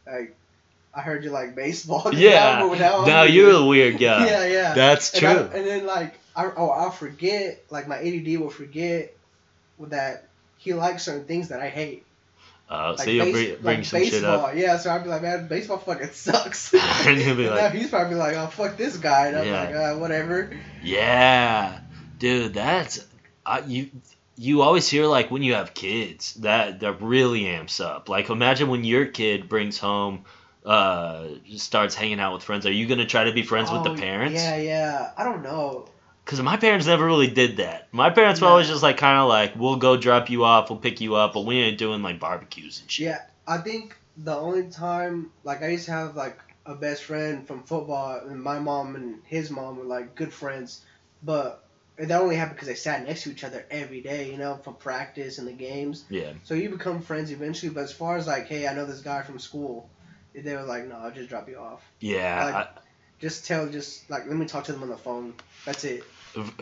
like 0.06 0.36
I 0.94 1.02
heard 1.02 1.24
you 1.24 1.30
like 1.30 1.56
baseball. 1.56 2.10
Yeah. 2.14 2.60
Now, 2.60 2.74
now, 2.74 3.00
I'm 3.02 3.08
Now 3.08 3.22
weird. 3.24 3.34
you're 3.34 3.52
a 3.52 3.66
weird 3.66 3.98
guy. 4.00 4.26
Yeah, 4.30 4.46
yeah. 4.46 4.74
That's 4.74 5.12
and 5.14 5.20
true. 5.20 5.30
I, 5.30 5.58
and 5.58 5.68
then 5.68 5.86
like 5.86 6.20
I 6.36 6.46
oh 6.56 6.70
I'll 6.70 6.92
forget 6.92 7.64
like 7.70 7.88
my 7.88 7.98
ADD 7.98 8.40
will 8.40 8.50
forget 8.50 9.14
that 9.80 10.28
he 10.58 10.74
likes 10.74 11.04
certain 11.04 11.26
things 11.26 11.48
that 11.50 11.60
I 11.60 11.70
hate. 11.70 12.06
uh, 12.70 12.96
Like 12.98 13.06
so 13.06 13.10
you'll 13.12 13.26
base- 13.26 13.34
bring, 13.34 13.62
bring 13.62 13.78
like 13.78 13.86
some 13.86 14.04
shit 14.04 14.12
baseball. 14.12 14.46
up. 14.48 14.56
Yeah, 14.56 14.78
so 14.78 14.92
I'd 14.92 15.04
be 15.04 15.10
like, 15.10 15.22
man, 15.24 15.48
baseball 15.48 15.78
fucking 15.80 16.10
sucks. 16.12 16.74
And 17.08 17.18
he'll 17.18 17.36
be 17.36 17.50
like- 17.50 17.74
he's 17.74 17.90
probably 17.90 18.16
like, 18.16 18.36
oh 18.36 18.48
fuck 18.48 18.78
this 18.78 18.98
guy. 18.98 19.28
And 19.28 19.38
I'm 19.38 19.46
Yeah. 19.48 19.62
like, 19.64 19.76
uh, 19.76 19.96
whatever. 20.00 20.52
Yeah, 20.84 21.80
dude, 22.20 22.54
that's 22.54 23.06
I 23.46 23.60
you. 23.62 23.90
You 24.38 24.62
always 24.64 24.88
hear 24.88 25.06
like 25.06 25.30
when 25.30 25.44
you 25.44 25.54
have 25.56 25.74
kids 25.74 26.34
that 26.36 26.80
that 26.82 27.02
really 27.02 27.48
amps 27.48 27.80
up. 27.80 28.10
Like 28.10 28.30
imagine 28.30 28.70
when 28.70 28.84
your 28.84 29.06
kid 29.06 29.50
brings 29.50 29.78
home, 29.78 30.26
uh, 30.66 31.28
starts 31.56 31.96
hanging 31.96 32.20
out 32.20 32.34
with 32.34 32.44
friends. 32.44 32.66
Are 32.66 32.72
you 32.72 32.88
gonna 32.88 33.06
try 33.06 33.24
to 33.26 33.32
be 33.32 33.44
friends 33.44 33.72
with 33.72 33.82
Oh, 33.82 33.94
the 33.94 34.02
parents? 34.02 34.36
Yeah, 34.36 34.58
yeah. 34.58 35.12
I 35.18 35.24
don't 35.24 35.44
know. 35.44 35.88
Because 36.24 36.42
my 36.42 36.56
parents 36.58 36.86
never 36.86 37.06
really 37.06 37.28
did 37.28 37.58
that. 37.58 37.88
My 37.92 38.10
parents 38.12 38.42
were 38.42 38.48
always 38.48 38.68
just 38.68 38.84
like 38.84 38.98
kind 38.98 39.18
of 39.18 39.28
like, 39.28 39.56
we'll 39.56 39.78
go 39.78 39.98
drop 39.98 40.30
you 40.30 40.46
off, 40.46 40.70
we'll 40.70 40.80
pick 40.80 41.02
you 41.02 41.16
up, 41.16 41.34
but 41.34 41.46
we 41.46 41.58
ain't 41.58 41.78
doing 41.78 42.04
like 42.04 42.20
barbecues 42.20 42.80
and 42.80 42.90
shit. 42.90 43.08
Yeah, 43.08 43.22
I 43.48 43.58
think 43.58 43.98
the 44.18 44.36
only 44.36 44.70
time 44.70 45.32
like 45.44 45.64
I 45.64 45.70
used 45.70 45.86
to 45.86 45.92
have 45.92 46.16
like 46.16 46.40
a 46.66 46.76
best 46.76 47.04
friend 47.04 47.46
from 47.48 47.64
football, 47.64 48.22
and 48.28 48.42
my 48.42 48.60
mom 48.60 48.96
and 48.96 49.20
his 49.26 49.50
mom 49.50 49.78
were 49.78 49.84
like 49.84 50.16
good 50.16 50.32
friends, 50.32 50.86
but 51.24 51.66
that 51.98 52.22
only 52.22 52.36
happened 52.36 52.56
because 52.56 52.68
they 52.68 52.76
sat 52.76 53.06
next 53.06 53.24
to 53.24 53.32
each 53.32 53.44
other 53.44 53.66
every 53.70 54.02
day, 54.02 54.32
you 54.32 54.38
know, 54.38 54.56
from 54.64 54.76
practice 54.76 55.38
and 55.38 55.48
the 55.48 55.54
games. 55.54 56.06
Yeah. 56.10 56.34
So 56.44 56.54
you 56.54 56.70
become 56.70 57.02
friends 57.02 57.32
eventually. 57.32 57.72
But 57.72 57.84
as 57.84 57.92
far 57.92 58.18
as 58.18 58.28
like, 58.28 58.48
hey, 58.48 58.68
I 58.68 58.74
know 58.74 58.86
this 58.86 59.02
guy 59.02 59.22
from 59.22 59.40
school, 59.40 59.90
they 60.36 60.56
were 60.56 60.64
like, 60.64 60.86
no, 60.88 60.96
I'll 60.98 61.12
just 61.12 61.30
drop 61.30 61.48
you 61.50 61.58
off. 61.58 61.82
Yeah, 62.00 62.46
Like- 62.54 62.70
Just 63.20 63.46
tell, 63.46 63.68
just 63.70 64.10
like 64.10 64.26
let 64.26 64.36
me 64.36 64.48
talk 64.48 64.64
to 64.66 64.72
them 64.74 64.82
on 64.82 64.90
the 64.90 64.98
phone. 64.98 65.34
That's 65.66 65.84
it. 65.84 66.04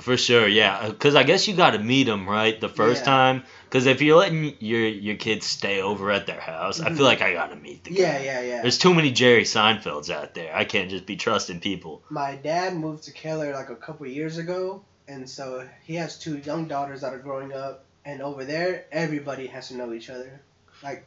For 0.01 0.17
sure. 0.17 0.47
Yeah, 0.47 0.89
because 0.89 1.15
I 1.15 1.23
guess 1.23 1.47
you 1.47 1.55
got 1.55 1.71
to 1.71 1.79
meet 1.79 2.03
them 2.05 2.27
right 2.27 2.59
the 2.59 2.67
first 2.67 3.01
Yeah. 3.01 3.05
time. 3.05 3.43
Because 3.65 3.85
if 3.85 4.01
you're 4.01 4.17
letting 4.17 4.55
your 4.59 4.81
your 4.87 5.15
kids 5.15 5.45
stay 5.45 5.79
over 5.81 6.11
at 6.11 6.25
their 6.25 6.41
house, 6.41 6.81
I 6.81 6.89
Mhm. 6.89 6.97
feel 6.97 7.05
like 7.05 7.21
I 7.21 7.31
gotta 7.33 7.55
meet 7.55 7.83
the 7.85 7.93
Yeah, 7.93 8.17
guy. 8.17 8.23
yeah, 8.25 8.41
yeah. 8.41 8.61
There's 8.61 8.77
too 8.79 8.93
many 8.93 9.11
Jerry 9.11 9.43
Seinfelds 9.43 10.09
out 10.09 10.33
there. 10.33 10.53
I 10.53 10.65
can't 10.65 10.89
just 10.89 11.05
be 11.05 11.15
trusting 11.15 11.59
people. 11.61 12.01
my 12.09 12.35
dad 12.35 12.75
moved 12.75 13.03
to 13.03 13.11
Keller 13.13 13.53
like 13.53 13.69
a 13.69 13.75
couple 13.75 14.05
years 14.07 14.37
ago, 14.37 14.83
and 15.07 15.29
so 15.29 15.65
he 15.83 15.95
has 15.95 16.17
two 16.19 16.39
young 16.39 16.67
daughters 16.67 17.01
that 17.01 17.13
are 17.13 17.19
growing 17.19 17.53
up, 17.53 17.85
and 18.03 18.21
over 18.21 18.43
there, 18.43 18.85
everybody 18.91 19.47
has 19.47 19.67
to 19.69 19.77
know 19.77 19.93
each 19.93 20.09
other. 20.09 20.41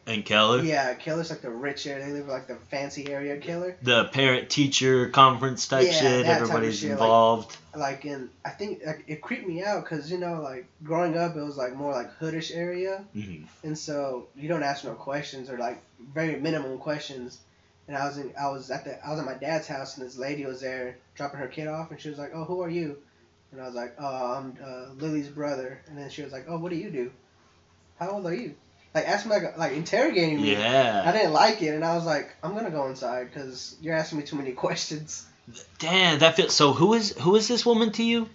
And 0.06 0.24
Keller, 0.24 0.62
Yeah, 0.62 0.94
Keller's 0.94 1.30
like 1.30 1.40
the 1.40 1.50
rich 1.50 1.86
area. 1.86 2.04
They 2.06 2.12
live 2.12 2.28
like 2.28 2.46
the 2.46 2.56
fancy 2.70 3.10
area, 3.10 3.38
Keller. 3.38 3.76
the 3.82 4.04
parent 4.06 4.50
teacher 4.50 5.08
conference 5.08 5.66
type 5.66 5.86
Yeah, 5.86 5.92
shit. 5.92 6.26
that 6.26 6.32
type 6.32 6.42
Everybody's 6.42 6.78
shit, 6.80 6.90
involved. 6.90 7.56
Like, 7.74 8.04
and 8.04 8.28
I 8.44 8.50
think 8.50 8.82
like, 8.84 9.04
it 9.06 9.22
creeped 9.22 9.46
me 9.46 9.62
out 9.64 9.84
because 9.84 10.10
you 10.10 10.18
know, 10.18 10.42
like 10.42 10.66
growing 10.84 11.16
up, 11.16 11.36
it 11.36 11.42
was 11.42 11.56
like 11.56 11.74
more 11.74 11.92
like 11.92 12.18
hoodish 12.18 12.54
area, 12.54 13.04
Mhm. 13.16 13.46
and 13.64 13.78
so 13.78 14.26
you 14.36 14.48
don't 14.48 14.62
ask 14.62 14.84
no 14.84 14.92
questions 14.94 15.48
or 15.48 15.56
like 15.58 15.80
very 16.14 16.38
minimum 16.38 16.78
questions. 16.78 17.38
And 17.88 17.96
I 17.96 18.06
was 18.06 18.18
in, 18.18 18.32
I 18.38 18.48
was 18.48 18.70
at 18.70 18.84
the, 18.84 19.04
I 19.04 19.10
was 19.10 19.18
at 19.18 19.24
my 19.26 19.34
dad's 19.34 19.66
house, 19.66 19.96
and 19.96 20.06
this 20.06 20.16
lady 20.16 20.44
was 20.44 20.60
there 20.60 20.96
dropping 21.14 21.40
her 21.40 21.48
kid 21.48 21.66
off, 21.66 21.90
and 21.90 22.00
she 22.00 22.10
was 22.10 22.18
like, 22.18 22.32
"Oh, 22.34 22.44
who 22.44 22.60
are 22.62 22.68
you?" 22.70 22.98
And 23.50 23.60
I 23.60 23.64
was 23.66 23.74
like, 23.74 23.94
"Oh, 23.98 24.34
I'm 24.36 24.56
uh, 24.62 24.92
Lily's 24.98 25.28
brother." 25.28 25.80
And 25.88 25.96
then 25.98 26.08
she 26.10 26.22
was 26.22 26.32
like, 26.32 26.44
"Oh, 26.48 26.58
what 26.58 26.70
do 26.70 26.76
you 26.76 26.90
do? 26.90 27.10
How 27.98 28.10
old 28.10 28.26
are 28.26 28.34
you?" 28.34 28.54
Like 28.94 29.08
asking 29.08 29.30
me 29.30 29.36
like, 29.36 29.58
like 29.58 29.72
interrogating 29.72 30.40
me. 30.40 30.56
I 30.56 31.12
didn't 31.12 31.32
like 31.32 31.62
it, 31.62 31.74
and 31.74 31.84
I 31.84 31.94
was 31.94 32.04
like, 32.04 32.34
"I'm 32.42 32.54
gonna 32.54 32.70
go 32.70 32.86
inside 32.86 33.30
because 33.32 33.76
you're 33.80 33.94
asking 33.94 34.18
me 34.18 34.24
too 34.24 34.36
many 34.36 34.52
questions." 34.64 35.26
Damn, 35.78 36.18
that 36.20 36.36
feels. 36.36 36.54
So 36.54 36.72
who 36.72 36.94
is 36.94 37.16
who 37.18 37.36
is 37.36 37.48
this 37.48 37.64
woman 37.64 37.92
to 37.92 38.02
you? 38.02 38.28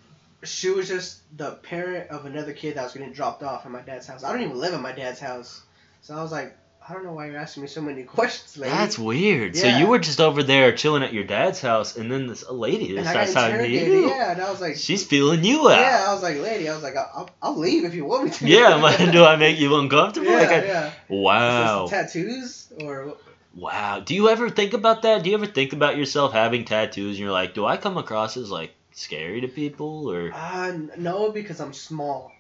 She 0.44 0.70
was 0.70 0.88
just 0.88 1.20
the 1.38 1.52
parent 1.52 2.10
of 2.12 2.26
another 2.26 2.54
kid 2.54 2.76
that 2.76 2.84
was 2.84 2.94
getting 2.94 3.14
dropped 3.14 3.44
off 3.44 3.66
at 3.66 3.72
my 3.72 3.82
dad's 3.82 4.08
house. 4.08 4.24
I 4.24 4.32
don't 4.32 4.42
even 4.42 4.58
live 4.58 4.74
at 4.74 4.82
my 4.82 4.92
dad's 4.92 5.20
house, 5.20 5.62
so 6.02 6.16
I 6.16 6.22
was 6.22 6.32
like, 6.32 6.56
"I 6.90 6.94
don't 6.94 7.04
know 7.04 7.14
why 7.14 7.28
you're 7.28 7.38
asking 7.38 7.64
me 7.64 7.68
so 7.68 7.82
many 7.82 8.04
questions, 8.18 8.58
lady." 8.58 8.74
That's 8.74 8.98
weird. 8.98 9.56
So 9.56 9.68
you 9.68 9.88
were 9.88 10.00
just 10.00 10.20
over 10.20 10.44
there 10.44 10.76
chilling 10.76 11.04
at 11.04 11.14
your 11.14 11.24
dad's 11.24 11.62
house, 11.62 11.98
and 11.98 12.12
then 12.12 12.28
this 12.28 12.50
lady 12.50 12.96
and 12.96 12.98
just 12.98 13.10
I 13.10 13.14
got 13.14 13.30
starts 13.30 13.54
talking 13.54 13.66
to 13.66 13.70
you. 13.70 14.10
Yeah, 14.10 14.32
and 14.32 14.42
I 14.42 14.52
was 14.52 14.62
like, 14.62 14.78
She's 14.78 15.06
feeling 15.06 15.44
you 15.44 15.70
out. 15.70 15.80
Yeah, 15.80 16.06
I 16.08 16.14
was 16.14 16.24
like, 16.24 16.38
lady, 16.38 16.70
I 16.70 16.74
was 16.74 16.84
like, 16.84 16.96
I'll, 16.96 17.30
I'll 17.42 17.58
leave 17.58 17.86
if 17.86 17.94
you 17.94 18.06
want 18.06 18.26
me 18.26 18.32
to. 18.32 18.48
Yeah, 18.48 19.10
do 19.12 19.24
I 19.24 19.36
make 19.38 19.60
you 19.60 19.76
uncomfortable? 19.76 20.28
Yeah, 20.28 20.38
like 20.38 20.50
I, 20.50 20.66
yeah. 20.66 20.92
Wow. 21.10 21.86
Is 21.86 21.92
this 21.92 22.00
tattoos 22.14 22.74
or 22.82 23.18
Wow. 23.58 24.02
Do 24.02 24.14
you 24.14 24.30
ever 24.30 24.50
think 24.50 24.74
about 24.74 25.02
that? 25.02 25.24
Do 25.24 25.32
you 25.32 25.36
ever 25.36 25.48
think 25.48 25.74
about 25.74 25.98
yourself 25.98 26.32
having 26.32 26.64
tattoos 26.64 27.16
and 27.16 27.20
you're 27.20 27.32
like, 27.32 27.56
do 27.56 27.66
I 27.66 27.78
come 27.78 27.98
across 27.98 28.38
as 28.38 28.52
like 28.52 28.74
scary 28.94 29.42
to 29.42 29.48
people 29.48 30.10
or 30.10 30.32
uh, 30.34 30.78
no, 30.98 31.32
because 31.32 31.60
I'm 31.60 31.74
small. 31.74 32.32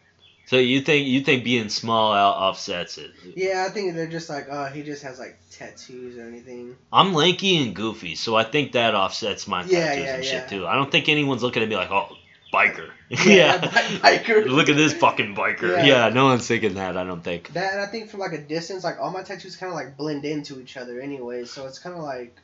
So 0.48 0.56
you 0.56 0.80
think 0.80 1.08
you 1.08 1.22
think 1.22 1.44
being 1.44 1.68
small 1.68 2.14
out 2.14 2.38
offsets 2.38 2.98
it? 2.98 3.12
Yeah, 3.36 3.66
I 3.68 3.74
think 3.74 3.96
they're 3.96 4.08
just 4.08 4.30
like, 4.30 4.48
oh, 4.50 4.66
he 4.66 4.82
just 4.82 5.04
has 5.04 5.20
like 5.20 5.38
tattoos 5.52 6.18
or 6.18 6.26
anything. 6.26 6.78
I'm 6.92 7.14
lanky 7.14 7.62
and 7.62 7.76
goofy, 7.76 8.16
so 8.16 8.36
I 8.38 8.46
think 8.46 8.72
that 8.72 8.96
offsets 8.96 9.46
my 9.46 9.64
tattoos 9.64 9.78
Yeah, 9.78 9.94
yeah, 9.94 10.16
and 10.16 10.24
shit 10.26 10.48
too. 10.48 10.66
I 10.66 10.76
don't 10.76 10.90
think 10.90 11.10
anyone's 11.10 11.44
looking 11.44 11.64
at 11.64 11.70
me 11.70 11.76
like, 11.76 11.92
oh, 11.92 12.16
biker. 12.54 12.90
Yeah, 13.26 13.58
bi- 13.62 13.68
biker. 14.18 14.46
Look 14.46 14.70
at 14.70 14.78
this 14.78 14.94
fucking 14.94 15.36
biker. 15.36 15.70
Yeah. 15.70 15.86
Yeah. 15.86 16.10
no 16.10 16.26
one's 16.26 16.48
thinking 16.48 16.76
that. 16.76 16.96
I 16.96 17.04
don't 17.04 17.24
think. 17.24 17.52
That 17.52 17.74
and 17.74 17.82
I 17.82 17.88
think 17.88 18.10
from 18.10 18.22
like 18.22 18.32
a 18.34 18.42
distance, 18.42 18.86
like 18.86 19.00
all 19.02 19.12
my 19.12 19.24
tattoos 19.24 19.58
kind 19.58 19.70
of 19.70 19.76
like 19.76 19.98
blend 19.98 20.24
into 20.24 20.62
each 20.62 20.78
other 20.78 21.02
anyway, 21.02 21.44
so 21.44 21.68
it's 21.68 21.80
kind 21.80 21.96
of 21.96 22.04
like 22.04 22.38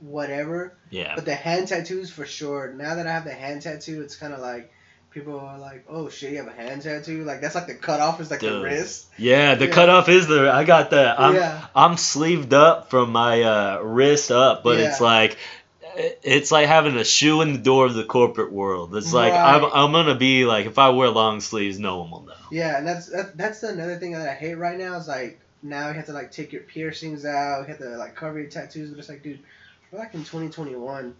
whatever. 0.00 0.76
Yeah. 0.90 1.14
But 1.14 1.24
the 1.26 1.34
hand 1.36 1.68
tattoos 1.68 2.10
for 2.10 2.26
sure. 2.26 2.72
Now 2.72 2.96
that 2.96 3.06
I 3.06 3.12
have 3.12 3.24
the 3.24 3.32
hand 3.32 3.62
tattoo, 3.62 4.02
it's 4.02 4.16
kind 4.16 4.32
of 4.32 4.40
like 4.40 4.72
people 5.16 5.40
are 5.40 5.58
like, 5.58 5.84
"Oh 5.88 6.08
shit, 6.08 6.32
you 6.32 6.36
have 6.38 6.46
a 6.46 6.52
hand 6.52 6.82
tattoo?" 6.82 7.24
Like 7.24 7.40
that's 7.40 7.54
like 7.54 7.66
the 7.66 7.74
cutoff 7.74 8.20
is 8.20 8.30
like 8.30 8.40
the 8.40 8.60
wrist. 8.60 9.06
Yeah, 9.16 9.54
the 9.54 9.66
Yeah. 9.66 9.72
cutoff 9.72 10.08
is 10.08 10.26
the. 10.28 10.52
I 10.52 10.64
got 10.64 10.90
that. 10.90 11.18
I'm 11.18 11.34
yeah. 11.34 11.66
I'm 11.74 11.96
sleeved 11.96 12.52
up 12.52 12.90
from 12.90 13.10
my 13.10 13.42
uh, 13.42 13.80
wrist 13.80 14.30
up, 14.30 14.62
but 14.62 14.78
it's 14.78 15.00
like 15.00 15.38
it's 15.96 16.52
like 16.52 16.66
having 16.66 16.96
a 16.96 17.04
shoe 17.04 17.40
in 17.40 17.54
the 17.54 17.58
door 17.58 17.86
of 17.86 17.94
the 17.94 18.04
corporate 18.04 18.52
world. 18.52 18.94
It's 18.94 19.12
like 19.12 19.32
I'm 19.32 19.64
I'm 19.64 19.92
gonna 19.92 20.14
be 20.14 20.44
like 20.44 20.66
if 20.66 20.78
I 20.78 20.90
wear 20.90 21.08
long 21.08 21.40
sleeves, 21.40 21.78
no 21.78 21.98
one 22.00 22.10
will 22.10 22.22
know. 22.22 22.32
Yeah, 22.52 22.76
and 22.76 22.86
that's 22.86 23.06
that, 23.08 23.36
that's 23.36 23.62
another 23.62 23.96
thing 23.96 24.12
that 24.12 24.28
I 24.28 24.34
hate 24.34 24.54
right 24.54 24.78
now 24.78 24.96
is 24.96 25.08
like 25.08 25.40
now 25.62 25.88
you 25.88 25.94
have 25.94 26.06
to 26.06 26.12
like 26.12 26.30
take 26.30 26.52
your 26.52 26.62
piercings 26.62 27.24
out, 27.24 27.62
you 27.62 27.68
have 27.68 27.78
to 27.78 27.96
like 27.96 28.14
cover 28.14 28.38
your 28.38 28.50
tattoos, 28.50 28.90
but 28.90 28.98
it's 28.98 29.08
like, 29.08 29.22
dude, 29.22 29.40
we're 29.90 29.98
like 29.98 30.12
in 30.14 30.20
2021. 30.20 31.14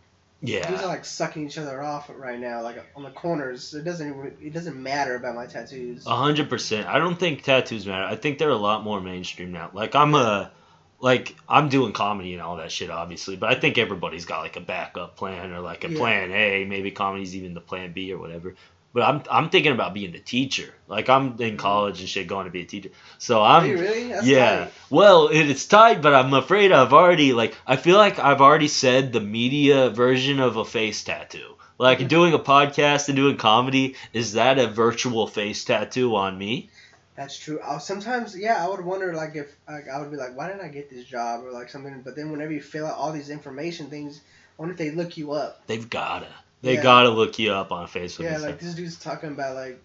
Dudes 0.45 0.83
are 0.83 0.87
like 0.87 1.05
sucking 1.05 1.47
each 1.47 1.59
other 1.59 1.83
off 1.83 2.11
right 2.15 2.39
now, 2.39 2.63
like 2.63 2.77
on 2.95 3.03
the 3.03 3.11
corners. 3.11 3.75
It 3.75 3.85
doesn't 3.85 4.37
it 4.41 4.53
doesn't 4.53 4.81
matter 4.81 5.15
about 5.17 5.35
my 5.35 5.47
tattoos. 5.47 6.07
A 6.07 6.15
hundred 6.15 6.51
percent. 6.51 6.87
I 6.87 6.99
don't 6.99 7.19
think 7.19 7.43
tattoos 7.43 7.87
matter. 7.87 8.05
I 8.05 8.17
think 8.17 8.39
they're 8.39 8.51
a 8.51 8.57
lot 8.57 8.85
more 8.85 9.01
mainstream 9.01 9.51
now. 9.53 9.71
Like 9.73 9.95
I'm 9.95 10.15
a, 10.15 10.53
like 11.01 11.35
I'm 11.49 11.69
doing 11.71 11.93
comedy 11.93 12.35
and 12.35 12.43
all 12.43 12.57
that 12.57 12.71
shit, 12.71 12.91
obviously. 12.91 13.37
But 13.37 13.51
I 13.51 13.59
think 13.59 13.79
everybody's 13.79 14.27
got 14.27 14.41
like 14.41 14.57
a 14.57 14.61
backup 14.61 15.17
plan 15.17 15.53
or 15.53 15.61
like 15.61 15.85
a 15.85 15.91
Yeah. 15.91 15.99
plan 15.99 16.31
A. 16.33 16.65
Maybe 16.67 16.91
comedy's 16.91 17.35
even 17.35 17.55
the 17.55 17.61
plan 17.63 17.93
B 17.93 18.13
or 18.13 18.19
whatever. 18.19 18.55
But 18.97 19.03
I'm 19.03 19.23
I'm 19.31 19.51
thinking 19.51 19.73
about 19.73 19.93
being 19.93 20.15
a 20.15 20.19
teacher. 20.19 20.73
Like 20.89 21.11
I'm 21.11 21.39
in 21.39 21.59
college 21.59 22.01
and 22.01 22.09
shit, 22.09 22.29
going 22.29 22.47
to 22.47 22.51
be 22.51 22.63
a 22.63 22.65
teacher. 22.65 22.89
So 23.19 23.43
I'm 23.43 23.67
you 23.67 23.77
really? 23.77 24.09
Yeah. 24.09 24.61
tight. 24.61 24.73
Well, 24.89 25.29
it, 25.29 25.51
it's 25.51 25.67
tight, 25.67 26.01
but 26.01 26.15
I'm 26.15 26.33
afraid 26.33 26.73
I've 26.73 26.95
already 26.95 27.35
like 27.35 27.55
I 27.67 27.77
feel 27.77 27.99
like 27.99 28.19
I've 28.19 28.41
already 28.41 28.69
said 28.69 29.13
the 29.13 29.21
media 29.21 29.91
version 29.91 30.41
of 30.41 30.57
a 30.57 30.65
face 30.65 31.05
tattoo. 31.05 31.57
Like 31.77 32.09
doing 32.09 32.33
a 32.33 32.39
podcast 32.39 33.11
and 33.11 33.17
doing 33.17 33.37
comedy, 33.37 33.97
is 34.15 34.33
that 34.33 34.59
a 34.59 34.67
virtual 34.67 35.27
face 35.27 35.63
tattoo 35.63 36.17
on 36.17 36.39
me? 36.39 36.71
That's 37.17 37.39
true. 37.39 37.61
i 37.63 37.77
sometimes, 37.77 38.35
yeah, 38.35 38.65
I 38.65 38.67
would 38.67 38.83
wonder 38.83 39.13
like 39.13 39.37
if 39.37 39.55
like, 39.69 39.91
I 39.91 40.01
would 40.01 40.11
be 40.11 40.17
like, 40.17 40.35
why 40.35 40.49
didn't 40.49 40.65
I 40.65 40.69
get 40.69 40.89
this 40.89 41.05
job 41.05 41.45
or 41.45 41.53
like 41.53 41.69
something? 41.69 42.01
But 42.01 42.17
then 42.17 42.33
whenever 42.33 42.55
you 42.55 42.63
fill 42.63 42.87
out 42.87 42.97
all 42.97 43.13
these 43.13 43.29
information 43.29 43.91
things, 43.91 44.23
I 44.59 44.63
wonder 44.63 44.73
if 44.73 44.79
they 44.79 44.91
look 44.91 45.19
you 45.19 45.33
up. 45.33 45.67
They've 45.67 45.91
gotta. 45.91 46.29
They 46.63 46.75
Yeah. 46.75 46.83
gotta 46.83 47.11
look 47.11 47.39
you 47.39 47.53
up 47.53 47.71
on 47.73 47.87
Facebook. 47.87 48.25
yeah, 48.25 48.33
like 48.39 48.41
stuff. 48.41 48.61
this 48.61 48.75
dude's 48.75 48.99
talking 48.99 49.31
about 49.31 49.55
like 49.55 49.83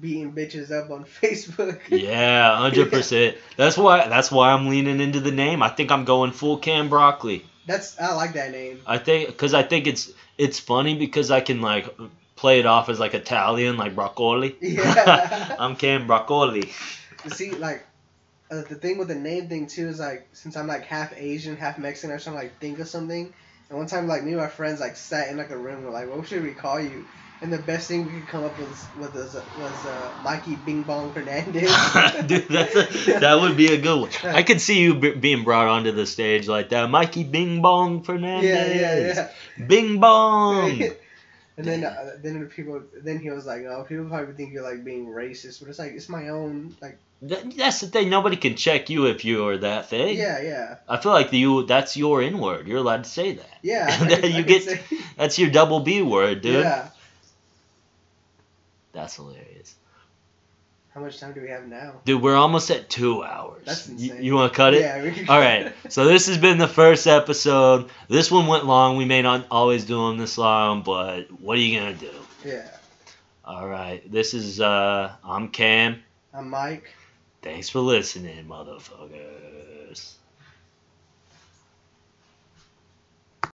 beating 0.00 0.32
bitches 0.32 0.70
up 0.70 0.90
on 0.90 1.04
Facebook. 1.22 1.80
Yeah, 1.90 2.56
hundred 2.58 2.90
percent. 2.90 3.36
That's 3.56 3.76
why. 3.76 4.08
That's 4.08 4.30
why 4.30 4.52
I'm 4.52 4.68
leaning 4.68 5.00
into 5.00 5.20
the 5.20 5.32
name. 5.32 5.62
I 5.62 5.68
think 5.68 5.90
I'm 5.90 6.04
going 6.04 6.32
full 6.32 6.58
cam 6.58 6.88
broccoli. 6.88 7.44
That's 7.66 8.00
I 8.00 8.14
like 8.14 8.32
that 8.34 8.50
name. 8.50 8.80
I 8.86 8.98
think 8.98 9.28
because 9.28 9.54
I 9.54 9.62
think 9.62 9.86
it's 9.86 10.10
it's 10.38 10.58
funny 10.58 10.96
because 10.96 11.30
I 11.30 11.40
can 11.40 11.60
like 11.60 11.88
play 12.34 12.58
it 12.58 12.66
off 12.66 12.88
as 12.88 12.98
like 12.98 13.14
Italian, 13.14 13.76
like 13.76 13.94
broccoli. 13.94 14.56
Yeah. 14.60 15.56
I'm 15.58 15.76
Cam 15.76 16.06
Broccoli. 16.06 16.72
You 17.24 17.30
see, 17.30 17.50
like 17.52 17.84
uh, 18.50 18.62
the 18.68 18.74
thing 18.74 18.98
with 18.98 19.08
the 19.08 19.14
name 19.14 19.48
thing 19.48 19.66
too 19.68 19.86
is 19.88 20.00
like 20.00 20.26
since 20.32 20.56
I'm 20.56 20.66
like 20.66 20.84
half 20.84 21.12
Asian, 21.16 21.56
half 21.56 21.78
Mexican, 21.78 22.18
trying 22.18 22.36
to 22.36 22.42
like 22.42 22.58
think 22.58 22.78
of 22.80 22.88
something. 22.88 23.32
And 23.72 23.78
one 23.78 23.86
time, 23.86 24.06
like 24.06 24.22
me 24.22 24.32
and 24.32 24.40
my 24.40 24.48
friends 24.48 24.80
like 24.80 24.96
sat 24.96 25.30
in 25.30 25.38
like 25.38 25.48
a 25.48 25.56
room. 25.56 25.82
We're 25.82 25.92
like, 25.92 26.06
what 26.06 26.28
should 26.28 26.42
we 26.42 26.52
call 26.52 26.78
you? 26.78 27.06
And 27.40 27.50
the 27.50 27.56
best 27.58 27.88
thing 27.88 28.04
we 28.04 28.20
could 28.20 28.28
come 28.28 28.44
up 28.44 28.58
with 28.58 28.68
was 28.68 28.90
was, 28.94 29.34
uh, 29.34 29.46
was 29.56 29.86
uh, 29.86 30.14
Mikey 30.20 30.56
Bing 30.56 30.84
Bong 30.84 31.14
Fernandez. 31.14 31.62
Dude, 32.26 32.48
that's 32.48 32.76
a, 32.76 33.20
that 33.20 33.40
would 33.40 33.56
be 33.56 33.72
a 33.72 33.80
good 33.80 33.98
one. 33.98 34.10
I 34.24 34.42
could 34.42 34.60
see 34.60 34.80
you 34.82 34.96
b- 34.96 35.14
being 35.14 35.42
brought 35.42 35.68
onto 35.68 35.90
the 35.90 36.04
stage 36.04 36.48
like 36.48 36.68
that. 36.68 36.90
Mikey 36.90 37.24
Bing 37.24 37.62
Bong 37.62 38.02
Fernandez. 38.02 38.78
yeah, 38.78 38.94
yeah, 38.94 39.30
yeah. 39.58 39.66
Bing 39.66 40.00
Bong. 40.00 40.82
and 41.68 41.82
then 41.82 41.84
uh, 41.84 42.10
then 42.22 42.46
people 42.48 42.82
then 43.02 43.18
he 43.18 43.30
was 43.30 43.46
like, 43.46 43.62
oh, 43.64 43.84
people 43.88 44.06
probably 44.06 44.34
think 44.34 44.52
you're 44.52 44.62
like 44.62 44.84
being 44.84 45.06
racist, 45.06 45.60
but 45.60 45.68
it's 45.68 45.78
like 45.78 45.92
it's 45.92 46.08
my 46.08 46.28
own 46.28 46.74
like 46.82 46.98
That- 47.22 47.56
that's 47.56 47.80
the 47.80 47.86
thing. 47.86 48.10
Nobody 48.10 48.36
can 48.36 48.56
check 48.56 48.90
you 48.90 49.06
if 49.06 49.24
you're 49.24 49.58
that 49.58 49.88
thing. 49.88 50.16
yeah 50.18 50.40
yeah 50.42 50.76
I 50.88 50.96
feel 50.98 51.12
like 51.12 51.32
you. 51.32 51.64
That's 51.64 51.96
your 51.96 52.20
N 52.22 52.38
word. 52.38 52.66
You're 52.66 52.78
allowed 52.78 53.04
to 53.04 53.10
say 53.10 53.34
that. 53.34 53.58
yeah. 53.62 53.86
I 53.90 53.94
And 54.02 54.10
then 54.10 54.24
I 54.24 54.38
you 54.38 54.42
get- 54.44 54.64
say- 54.64 54.80
That's 55.16 55.38
your 55.38 55.50
double 55.50 55.80
B 55.80 56.02
word, 56.02 56.42
dude. 56.42 56.64
yeah. 56.64 56.88
That's 58.92 59.16
hilarious. 59.16 59.48
How 60.94 61.00
much 61.00 61.18
time 61.18 61.32
do 61.32 61.40
we 61.40 61.48
have 61.48 61.66
now? 61.68 61.94
Dude, 62.04 62.20
we're 62.20 62.36
almost 62.36 62.70
at 62.70 62.90
two 62.90 63.24
hours. 63.24 63.62
That's 63.64 63.88
You, 63.88 64.10
insane. 64.10 64.22
you 64.24 64.34
want 64.34 64.52
to 64.52 64.56
cut 64.56 64.74
it? 64.74 64.82
Yeah. 64.82 65.02
We 65.02 65.10
could 65.10 65.28
All 65.28 65.40
right. 65.40 65.72
So 65.88 66.04
this 66.04 66.26
has 66.26 66.36
been 66.36 66.58
the 66.58 66.68
first 66.68 67.06
episode. 67.06 67.88
This 68.08 68.30
one 68.30 68.46
went 68.46 68.66
long. 68.66 68.98
We 68.98 69.06
may 69.06 69.22
not 69.22 69.46
always 69.50 69.86
do 69.86 70.06
them 70.08 70.18
this 70.18 70.36
long, 70.36 70.82
but 70.82 71.30
what 71.40 71.56
are 71.56 71.60
you 71.60 71.78
gonna 71.80 71.94
do? 71.94 72.10
yeah. 72.44 72.68
All 73.44 73.66
right. 73.66 74.02
This 74.10 74.34
is 74.34 74.60
uh, 74.60 75.12
I'm 75.24 75.48
Cam. 75.48 76.02
I'm 76.34 76.50
Mike. 76.50 76.94
Thanks 77.40 77.68
for 77.70 77.80
listening, 77.80 78.44
motherfucker. 78.46 79.61